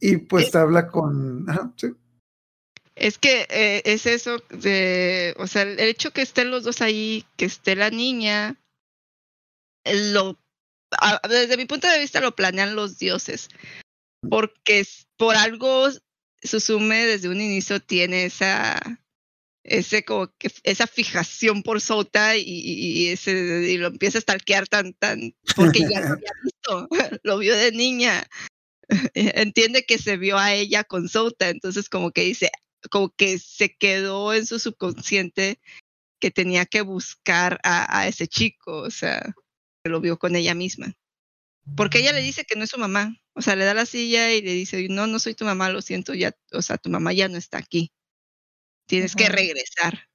Y 0.00 0.16
pues 0.16 0.54
habla 0.54 0.88
con. 0.88 1.48
Ajá, 1.48 1.72
sí. 1.76 1.88
Es 2.94 3.18
que 3.18 3.46
eh, 3.48 3.82
es 3.84 4.06
eso 4.06 4.38
de, 4.50 5.34
o 5.38 5.46
sea, 5.46 5.62
el 5.62 5.78
hecho 5.80 6.12
que 6.12 6.22
estén 6.22 6.50
los 6.50 6.64
dos 6.64 6.82
ahí, 6.82 7.24
que 7.36 7.46
esté 7.46 7.74
la 7.74 7.90
niña, 7.90 8.60
lo, 9.86 10.38
a- 11.00 11.20
desde 11.28 11.56
mi 11.56 11.64
punto 11.64 11.88
de 11.88 12.00
vista 12.00 12.20
lo 12.20 12.34
planean 12.36 12.74
los 12.76 12.98
dioses, 12.98 13.48
porque 14.28 14.84
por 15.16 15.36
algo 15.36 15.88
Susume 16.44 17.06
desde 17.06 17.28
un 17.28 17.40
inicio 17.40 17.80
tiene 17.80 18.24
esa, 18.24 18.80
ese 19.64 20.04
como 20.04 20.28
que 20.38 20.50
esa 20.64 20.86
fijación 20.86 21.62
por 21.62 21.80
Sota 21.80 22.36
y, 22.36 22.42
y- 22.46 23.08
ese 23.08 23.70
y 23.70 23.78
lo 23.78 23.88
empieza 23.88 24.18
a 24.18 24.22
stalkear 24.22 24.66
tan 24.68 24.92
tan 24.94 25.34
porque 25.54 25.80
ya 25.80 26.00
lo 26.00 26.08
había 26.14 26.32
visto, 26.42 26.88
lo 27.22 27.38
vio 27.38 27.56
de 27.56 27.72
niña. 27.72 28.26
Entiende 29.14 29.84
que 29.84 29.98
se 29.98 30.16
vio 30.16 30.38
a 30.38 30.52
ella 30.54 30.84
con 30.84 31.08
Sota, 31.08 31.48
entonces 31.48 31.88
como 31.88 32.10
que 32.10 32.24
dice, 32.24 32.50
como 32.90 33.10
que 33.10 33.38
se 33.38 33.74
quedó 33.76 34.34
en 34.34 34.46
su 34.46 34.58
subconsciente 34.58 35.60
que 36.20 36.30
tenía 36.30 36.66
que 36.66 36.82
buscar 36.82 37.58
a, 37.62 37.98
a 38.00 38.08
ese 38.08 38.28
chico, 38.28 38.78
o 38.78 38.90
sea, 38.90 39.34
que 39.82 39.90
lo 39.90 40.00
vio 40.00 40.18
con 40.18 40.36
ella 40.36 40.54
misma. 40.54 40.94
Porque 41.76 41.98
ella 41.98 42.12
le 42.12 42.20
dice 42.22 42.44
que 42.44 42.56
no 42.56 42.64
es 42.64 42.70
su 42.70 42.78
mamá, 42.78 43.16
o 43.34 43.42
sea, 43.42 43.56
le 43.56 43.64
da 43.64 43.72
la 43.74 43.86
silla 43.86 44.32
y 44.32 44.42
le 44.42 44.52
dice, 44.52 44.86
no, 44.88 45.06
no 45.06 45.18
soy 45.18 45.34
tu 45.34 45.44
mamá, 45.44 45.70
lo 45.70 45.80
siento, 45.80 46.12
ya, 46.14 46.36
o 46.52 46.60
sea, 46.60 46.76
tu 46.76 46.90
mamá 46.90 47.12
ya 47.12 47.28
no 47.28 47.38
está 47.38 47.58
aquí. 47.58 47.92
Tienes 48.86 49.14
que 49.14 49.28
regresar. 49.28 50.08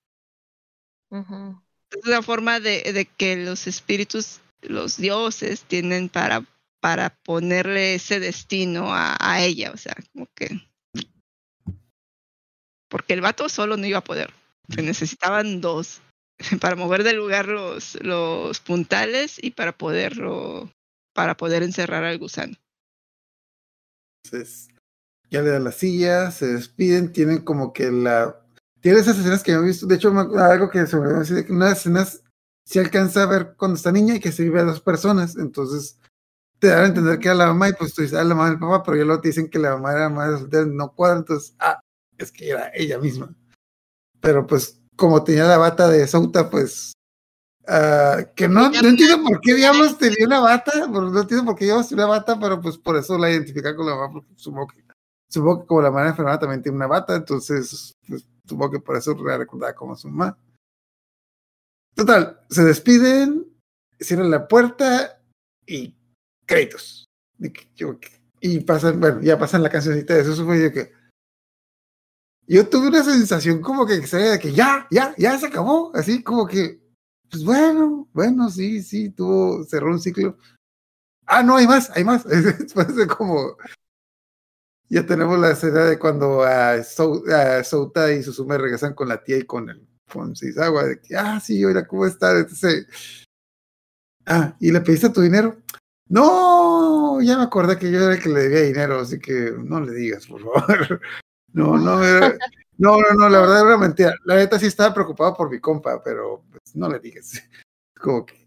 Es 1.10 2.06
una 2.06 2.22
forma 2.22 2.60
de, 2.60 2.92
de 2.94 3.06
que 3.06 3.38
los 3.38 3.68
espíritus, 3.68 4.42
los 4.62 4.98
dioses, 4.98 5.64
tienen 5.64 6.10
para, 6.10 6.46
para 6.80 7.16
ponerle 7.24 7.96
ese 7.96 8.20
destino 8.20 8.94
a, 8.94 9.18
a 9.20 9.44
ella, 9.44 9.72
o 9.72 9.78
sea, 9.78 9.96
como 10.14 10.28
que... 10.36 10.50
Porque 12.90 13.14
el 13.14 13.22
vato 13.22 13.50
solo 13.50 13.78
no 13.78 13.86
iba 13.86 14.00
a 14.00 14.04
poder. 14.04 14.34
Se 14.70 14.82
necesitaban 14.82 15.62
dos 15.62 16.02
para 16.62 16.76
mover 16.76 17.04
del 17.04 17.18
lugar 17.18 17.48
los, 17.48 17.96
los 18.02 18.60
puntales 18.60 19.38
y 19.42 19.52
para 19.52 19.78
poderlo, 19.78 20.72
para 21.14 21.36
poder 21.36 21.64
encerrar 21.64 22.04
al 22.04 22.18
gusano. 22.18 22.56
Entonces, 24.24 24.70
ya 25.30 25.42
le 25.42 25.50
dan 25.50 25.64
la 25.64 25.72
silla, 25.72 26.32
se 26.32 26.48
despiden, 26.48 27.12
tienen 27.12 27.40
como 27.40 27.74
que 27.74 27.92
la. 27.92 28.44
Tiene 28.88 29.02
esas 29.02 29.20
escenas 29.20 29.44
que 29.44 29.52
yo 29.52 29.60
he 29.60 29.66
visto. 29.66 29.86
De 29.86 29.96
hecho, 29.96 30.18
algo 30.18 30.70
que 30.70 30.88
se 30.88 30.96
me 30.96 31.02
olvidó 31.02 31.20
decir, 31.20 31.46
que 31.46 31.52
una 31.52 31.66
de 31.66 31.72
las 31.72 31.80
escenas 31.80 32.24
se 32.64 32.80
alcanza 32.80 33.24
a 33.24 33.26
ver 33.26 33.54
cuando 33.58 33.76
está 33.76 33.92
niña 33.92 34.16
y 34.16 34.22
que 34.22 34.32
se 34.32 34.44
vive 34.44 34.62
a 34.62 34.64
dos 34.64 34.80
personas. 34.80 35.36
Entonces, 35.36 36.00
te 36.58 36.68
dan 36.68 36.84
a 36.86 36.88
entender 36.88 37.20
que 37.20 37.28
era 37.28 37.36
la 37.36 37.48
mamá 37.48 37.68
y 37.68 37.74
pues 37.74 37.94
tú 37.94 38.02
dices, 38.02 38.18
ah, 38.18 38.24
la 38.24 38.34
mamá 38.34 38.50
del 38.50 38.60
papá, 38.60 38.84
pero 38.84 38.96
ya 38.96 39.04
luego 39.04 39.20
te 39.20 39.28
dicen 39.28 39.50
que 39.50 39.60
la 39.60 39.72
mamá 39.72 39.92
era 39.92 40.08
madre 40.08 40.38
soltera, 40.38 40.66
no 40.68 40.94
cuadra. 40.94 41.18
Entonces, 41.18 41.54
ah, 41.60 41.82
es 42.18 42.32
que 42.32 42.50
era 42.50 42.72
ella 42.74 42.98
misma. 42.98 43.36
Pero 44.22 44.48
pues, 44.48 44.80
como 44.96 45.22
tenía 45.22 45.44
la 45.44 45.58
bata 45.58 45.90
de 45.90 46.08
Souta, 46.08 46.50
pues. 46.50 46.94
ah, 47.68 48.20
que 48.38 48.48
no, 48.48 48.70
no 48.70 48.88
entiendo 48.88 49.22
por 49.22 49.42
qué 49.42 49.54
diablos 49.54 49.98
tenía 49.98 50.26
una 50.26 50.40
bata, 50.40 50.88
no 50.88 51.20
entiendo 51.20 51.44
por 51.44 51.58
qué 51.58 51.66
diablos 51.66 51.90
tenía 51.90 52.06
una 52.06 52.14
bata, 52.20 52.40
pero 52.40 52.62
pues 52.62 52.78
por 52.78 52.96
eso 52.96 53.18
la 53.18 53.30
identifica 53.30 53.76
con 53.76 53.86
la 53.86 53.96
mamá, 53.96 54.14
porque 54.14 54.34
supongo 54.38 54.68
que, 54.68 54.82
supongo 55.28 55.60
que 55.60 55.68
como 55.68 55.82
la 55.82 55.92
mamá 55.92 56.08
enfermada 56.08 56.40
también 56.40 56.62
tiene 56.62 56.78
una 56.78 56.88
bata, 56.88 57.18
entonces 57.18 57.94
pues, 58.08 58.26
supongo 58.48 58.72
que 58.72 58.80
por 58.80 58.96
eso 58.96 59.16
la 59.24 59.38
recordaba 59.38 59.74
como 59.74 59.96
su 59.96 60.10
mamá. 60.10 60.38
Total, 61.96 62.42
se 62.50 62.64
despiden, 62.64 63.48
cierran 64.00 64.32
la 64.32 64.48
puerta 64.48 65.22
y 65.66 65.96
créditos. 66.46 67.06
Y 68.40 68.60
pasan, 68.62 69.00
bueno, 69.00 69.22
ya 69.22 69.38
pasan 69.38 69.64
la 69.64 69.70
cancioncita 69.70 70.14
de 70.14 70.22
eso, 70.22 70.46
fue 70.46 70.62
yo 70.62 70.72
que 70.72 70.92
yo 72.48 72.70
tuve 72.70 72.88
una 72.88 73.04
sensación 73.04 73.62
como 73.62 73.86
que 73.86 73.96
extraña 73.96 74.32
de 74.32 74.40
que 74.40 74.54
ya, 74.54 74.88
ya, 74.90 75.14
ya 75.18 75.38
se 75.38 75.48
acabó, 75.48 75.92
así 75.94 76.24
como 76.24 76.48
que, 76.48 76.80
pues 77.30 77.44
bueno, 77.44 78.08
bueno, 78.14 78.50
sí, 78.50 78.82
sí, 78.82 79.10
tuvo, 79.10 79.66
cerró 79.66 79.92
un 79.92 80.00
ciclo. 80.00 80.38
Ah, 81.26 81.44
no, 81.44 81.58
hay 81.58 81.68
más, 81.68 81.90
hay 81.90 82.06
más. 82.06 82.24
Después 82.60 82.96
de 82.96 83.06
como, 83.06 83.58
ya 84.90 85.06
tenemos 85.06 85.38
la 85.40 85.52
escena 85.52 85.86
de 85.86 86.00
cuando 86.00 86.44
a, 86.44 86.84
Sou- 86.84 87.24
a 87.32 87.64
Souta 87.64 88.12
y 88.14 88.24
Susume 88.24 88.58
regresan 88.58 88.94
con 88.94 89.08
la 89.10 89.24
tía 89.24 89.38
y 89.38 89.44
con 89.44 89.70
el 89.70 89.88
con 90.12 90.36
Seizawa, 90.36 90.86
de 90.86 91.02
que, 91.02 91.18
ah, 91.18 91.40
sí, 91.42 91.64
oiga, 91.66 91.86
¿cómo 91.86 92.06
está? 92.06 92.32
Entonces, 92.38 92.88
ah, 94.26 94.56
¿y 94.60 94.72
le 94.72 94.82
pediste 94.82 95.10
tu 95.10 95.22
dinero? 95.22 95.58
No, 96.10 97.20
ya 97.22 97.38
me 97.38 97.44
acordé 97.44 97.78
que 97.78 97.92
yo 97.92 98.00
era 98.00 98.14
el 98.16 98.22
que 98.22 98.30
le 98.30 98.44
debía 98.44 98.62
dinero, 98.62 99.00
así 99.02 99.20
que 99.20 99.54
no 99.58 99.82
le 99.82 99.92
digas, 99.94 100.28
por 100.28 100.42
favor. 100.42 101.02
No, 101.54 101.76
no, 101.78 101.98
no, 102.78 102.98
no, 102.98 103.14
no, 103.18 103.30
la 103.30 103.40
verdad 103.40 103.68
era 103.68 103.78
mentira. 103.78 104.14
La 104.26 104.36
neta 104.36 104.60
sí 104.60 104.68
estaba 104.68 104.94
preocupado 104.94 105.34
por 105.36 105.50
mi 105.50 105.60
compa, 105.60 106.04
pero 106.04 106.44
pues, 106.52 106.76
no 106.76 106.88
le 106.90 107.00
digas. 107.00 107.32
Como 108.00 108.26
que. 108.26 108.46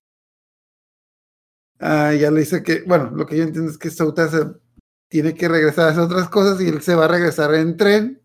Ah, 1.80 2.12
ya 2.12 2.30
le 2.30 2.40
dice 2.40 2.62
que, 2.62 2.82
bueno, 2.82 3.10
lo 3.10 3.26
que 3.26 3.36
yo 3.36 3.42
entiendo 3.42 3.70
es 3.70 3.78
que 3.78 3.90
Souta 3.90 4.28
se 4.28 4.46
tiene 5.10 5.34
que 5.34 5.48
regresar 5.48 5.86
a 5.86 5.90
hacer 5.90 6.04
otras 6.04 6.28
cosas 6.28 6.60
y 6.60 6.68
él 6.68 6.80
se 6.80 6.94
va 6.94 7.04
a 7.04 7.08
regresar 7.08 7.52
en 7.54 7.76
tren, 7.76 8.22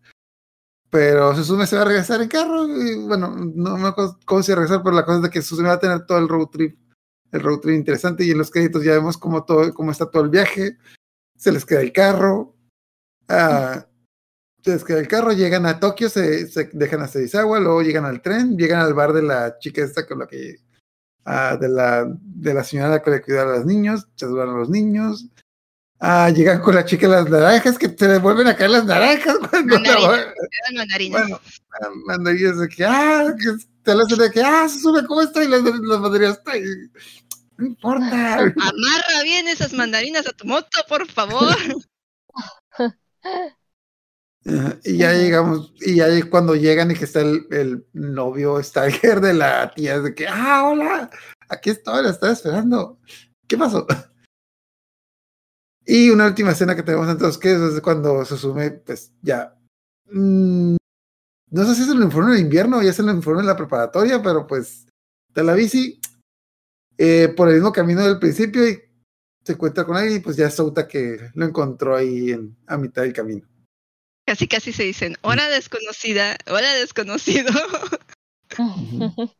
pero 0.88 1.34
Susume 1.34 1.66
se 1.66 1.76
va 1.76 1.82
a 1.82 1.86
regresar 1.86 2.22
en 2.22 2.28
carro. 2.28 2.66
Y 2.66 3.06
bueno, 3.06 3.34
no 3.36 3.76
me 3.76 3.88
acuerdo 3.88 4.18
cómo 4.24 4.42
se 4.42 4.52
va 4.52 4.60
regresar, 4.60 4.82
pero 4.82 4.94
la 4.94 5.04
cosa 5.04 5.18
es 5.18 5.22
de 5.24 5.30
que 5.30 5.42
Susume 5.42 5.68
va 5.68 5.74
a 5.74 5.80
tener 5.80 6.06
todo 6.06 6.18
el 6.18 6.28
road 6.28 6.46
trip, 6.46 6.78
el 7.32 7.40
road 7.40 7.58
trip 7.58 7.74
interesante 7.74 8.24
y 8.24 8.30
en 8.30 8.38
los 8.38 8.50
créditos 8.50 8.84
ya 8.84 8.92
vemos 8.92 9.18
cómo, 9.18 9.44
todo, 9.44 9.74
cómo 9.74 9.90
está 9.90 10.08
todo 10.08 10.22
el 10.22 10.30
viaje. 10.30 10.78
Se 11.36 11.50
les 11.50 11.66
queda 11.66 11.80
el 11.80 11.92
carro. 11.92 12.54
Ah, 13.28 13.84
se 14.62 14.70
les 14.70 14.84
queda 14.84 15.00
el 15.00 15.08
carro, 15.08 15.32
llegan 15.32 15.66
a 15.66 15.80
Tokio, 15.80 16.08
se, 16.08 16.46
dejan 16.72 17.02
a 17.02 17.08
Seizawa, 17.08 17.58
luego 17.58 17.82
llegan 17.82 18.04
al 18.04 18.22
tren, 18.22 18.56
llegan 18.56 18.80
al 18.80 18.94
bar 18.94 19.12
de 19.12 19.22
la 19.22 19.58
chica 19.58 19.82
esta 19.82 20.06
con 20.06 20.20
la 20.20 20.26
que 20.28 20.56
ah, 21.24 21.56
de 21.56 21.68
la 21.68 22.06
de 22.20 22.54
la 22.54 22.62
señora 22.62 23.02
que 23.02 23.10
le 23.10 23.22
cuidaba 23.22 23.54
a 23.54 23.56
los 23.58 23.66
niños, 23.66 24.06
se 24.14 24.26
saludan 24.26 24.50
a 24.50 24.58
los 24.58 24.70
niños. 24.70 25.28
Ah, 25.98 26.30
llegan 26.30 26.60
con 26.60 26.74
la 26.74 26.84
chica 26.84 27.08
las 27.08 27.28
naranjas, 27.28 27.78
que 27.78 27.88
se 27.88 28.08
les 28.08 28.20
vuelven 28.20 28.46
a 28.48 28.56
caer 28.56 28.70
las 28.70 28.84
naranjas 28.84 29.36
cuando 29.50 29.74
Mandarinas. 29.76 30.26
Mandarinas. 30.74 31.20
bueno, 31.22 31.40
ah, 31.80 31.88
mandarinas 32.04 32.58
de 32.58 32.68
que, 32.68 32.84
ah, 32.84 33.34
que 33.38 33.64
te 33.82 33.94
lo 33.94 34.02
hacen 34.04 34.18
de 34.18 34.30
que, 34.30 34.42
ah, 34.42 34.68
se 34.68 34.80
sube, 34.80 35.06
¿cómo 35.06 35.22
está? 35.22 35.42
Y 35.42 35.48
las, 35.48 35.62
las 35.62 36.00
mandarinas, 36.00 36.40
"Ay, 36.46 36.62
no 37.56 37.66
importa. 37.66 38.34
Amarra 38.34 39.22
bien 39.24 39.48
esas 39.48 39.72
mandarinas 39.72 40.26
a 40.26 40.32
tu 40.32 40.46
moto, 40.46 40.78
por 40.88 41.06
favor. 41.10 41.56
Y 44.84 44.98
ya 44.98 45.12
llegamos, 45.12 45.72
y 45.80 45.96
ya 45.96 46.06
cuando 46.30 46.54
llegan 46.54 46.92
y 46.92 46.94
que 46.94 47.04
está 47.04 47.20
el, 47.20 47.48
el 47.50 47.84
novio 47.92 48.62
Stalker 48.62 49.20
de 49.20 49.34
la 49.34 49.72
tía, 49.74 49.96
es 49.96 50.04
de 50.04 50.14
que, 50.14 50.28
ah, 50.28 50.68
hola, 50.68 51.10
aquí 51.48 51.70
estoy, 51.70 52.04
la 52.04 52.10
estaba 52.10 52.32
esperando. 52.32 53.00
¿Qué 53.48 53.56
pasó? 53.58 53.84
Y 55.86 56.10
una 56.10 56.26
última 56.26 56.50
escena 56.50 56.74
que 56.74 56.82
tenemos 56.82 57.08
entonces, 57.08 57.38
que 57.38 57.52
es 57.52 57.80
cuando 57.80 58.24
Susume, 58.24 58.72
pues 58.72 59.12
ya. 59.22 59.56
mm, 60.10 60.74
no 61.50 61.64
sé 61.64 61.76
si 61.76 61.82
es 61.82 61.88
el 61.88 62.02
informe 62.02 62.34
de 62.34 62.40
invierno 62.40 62.78
o 62.78 62.82
ya 62.82 62.90
es 62.90 62.98
el 62.98 63.08
informe 63.08 63.42
de 63.42 63.46
la 63.46 63.56
preparatoria, 63.56 64.20
pero 64.20 64.48
pues 64.48 64.86
de 65.32 65.44
la 65.44 65.54
bici 65.54 66.00
eh, 66.98 67.32
por 67.36 67.48
el 67.48 67.54
mismo 67.54 67.72
camino 67.72 68.02
del 68.02 68.18
principio 68.18 68.68
y 68.68 68.82
se 69.44 69.52
encuentra 69.52 69.84
con 69.84 69.96
alguien 69.96 70.16
y 70.16 70.20
pues 70.20 70.36
ya 70.36 70.48
es 70.48 70.54
Souta 70.54 70.88
que 70.88 71.30
lo 71.34 71.46
encontró 71.46 71.94
ahí 71.94 72.32
en, 72.32 72.56
a 72.66 72.76
mitad 72.76 73.02
del 73.02 73.12
camino. 73.12 73.46
Casi 74.26 74.48
casi 74.48 74.72
se 74.72 74.82
dicen, 74.82 75.16
hora 75.22 75.48
desconocida, 75.48 76.36
hora 76.48 76.74
desconocido. 76.74 77.52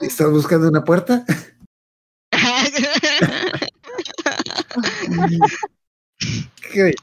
¿Estás 0.00 0.32
buscando 0.32 0.68
una 0.68 0.82
puerta? 0.82 1.24
Ok. 6.58 6.94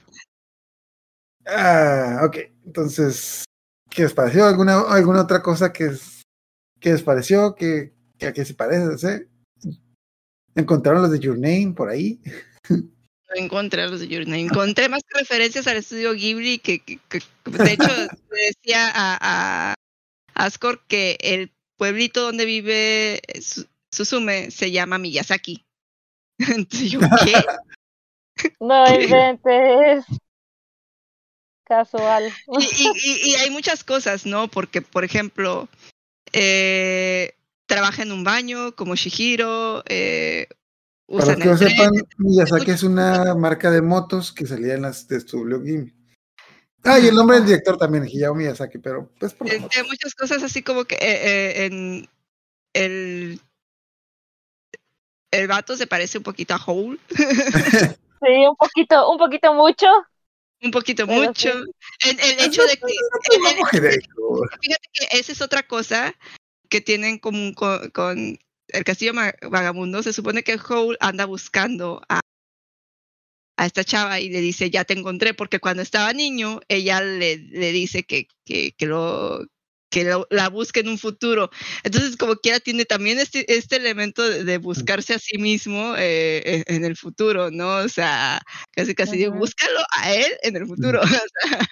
Ah, 1.45 2.21
ok. 2.23 2.37
Entonces, 2.65 3.43
¿qué 3.89 4.03
les 4.03 4.13
pareció? 4.13 4.45
¿Alguna, 4.45 4.81
alguna 4.81 5.21
otra 5.21 5.41
cosa 5.41 5.71
que, 5.73 5.85
es- 5.85 6.21
que 6.79 6.91
les 6.91 7.03
pareció? 7.03 7.55
¿Que, 7.55 7.93
que 8.17 8.27
a 8.27 8.33
qué 8.33 8.45
se 8.45 8.53
parece? 8.53 8.97
¿sí? 8.97 9.69
¿Encontraron 10.55 11.01
los 11.01 11.11
de 11.11 11.19
Your 11.19 11.37
Name 11.37 11.73
por 11.75 11.89
ahí? 11.89 12.21
no 12.69 13.35
encontré 13.35 13.87
los 13.87 13.99
de 14.01 14.07
Your 14.07 14.25
Name. 14.25 14.41
Encontré 14.41 14.89
más 14.89 15.01
referencias 15.13 15.65
al 15.67 15.77
estudio 15.77 16.13
Ghibli 16.13 16.59
que, 16.59 16.79
que- 16.83 16.99
que- 17.09 17.21
de 17.45 17.73
hecho, 17.73 17.87
le 18.31 18.45
decía 18.47 18.89
a, 18.93 19.71
a 19.71 19.73
Ascor 20.35 20.85
que 20.87 21.17
el 21.21 21.51
pueblito 21.77 22.21
donde 22.21 22.45
vive 22.45 23.21
Su- 23.41 23.67
Suzume 23.91 24.51
se 24.51 24.71
llama 24.71 24.97
Miyazaki. 24.97 25.65
Entonces 26.39 26.91
yo, 26.91 26.99
¿qué? 27.23 27.33
No 28.59 28.85
inventes. 29.01 30.05
Casual. 31.65 32.31
Y, 32.59 32.63
y- 32.63 32.91
y- 33.03 33.31
y 33.31 33.35
hay 33.35 33.49
muchas 33.49 33.83
cosas, 33.83 34.25
¿no? 34.25 34.47
Porque, 34.49 34.81
por 34.81 35.03
ejemplo, 35.05 35.69
eh, 36.33 37.33
trabaja 37.65 38.03
en 38.03 38.11
un 38.11 38.23
baño 38.23 38.75
como 38.75 38.95
Shihiro. 38.95 39.83
Eh, 39.87 40.47
Para 41.07 41.35
que 41.35 41.45
no 41.45 41.57
tren. 41.57 41.69
sepan, 41.69 41.91
Miyazaki 42.17 42.71
es 42.71 42.83
una 42.83 43.35
marca 43.35 43.71
de 43.71 43.81
motos 43.81 44.31
que 44.33 44.45
salía 44.45 44.73
en 44.73 44.81
las 44.81 45.07
de 45.07 45.19
Studio 45.19 45.61
Ghibli. 45.61 45.93
Ah, 46.83 46.99
y 46.99 47.07
el 47.07 47.15
nombre 47.15 47.37
del 47.37 47.45
director 47.45 47.77
también, 47.77 48.03
Hayao 48.05 48.33
Miyazaki, 48.33 48.79
pero 48.79 49.09
pues 49.19 49.33
por 49.33 49.47
de 49.47 49.83
muchas 49.83 50.15
cosas 50.15 50.41
así 50.43 50.63
como 50.63 50.83
que 50.85 50.95
eh, 50.95 50.99
eh, 51.61 51.65
en 51.65 52.09
el 52.73 53.39
el 55.31 55.47
vato 55.47 55.77
se 55.77 55.85
parece 55.87 56.17
un 56.17 56.23
poquito 56.23 56.53
a 56.55 56.61
Hole, 56.65 56.97
Sí, 58.21 58.45
un 58.47 58.55
poquito, 58.55 59.11
un 59.11 59.17
poquito 59.17 59.53
mucho. 59.53 59.87
un 60.61 60.71
poquito 60.71 61.07
Pero 61.07 61.23
mucho. 61.23 61.49
sí. 61.51 62.09
El, 62.09 62.19
el 62.19 62.39
hecho 62.45 62.63
de 62.63 62.77
que 62.77 62.85
el- 62.85 63.47
el- 63.87 64.01
fíjate 64.61 64.89
que 64.93 65.17
esa 65.17 65.31
es 65.31 65.41
otra 65.41 65.63
cosa 65.63 66.13
que 66.69 66.81
tienen 66.81 67.17
común 67.17 67.53
con, 67.53 67.89
con 67.89 68.37
el 68.67 68.83
Castillo 68.83 69.13
Vagabundo. 69.49 70.03
Se 70.03 70.13
supone 70.13 70.43
que 70.43 70.59
Hole 70.69 70.97
anda 70.99 71.25
buscando 71.25 72.01
a, 72.07 72.19
a 73.57 73.65
esta 73.65 73.83
chava 73.83 74.19
y 74.19 74.29
le 74.29 74.39
dice, 74.39 74.69
ya 74.69 74.85
te 74.85 74.93
encontré, 74.93 75.33
porque 75.33 75.59
cuando 75.59 75.81
estaba 75.81 76.13
niño, 76.13 76.61
ella 76.67 77.01
le, 77.01 77.37
le 77.37 77.71
dice 77.71 78.03
que, 78.03 78.27
que, 78.45 78.71
que 78.73 78.85
lo 78.85 79.45
que 79.91 80.05
lo- 80.05 80.25
la 80.31 80.49
busque 80.49 80.79
en 80.79 80.87
un 80.89 80.97
futuro. 80.97 81.51
Entonces, 81.83 82.17
como 82.17 82.35
quiera, 82.37 82.59
tiene 82.59 82.85
también 82.85 83.19
este, 83.19 83.45
este 83.53 83.75
elemento 83.75 84.27
de, 84.27 84.43
de 84.43 84.57
buscarse 84.57 85.13
a 85.13 85.19
sí 85.19 85.37
mismo 85.37 85.93
eh, 85.97 86.63
en, 86.65 86.77
en 86.77 86.85
el 86.85 86.97
futuro, 86.97 87.51
¿no? 87.51 87.75
O 87.77 87.89
sea, 87.89 88.41
casi 88.75 88.95
casi 88.95 89.17
digo, 89.17 89.33
búscalo 89.35 89.79
a 89.97 90.11
él 90.13 90.31
en 90.41 90.55
el 90.55 90.65
futuro. 90.65 91.01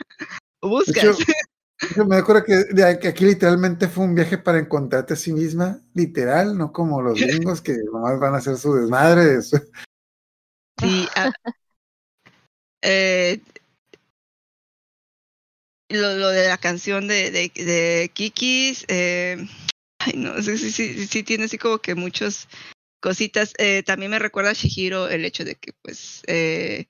O 0.61 0.83
sea, 0.83 1.07
De 1.07 1.09
buscas. 1.09 1.19
hecho, 1.21 1.31
yo 1.95 2.05
me 2.05 2.17
acuerdo 2.17 2.43
que, 2.43 2.55
de- 2.73 2.99
que 2.99 3.07
aquí 3.07 3.23
literalmente 3.23 3.87
fue 3.87 4.03
un 4.03 4.13
viaje 4.13 4.37
para 4.37 4.59
encontrarte 4.59 5.13
a 5.13 5.17
sí 5.17 5.31
misma, 5.31 5.79
literal, 5.93 6.57
no 6.57 6.73
como 6.73 7.01
los 7.01 7.17
gringos 7.49 7.61
que 7.61 7.77
nomás 7.91 8.19
van 8.19 8.33
a 8.35 8.39
hacer 8.39 8.57
su 8.57 8.73
desmadre. 8.75 9.23
de 9.25 9.41
su- 9.41 9.57
Sí. 10.81 11.07
eh, 12.81 13.39
lo, 15.89 16.15
lo 16.17 16.29
de 16.29 16.47
la 16.47 16.57
canción 16.57 17.07
de, 17.07 17.31
de, 17.31 17.51
de 17.55 18.11
Kikis, 18.13 18.85
eh, 18.87 19.37
ay 19.99 20.13
no, 20.15 20.41
sí, 20.41 20.57
sí, 20.57 20.71
sí, 20.71 21.07
sí 21.07 21.23
tiene 21.23 21.45
así 21.45 21.57
como 21.57 21.79
que 21.79 21.95
muchas 21.95 22.47
cositas. 23.01 23.53
Eh, 23.57 23.83
también 23.83 24.11
me 24.11 24.19
recuerda 24.19 24.51
a 24.51 24.53
Shihiro 24.53 25.07
el 25.09 25.25
hecho 25.25 25.43
de 25.45 25.55
que 25.55 25.73
pues 25.81 26.21
eh, 26.27 26.87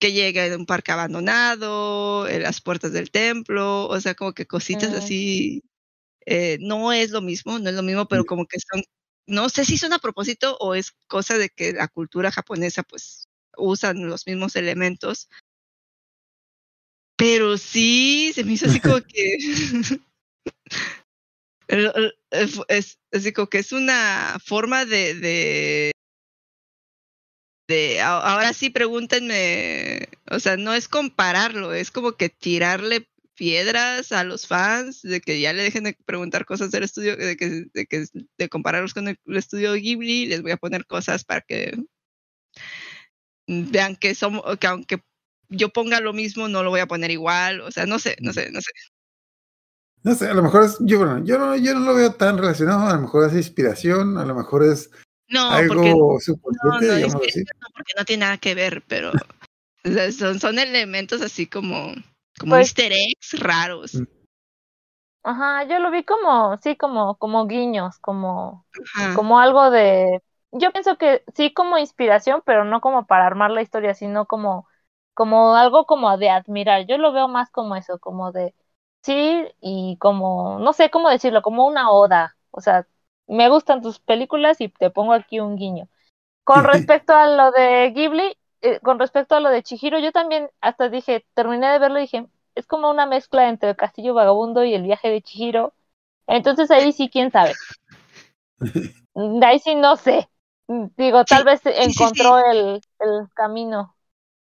que 0.00 0.12
llega 0.12 0.46
en 0.46 0.60
un 0.60 0.66
parque 0.66 0.92
abandonado, 0.92 2.28
en 2.28 2.42
las 2.42 2.60
puertas 2.60 2.92
del 2.92 3.10
templo, 3.10 3.86
o 3.88 4.00
sea, 4.00 4.14
como 4.14 4.32
que 4.32 4.46
cositas 4.46 4.90
Ujú. 4.90 4.98
así. 4.98 5.62
eh, 6.26 6.58
no 6.60 6.92
es 6.92 7.10
lo 7.10 7.22
mismo, 7.22 7.58
no 7.58 7.70
es 7.70 7.74
lo 7.76 7.82
mismo, 7.82 8.06
pero 8.06 8.24
como 8.26 8.46
que 8.46 8.58
son, 8.60 8.82
no 9.26 9.48
sé 9.48 9.64
si 9.64 9.78
son 9.78 9.92
a 9.92 9.98
propósito 9.98 10.56
o 10.60 10.74
es 10.74 10.92
cosa 11.08 11.38
de 11.38 11.48
que 11.48 11.72
la 11.72 11.88
cultura 11.88 12.30
japonesa 12.30 12.82
pues 12.82 13.28
usan 13.56 14.06
los 14.08 14.26
mismos 14.26 14.54
elementos. 14.56 15.28
Pero 17.18 17.58
sí, 17.58 18.32
se 18.34 18.44
me 18.44 18.52
hizo 18.52 18.66
así 18.66 18.80
como 18.80 19.00
que 19.02 19.36
el- 21.68 21.92
el- 21.94 22.14
es 22.68 22.98
así 23.12 23.32
como 23.32 23.48
que 23.48 23.58
es 23.58 23.72
una 23.72 24.38
forma 24.44 24.84
de 24.86 25.14
de 27.68 28.00
ahora 28.00 28.54
sí 28.54 28.70
pregúntenme, 28.70 30.08
o 30.30 30.40
sea, 30.40 30.56
no 30.56 30.72
es 30.72 30.88
compararlo, 30.88 31.74
es 31.74 31.90
como 31.90 32.12
que 32.12 32.30
tirarle 32.30 33.06
piedras 33.34 34.10
a 34.12 34.24
los 34.24 34.46
fans 34.46 35.02
de 35.02 35.20
que 35.20 35.38
ya 35.40 35.52
le 35.52 35.62
dejen 35.62 35.84
de 35.84 35.96
preguntar 36.06 36.46
cosas 36.46 36.70
del 36.70 36.84
estudio, 36.84 37.14
de 37.16 37.36
que 37.36 37.66
de, 37.74 37.86
que, 37.86 38.06
de 38.38 38.48
compararlos 38.48 38.94
con 38.94 39.08
el, 39.08 39.18
el 39.26 39.36
estudio 39.36 39.74
Ghibli, 39.74 40.26
les 40.26 40.40
voy 40.42 40.52
a 40.52 40.56
poner 40.56 40.86
cosas 40.86 41.24
para 41.24 41.42
que 41.42 41.76
vean 43.46 43.96
que 43.96 44.14
somos 44.14 44.42
que 44.58 44.66
aunque 44.66 45.02
yo 45.48 45.70
ponga 45.70 46.00
lo 46.00 46.12
mismo 46.12 46.48
no 46.48 46.62
lo 46.62 46.70
voy 46.70 46.80
a 46.80 46.86
poner 46.86 47.10
igual, 47.10 47.60
o 47.60 47.70
sea, 47.70 47.86
no 47.86 47.98
sé, 47.98 48.16
no 48.20 48.32
sé, 48.32 48.50
no 48.50 48.60
sé. 48.60 48.70
No 50.04 50.14
sé, 50.14 50.28
a 50.28 50.34
lo 50.34 50.42
mejor 50.42 50.64
es, 50.64 50.76
yo, 50.80 50.98
bueno, 50.98 51.24
yo, 51.24 51.38
no, 51.38 51.56
yo 51.56 51.74
no 51.74 51.80
lo 51.80 51.94
veo 51.94 52.14
tan 52.14 52.38
relacionado, 52.38 52.86
a 52.86 52.94
lo 52.94 53.00
mejor 53.02 53.28
es 53.28 53.34
inspiración, 53.34 54.16
a 54.16 54.24
lo 54.24 54.34
mejor 54.34 54.64
es 54.64 54.90
No, 55.28 55.48
porque 55.66 55.88
algo 55.90 56.14
no, 56.14 56.20
subconsciente, 56.20 56.86
no, 56.86 56.94
digamos 56.96 57.22
así. 57.28 57.40
no, 57.40 57.66
porque 57.74 57.92
no 57.98 58.04
tiene 58.04 58.24
nada 58.24 58.38
que 58.38 58.54
ver, 58.54 58.82
pero 58.86 59.10
o 59.84 59.88
sea, 59.90 60.12
son, 60.12 60.38
son 60.38 60.58
elementos 60.58 61.20
así 61.20 61.46
como, 61.46 61.94
como 62.38 62.52
Pues- 62.52 62.68
easter 62.68 62.92
eggs 62.92 63.40
raros. 63.40 63.94
Mm. 63.96 64.04
Ajá, 65.24 65.64
yo 65.64 65.80
lo 65.80 65.90
vi 65.90 66.04
como, 66.04 66.56
sí, 66.62 66.76
como, 66.76 67.16
como 67.16 67.46
guiños, 67.48 67.98
como, 67.98 68.64
Ajá. 68.94 69.14
como 69.14 69.40
algo 69.40 69.70
de, 69.70 70.22
yo 70.52 70.70
pienso 70.70 70.96
que 70.96 71.24
sí 71.34 71.52
como 71.52 71.76
inspiración, 71.76 72.40
pero 72.46 72.64
no 72.64 72.80
como 72.80 73.06
para 73.06 73.26
armar 73.26 73.50
la 73.50 73.60
historia, 73.60 73.94
sino 73.94 74.26
como, 74.26 74.67
como 75.18 75.56
algo 75.56 75.84
como 75.84 76.16
de 76.16 76.30
admirar. 76.30 76.86
Yo 76.86 76.96
lo 76.96 77.10
veo 77.10 77.26
más 77.26 77.50
como 77.50 77.74
eso, 77.74 77.98
como 77.98 78.30
de, 78.30 78.54
sí, 79.02 79.48
y 79.60 79.96
como, 79.98 80.60
no 80.60 80.72
sé 80.72 80.90
cómo 80.90 81.10
decirlo, 81.10 81.42
como 81.42 81.66
una 81.66 81.90
oda. 81.90 82.36
O 82.52 82.60
sea, 82.60 82.86
me 83.26 83.48
gustan 83.48 83.82
tus 83.82 83.98
películas 83.98 84.60
y 84.60 84.68
te 84.68 84.90
pongo 84.90 85.14
aquí 85.14 85.40
un 85.40 85.56
guiño. 85.56 85.88
Con 86.44 86.62
respecto 86.72 87.14
a 87.14 87.26
lo 87.26 87.50
de 87.50 87.90
Ghibli, 87.90 88.36
eh, 88.60 88.78
con 88.78 89.00
respecto 89.00 89.34
a 89.34 89.40
lo 89.40 89.50
de 89.50 89.64
Chihiro, 89.64 89.98
yo 89.98 90.12
también 90.12 90.50
hasta 90.60 90.88
dije, 90.88 91.26
terminé 91.34 91.68
de 91.68 91.80
verlo 91.80 91.98
y 91.98 92.02
dije, 92.02 92.28
es 92.54 92.68
como 92.68 92.88
una 92.88 93.06
mezcla 93.06 93.48
entre 93.48 93.70
el 93.70 93.76
Castillo 93.76 94.14
Vagabundo 94.14 94.62
y 94.62 94.72
el 94.72 94.84
viaje 94.84 95.10
de 95.10 95.20
Chihiro. 95.20 95.74
Entonces 96.28 96.70
ahí 96.70 96.92
sí, 96.92 97.08
quién 97.08 97.32
sabe. 97.32 97.54
De 99.16 99.44
ahí 99.44 99.58
sí 99.58 99.74
no 99.74 99.96
sé. 99.96 100.28
Digo, 100.96 101.24
tal 101.24 101.42
vez 101.42 101.60
encontró 101.64 102.38
el, 102.38 102.80
el 103.00 103.28
camino. 103.34 103.96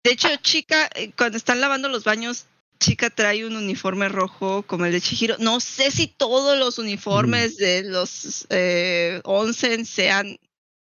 De 0.03 0.11
hecho, 0.11 0.27
chica, 0.37 0.89
eh, 0.95 1.11
cuando 1.17 1.37
están 1.37 1.61
lavando 1.61 1.87
los 1.89 2.03
baños, 2.03 2.45
chica 2.79 3.09
trae 3.09 3.45
un 3.45 3.55
uniforme 3.55 4.09
rojo 4.09 4.63
como 4.63 4.85
el 4.85 4.91
de 4.91 4.99
Chihiro. 5.01 5.37
No 5.39 5.59
sé 5.61 5.91
si 5.91 6.07
todos 6.07 6.57
los 6.59 6.77
uniformes 6.77 7.55
de 7.55 7.83
los 7.83 8.45
eh, 8.49 9.21
onsen 9.23 9.85
sean 9.85 10.37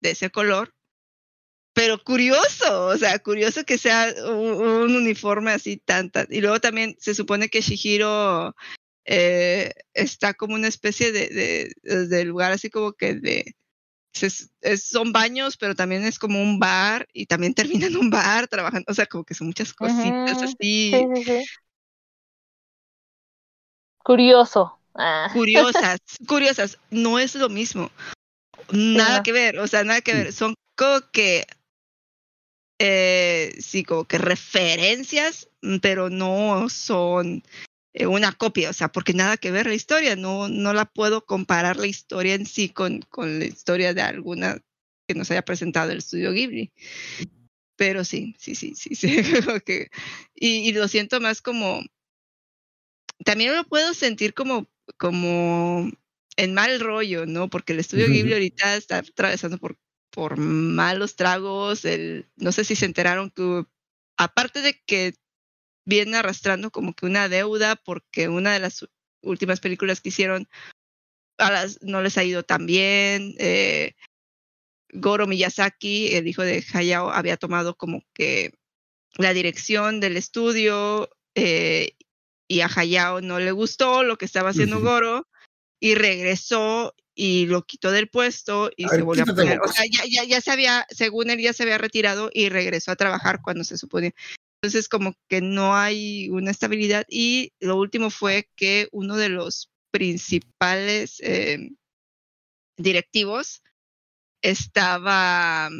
de 0.02 0.10
ese 0.10 0.30
color, 0.30 0.74
pero 1.72 2.02
curioso, 2.02 2.86
o 2.88 2.96
sea, 2.98 3.18
curioso 3.18 3.64
que 3.64 3.78
sea 3.78 4.14
un, 4.28 4.62
un 4.66 4.96
uniforme 4.96 5.50
así 5.52 5.76
tan, 5.78 6.10
tan- 6.10 6.26
Y 6.30 6.40
luego 6.40 6.60
también 6.60 6.96
se 6.98 7.14
supone 7.14 7.48
que 7.48 7.60
Shihiro 7.62 8.54
eh, 9.06 9.72
está 9.94 10.34
como 10.34 10.54
una 10.54 10.68
especie 10.68 11.12
de, 11.12 11.28
de, 11.82 12.06
de 12.08 12.24
lugar 12.24 12.52
así 12.52 12.70
como 12.70 12.92
que 12.92 13.14
de... 13.14 13.54
se- 14.16 14.46
es- 14.62 14.84
son 14.84 15.12
baños, 15.12 15.56
pero 15.56 15.74
también 15.74 16.04
es 16.04 16.18
como 16.18 16.40
un 16.42 16.58
bar 16.58 17.06
y 17.12 17.26
también 17.26 17.54
termina 17.54 17.86
en 17.86 17.96
un 17.96 18.10
bar 18.10 18.48
trabajando, 18.48 18.86
o 18.88 18.94
sea, 18.94 19.06
como 19.06 19.24
que 19.24 19.34
son 19.34 19.48
muchas 19.48 19.72
cositas 19.72 20.36
Ujú, 20.36 20.44
así 20.44 20.90
Sí, 20.90 21.06
sí, 21.14 21.24
sí. 21.24 21.44
Curioso. 24.04 24.78
Ah, 24.94 25.28
curiosas, 25.32 26.00
curiosas, 26.26 26.78
no 26.90 27.18
es 27.18 27.34
lo 27.34 27.48
mismo. 27.48 27.90
Nada 28.72 29.18
no. 29.18 29.22
que 29.22 29.32
ver, 29.32 29.58
o 29.58 29.66
sea, 29.66 29.84
nada 29.84 30.00
que 30.00 30.14
ver. 30.14 30.32
Son 30.32 30.54
como 30.76 31.00
que, 31.12 31.46
eh, 32.78 33.54
sí, 33.60 33.84
como 33.84 34.04
que 34.04 34.18
referencias, 34.18 35.48
mm, 35.62 35.78
pero 35.78 36.10
no 36.10 36.68
son 36.68 37.42
una 38.04 38.32
copia, 38.32 38.70
o 38.70 38.72
sea, 38.74 38.88
porque 38.88 39.14
nada 39.14 39.36
que 39.38 39.50
ver 39.50 39.66
la 39.66 39.74
historia, 39.74 40.16
no, 40.16 40.48
no 40.48 40.74
la 40.74 40.84
puedo 40.84 41.24
comparar 41.24 41.76
la 41.76 41.86
historia 41.86 42.34
en 42.34 42.44
sí 42.46 42.68
con, 42.68 43.00
con 43.08 43.38
la 43.38 43.46
historia 43.46 43.94
de 43.94 44.02
alguna 44.02 44.58
que 45.08 45.14
nos 45.14 45.30
haya 45.30 45.42
presentado 45.42 45.92
el 45.92 45.98
estudio 45.98 46.32
Ghibli. 46.32 46.72
Pero 47.76 48.04
sí, 48.04 48.34
sí, 48.38 48.54
sí, 48.54 48.74
sí, 48.74 48.94
sí. 48.94 49.06
que- 49.64 49.88
y, 50.34 50.68
y 50.68 50.72
lo 50.72 50.88
siento 50.88 51.20
más 51.20 51.42
como, 51.42 51.82
también 53.24 53.54
lo 53.54 53.64
puedo 53.64 53.94
sentir 53.94 54.34
como, 54.34 54.68
como 54.98 55.90
en 56.36 56.54
mal 56.54 56.80
rollo, 56.80 57.26
¿no? 57.26 57.48
Porque 57.48 57.72
el 57.72 57.80
estudio 57.80 58.04
Ujú. 58.06 58.14
Ghibli 58.14 58.32
ahorita 58.34 58.76
está 58.76 58.98
atravesando 58.98 59.58
por, 59.58 59.78
por 60.10 60.36
malos 60.36 61.16
tragos. 61.16 61.84
El, 61.84 62.30
no 62.36 62.52
sé 62.52 62.64
si 62.64 62.76
se 62.76 62.86
enteraron 62.86 63.30
que, 63.30 63.64
aparte 64.16 64.60
de 64.62 64.80
que 64.86 65.14
viene 65.86 66.18
arrastrando 66.18 66.70
como 66.70 66.92
que 66.92 67.06
una 67.06 67.30
deuda, 67.30 67.76
porque 67.76 68.28
una 68.28 68.52
de 68.52 68.60
las 68.60 68.86
últimas 69.22 69.60
películas 69.60 70.00
que 70.00 70.10
hicieron 70.10 70.48
a 71.38 71.50
las, 71.50 71.82
no 71.82 72.02
les 72.02 72.18
ha 72.18 72.24
ido 72.24 72.42
tan 72.42 72.66
bien. 72.66 73.34
eh, 73.38 73.94
Goro 74.92 75.26
Miyazaki, 75.26 76.14
el 76.14 76.28
hijo 76.28 76.42
de 76.42 76.64
Hayao, 76.72 77.10
había 77.10 77.36
tomado 77.36 77.76
como 77.76 78.02
que 78.12 78.52
la 79.16 79.32
dirección 79.32 80.00
del 80.00 80.16
estudio 80.16 81.10
eh, 81.34 81.92
y 82.48 82.60
a 82.60 82.70
Hayao 82.74 83.20
no 83.20 83.38
le 83.38 83.52
gustó 83.52 84.02
lo 84.02 84.16
que 84.18 84.24
estaba 84.24 84.50
haciendo. 84.50 84.80
Goro 84.80 85.26
y 85.80 85.94
regresó 85.94 86.94
y 87.14 87.46
lo 87.46 87.62
quitó 87.62 87.90
del 87.90 88.08
puesto 88.08 88.70
y 88.76 88.84
A 88.84 88.88
se 88.88 88.96
ver, 88.96 89.04
volvió 89.04 89.22
a 89.22 89.26
poner. 89.26 89.60
O 89.60 89.68
sea, 89.68 89.84
ya, 89.90 90.02
ya, 90.08 90.24
ya 90.24 90.40
se 90.40 90.50
había, 90.50 90.86
según 90.90 91.30
él, 91.30 91.40
ya 91.40 91.52
se 91.52 91.62
había 91.62 91.78
retirado 91.78 92.30
y 92.32 92.48
regresó 92.48 92.92
a 92.92 92.96
trabajar 92.96 93.40
cuando 93.42 93.64
se 93.64 93.78
suponía. 93.78 94.12
Entonces, 94.60 94.88
como 94.88 95.14
que 95.28 95.40
no 95.40 95.76
hay 95.76 96.28
una 96.30 96.50
estabilidad. 96.50 97.04
Y 97.08 97.52
lo 97.60 97.76
último 97.76 98.10
fue 98.10 98.48
que 98.56 98.88
uno 98.92 99.16
de 99.16 99.28
los 99.28 99.70
principales 99.90 101.20
eh, 101.20 101.70
directivos 102.76 103.62
estaba 104.42 105.70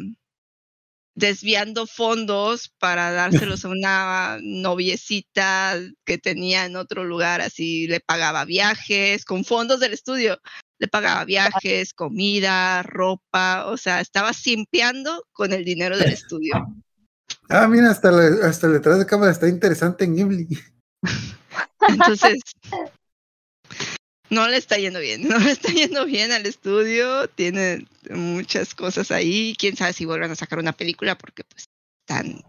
desviando 1.17 1.87
fondos 1.87 2.69
para 2.77 3.11
dárselos 3.11 3.65
a 3.65 3.69
una 3.69 4.37
noviecita 4.41 5.75
que 6.05 6.19
tenía 6.19 6.65
en 6.65 6.75
otro 6.75 7.03
lugar, 7.03 7.41
así 7.41 7.87
le 7.87 7.99
pagaba 7.99 8.45
viajes 8.45 9.25
con 9.25 9.43
fondos 9.43 9.79
del 9.79 9.93
estudio, 9.93 10.39
le 10.77 10.87
pagaba 10.87 11.25
viajes, 11.25 11.93
comida, 11.93 12.83
ropa, 12.83 13.65
o 13.65 13.77
sea, 13.77 13.99
estaba 13.99 14.31
simpeando 14.31 15.25
con 15.31 15.53
el 15.53 15.65
dinero 15.65 15.97
del 15.97 16.11
estudio. 16.11 16.53
Ah, 17.49 17.67
mira, 17.67 17.89
hasta, 17.91 18.11
la- 18.11 18.47
hasta 18.47 18.67
el 18.67 18.73
detrás 18.73 18.99
de 18.99 19.05
cámara 19.05 19.31
está 19.31 19.47
interesante 19.47 20.03
en 20.05 20.15
Ghibli. 20.15 20.47
Entonces, 21.87 22.39
no 24.29 24.47
le 24.47 24.57
está 24.57 24.77
yendo 24.77 24.99
bien, 24.99 25.27
no 25.27 25.37
le 25.39 25.51
está 25.51 25.71
yendo 25.71 26.05
bien 26.05 26.31
al 26.31 26.45
estudio, 26.45 27.27
tiene 27.29 27.87
muchas 28.09 28.75
cosas 28.75 29.11
ahí, 29.11 29.55
quién 29.57 29.75
sabe 29.77 29.93
si 29.93 30.05
vuelvan 30.05 30.31
a 30.31 30.35
sacar 30.35 30.59
una 30.59 30.73
película 30.73 31.17
porque 31.17 31.43
pues 31.45 31.65
están 32.01 32.41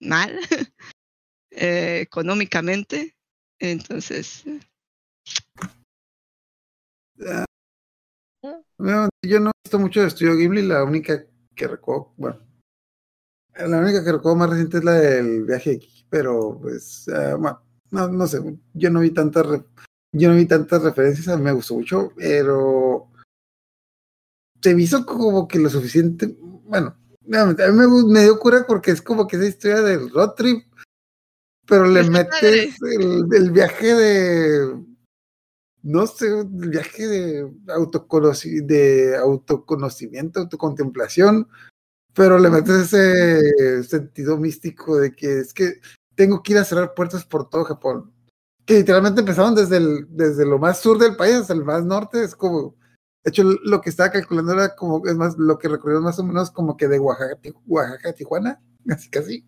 mal 0.00 0.38
eh, 1.50 2.00
económicamente. 2.02 3.14
Entonces, 3.58 4.44
No, 8.78 9.08
yo 9.22 9.40
no 9.40 9.50
he 9.50 9.52
visto 9.64 9.78
mucho 9.78 10.00
de 10.02 10.08
Estudio 10.08 10.36
Ghibli, 10.36 10.62
la 10.62 10.84
única 10.84 11.24
que 11.54 11.66
recuerdo, 11.68 12.12
bueno, 12.16 12.40
la 13.56 13.78
única 13.78 14.04
que 14.04 14.12
recuerdo 14.12 14.36
más 14.36 14.50
reciente 14.50 14.78
es 14.78 14.84
la 14.84 14.92
del 14.92 15.44
viaje 15.44 15.78
Kiki, 15.78 16.06
pero 16.10 16.58
pues, 16.60 17.08
ah, 17.08 17.36
bueno, 17.36 17.62
no, 17.90 18.08
no 18.08 18.26
sé, 18.26 18.40
yo 18.74 18.90
no 18.90 19.00
vi 19.00 19.10
tantas, 19.10 19.46
yo 20.12 20.28
no 20.28 20.36
vi 20.36 20.46
tantas 20.46 20.82
referencias, 20.82 21.28
a 21.28 21.36
mí 21.36 21.44
me 21.44 21.52
gustó 21.52 21.74
mucho, 21.74 22.12
pero 22.16 23.08
se 24.60 24.74
me 24.74 24.82
hizo 24.82 25.04
como 25.06 25.46
que 25.46 25.58
lo 25.58 25.70
suficiente, 25.70 26.36
bueno, 26.64 26.96
a 27.32 27.46
mí 27.46 27.86
me, 28.08 28.22
dio 28.22 28.38
cura 28.38 28.64
porque 28.66 28.90
es 28.90 29.02
como 29.02 29.26
que 29.26 29.36
esa 29.36 29.46
historia 29.46 29.82
del 29.82 30.10
road 30.10 30.34
trip, 30.34 30.64
pero 31.66 31.86
le 31.86 32.02
metes 32.10 32.76
el, 32.82 33.26
el 33.32 33.50
viaje 33.50 33.94
de 33.94 34.84
no 35.84 36.06
sé, 36.06 36.26
el 36.28 36.70
viaje 36.70 37.06
de, 37.06 37.44
autoconoci- 37.66 38.64
de 38.64 39.16
autoconocimiento, 39.16 40.40
autocontemplación, 40.40 41.46
pero 42.14 42.38
le 42.38 42.48
metes 42.48 42.92
ese 42.92 43.82
sentido 43.84 44.36
místico 44.38 44.96
de 44.96 45.14
que 45.14 45.40
es 45.40 45.52
que 45.52 45.80
tengo 46.14 46.42
que 46.42 46.52
ir 46.52 46.58
a 46.58 46.64
cerrar 46.64 46.94
puertas 46.94 47.24
por 47.24 47.48
todo 47.50 47.64
Japón. 47.64 48.12
Que 48.64 48.74
literalmente 48.74 49.20
empezaron 49.20 49.54
desde, 49.54 49.76
el, 49.76 50.06
desde 50.08 50.46
lo 50.46 50.58
más 50.58 50.80
sur 50.80 50.96
del 50.98 51.16
país 51.16 51.34
hasta 51.34 51.52
el 51.52 51.64
más 51.64 51.84
norte. 51.84 52.22
Es 52.22 52.34
como, 52.34 52.76
de 53.24 53.30
hecho, 53.30 53.42
lo 53.42 53.80
que 53.80 53.90
estaba 53.90 54.10
calculando 54.12 54.52
era 54.52 54.74
como, 54.74 55.06
es 55.06 55.14
más, 55.16 55.36
lo 55.36 55.58
que 55.58 55.68
recorrieron 55.68 56.04
más 56.04 56.18
o 56.18 56.24
menos 56.24 56.50
como 56.50 56.76
que 56.76 56.88
de 56.88 56.98
Oaxaca, 56.98 57.36
Oaxaca 57.66 58.08
a 58.10 58.12
Tijuana, 58.12 58.62
casi 58.88 59.10
casi. 59.10 59.44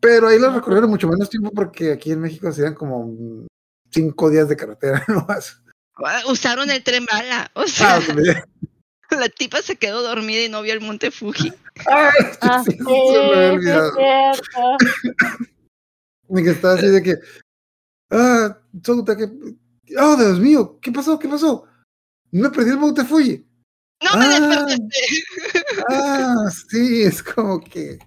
Pero 0.00 0.26
ahí 0.26 0.38
lo 0.38 0.52
recorrieron 0.52 0.90
mucho 0.90 1.08
menos 1.08 1.30
tiempo 1.30 1.52
porque 1.54 1.92
aquí 1.92 2.10
en 2.10 2.20
México 2.20 2.50
serían 2.50 2.74
como 2.74 3.46
cinco 3.88 4.30
días 4.30 4.48
de 4.48 4.56
carretera 4.56 5.04
nomás. 5.08 5.62
ah, 5.94 6.22
usaron 6.28 6.68
el 6.70 6.82
tren 6.82 7.06
bala. 7.10 7.50
O 7.54 7.68
sea, 7.68 7.98
Ah. 7.98 8.44
la 9.20 9.28
tipa 9.28 9.62
se 9.62 9.76
quedó 9.76 10.02
dormida 10.02 10.42
y 10.44 10.48
no 10.48 10.62
vio 10.62 10.72
el 10.74 10.80
monte 10.80 11.10
Fuji. 11.10 11.52
Ay, 11.86 12.10
Ah, 12.40 12.62
sí, 12.64 12.72
sí, 12.72 12.86
me 12.86 13.54
es 13.54 13.62
cierto. 13.64 13.96
Y 16.34 16.42
que 16.42 16.50
estaba 16.50 16.74
así 16.74 16.86
de 16.86 17.02
que, 17.02 17.16
ah, 18.10 18.56
Souta, 18.82 19.14
que, 19.16 19.24
oh, 19.98 20.16
Dios 20.16 20.40
mío, 20.40 20.78
¿qué 20.80 20.90
pasó? 20.90 21.18
¿Qué 21.18 21.28
pasó? 21.28 21.66
Me 22.30 22.48
perdí 22.48 22.70
el 22.70 22.78
Monte 22.78 23.04
Fuji. 23.04 23.44
¡No 24.02 24.18
me 24.18 24.24
Ah. 24.26 24.64
despertaste! 24.66 25.24
Ah, 25.90 26.50
sí, 26.70 27.02
es 27.02 27.22
como 27.22 27.60
que, 27.60 27.98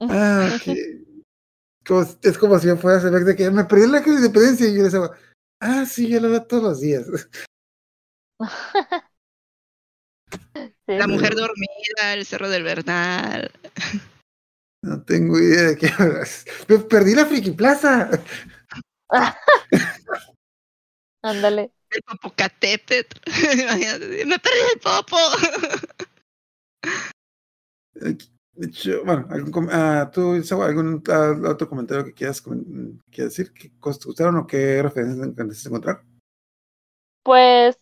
ah, 0.00 0.58
que, 0.64 1.04
como- 1.86 2.06
es 2.22 2.38
como 2.38 2.58
si 2.58 2.66
me 2.66 2.76
fuera 2.76 2.98
a 2.98 3.02
saber 3.02 3.22
de 3.24 3.36
que 3.36 3.50
me 3.52 3.64
perdí 3.64 3.86
la 3.86 4.02
crisis 4.02 4.22
de 4.22 4.26
independencia 4.26 4.66
y 4.66 4.72
yo 4.72 4.78
le 4.78 4.82
decía, 4.84 5.10
ah, 5.60 5.86
sí, 5.86 6.08
yo 6.08 6.18
lo 6.20 6.30
veo 6.30 6.42
todos 6.44 6.62
los 6.64 6.80
días. 6.80 7.06
Sí, 10.30 10.72
La 10.86 11.04
sí. 11.04 11.10
mujer 11.10 11.34
dormida, 11.34 12.14
el 12.14 12.24
cerro 12.26 12.48
del 12.48 12.62
Bernal. 12.62 13.50
No 14.82 15.02
tengo 15.02 15.38
idea 15.38 15.62
de 15.62 15.76
qué 15.76 15.90
hablas. 15.98 16.44
Me 16.68 16.78
perdí 16.78 17.14
la 17.14 17.26
Friki 17.26 17.50
Plaza. 17.52 18.10
Ándale. 21.22 21.72
El 21.90 22.02
Popocatépetl. 22.02 23.18
Imagínate, 23.60 24.24
me 24.26 24.38
perdí 24.38 24.58
el 24.74 24.80
popo. 24.80 25.16
De 28.56 28.66
hecho, 28.68 29.04
bueno, 29.04 29.26
algún, 29.30 29.68
ah, 29.70 30.10
¿tú, 30.12 30.40
algún 30.62 31.02
ah, 31.08 31.34
otro 31.50 31.68
comentario 31.68 32.04
que 32.04 32.14
quieras, 32.14 32.40
quieras 32.40 33.36
decir? 33.36 33.52
¿Qué 33.52 33.70
cosas 33.78 34.00
te 34.00 34.06
gustaron 34.06 34.36
o 34.36 34.46
qué 34.46 34.82
referencias 34.82 35.26
encantaste 35.26 35.68
encontrar? 35.68 36.02
Pues, 37.22 37.76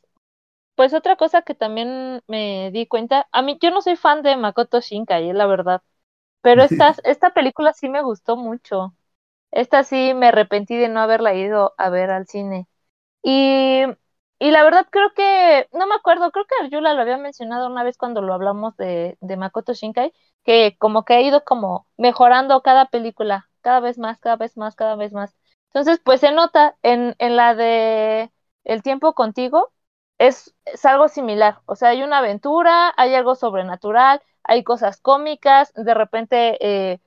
pues 0.74 0.94
otra 0.94 1.16
cosa 1.16 1.42
que 1.42 1.54
también 1.54 2.22
me 2.26 2.70
di 2.72 2.86
cuenta, 2.86 3.28
a 3.32 3.42
mí 3.42 3.58
yo 3.62 3.70
no 3.70 3.82
soy 3.82 3.96
fan 3.96 4.22
de 4.22 4.36
Makoto 4.36 4.80
Shinkai, 4.80 5.30
es 5.30 5.36
la 5.36 5.46
verdad, 5.46 5.82
pero 6.42 6.62
esta, 6.64 6.94
esta 7.04 7.34
película 7.34 7.72
sí 7.74 7.88
me 7.90 8.02
gustó 8.02 8.36
mucho. 8.36 8.96
Esta 9.52 9.84
sí 9.84 10.14
me 10.14 10.28
arrepentí 10.28 10.76
de 10.76 10.88
no 10.88 11.00
haberla 11.00 11.34
ido 11.34 11.74
a 11.78 11.90
ver 11.90 12.10
al 12.10 12.26
cine. 12.28 12.68
Y, 13.22 13.82
y 14.38 14.50
la 14.52 14.64
verdad 14.64 14.86
creo 14.90 15.12
que, 15.14 15.68
no 15.72 15.86
me 15.88 15.94
acuerdo, 15.96 16.30
creo 16.32 16.46
que 16.46 16.54
Arjula 16.64 16.94
lo 16.94 17.02
había 17.02 17.18
mencionado 17.18 17.68
una 17.68 17.84
vez 17.84 17.96
cuando 17.98 18.22
lo 18.22 18.34
hablamos 18.34 18.76
de, 18.76 19.18
de 19.20 19.36
Makoto 19.36 19.74
Shinkai, 19.74 20.12
que 20.44 20.76
como 20.78 21.04
que 21.04 21.14
ha 21.14 21.22
ido 21.22 21.44
como 21.44 21.88
mejorando 21.98 22.62
cada 22.62 22.86
película, 22.90 23.50
cada 23.62 23.80
vez 23.80 23.98
más, 23.98 24.18
cada 24.20 24.36
vez 24.36 24.56
más, 24.56 24.76
cada 24.76 24.96
vez 24.96 25.12
más. 25.12 25.36
Entonces, 25.68 26.00
pues 26.04 26.20
se 26.20 26.32
nota 26.32 26.76
en, 26.82 27.16
en 27.18 27.36
la 27.36 27.54
de 27.56 28.32
El 28.64 28.82
tiempo 28.82 29.14
contigo, 29.14 29.72
es, 30.18 30.54
algo 30.84 31.08
similar. 31.08 31.60
O 31.66 31.76
sea, 31.76 31.90
hay 31.90 32.02
una 32.02 32.18
aventura, 32.18 32.92
hay 32.96 33.14
algo 33.14 33.34
sobrenatural, 33.34 34.22
hay 34.42 34.64
cosas 34.64 35.00
cómicas, 35.00 35.72
de 35.74 35.94
repente 35.94 36.58
eh, 36.94 37.00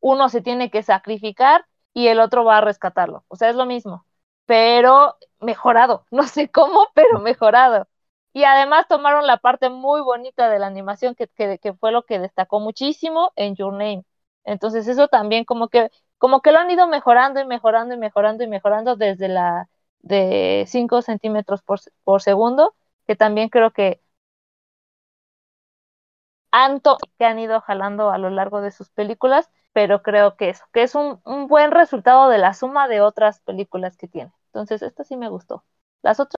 uno 0.00 0.28
se 0.28 0.42
tiene 0.42 0.70
que 0.70 0.82
sacrificar 0.82 1.66
y 1.94 2.08
el 2.08 2.20
otro 2.20 2.44
va 2.44 2.58
a 2.58 2.60
rescatarlo. 2.60 3.24
O 3.28 3.36
sea, 3.36 3.50
es 3.50 3.56
lo 3.56 3.66
mismo, 3.66 4.06
pero 4.46 5.16
mejorado. 5.40 6.06
No 6.10 6.24
sé 6.24 6.50
cómo, 6.50 6.88
pero 6.94 7.20
mejorado. 7.20 7.88
Y 8.32 8.44
además 8.44 8.86
tomaron 8.88 9.26
la 9.26 9.38
parte 9.38 9.68
muy 9.70 10.00
bonita 10.00 10.48
de 10.50 10.58
la 10.58 10.66
animación, 10.66 11.14
que, 11.14 11.28
que, 11.28 11.58
que 11.58 11.72
fue 11.74 11.92
lo 11.92 12.04
que 12.04 12.18
destacó 12.18 12.60
muchísimo 12.60 13.32
en 13.36 13.56
Your 13.56 13.72
Name. 13.72 14.04
Entonces 14.44 14.86
eso 14.88 15.08
también 15.08 15.44
como 15.44 15.68
que, 15.68 15.90
como 16.18 16.40
que 16.42 16.52
lo 16.52 16.58
han 16.58 16.70
ido 16.70 16.86
mejorando 16.86 17.40
y 17.40 17.46
mejorando 17.46 17.94
y 17.94 17.98
mejorando 17.98 18.44
y 18.44 18.48
mejorando 18.48 18.96
desde 18.96 19.28
la 19.28 19.68
de 20.00 20.64
5 20.68 21.02
centímetros 21.02 21.62
por, 21.62 21.80
por 22.04 22.22
segundo, 22.22 22.74
que 23.06 23.16
también 23.16 23.48
creo 23.50 23.72
que 23.72 24.00
han, 26.50 26.80
to- 26.80 26.98
que 27.18 27.24
han 27.24 27.38
ido 27.38 27.60
jalando 27.60 28.10
a 28.10 28.18
lo 28.18 28.30
largo 28.30 28.60
de 28.60 28.70
sus 28.70 28.90
películas, 28.90 29.50
pero 29.72 30.02
creo 30.02 30.36
que 30.36 30.50
eso, 30.50 30.64
que 30.72 30.82
es 30.82 30.94
un, 30.94 31.20
un 31.24 31.46
buen 31.48 31.70
resultado 31.70 32.28
de 32.28 32.38
la 32.38 32.54
suma 32.54 32.88
de 32.88 33.00
otras 33.00 33.40
películas 33.40 33.96
que 33.96 34.08
tiene. 34.08 34.32
Entonces, 34.46 34.82
esta 34.82 35.04
sí 35.04 35.16
me 35.16 35.28
gustó. 35.28 35.64
Las 36.02 36.20
otras, 36.20 36.36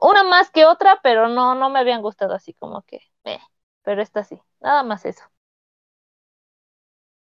una 0.00 0.22
más 0.24 0.50
que 0.50 0.64
otra, 0.66 1.00
pero 1.02 1.28
no, 1.28 1.54
no 1.54 1.70
me 1.70 1.78
habían 1.80 2.02
gustado 2.02 2.34
así 2.34 2.54
como 2.54 2.82
que, 2.82 3.00
eh, 3.24 3.40
pero 3.82 4.02
esta 4.02 4.24
sí, 4.24 4.40
nada 4.60 4.82
más 4.82 5.04
eso. 5.06 5.24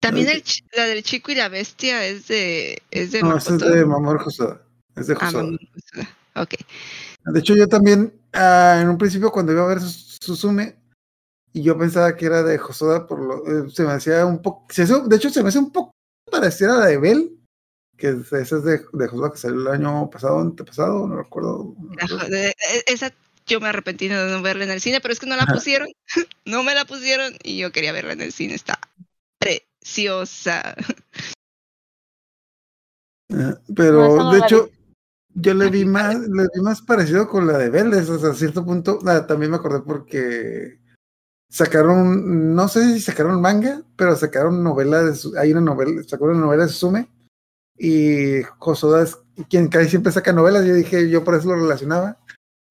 También 0.00 0.28
el 0.28 0.42
la 0.76 0.84
del 0.86 1.02
chico 1.02 1.32
y 1.32 1.34
la 1.36 1.48
bestia 1.48 2.04
es 2.06 2.28
de. 2.28 2.82
Es 2.90 3.12
de 3.12 3.22
No, 3.22 3.36
es 3.36 3.58
de 3.58 3.84
Mamoru 3.86 4.20
Hosoda. 4.26 4.60
Es 4.96 5.06
de 5.06 5.14
Ah, 5.20 5.28
Hosoda. 5.28 5.42
Mamoru 5.44 5.58
Hosoda. 5.76 6.16
Ok. 6.36 6.54
De 7.24 7.40
hecho, 7.40 7.54
yo 7.54 7.68
también, 7.68 8.12
ah, 8.32 8.78
en 8.82 8.88
un 8.88 8.98
principio, 8.98 9.30
cuando 9.30 9.52
iba 9.52 9.62
a 9.64 9.68
ver 9.68 9.80
Sus- 9.80 10.18
Suzume, 10.20 10.76
y 11.52 11.62
yo 11.62 11.76
pensaba 11.78 12.16
que 12.16 12.26
era 12.26 12.42
de 12.42 12.58
Hosoda, 12.58 13.06
por 13.06 13.20
lo, 13.20 13.66
eh, 13.66 13.70
se 13.70 13.82
me 13.84 13.92
hacía 13.92 14.24
un 14.26 14.40
poco, 14.42 14.66
de 14.74 15.16
hecho, 15.16 15.30
se 15.30 15.42
me 15.42 15.48
hace 15.50 15.58
un 15.58 15.70
poco 15.70 15.92
parecida 16.30 16.74
a 16.76 16.78
la 16.80 16.86
de 16.86 16.98
Bell, 16.98 17.38
que 17.96 18.08
es- 18.08 18.32
esa 18.32 18.56
es 18.56 18.64
de, 18.64 18.80
de 18.92 19.04
Hosoda 19.06 19.30
que 19.30 19.38
salió 19.38 19.60
el 19.60 19.68
año 19.68 20.08
pasado, 20.10 20.40
antepasado, 20.40 21.06
no 21.06 21.16
recuerdo. 21.16 21.74
no 21.78 21.94
recuerdo. 21.96 22.34
e- 22.36 22.54
esa 22.86 23.12
yo 23.46 23.60
me 23.60 23.68
arrepentí 23.68 24.06
de 24.08 24.14
no 24.14 24.40
verla 24.40 24.64
en 24.64 24.70
el 24.70 24.80
cine, 24.80 25.00
pero 25.00 25.12
es 25.12 25.18
que 25.20 25.26
no 25.26 25.36
la 25.36 25.46
pusieron, 25.46 25.88
no 26.46 26.62
me 26.62 26.74
la 26.74 26.84
pusieron 26.84 27.34
y 27.42 27.58
yo 27.58 27.72
quería 27.72 27.92
verla 27.92 28.12
en 28.12 28.20
el 28.22 28.32
cine, 28.32 28.54
está 28.54 28.78
preciosa. 29.38 30.74
Ah, 33.30 33.34
No, 33.68 33.74
Pero 33.74 34.30
de 34.30 34.38
hecho, 34.38 34.70
yo 35.34 35.54
le 35.54 35.70
vi 35.70 35.84
más, 35.84 36.18
le 36.20 36.44
vi 36.54 36.60
más 36.62 36.82
parecido 36.82 37.28
con 37.28 37.46
la 37.46 37.58
de 37.58 37.70
Vélez, 37.70 38.08
o 38.10 38.18
sea, 38.18 38.30
a 38.30 38.34
cierto 38.34 38.64
punto, 38.64 38.98
ah, 39.06 39.26
también 39.26 39.50
me 39.50 39.56
acordé 39.56 39.80
porque 39.80 40.78
sacaron, 41.50 42.54
no 42.54 42.68
sé 42.68 42.94
si 42.94 43.00
sacaron 43.00 43.40
manga, 43.40 43.82
pero 43.96 44.16
sacaron 44.16 44.62
novela 44.62 45.02
de 45.02 45.14
su- 45.14 45.36
hay 45.38 45.52
una 45.52 45.60
novela, 45.60 46.02
sacaron 46.04 46.36
una 46.36 46.46
novela 46.46 46.66
de 46.66 46.72
y 47.78 48.42
Hosoda 48.58 49.02
es 49.02 49.18
quien 49.48 49.68
casi 49.68 49.88
siempre 49.90 50.12
saca 50.12 50.32
novelas, 50.32 50.64
yo 50.64 50.74
dije, 50.74 51.08
yo 51.08 51.24
por 51.24 51.34
eso 51.34 51.48
lo 51.48 51.56
relacionaba. 51.56 52.18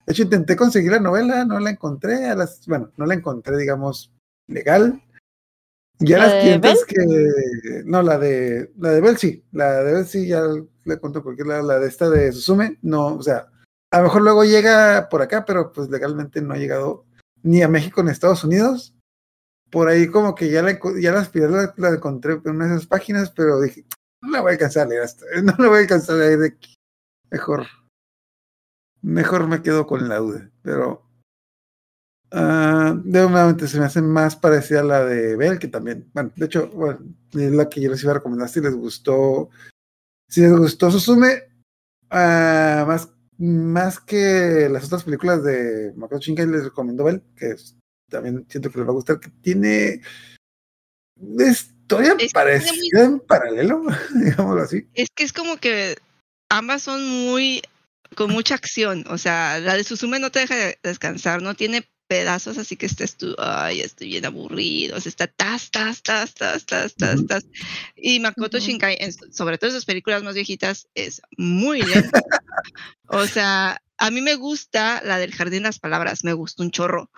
De 0.05 0.13
hecho, 0.13 0.23
intenté 0.23 0.55
conseguir 0.55 0.91
la 0.91 0.99
novela, 0.99 1.45
no 1.45 1.59
la 1.59 1.71
encontré, 1.71 2.27
a 2.27 2.35
las, 2.35 2.65
bueno, 2.67 2.91
no 2.97 3.05
la 3.05 3.15
encontré, 3.15 3.57
digamos, 3.57 4.11
legal. 4.47 5.01
Ya 6.03 6.17
¿La 6.17 6.27
las 6.27 6.43
clientes 6.43 6.85
que, 6.85 7.83
no, 7.85 8.01
la 8.01 8.17
de, 8.17 8.71
la 8.77 8.89
de 8.89 9.01
Bell 9.01 9.17
sí, 9.17 9.45
la 9.51 9.83
de 9.83 9.93
Bell 9.93 10.05
sí, 10.05 10.27
ya 10.27 10.41
le 10.83 10.97
cuento 10.97 11.23
porque 11.23 11.43
la, 11.43 11.61
la 11.61 11.79
de 11.79 11.87
esta 11.87 12.09
de 12.09 12.31
Suzume, 12.31 12.79
no, 12.81 13.15
o 13.15 13.21
sea, 13.21 13.51
a 13.91 13.97
lo 13.97 14.03
mejor 14.05 14.23
luego 14.23 14.43
llega 14.43 15.09
por 15.09 15.21
acá, 15.21 15.45
pero 15.45 15.71
pues 15.71 15.89
legalmente 15.89 16.41
no 16.41 16.53
ha 16.53 16.57
llegado 16.57 17.05
ni 17.43 17.61
a 17.61 17.67
México 17.67 18.01
ni 18.01 18.09
a 18.09 18.13
Estados 18.13 18.43
Unidos. 18.43 18.95
Por 19.69 19.87
ahí 19.89 20.07
como 20.07 20.33
que 20.33 20.49
ya 20.49 20.63
la, 20.63 20.77
ya 20.99 21.11
la 21.11 21.19
aspiré, 21.19 21.49
la, 21.49 21.73
la 21.77 21.89
encontré 21.89 22.33
en 22.33 22.55
una 22.55 22.67
de 22.67 22.75
esas 22.75 22.87
páginas, 22.87 23.31
pero 23.31 23.61
dije, 23.61 23.85
no 24.21 24.31
la 24.31 24.41
voy 24.41 24.49
a 24.49 24.53
alcanzar 24.53 24.87
a 24.87 24.89
leer 24.89 25.03
hasta, 25.03 25.25
no 25.43 25.53
la 25.57 25.67
voy 25.67 25.77
a 25.77 25.81
alcanzar 25.81 26.15
a 26.15 26.19
leer 26.19 26.39
de 26.39 26.47
aquí. 26.47 26.75
Mejor, 27.29 27.67
mejor 29.01 29.47
me 29.47 29.61
quedo 29.61 29.85
con 29.85 30.09
la 30.09 30.17
duda, 30.17 30.51
pero 30.61 31.10
ah, 32.31 32.95
de 33.03 33.67
se 33.67 33.79
me 33.79 33.85
hace 33.85 34.01
más 34.01 34.35
parecida 34.35 34.81
a 34.81 34.83
la 34.83 35.05
de 35.05 35.35
Bell, 35.35 35.59
que 35.59 35.67
también, 35.67 36.09
bueno, 36.13 36.31
de 36.35 36.45
hecho, 36.45 36.69
bueno, 36.69 36.99
es 37.33 37.51
la 37.51 37.69
que 37.69 37.81
yo 37.81 37.89
les 37.91 38.01
iba 38.03 38.11
a 38.11 38.15
recomendar 38.15 38.49
si 38.49 38.61
les 38.61 38.73
gustó, 38.75 39.49
si 40.29 40.41
les 40.41 40.51
gustó 40.51 40.91
Susume, 40.91 41.43
ah, 42.09 42.85
más, 42.87 43.09
más 43.37 43.99
que 43.99 44.67
las 44.71 44.85
otras 44.85 45.03
películas 45.03 45.43
de 45.43 45.93
Makoto 45.95 46.21
Shinkai 46.21 46.47
les 46.47 46.63
recomiendo 46.65 47.03
Bell, 47.03 47.21
que 47.35 47.51
es- 47.51 47.75
también 48.09 48.45
siento 48.49 48.69
que 48.69 48.77
les 48.79 48.87
va 48.87 48.91
a 48.91 48.95
gustar, 48.95 49.19
que 49.19 49.29
tiene 49.41 50.01
una 51.15 51.49
historia 51.49 52.15
Es 52.19 52.33
parecida 52.33 53.03
en 53.03 53.19
paralelo, 53.19 53.83
digámoslo 54.15 54.61
así. 54.61 54.87
Es 54.93 55.09
que 55.15 55.23
es 55.23 55.33
como 55.33 55.57
que 55.57 55.95
ambas 56.49 56.81
son 56.83 57.07
muy 57.07 57.61
con 58.15 58.29
mucha 58.31 58.55
acción, 58.55 59.05
o 59.07 59.17
sea, 59.17 59.59
la 59.59 59.75
de 59.77 59.85
Suzume 59.85 60.19
no 60.19 60.31
te 60.31 60.39
deja 60.39 60.55
de- 60.55 60.77
descansar, 60.83 61.41
no 61.41 61.55
tiene 61.55 61.87
pedazos 62.11 62.57
así 62.57 62.75
que 62.75 62.88
estés 62.88 63.15
tú, 63.15 63.33
ay, 63.38 63.79
estoy 63.79 64.09
bien 64.09 64.25
aburrido, 64.25 64.97
o 64.97 64.99
sea, 64.99 65.09
está 65.09 65.27
tas, 65.27 65.71
tas, 65.71 66.03
tas, 66.03 66.35
tas, 66.35 66.65
tas, 66.65 66.93
tas, 66.93 67.25
tas. 67.25 67.45
Y 67.95 68.19
Makoto. 68.19 68.59
Shinkai, 68.59 68.97
en- 68.99 69.33
sobre 69.33 69.57
todo 69.57 69.69
en 69.69 69.77
sus 69.77 69.85
películas 69.85 70.21
más 70.21 70.35
viejitas, 70.35 70.89
es 70.93 71.21
muy 71.38 71.81
lento. 71.81 72.19
o 73.07 73.25
sea, 73.27 73.81
a 73.97 74.11
mí 74.11 74.19
me 74.19 74.35
gusta 74.35 75.01
la 75.05 75.19
del 75.19 75.31
Jardín 75.33 75.63
de 75.63 75.69
las 75.69 75.79
Palabras, 75.79 76.25
me 76.25 76.33
gusta 76.33 76.63
un 76.63 76.71
chorro. 76.71 77.09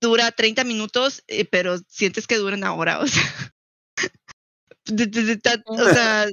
Dura 0.00 0.32
30 0.32 0.64
minutos, 0.64 1.22
eh, 1.28 1.44
pero 1.44 1.78
sientes 1.86 2.26
que 2.26 2.38
dura 2.38 2.56
una 2.56 2.74
hora, 2.74 2.98
o 2.98 3.06
sea. 3.06 3.22
o 5.66 5.88
sea, 5.88 6.26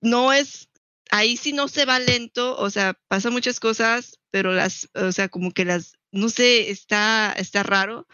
no 0.00 0.32
es, 0.32 0.70
ahí 1.12 1.36
sí 1.36 1.52
no 1.52 1.68
se 1.68 1.84
va 1.84 1.98
lento, 1.98 2.56
o 2.58 2.70
sea, 2.70 2.98
pasan 3.06 3.32
muchas 3.34 3.60
cosas, 3.60 4.18
pero 4.30 4.52
las, 4.52 4.88
o 4.94 5.12
sea, 5.12 5.28
como 5.28 5.52
que 5.52 5.66
las, 5.66 5.92
no 6.10 6.30
sé, 6.30 6.70
está, 6.70 7.32
está 7.36 7.62
raro. 7.62 8.06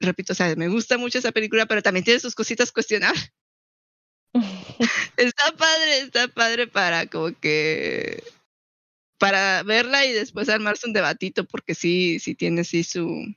Repito, 0.00 0.32
o 0.32 0.36
sea, 0.36 0.54
me 0.56 0.68
gusta 0.68 0.96
mucho 0.96 1.18
esa 1.18 1.32
película, 1.32 1.66
pero 1.66 1.82
también 1.82 2.04
tiene 2.04 2.20
sus 2.20 2.34
cositas 2.34 2.72
cuestionables. 2.72 3.32
Está 5.16 5.52
padre, 5.56 5.98
está 6.00 6.28
padre 6.28 6.68
para 6.68 7.06
como 7.06 7.32
que 7.40 8.22
para 9.18 9.64
verla 9.64 10.04
y 10.06 10.12
después 10.12 10.48
armarse 10.48 10.86
un 10.86 10.92
debatito 10.92 11.44
porque 11.44 11.74
sí, 11.74 12.20
sí 12.20 12.36
tiene 12.36 12.62
sí 12.62 12.84
su 12.84 13.34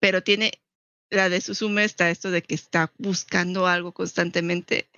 pero 0.00 0.22
tiene 0.22 0.60
la 1.08 1.30
de 1.30 1.40
Suzume 1.40 1.84
está 1.84 2.10
esto 2.10 2.30
de 2.30 2.42
que 2.42 2.54
está 2.54 2.92
buscando 2.98 3.66
algo 3.66 3.92
constantemente 3.92 4.90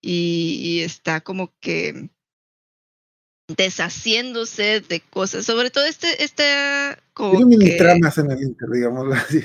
y, 0.00 0.60
y 0.62 0.80
está 0.80 1.20
como 1.20 1.52
que 1.60 2.10
deshaciéndose 3.48 4.80
de 4.80 5.00
cosas, 5.00 5.44
sobre 5.46 5.70
todo 5.70 5.86
este 5.86 6.22
este 6.22 6.44
como 7.14 7.38
Tiene 7.38 7.56
mini 7.56 7.76
tramas 7.76 8.18
en 8.18 8.30
el 8.30 8.42
Inter, 8.42 8.68
digámoslo 8.70 9.14
así. 9.14 9.40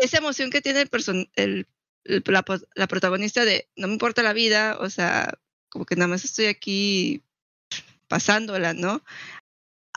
esa 0.00 0.18
emoción 0.18 0.50
que 0.50 0.60
tiene 0.60 0.80
el, 0.82 0.88
person 0.88 1.28
el, 1.34 1.66
el- 2.04 2.22
la, 2.26 2.44
la 2.74 2.86
protagonista 2.86 3.44
de 3.44 3.68
no 3.76 3.88
me 3.88 3.94
importa 3.94 4.22
la 4.22 4.32
vida, 4.32 4.78
o 4.80 4.88
sea, 4.88 5.34
como 5.68 5.84
que 5.84 5.96
nada 5.96 6.08
más 6.08 6.24
estoy 6.24 6.46
aquí 6.46 7.22
pasándola, 8.08 8.72
¿no? 8.72 9.02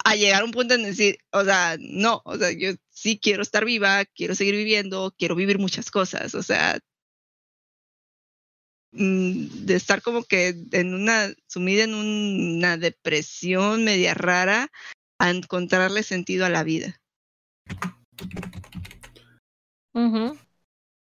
A 0.03 0.15
llegar 0.15 0.41
a 0.41 0.45
un 0.45 0.51
punto 0.51 0.73
en 0.73 0.83
decir, 0.83 1.19
o 1.31 1.43
sea, 1.43 1.77
no, 1.79 2.21
o 2.25 2.37
sea, 2.37 2.51
yo 2.51 2.71
sí 2.89 3.19
quiero 3.21 3.43
estar 3.43 3.65
viva, 3.65 4.03
quiero 4.05 4.33
seguir 4.35 4.55
viviendo, 4.55 5.13
quiero 5.17 5.35
vivir 5.35 5.59
muchas 5.59 5.91
cosas, 5.91 6.33
o 6.35 6.41
sea, 6.43 6.79
de 8.93 9.75
estar 9.75 10.01
como 10.01 10.23
que 10.23 10.55
en 10.71 10.93
una, 10.93 11.29
sumida 11.47 11.83
en 11.83 11.95
una 11.95 12.77
depresión 12.77 13.83
media 13.83 14.13
rara, 14.13 14.69
a 15.19 15.29
encontrarle 15.29 16.03
sentido 16.03 16.45
a 16.45 16.49
la 16.49 16.63
vida. 16.63 16.99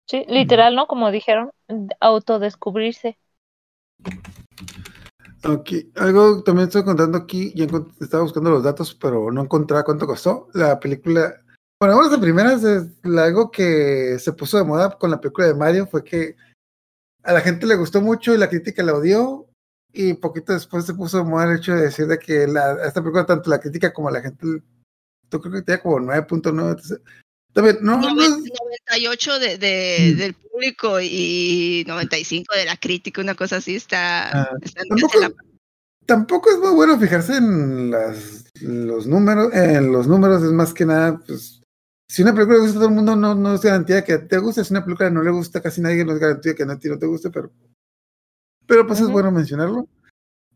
Sí, 0.06 0.24
literal, 0.28 0.74
¿no? 0.74 0.86
Como 0.86 1.10
dijeron, 1.10 1.52
autodescubrirse. 2.00 3.16
Ok, 5.44 5.70
algo 5.96 6.42
también 6.42 6.66
estoy 6.66 6.84
contando 6.84 7.16
aquí, 7.16 7.52
ya 7.54 7.66
estaba 8.00 8.24
buscando 8.24 8.50
los 8.50 8.62
datos, 8.62 8.94
pero 8.94 9.30
no 9.30 9.42
encontraba 9.42 9.84
cuánto 9.84 10.06
costó. 10.06 10.48
La 10.52 10.78
película, 10.78 11.34
bueno, 11.80 11.96
una 11.96 12.06
de 12.06 12.10
las 12.10 12.20
primeras, 12.20 12.64
es 12.64 12.88
algo 13.04 13.50
que 13.50 14.18
se 14.18 14.32
puso 14.32 14.58
de 14.58 14.64
moda 14.64 14.98
con 14.98 15.10
la 15.10 15.20
película 15.20 15.46
de 15.46 15.54
Mario 15.54 15.86
fue 15.86 16.04
que 16.04 16.36
a 17.22 17.32
la 17.32 17.40
gente 17.40 17.66
le 17.66 17.76
gustó 17.76 18.00
mucho 18.00 18.34
y 18.34 18.38
la 18.38 18.48
crítica 18.48 18.82
la 18.82 18.94
odió, 18.94 19.46
y 19.92 20.14
poquito 20.14 20.52
después 20.52 20.84
se 20.86 20.94
puso 20.94 21.18
de 21.18 21.24
moda 21.24 21.50
el 21.50 21.58
hecho 21.58 21.74
de 21.74 21.82
decir 21.82 22.06
de 22.06 22.18
que 22.18 22.46
la, 22.46 22.84
esta 22.86 23.00
película, 23.00 23.26
tanto 23.26 23.50
la 23.50 23.60
crítica 23.60 23.92
como 23.92 24.10
la 24.10 24.20
gente, 24.22 24.46
yo 25.30 25.40
creo 25.40 25.52
que 25.54 25.62
tenía 25.62 25.82
como 25.82 25.98
9.9. 26.00 26.70
entonces, 26.70 27.00
También, 27.52 27.78
no, 27.82 27.96
no, 28.00 28.10
Noven- 28.14 28.44
es- 28.44 28.52
98 28.88 29.38
de, 29.40 29.58
de- 29.58 30.12
Mm. 30.14 30.18
del 30.18 30.34
público 30.34 31.00
y 31.00 31.84
95 31.88 32.54
de 32.54 32.64
la 32.64 32.76
crítica, 32.76 33.20
una 33.20 33.34
cosa 33.34 33.56
así, 33.56 33.74
está, 33.74 34.28
Ah, 34.42 34.50
está 34.62 34.82
tampoco, 34.88 35.18
la- 35.20 35.32
tampoco 36.06 36.50
es 36.50 36.58
muy 36.58 36.70
bueno 36.74 36.98
fijarse 37.00 37.36
en 37.38 37.90
las, 37.90 38.44
los 38.60 39.06
números, 39.08 39.52
en 39.52 39.90
los 39.90 40.06
números 40.06 40.42
es 40.44 40.52
más 40.52 40.72
que 40.72 40.84
nada, 40.86 41.18
pues, 41.26 41.59
si 42.10 42.22
una 42.22 42.34
película 42.34 42.56
le 42.56 42.62
gusta 42.62 42.78
a 42.78 42.80
todo 42.80 42.88
el 42.88 42.94
mundo, 42.96 43.14
no, 43.14 43.36
no 43.36 43.54
es 43.54 43.60
garantía 43.60 44.02
que 44.02 44.18
te 44.18 44.38
guste, 44.38 44.64
si 44.64 44.72
una 44.72 44.84
película 44.84 45.10
no 45.10 45.22
le 45.22 45.30
gusta 45.30 45.60
a 45.60 45.62
casi 45.62 45.80
nadie, 45.80 46.04
no 46.04 46.12
es 46.12 46.18
garantía 46.18 46.56
que 46.56 46.64
a 46.64 46.76
ti 46.76 46.88
no 46.88 46.98
te 46.98 47.06
guste, 47.06 47.30
pero, 47.30 47.52
pero 48.66 48.84
pues 48.84 49.00
es 49.00 49.08
bueno 49.08 49.30
mencionarlo. 49.30 49.88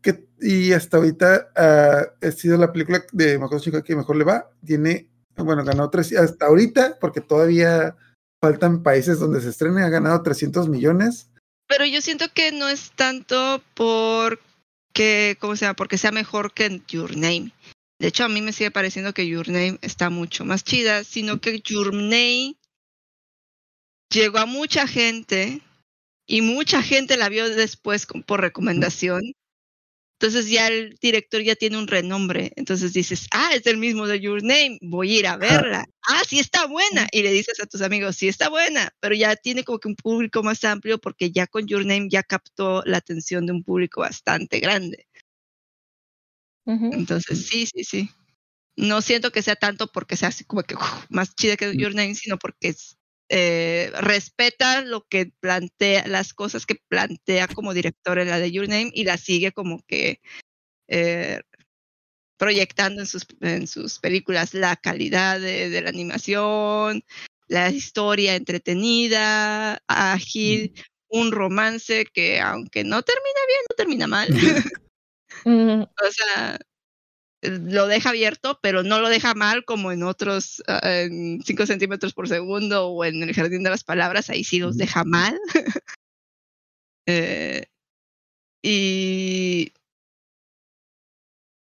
Que, 0.01 0.27
y 0.41 0.73
hasta 0.73 0.97
ahorita 0.97 1.51
ah, 1.55 2.01
ha 2.21 2.31
sido 2.31 2.57
la 2.57 2.73
película 2.73 3.05
de 3.13 3.39
Makoto 3.39 3.63
Shinkai 3.63 3.83
que 3.83 3.95
mejor 3.95 4.17
le 4.17 4.25
va, 4.25 4.51
tiene, 4.65 5.07
bueno, 5.37 5.63
ganó 5.63 5.89
tres, 5.89 6.13
hasta 6.17 6.47
ahorita, 6.47 6.97
porque 6.99 7.21
todavía 7.21 7.95
faltan 8.41 8.83
países 8.83 9.19
donde 9.19 9.39
se 9.39 9.47
estrene, 9.47 9.81
ha 9.83 9.89
ganado 9.89 10.21
300 10.23 10.67
millones. 10.67 11.29
Pero 11.67 11.85
yo 11.85 12.01
siento 12.01 12.25
que 12.33 12.51
no 12.51 12.67
es 12.67 12.91
tanto 12.97 13.63
porque, 13.75 15.37
¿cómo 15.39 15.55
se 15.55 15.63
llama? 15.63 15.77
Porque 15.77 15.97
sea 15.97 16.11
mejor 16.11 16.53
que 16.53 16.81
Your 16.89 17.15
Name. 17.15 17.53
De 17.99 18.07
hecho, 18.07 18.25
a 18.25 18.29
mí 18.29 18.41
me 18.41 18.51
sigue 18.51 18.71
pareciendo 18.71 19.13
que 19.13 19.27
Your 19.27 19.47
Name 19.47 19.79
está 19.81 20.09
mucho 20.09 20.43
más 20.43 20.63
chida, 20.63 21.03
sino 21.03 21.39
que 21.39 21.61
Your 21.61 21.93
Name 21.93 22.55
llegó 24.09 24.39
a 24.39 24.45
mucha 24.45 24.87
gente 24.87 25.61
y 26.27 26.41
mucha 26.41 26.81
gente 26.81 27.17
la 27.17 27.29
vio 27.29 27.49
después 27.49 28.05
por 28.25 28.41
recomendación. 28.41 29.21
Entonces 30.19 30.49
ya 30.49 30.67
el 30.67 30.95
director 31.01 31.41
ya 31.41 31.55
tiene 31.55 31.77
un 31.77 31.87
renombre. 31.87 32.51
Entonces 32.55 32.93
dices, 32.93 33.27
ah, 33.31 33.49
es 33.53 33.65
el 33.67 33.77
mismo 33.77 34.07
de 34.07 34.19
Your 34.19 34.41
Name, 34.43 34.79
voy 34.81 35.15
a 35.15 35.19
ir 35.19 35.27
a 35.27 35.37
verla. 35.37 35.85
Ah, 36.07 36.21
sí 36.27 36.39
está 36.39 36.67
buena. 36.67 37.07
Y 37.11 37.21
le 37.21 37.31
dices 37.31 37.59
a 37.59 37.65
tus 37.65 37.81
amigos, 37.81 38.15
sí 38.15 38.27
está 38.27 38.49
buena, 38.49 38.93
pero 39.01 39.13
ya 39.15 39.35
tiene 39.35 39.63
como 39.63 39.79
que 39.79 39.89
un 39.89 39.95
público 39.95 40.41
más 40.41 40.63
amplio 40.63 40.99
porque 40.99 41.31
ya 41.31 41.47
con 41.47 41.67
Your 41.67 41.85
Name 41.85 42.07
ya 42.09 42.23
captó 42.23 42.81
la 42.85 42.97
atención 42.97 43.45
de 43.45 43.53
un 43.53 43.63
público 43.63 44.01
bastante 44.01 44.59
grande. 44.59 45.07
Entonces, 46.65 47.47
sí, 47.47 47.65
sí, 47.65 47.83
sí. 47.83 48.09
No 48.75 49.01
siento 49.01 49.31
que 49.31 49.41
sea 49.41 49.55
tanto 49.55 49.87
porque 49.91 50.17
sea 50.17 50.29
así 50.29 50.43
como 50.43 50.63
que 50.63 50.75
más 51.09 51.35
chida 51.35 51.55
que 51.55 51.77
Your 51.77 51.95
Name, 51.95 52.15
sino 52.15 52.37
porque 52.37 52.69
es, 52.69 52.97
eh, 53.29 53.91
respeta 53.99 54.81
lo 54.81 55.05
que 55.07 55.31
plantea, 55.39 56.07
las 56.07 56.33
cosas 56.33 56.65
que 56.65 56.75
plantea 56.87 57.47
como 57.47 57.73
director 57.73 58.19
en 58.19 58.29
la 58.29 58.39
de 58.39 58.51
Your 58.51 58.67
Name 58.67 58.91
y 58.93 59.05
la 59.05 59.17
sigue 59.17 59.51
como 59.51 59.81
que 59.87 60.19
eh, 60.87 61.41
proyectando 62.37 63.01
en 63.01 63.07
sus, 63.07 63.25
en 63.41 63.67
sus 63.67 63.99
películas 63.99 64.53
la 64.53 64.75
calidad 64.75 65.39
de, 65.39 65.69
de 65.69 65.81
la 65.81 65.89
animación, 65.89 67.03
la 67.47 67.69
historia 67.69 68.35
entretenida, 68.35 69.81
ágil, 69.87 70.73
un 71.07 71.31
romance 71.31 72.05
que 72.13 72.41
aunque 72.41 72.83
no 72.83 73.01
termina 73.03 73.39
bien, 73.47 73.59
no 73.69 73.75
termina 73.75 74.07
mal. 74.07 74.27
Mm, 75.45 75.83
o 75.83 76.11
sea, 76.11 76.59
lo 77.41 77.87
deja 77.87 78.09
abierto, 78.09 78.59
pero 78.61 78.83
no 78.83 78.99
lo 78.99 79.09
deja 79.09 79.33
mal 79.33 79.63
como 79.65 79.91
en 79.91 80.03
otros, 80.03 80.63
ah, 80.67 80.81
en 80.83 81.41
5 81.43 81.65
centímetros 81.65 82.13
por 82.13 82.27
segundo 82.27 82.87
o 82.89 83.05
en 83.05 83.23
el 83.23 83.33
jardín 83.33 83.63
de 83.63 83.69
las 83.69 83.83
palabras, 83.83 84.29
ahí 84.29 84.43
sí 84.43 84.59
los 84.59 84.77
deja 84.77 85.03
mal. 85.03 85.39
Eh, 87.07 87.67
y 88.63 89.71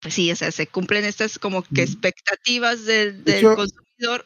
pues 0.01 0.13
sí, 0.13 0.29
o 0.29 0.35
sea, 0.35 0.51
se 0.51 0.67
cumplen 0.67 1.05
estas 1.05 1.39
como 1.39 1.63
que 1.63 1.83
expectativas 1.83 2.85
del, 2.85 3.23
consumidor. 3.23 4.25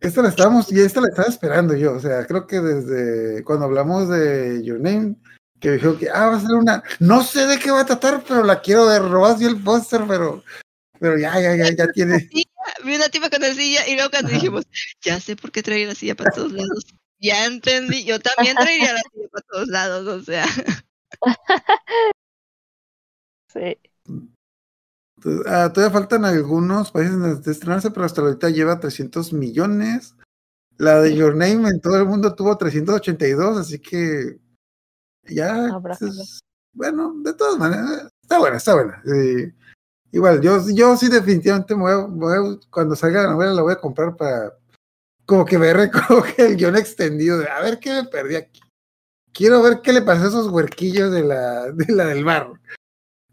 Esta 0.00 0.22
la 0.22 0.30
estábamos, 0.30 0.72
y 0.72 0.80
esta 0.80 1.02
la 1.02 1.08
estaba 1.08 1.28
esperando 1.28 1.76
yo. 1.76 1.92
O 1.92 2.00
sea, 2.00 2.26
creo 2.26 2.46
que 2.46 2.60
desde 2.60 3.44
cuando 3.44 3.66
hablamos 3.66 4.08
de 4.08 4.62
Your 4.64 4.80
Name, 4.80 5.16
que 5.60 5.72
dijo 5.72 5.96
que 5.98 6.08
ah, 6.08 6.26
va 6.26 6.36
a 6.36 6.40
ser 6.40 6.54
una. 6.54 6.82
No 6.98 7.22
sé 7.22 7.46
de 7.46 7.58
qué 7.58 7.70
va 7.70 7.80
a 7.82 7.86
tratar, 7.86 8.24
pero 8.26 8.42
la 8.42 8.60
quiero 8.60 8.86
ver. 8.86 9.02
Robas 9.02 9.40
el 9.42 9.62
póster, 9.62 10.02
pero. 10.08 10.42
Pero 10.98 11.18
ya, 11.18 11.38
ya, 11.40 11.54
ya, 11.56 11.70
ya 11.74 11.86
tiene. 11.92 12.28
Vi 12.84 12.96
una 12.96 13.08
tipa 13.08 13.30
con 13.30 13.40
la 13.40 13.54
silla 13.54 13.86
y 13.88 13.94
luego 13.94 14.10
cuando 14.10 14.30
dijimos, 14.30 14.64
ya 15.00 15.18
sé 15.18 15.34
por 15.36 15.50
qué 15.50 15.62
traía 15.62 15.86
la 15.86 15.94
silla 15.94 16.14
para 16.14 16.30
todos 16.30 16.52
lados. 16.52 16.86
Ya 17.18 17.46
entendí, 17.46 18.04
yo 18.04 18.18
también 18.20 18.56
traería 18.56 18.92
la 18.92 19.02
silla 19.12 19.28
para 19.30 19.46
todos 19.50 19.68
lados, 19.68 20.06
o 20.06 20.22
sea. 20.22 20.46
sí. 23.52 23.78
Entonces, 25.16 25.52
ah, 25.52 25.70
todavía 25.72 25.98
faltan 25.98 26.24
algunos 26.24 26.90
países 26.90 27.42
de 27.42 27.52
estrenarse, 27.52 27.90
pero 27.90 28.06
hasta 28.06 28.22
ahorita 28.22 28.48
lleva 28.50 28.80
300 28.80 29.32
millones. 29.32 30.14
La 30.78 31.00
de 31.00 31.14
Your 31.14 31.36
Name 31.36 31.68
en 31.68 31.80
todo 31.80 31.96
el 31.98 32.06
mundo 32.06 32.34
tuvo 32.34 32.56
382, 32.56 33.58
así 33.58 33.78
que 33.80 34.38
ya. 35.24 35.66
Habrá 35.66 35.96
que 35.96 36.06
es- 36.06 36.40
bueno, 36.72 37.14
de 37.22 37.34
todas 37.34 37.58
maneras, 37.58 38.08
está 38.22 38.38
buena, 38.38 38.56
está 38.56 38.74
buena. 38.74 39.02
Igual, 40.12 40.40
yo, 40.40 40.60
yo 40.72 40.96
sí 40.96 41.08
definitivamente 41.08 41.74
me 41.74 41.82
voy 41.82 42.04
voy 42.08 42.60
cuando 42.70 42.96
salga 42.96 43.22
la 43.22 43.30
novela 43.32 43.54
la 43.54 43.62
voy 43.62 43.72
a 43.72 43.80
comprar 43.80 44.16
para 44.16 44.52
como 45.24 45.44
que 45.44 45.58
me 45.58 45.72
recoge 46.34 46.46
el 46.46 46.56
guion 46.56 46.76
extendido 46.76 47.38
de 47.38 47.48
a 47.48 47.60
ver 47.60 47.78
qué 47.78 47.90
me 47.92 48.04
perdí 48.04 48.36
aquí. 48.36 48.60
Quiero 49.32 49.62
ver 49.62 49.80
qué 49.80 49.92
le 49.92 50.02
pasó 50.02 50.24
a 50.24 50.28
esos 50.28 50.48
huerquillos 50.48 51.12
de 51.12 51.22
la, 51.22 51.70
de 51.70 51.92
la 51.92 52.06
del 52.06 52.24
bar. 52.24 52.52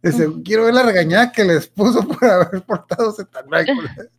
Ese, 0.03 0.29
quiero 0.43 0.65
ver 0.65 0.75
la 0.75 0.83
regañada 0.83 1.31
que 1.31 1.43
les 1.43 1.67
puso 1.67 2.07
por 2.07 2.23
haber 2.25 2.61
portado 2.63 3.13
tan 3.13 3.47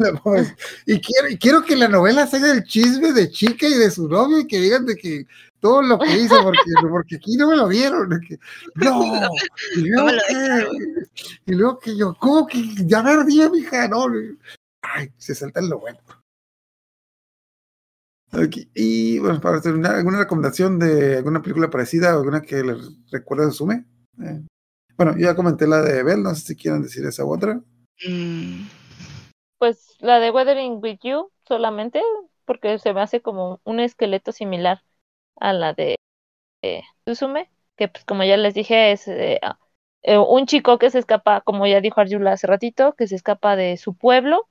Y 0.86 1.00
quiero, 1.00 1.28
y 1.28 1.38
quiero 1.38 1.62
que 1.62 1.76
la 1.76 1.88
novela 1.88 2.26
sea 2.26 2.52
el 2.52 2.64
chisme 2.64 3.12
de 3.12 3.30
chica 3.30 3.66
y 3.68 3.74
de 3.74 3.90
su 3.90 4.08
novio 4.08 4.38
y 4.38 4.46
que 4.46 4.58
digan 4.60 4.86
de 4.86 4.96
que 4.96 5.26
todo 5.60 5.82
lo 5.82 5.98
que 5.98 6.18
hizo, 6.18 6.42
porque, 6.42 6.58
porque 6.90 7.16
aquí 7.16 7.36
no 7.36 7.48
me 7.48 7.56
lo 7.56 7.68
vieron. 7.68 8.08
que, 8.26 8.38
no, 8.76 9.02
y 9.76 9.80
luego, 9.80 10.08
que, 10.28 10.66
y 11.46 11.54
luego 11.54 11.78
que 11.78 11.96
yo, 11.96 12.14
¿cómo 12.18 12.46
que? 12.46 12.62
Ya 12.86 13.02
ver, 13.02 13.24
día, 13.26 13.48
mija, 13.50 13.88
no. 13.88 14.06
Ay, 14.82 15.12
se 15.18 15.34
salta 15.34 15.60
lo 15.60 15.78
bueno. 15.78 15.98
Y 18.74 19.18
bueno, 19.18 19.40
para 19.40 19.60
terminar, 19.60 19.96
¿alguna 19.96 20.18
recomendación 20.18 20.78
de 20.78 21.16
alguna 21.16 21.42
película 21.42 21.68
parecida 21.68 22.14
o 22.14 22.18
alguna 22.20 22.40
que 22.40 22.62
les 22.62 22.78
recuerde 23.10 23.46
a 23.46 23.50
Sume? 23.50 23.84
Eh, 24.22 24.40
bueno, 24.96 25.12
yo 25.16 25.24
ya 25.24 25.34
comenté 25.34 25.66
la 25.66 25.82
de 25.82 26.02
Bell, 26.02 26.22
no 26.22 26.34
sé 26.34 26.42
si 26.42 26.56
quieren 26.56 26.82
decir 26.82 27.04
esa 27.04 27.24
u 27.24 27.32
otra. 27.32 27.60
mm, 28.06 28.79
Pues 29.60 29.96
la 30.00 30.18
de 30.20 30.32
Weathering 30.32 30.80
with 30.82 30.98
You 31.04 31.30
solamente, 31.46 32.02
porque 32.46 32.78
se 32.80 32.92
me 32.94 33.00
hace 33.02 33.22
como 33.22 33.60
un 33.64 33.78
esqueleto 33.80 34.32
similar 34.32 34.82
a 35.36 35.52
la 35.54 35.74
de 35.74 35.96
eh, 36.62 36.82
que 37.76 37.88
pues 37.88 38.04
como 38.04 38.24
ya 38.24 38.36
les 38.36 38.54
dije 38.54 38.92
es 38.92 39.08
eh, 39.08 39.38
ah, 39.42 39.58
eh, 40.02 40.18
un 40.18 40.46
chico 40.46 40.78
que 40.78 40.90
se 40.90 40.98
escapa, 40.98 41.40
como 41.42 41.66
ya 41.66 41.80
dijo 41.80 42.00
Arjula 42.00 42.32
hace 42.32 42.46
ratito, 42.46 42.94
que 42.96 43.06
se 43.08 43.16
escapa 43.16 43.56
de 43.56 43.76
su 43.76 43.94
pueblo, 43.96 44.48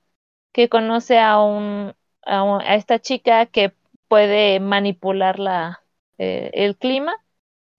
que 0.52 0.68
conoce 0.68 1.18
a 1.20 1.40
un 1.42 1.94
a, 2.24 2.42
un- 2.44 2.62
a 2.62 2.76
esta 2.76 3.00
chica 3.00 3.46
que 3.46 3.74
puede 4.08 4.60
manipular 4.60 5.38
la 5.40 5.84
eh, 6.18 6.50
el 6.54 6.76
clima, 6.78 7.14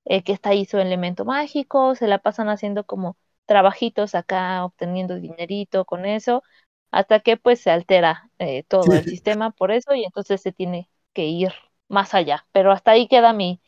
eh, 0.05 0.23
que 0.23 0.33
está 0.33 0.51
ahí 0.51 0.65
su 0.65 0.77
elemento 0.79 1.25
mágico, 1.25 1.95
se 1.95 2.07
la 2.07 2.19
pasan 2.19 2.49
haciendo 2.49 2.85
como 2.85 3.17
trabajitos 3.45 4.15
acá, 4.15 4.65
obteniendo 4.65 5.15
dinerito 5.15 5.85
con 5.85 6.05
eso, 6.05 6.43
hasta 6.91 7.19
que 7.21 7.37
pues 7.37 7.61
se 7.61 7.71
altera 7.71 8.29
eh, 8.39 8.63
todo 8.63 8.93
el 8.95 9.03
sistema 9.05 9.51
por 9.51 9.71
eso 9.71 9.93
y 9.95 10.03
entonces 10.05 10.41
se 10.41 10.51
tiene 10.51 10.89
que 11.13 11.25
ir 11.25 11.51
más 11.87 12.13
allá. 12.13 12.47
Pero 12.51 12.71
hasta 12.71 12.91
ahí 12.91 13.07
queda 13.07 13.33
mi, 13.33 13.61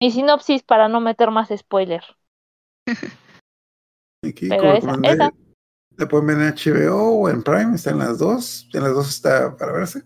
mi 0.00 0.10
sinopsis 0.10 0.62
para 0.62 0.88
no 0.88 1.00
meter 1.00 1.30
más 1.30 1.50
spoiler. 1.56 2.04
Aquí, 4.24 4.48
Pero 4.48 4.72
esa- 4.72 4.98
esa. 5.04 5.30
La 5.96 6.06
pueden 6.06 6.26
ver 6.28 6.36
en 6.38 6.54
HBO 6.54 6.96
o 7.22 7.28
en 7.28 7.42
Prime, 7.42 7.74
están 7.74 7.98
las 7.98 8.18
dos. 8.18 8.68
En 8.72 8.84
las 8.84 8.94
dos 8.94 9.08
está 9.08 9.56
para 9.56 9.72
verse. 9.72 10.02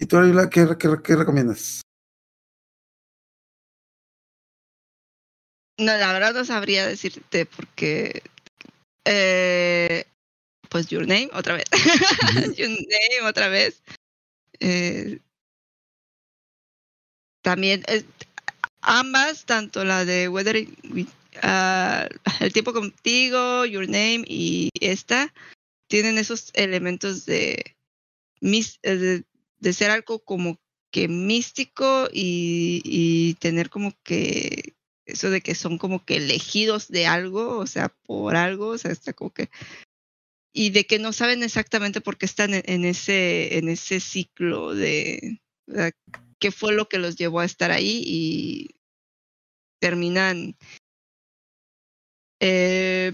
¿Y 0.00 0.06
tú, 0.06 0.16
Arila, 0.16 0.50
qué, 0.50 0.66
qué, 0.78 0.88
qué 1.02 1.16
recomiendas? 1.16 1.80
No, 5.78 5.96
la 5.96 6.12
verdad 6.12 6.34
no 6.34 6.44
sabría 6.44 6.86
decirte 6.86 7.46
porque. 7.46 8.22
Eh, 9.04 10.04
pues 10.68 10.88
Your 10.88 11.06
Name, 11.06 11.30
otra 11.32 11.54
vez. 11.54 11.64
Your 12.58 12.68
Name, 12.70 13.28
otra 13.28 13.48
vez. 13.48 13.82
Eh, 14.60 15.18
también, 17.42 17.82
eh, 17.88 18.04
ambas, 18.82 19.44
tanto 19.46 19.84
la 19.84 20.04
de 20.04 20.28
Weathering 20.28 20.76
with- 20.90 21.08
ah, 21.42 22.08
El 22.40 22.52
tiempo 22.52 22.72
contigo, 22.72 23.64
Your 23.64 23.86
Name 23.88 24.24
y 24.26 24.70
esta, 24.80 25.32
tienen 25.88 26.18
esos 26.18 26.50
elementos 26.54 27.24
de, 27.26 27.76
mis- 28.40 28.78
eh, 28.82 28.96
de, 28.96 29.24
de 29.60 29.72
ser 29.72 29.90
algo 29.90 30.20
como 30.20 30.58
que 30.90 31.08
místico 31.08 32.08
y, 32.12 32.82
y 32.84 33.34
tener 33.34 33.70
como 33.70 33.92
que 34.04 34.74
eso 35.08 35.30
de 35.30 35.40
que 35.40 35.54
son 35.54 35.78
como 35.78 36.04
que 36.04 36.16
elegidos 36.16 36.88
de 36.88 37.06
algo, 37.06 37.58
o 37.58 37.66
sea, 37.66 37.88
por 37.88 38.36
algo, 38.36 38.68
o 38.68 38.78
sea, 38.78 38.92
está 38.92 39.12
como 39.12 39.32
que 39.32 39.50
y 40.52 40.70
de 40.70 40.86
que 40.86 40.98
no 40.98 41.12
saben 41.12 41.42
exactamente 41.42 42.00
por 42.00 42.16
qué 42.16 42.26
están 42.26 42.54
en, 42.54 42.62
en 42.66 42.84
ese 42.84 43.58
en 43.58 43.68
ese 43.68 44.00
ciclo 44.00 44.74
de 44.74 45.40
qué 46.38 46.50
fue 46.50 46.72
lo 46.72 46.88
que 46.88 46.98
los 46.98 47.16
llevó 47.16 47.40
a 47.40 47.44
estar 47.44 47.70
ahí 47.70 48.02
y 48.04 48.70
terminan 49.80 50.56
eh, 52.40 53.12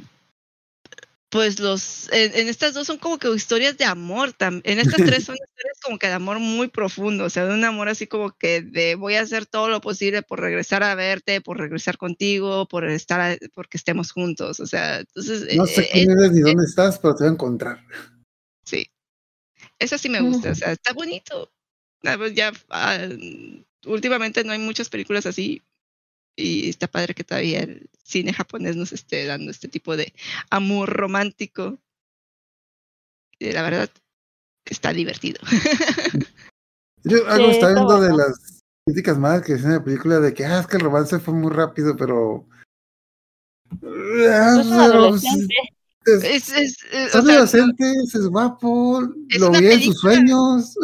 pues 1.35 1.59
los 1.59 2.09
en, 2.13 2.33
en 2.33 2.47
estas 2.49 2.75
dos 2.75 2.87
son 2.87 2.97
como 2.99 3.19
que 3.19 3.29
historias 3.35 3.77
de 3.77 3.85
amor 3.85 4.33
tam- 4.35 4.61
en 4.63 4.79
estas 4.79 5.05
tres 5.05 5.25
son 5.27 5.35
historias 5.35 5.81
como 5.83 5.99
que 5.99 6.07
de 6.07 6.13
amor 6.13 6.39
muy 6.39 6.69
profundo 6.69 7.25
o 7.25 7.29
sea 7.29 7.45
de 7.45 7.55
un 7.55 7.65
amor 7.65 7.89
así 7.89 8.07
como 8.07 8.31
que 8.31 8.63
de 8.63 8.95
voy 8.95 9.17
a 9.17 9.23
hacer 9.23 9.45
todo 9.45 9.69
lo 9.69 9.81
posible 9.81 10.23
por 10.23 10.39
regresar 10.39 10.85
a 10.85 10.95
verte 10.95 11.41
por 11.41 11.59
regresar 11.59 11.99
contigo 11.99 12.69
por 12.69 12.89
estar 12.89 13.21
a- 13.21 13.37
porque 13.53 13.79
estemos 13.79 14.13
juntos 14.13 14.61
o 14.61 14.67
sea 14.67 15.01
entonces 15.01 15.57
No 15.57 15.67
sé 15.67 15.81
eh, 15.83 15.89
quién 15.93 16.11
eres 16.13 16.31
ni 16.31 16.41
dónde 16.43 16.63
estás, 16.67 17.01
pero 17.01 17.17
te 17.17 17.25
voy 17.25 17.31
a 17.31 17.35
encontrar. 17.35 17.85
Sí. 18.63 18.87
Eso 19.81 19.99
sí 19.99 20.09
me 20.09 20.21
gusta, 20.21 20.53
o 20.53 20.55
sea, 20.55 20.71
está 20.71 20.93
bonito. 20.93 21.51
Ya 22.33 22.53
ah, 22.71 23.09
últimamente 23.87 24.45
no 24.45 24.53
hay 24.53 24.61
muchas 24.61 24.89
películas 24.89 25.27
así 25.27 25.63
y 26.37 26.69
está 26.69 26.87
padre 26.89 27.15
que 27.15 27.25
todavía 27.25 27.61
el 27.61 27.89
cine 28.03 28.33
japonés 28.33 28.77
nos 28.77 28.93
esté 28.93 29.25
dando 29.27 29.51
este 29.51 29.69
tipo 29.69 29.97
de 29.97 30.13
amor 30.51 30.91
romántico. 30.91 31.79
Y 33.39 33.53
la 33.53 33.63
verdad 33.63 33.91
está 34.65 34.93
divertido. 34.93 35.41
Yo 37.05 37.27
algo 37.29 37.49
Sí, 37.51 37.55
está 37.57 37.73
viendo 37.73 38.01
de 38.01 38.17
las 38.17 38.63
críticas 38.87 39.19
malas 39.19 39.43
que 39.45 39.55
dicen 39.55 39.71
de 39.71 39.77
la 39.77 39.85
película 39.85 40.21
de 40.21 40.33
que, 40.33 40.45
ah, 40.47 40.61
es 40.61 40.67
que 40.67 40.77
el 40.77 40.83
romance 40.83 41.19
fue 41.19 41.35
muy 41.35 41.53
rápido, 41.53 41.97
pero. 41.97 42.47
Es 43.83 44.67
pero, 44.69 45.15
es- 45.15 45.25
es, 46.07 46.23
es, 46.25 46.49
es- 46.51 46.79
o 47.09 47.09
Son 47.11 47.27
sea, 47.27 47.35
adolescentes, 47.35 48.15
es 48.15 48.27
guapo, 48.29 49.03
Es 49.29 49.41
lo 49.41 49.51
vi 49.51 49.67
en 49.67 49.83
sus 49.83 49.99
sueños. 49.99 50.77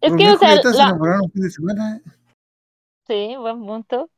Es 0.00 0.12
que, 0.16 0.30
o 0.30 0.38
sea, 0.38 0.48
Julieta 0.48 0.72
se 0.72 0.78
la, 0.78 0.84
enamoraron 0.90 1.22
un 1.24 1.30
fin 1.32 1.42
de 1.42 1.50
semana. 1.50 2.02
Sí, 3.06 3.36
buen 3.36 3.64
punto. 3.64 4.10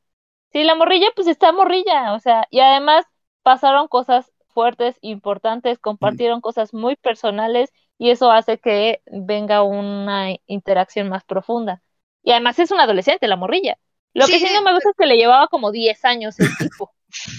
Sí, 0.52 0.64
la 0.64 0.74
morrilla, 0.74 1.08
pues 1.14 1.26
está 1.28 1.52
morrilla, 1.52 2.14
o 2.14 2.20
sea, 2.20 2.46
y 2.50 2.60
además 2.60 3.04
pasaron 3.42 3.88
cosas 3.88 4.32
fuertes, 4.54 4.96
importantes, 5.02 5.78
compartieron 5.78 6.40
cosas 6.40 6.72
muy 6.74 6.96
personales 6.96 7.70
y 7.98 8.10
eso 8.10 8.30
hace 8.30 8.58
que 8.58 9.02
venga 9.06 9.62
una 9.62 10.30
interacción 10.46 11.08
más 11.08 11.24
profunda. 11.24 11.82
Y 12.22 12.32
además 12.32 12.58
es 12.58 12.70
un 12.70 12.80
adolescente, 12.80 13.28
la 13.28 13.36
morrilla. 13.36 13.78
Lo 14.14 14.26
Sí, 14.26 14.32
que 14.32 14.38
sí 14.40 14.52
no 14.54 14.62
me 14.62 14.72
gusta 14.74 14.90
es 14.90 14.96
que 14.96 15.06
le 15.06 15.16
llevaba 15.16 15.48
como 15.48 15.70
10 15.70 16.04
años 16.04 16.38
el 16.40 16.48
tipo. 16.58 16.92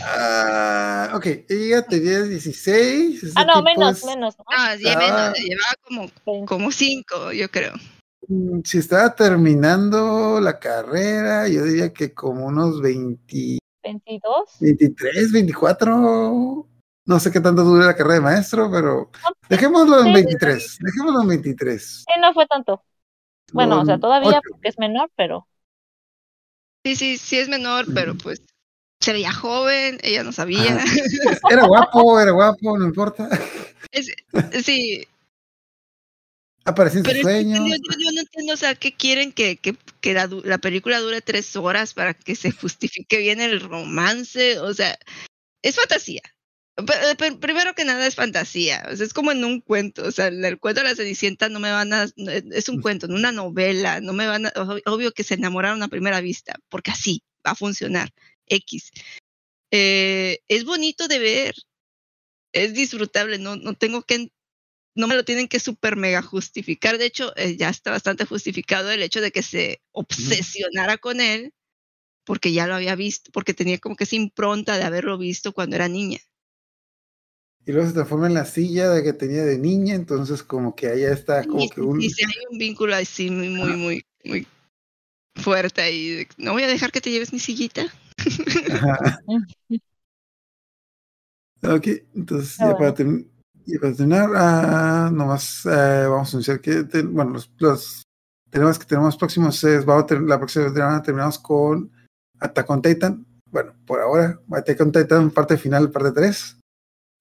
Ah, 0.04 1.12
ok, 1.16 1.26
ella 1.50 1.82
tenía 1.84 2.22
16. 2.22 3.24
ese 3.24 3.34
Ah, 3.36 3.46
no, 3.46 3.62
menos, 3.64 3.98
es- 3.98 4.06
menos. 4.06 4.38
¿no? 4.38 4.46
Ah, 4.48 4.76
sí, 4.78 4.84
Ah. 4.88 4.98
menos, 4.98 5.40
llevaba 5.40 5.74
como, 5.84 6.08
Sí. 6.08 6.46
como 6.46 6.72
cinco, 6.72 7.32
yo 7.34 7.50
creo. 7.50 7.74
Mm, 8.30 8.62
Si 8.64 8.78
estaba 8.78 9.14
terminando 9.16 10.40
la 10.40 10.58
carrera, 10.60 11.48
yo 11.50 11.64
diría 11.66 11.92
que 11.94 12.14
como 12.14 12.46
unos 12.46 12.82
20, 12.82 13.60
22. 13.84 14.58
23, 14.62 15.32
24. 15.34 16.66
No 17.06 17.20
sé 17.20 17.32
qué 17.32 17.40
tanto 17.42 17.64
dure 17.64 17.86
la 17.86 17.96
carrera 17.96 18.16
de 18.16 18.22
maestro, 18.22 18.70
pero 18.72 19.10
dejémoslo 19.50 20.00
en 20.02 20.06
Sí. 20.06 20.14
23. 20.14 20.78
Dejémoslo 20.80 21.22
en 21.24 21.28
23. 21.28 21.84
Sí, 22.08 22.22
no 22.22 22.34
fue 22.34 22.46
tanto. 22.48 22.84
Bueno, 23.52 23.82
o 23.82 23.86
sea, 23.86 24.00
todavía 24.00 24.40
porque 24.48 24.70
es 24.70 24.78
menor, 24.78 25.10
pero 25.16 25.46
Sí, 26.86 26.96
sí, 26.96 27.18
sí 27.18 27.38
es 27.38 27.50
menor, 27.50 27.86
pero 27.94 28.16
pues 28.16 28.42
se 29.02 29.12
veía 29.12 29.34
joven, 29.34 29.98
ella 30.02 30.24
no 30.24 30.32
sabía. 30.32 30.76
Ajá. 30.76 30.86
Era 31.50 31.66
guapo, 31.66 32.20
era 32.20 32.32
guapo, 32.32 32.78
no 32.78 32.86
importa. 32.86 33.28
Es- 33.92 34.14
sí, 34.64 35.06
Apareció 36.66 37.00
en 37.00 37.04
pero 37.06 37.22
su 37.22 37.28
es 37.28 37.36
que 37.36 37.42
sueño. 37.44 37.68
yo, 37.68 37.76
yo- 37.98 38.12
no 38.12 38.22
entiendo, 38.22 38.54
o 38.54 38.58
sea, 38.58 38.76
¿qué 38.76 38.94
quieren 38.94 39.32
que, 39.32 39.58
que, 39.58 39.76
que 40.02 40.14
la, 40.14 40.30
la 40.44 40.58
película 40.58 41.00
dure 41.00 41.22
tres 41.22 41.56
horas 41.56 41.94
para 41.94 42.14
que 42.14 42.36
se 42.36 42.52
justifique 42.52 43.18
bien 43.18 43.42
el 43.42 43.60
romance? 43.62 44.60
O 44.60 44.74
sea, 44.74 44.98
es 45.62 45.76
fantasía. 45.76 46.22
Pe- 47.18 47.36
Primero 47.36 47.74
que 47.76 47.84
nada 47.84 48.08
es 48.08 48.16
fantasía, 48.16 48.88
o 48.90 48.96
sea, 48.96 49.06
es 49.06 49.14
como 49.14 49.32
en 49.34 49.44
un 49.44 49.60
cuento, 49.60 50.04
o 50.08 50.12
sea, 50.12 50.28
el, 50.28 50.60
cuento 50.60 50.82
de 50.82 50.88
la 50.88 50.96
Cenicienta 50.96 51.50
no 51.50 51.60
me 51.60 51.72
van 51.72 51.92
a, 51.92 52.08
no, 52.16 52.32
es 52.32 52.70
un 52.70 52.82
cuento, 52.82 53.08
no 53.08 53.16
una 53.16 53.34
novela, 53.34 54.00
no 54.00 54.14
me 54.14 54.28
van 54.28 54.46
a, 54.46 54.52
ob- 54.54 54.82
obvio 54.86 55.12
que 55.12 55.26
se 55.26 55.34
enamoraron 55.34 55.84
a 55.84 55.90
primera 55.90 56.22
vista, 56.22 56.56
porque 56.70 56.92
así 56.92 57.22
va 57.46 57.52
a 57.52 57.56
funcionar, 57.56 58.14
X. 58.48 58.92
Eh, 59.72 60.40
es 60.48 60.64
bonito 60.64 61.10
de 61.10 61.20
ver, 61.20 61.56
es 62.54 62.74
disfrutable, 62.74 63.40
no, 63.40 63.58
no 63.58 63.74
tengo 63.74 64.04
que, 64.04 64.32
no 64.96 65.08
me 65.08 65.16
lo 65.16 65.26
tienen 65.26 65.48
que 65.48 65.60
super 65.60 65.96
mega 65.96 66.22
justificar, 66.22 66.98
de 66.98 67.06
hecho, 67.06 67.34
eh, 67.38 67.58
ya 67.58 67.70
está 67.70 67.92
bastante 67.92 68.26
justificado 68.26 68.92
el 68.92 69.02
hecho 69.04 69.22
de 69.22 69.32
que 69.32 69.44
se 69.44 69.82
obsesionara 69.92 70.98
con 70.98 71.22
él, 71.22 71.54
porque 72.26 72.54
ya 72.54 72.68
lo 72.68 72.76
había 72.76 72.96
visto, 72.96 73.32
porque 73.34 73.54
tenía 73.56 73.80
como 73.80 73.96
que 73.98 74.06
esa 74.06 74.16
impronta 74.18 74.78
de 74.78 74.84
haberlo 74.86 75.18
visto 75.18 75.54
cuando 75.54 75.76
era 75.78 75.88
niña. 75.90 76.20
Y 77.66 77.72
luego 77.72 77.88
se 77.88 77.94
transforma 77.94 78.28
en 78.28 78.34
la 78.34 78.44
silla 78.46 78.90
de 78.90 79.02
que 79.04 79.14
tenía 79.14 79.46
de 79.46 79.58
niña, 79.58 79.96
entonces 79.96 80.44
como 80.44 80.76
que 80.76 80.88
allá 80.88 81.14
está 81.14 81.48
como 81.48 81.70
que 81.70 81.80
un... 81.82 82.02
sí, 82.02 82.10
sí, 82.10 82.24
hay 82.26 82.34
un 82.52 82.58
vínculo 82.58 82.96
así 82.96 83.30
muy, 83.30 83.50
muy, 83.50 83.76
muy, 83.76 84.06
muy 84.24 84.48
fuerte 85.36 85.82
ahí. 85.82 86.10
de, 86.12 86.28
No 86.38 86.54
voy 86.54 86.64
a 86.64 86.68
dejar 86.68 86.92
que 86.92 87.02
te 87.02 87.12
lleves 87.12 87.34
mi 87.34 87.40
sillita. 87.40 87.86
Ajá. 88.70 89.20
Ok, 91.64 91.88
entonces 92.16 92.58
ya, 92.60 92.76
para 92.76 92.94
term- 92.96 93.28
ya 93.74 93.80
para 93.80 93.94
terminar, 93.94 94.30
ah, 94.36 95.10
nomás 95.14 95.66
eh, 95.66 96.06
vamos 96.10 96.30
a 96.30 96.32
anunciar 96.32 96.60
que, 96.62 96.82
bueno, 97.04 97.32
los, 97.32 97.52
los 97.60 98.04
tenemos 98.50 98.80
que 98.80 98.86
tenemos 98.86 99.16
próximos 99.18 99.64
es, 99.64 99.86
vamos 99.86 100.04
a 100.04 100.08
ter- 100.08 100.22
la 100.22 100.38
próxima 100.40 100.70
semana 100.74 101.02
terminamos 101.02 101.38
con 101.40 101.92
Attack 102.40 102.70
on 102.70 102.82
Titan. 102.82 103.26
Bueno, 103.52 103.74
por 103.86 104.00
ahora, 104.00 104.40
Attack 104.52 104.82
on 104.82 104.92
Titan, 104.92 105.32
parte 105.32 105.58
final, 105.58 105.92
parte 105.92 106.12
3. 106.12 106.58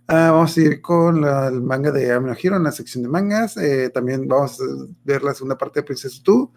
Ah, 0.09 0.31
vamos 0.33 0.57
a 0.57 0.61
ir 0.61 0.81
con 0.81 1.21
la- 1.21 1.49
el 1.49 1.61
manga 1.61 1.91
de 1.91 2.13
Amino 2.13 2.35
Hero 2.41 2.57
en 2.57 2.65
la 2.65 2.73
sección 2.73 3.03
de 3.03 3.09
mangas. 3.11 3.57
eh, 3.57 3.91
también 3.91 4.27
vamos 4.27 4.59
a 4.61 4.65
ver 5.05 5.23
la 5.23 5.35
segunda 5.35 5.59
parte 5.59 5.81
de 5.81 5.85
Princess 5.85 6.23
2. 6.23 6.49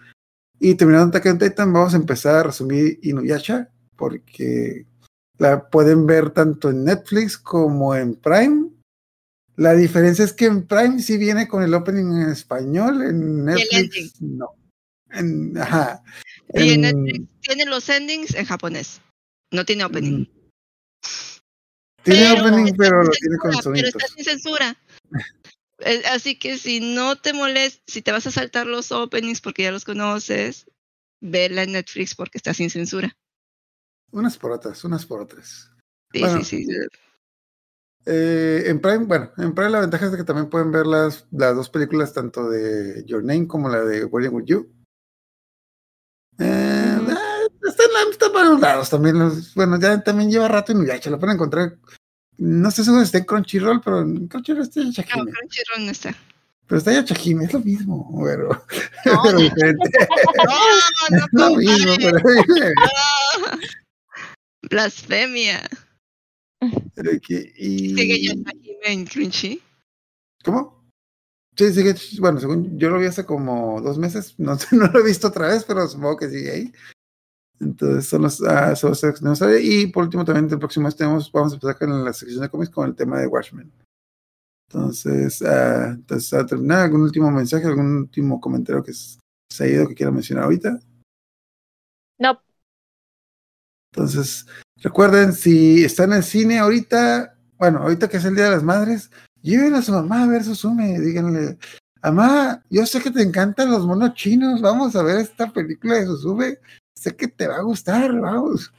Y 0.60 0.76
terminando 0.76 1.08
Attack 1.18 1.34
on 1.34 1.40
Titan, 1.40 1.74
vamos 1.74 1.94
a 1.94 1.98
empezar 1.98 2.36
a 2.36 2.44
resumir 2.44 3.00
Inuyasha, 3.02 3.70
porque 3.98 4.86
la 5.38 5.68
pueden 5.70 6.06
ver 6.06 6.30
tanto 6.30 6.70
en 6.70 6.84
Netflix 6.86 7.38
como 7.38 7.94
en 7.96 8.16
Prime. 8.16 8.70
La 9.58 9.74
diferencia 9.74 10.26
es 10.26 10.34
que 10.34 10.46
en 10.46 10.66
Prime 10.66 11.02
sí 11.02 11.18
viene 11.18 11.48
con 11.48 11.64
el 11.64 11.74
opening 11.74 12.22
en 12.22 12.30
español, 12.30 13.02
en 13.04 13.46
Netflix 13.46 14.22
no. 14.22 14.50
En, 15.10 15.58
ajá. 15.58 16.04
Y 16.54 16.72
en 16.74 16.82
Netflix 16.82 17.28
tiene 17.42 17.66
los 17.66 17.90
endings 17.90 18.34
en 18.36 18.46
japonés. 18.46 19.02
No 19.52 19.66
tiene 19.66 19.84
opening. 19.84 20.22
Mm. 20.22 20.28
Tiene 22.04 22.34
Pero 22.34 22.42
opening, 22.42 22.74
pero 22.78 23.04
lo 23.04 23.12
tiene 23.12 23.38
con 23.38 23.74
Pero 23.74 23.88
está 23.88 24.08
sin 24.08 24.24
censura. 24.24 24.78
Eh, 25.80 26.02
Así 26.12 26.38
que 26.40 26.58
si 26.58 26.80
no 26.80 27.18
te 27.18 27.34
molestas, 27.34 27.84
si 27.88 28.02
te 28.02 28.12
vas 28.12 28.26
a 28.28 28.32
saltar 28.32 28.68
los 28.68 28.92
openings 28.92 29.42
porque 29.42 29.64
ya 29.64 29.72
los 29.72 29.86
conoces, 29.86 30.66
vela 31.20 31.64
en 31.64 31.74
Netflix 31.74 32.16
porque 32.16 32.38
está 32.38 32.54
sin 32.54 32.70
censura. 32.70 33.16
Unas 34.12 34.38
por 34.38 34.52
otras, 34.52 34.84
unas 34.84 35.06
por 35.06 35.22
otras. 35.22 35.72
Sí, 36.12 36.20
Bueno. 36.20 36.44
sí, 36.44 36.66
sí. 36.66 36.74
Eh, 38.06 38.64
en 38.66 38.80
Prime, 38.80 39.06
bueno, 39.06 39.32
en 39.38 39.54
Prime 39.54 39.70
la 39.70 39.82
ventaja 39.82 40.06
es 40.06 40.12
de 40.12 40.18
que 40.18 40.24
también 40.24 40.50
pueden 40.50 40.72
ver 40.72 40.88
las, 40.88 41.28
las 41.32 41.56
dos 41.56 41.70
películas, 41.70 42.14
tanto 42.14 42.50
de 42.50 43.04
Your 43.06 43.24
Name 43.24 43.48
como 43.48 43.70
la 43.70 43.82
de 43.84 44.06
Wedding 44.06 44.34
with 44.34 44.46
You. 44.46 44.72
Eh, 46.40 46.98
Ujú. 47.00 47.12
eh, 47.12 48.32
para 48.34 48.50
los 48.50 48.60
lados 48.60 48.90
también. 48.90 49.20
los- 49.20 49.54
bueno, 49.54 49.80
ya 49.80 50.02
también 50.04 50.32
lleva 50.32 50.48
rato 50.48 50.72
y 50.72 50.86
ya 50.88 51.02
se 51.02 51.10
lo 51.10 51.20
pueden 51.20 51.36
encontrar. 51.36 51.78
No 52.38 52.72
seguro 52.72 53.02
si 53.02 53.06
está 53.06 53.18
en 53.20 53.26
Crunchyroll, 53.26 53.82
pero 53.82 54.02
en 54.02 54.28
Crunchyroll 54.28 54.64
está 54.64 54.80
en 54.82 54.88
No. 54.88 54.94
Crunchyroll 54.94 55.86
no 55.86 55.92
está. 55.92 56.16
Pero 56.68 56.78
está 56.80 56.98
en 56.98 57.06
Chajime, 57.06 57.46
es 57.46 57.54
lo 57.54 57.60
mismo, 57.60 58.24
pero, 58.26 58.48
No, 59.06 59.22
pero 59.24 59.34
no, 59.34 59.40
diferente. 59.40 59.90
no, 61.12 61.18
no, 61.34 61.50
lo 61.50 61.56
mismo, 61.58 61.92
compadre, 61.92 62.24
pero 62.48 62.70
no. 62.76 63.58
Blasfemia. 64.70 65.70
Y- 67.58 67.96
Sigue 67.96 68.24
ya 68.24 68.34
en 68.84 69.06
Crunchy. 69.06 69.62
¿Cómo? 70.44 70.82
Sí, 71.58 71.74
sigue, 71.74 71.94
bueno, 72.20 72.40
según 72.40 72.80
yo 72.80 72.90
lo 72.90 73.00
vi 73.00 73.08
hace 73.08 73.26
como 73.26 73.82
dos 73.82 73.98
meses, 73.98 74.36
no 74.40 74.58
sé, 74.58 74.76
no 74.76 74.88
lo 74.88 75.00
he 75.00 75.04
visto 75.06 75.28
otra 75.28 75.48
vez, 75.48 75.64
pero 75.66 75.88
supongo 75.88 76.18
que 76.18 76.30
sigue 76.30 76.52
ahí. 76.52 76.74
Entonces 77.60 78.08
son 78.08 78.24
los, 78.24 78.42
ah, 78.42 78.76
son 78.76 78.92
los 78.92 79.02
que 79.02 79.12
tenemos 79.12 79.42
ahí. 79.42 79.84
Y 79.84 79.88
por 79.88 80.04
último 80.04 80.26
también 80.26 80.50
el 80.52 80.58
próximo 80.60 80.86
mes 80.86 80.96
tenemos, 80.96 81.32
vamos 81.32 81.52
a 81.52 81.56
empezar 81.56 81.78
con 81.78 82.04
la 82.04 82.14
sección 82.14 82.42
de 82.42 82.50
cómics 82.50 82.72
con 82.72 82.90
el 82.90 82.96
tema 82.96 83.20
de 83.20 83.28
Watchmen. 83.28 83.72
Entonces, 84.68 85.42
ah, 85.44 85.92
entonces 85.94 86.34
a 86.34 86.46
terminar, 86.46 86.86
¿algún 86.86 87.02
último 87.02 87.30
mensaje, 87.30 87.68
algún 87.68 87.98
último 87.98 88.40
comentario 88.40 88.84
que 88.84 88.94
se 88.94 89.64
ha 89.64 89.68
ido 89.68 89.88
que 89.88 89.96
quiera 89.96 90.12
mencionar 90.12 90.46
ahorita? 90.46 90.80
no. 92.18 92.42
Entonces, 93.94 94.46
recuerden, 94.82 95.34
si 95.34 95.84
están 95.84 96.14
en 96.14 96.24
cine 96.24 96.60
ahorita, 96.60 97.36
bueno, 97.58 97.80
ahorita 97.80 98.08
que 98.10 98.18
es 98.18 98.26
el 98.26 98.36
Día 98.36 98.46
de 98.46 98.52
las 98.52 98.64
Madres, 98.64 99.10
lleven 99.42 99.74
a 99.76 99.82
su 99.82 99.92
mamá 99.92 100.24
a 100.24 100.28
ver 100.28 100.44
Susume, 100.44 101.00
díganle, 101.00 101.58
mamá, 102.04 102.64
yo 102.70 102.86
sé 102.86 103.00
que 103.02 103.12
te 103.12 103.22
encantan 103.22 103.72
los 103.72 103.86
monos 103.86 104.14
chinos, 104.14 104.62
vamos 104.62 104.96
a 104.96 105.04
ver 105.04 105.18
esta 105.18 105.52
película 105.52 105.96
de 105.96 106.06
Susume, 106.06 106.58
sé 106.96 107.16
que 107.16 107.28
te 107.28 107.48
va 107.48 107.58
a 107.58 107.62
gustar, 107.62 108.20
vamos. 108.20 108.72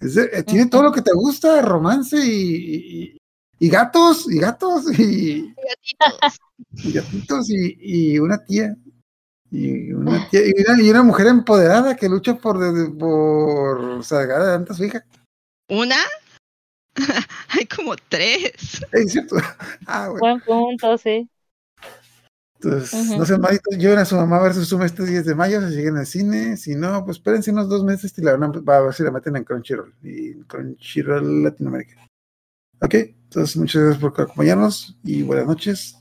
Es 0.00 0.16
eh, 0.16 0.42
tiene 0.46 0.66
todo 0.66 0.82
lo 0.82 0.92
que 0.92 1.02
te 1.02 1.12
gusta, 1.14 1.62
romance 1.62 2.16
y, 2.18 3.10
y- 3.14 3.16
y 3.60 3.68
gatos, 3.70 4.30
y 4.30 4.38
gatos, 4.40 4.98
y, 4.98 5.54
Gatitos. 6.92 7.46
y 7.48 8.18
una 8.18 8.44
tía. 8.44 8.76
Y 9.50 9.92
una, 9.92 10.28
tía, 10.28 10.40
y 10.44 10.52
una, 10.68 10.90
una 10.90 11.02
mujer 11.04 11.28
empoderada 11.28 11.94
que 11.96 12.08
lucha 12.08 12.36
por, 12.36 12.58
por 12.98 14.04
sacar 14.04 14.40
adelante 14.40 14.74
su 14.74 14.84
hija. 14.84 15.04
¿Una? 15.68 15.96
Hay 17.48 17.66
como 17.66 17.94
tres. 18.08 18.84
Es 18.92 19.12
cierto. 19.12 19.36
Ah, 19.86 20.08
bueno. 20.08 20.20
Buen 20.20 20.40
punto, 20.40 20.96
sí. 20.98 21.28
Entonces, 22.54 23.10
no 23.18 23.26
sean 23.26 23.42
malitos, 23.42 23.76
lleven 23.76 23.98
a 23.98 24.06
su 24.06 24.16
mamá 24.16 24.38
a 24.38 24.42
ver 24.44 24.54
su 24.54 24.64
suma 24.64 24.86
este 24.86 25.04
10 25.04 25.26
de 25.26 25.34
mayo, 25.34 25.60
si 25.60 25.74
siguen 25.74 25.94
en 25.94 26.00
el 26.00 26.06
cine. 26.06 26.56
Si 26.56 26.74
no, 26.74 27.04
pues 27.04 27.18
espérense 27.18 27.50
unos 27.50 27.68
dos 27.68 27.84
meses 27.84 28.16
y 28.16 28.22
la 28.22 28.36
van 28.36 28.44
a, 28.44 28.80
ver 28.80 28.94
si 28.94 29.02
la 29.02 29.10
meten 29.10 29.36
en 29.36 29.44
Crunchyroll. 29.44 29.94
Y 30.02 30.32
en 30.32 30.44
Crunchyroll 30.44 31.42
Latinoamérica. 31.42 32.06
Ok, 32.80 32.94
entonces 32.94 33.56
muchas 33.56 33.82
gracias 33.82 34.00
por 34.00 34.18
acompañarnos 34.18 34.96
y 35.04 35.22
buenas 35.22 35.46
noches. 35.46 36.00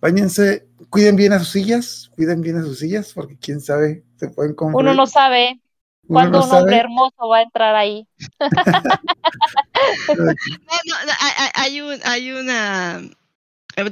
Báñense, 0.00 0.66
cuiden 0.90 1.14
bien 1.14 1.32
a 1.32 1.38
sus 1.38 1.50
sillas, 1.50 2.10
cuiden 2.16 2.40
bien 2.40 2.56
a 2.56 2.62
sus 2.62 2.80
sillas, 2.80 3.12
porque 3.12 3.36
quién 3.36 3.60
sabe, 3.60 4.04
se 4.16 4.28
pueden 4.28 4.54
confundir. 4.54 4.90
Uno 4.90 4.94
no 4.94 5.06
sabe 5.06 5.60
No 6.08 6.18
un 6.20 6.34
hombre 6.34 6.46
sabe. 6.58 6.76
hermoso 6.76 7.28
va 7.28 7.38
a 7.38 7.42
entrar 7.42 7.74
ahí. 7.74 8.06
No, 10.08 10.24
no, 10.24 10.26
no, 11.06 11.12
hay, 11.54 11.80
un, 11.80 11.98
hay 12.04 12.30
una. 12.32 13.00
eh, 13.76 13.90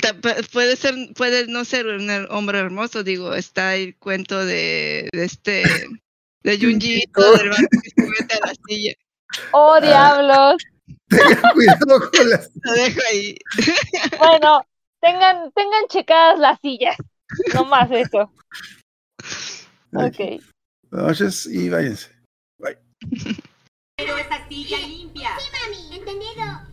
Puede 0.52 0.76
ser, 0.76 0.94
puede 1.16 1.46
no 1.48 1.64
ser 1.64 1.86
un 1.86 2.08
hombre 2.30 2.58
hermoso, 2.58 3.02
digo, 3.02 3.34
está 3.34 3.74
el 3.74 3.96
cuento 3.98 4.44
de, 4.44 5.08
de 5.12 5.24
este, 5.24 5.64
de 6.42 6.58
Junji 6.58 7.02
Ito, 7.04 7.36
del 7.36 7.50
vato 7.50 7.62
que 7.82 7.90
se 7.90 8.08
mete 8.08 8.34
a 8.34 8.46
la 8.46 8.52
silla. 8.66 8.92
¡Oh, 9.52 9.74
Ah. 9.74 9.80
diablos! 9.80 10.56
Tengan 11.08 11.52
cuidado 11.54 12.10
con 12.10 12.30
las 12.30 12.50
Lo 12.62 12.72
dejo 12.72 13.00
ahí. 13.10 13.36
Bueno, 14.18 14.64
tengan, 15.00 15.50
tengan 15.52 15.86
checadas 15.88 16.38
las 16.38 16.58
sillas. 16.60 16.96
No 17.54 17.64
más 17.64 17.90
eso. 17.90 18.32
Ok. 19.92 20.40
Buenas 20.90 21.20
noches 21.20 21.46
y 21.46 21.68
váyanse. 21.68 22.10
Pero 23.96 24.16
esa 24.16 24.38
mesilla 24.40 24.78
limpia. 24.78 25.30
Sí, 25.38 25.50
mami. 25.52 25.96
Entendido. 25.96 26.69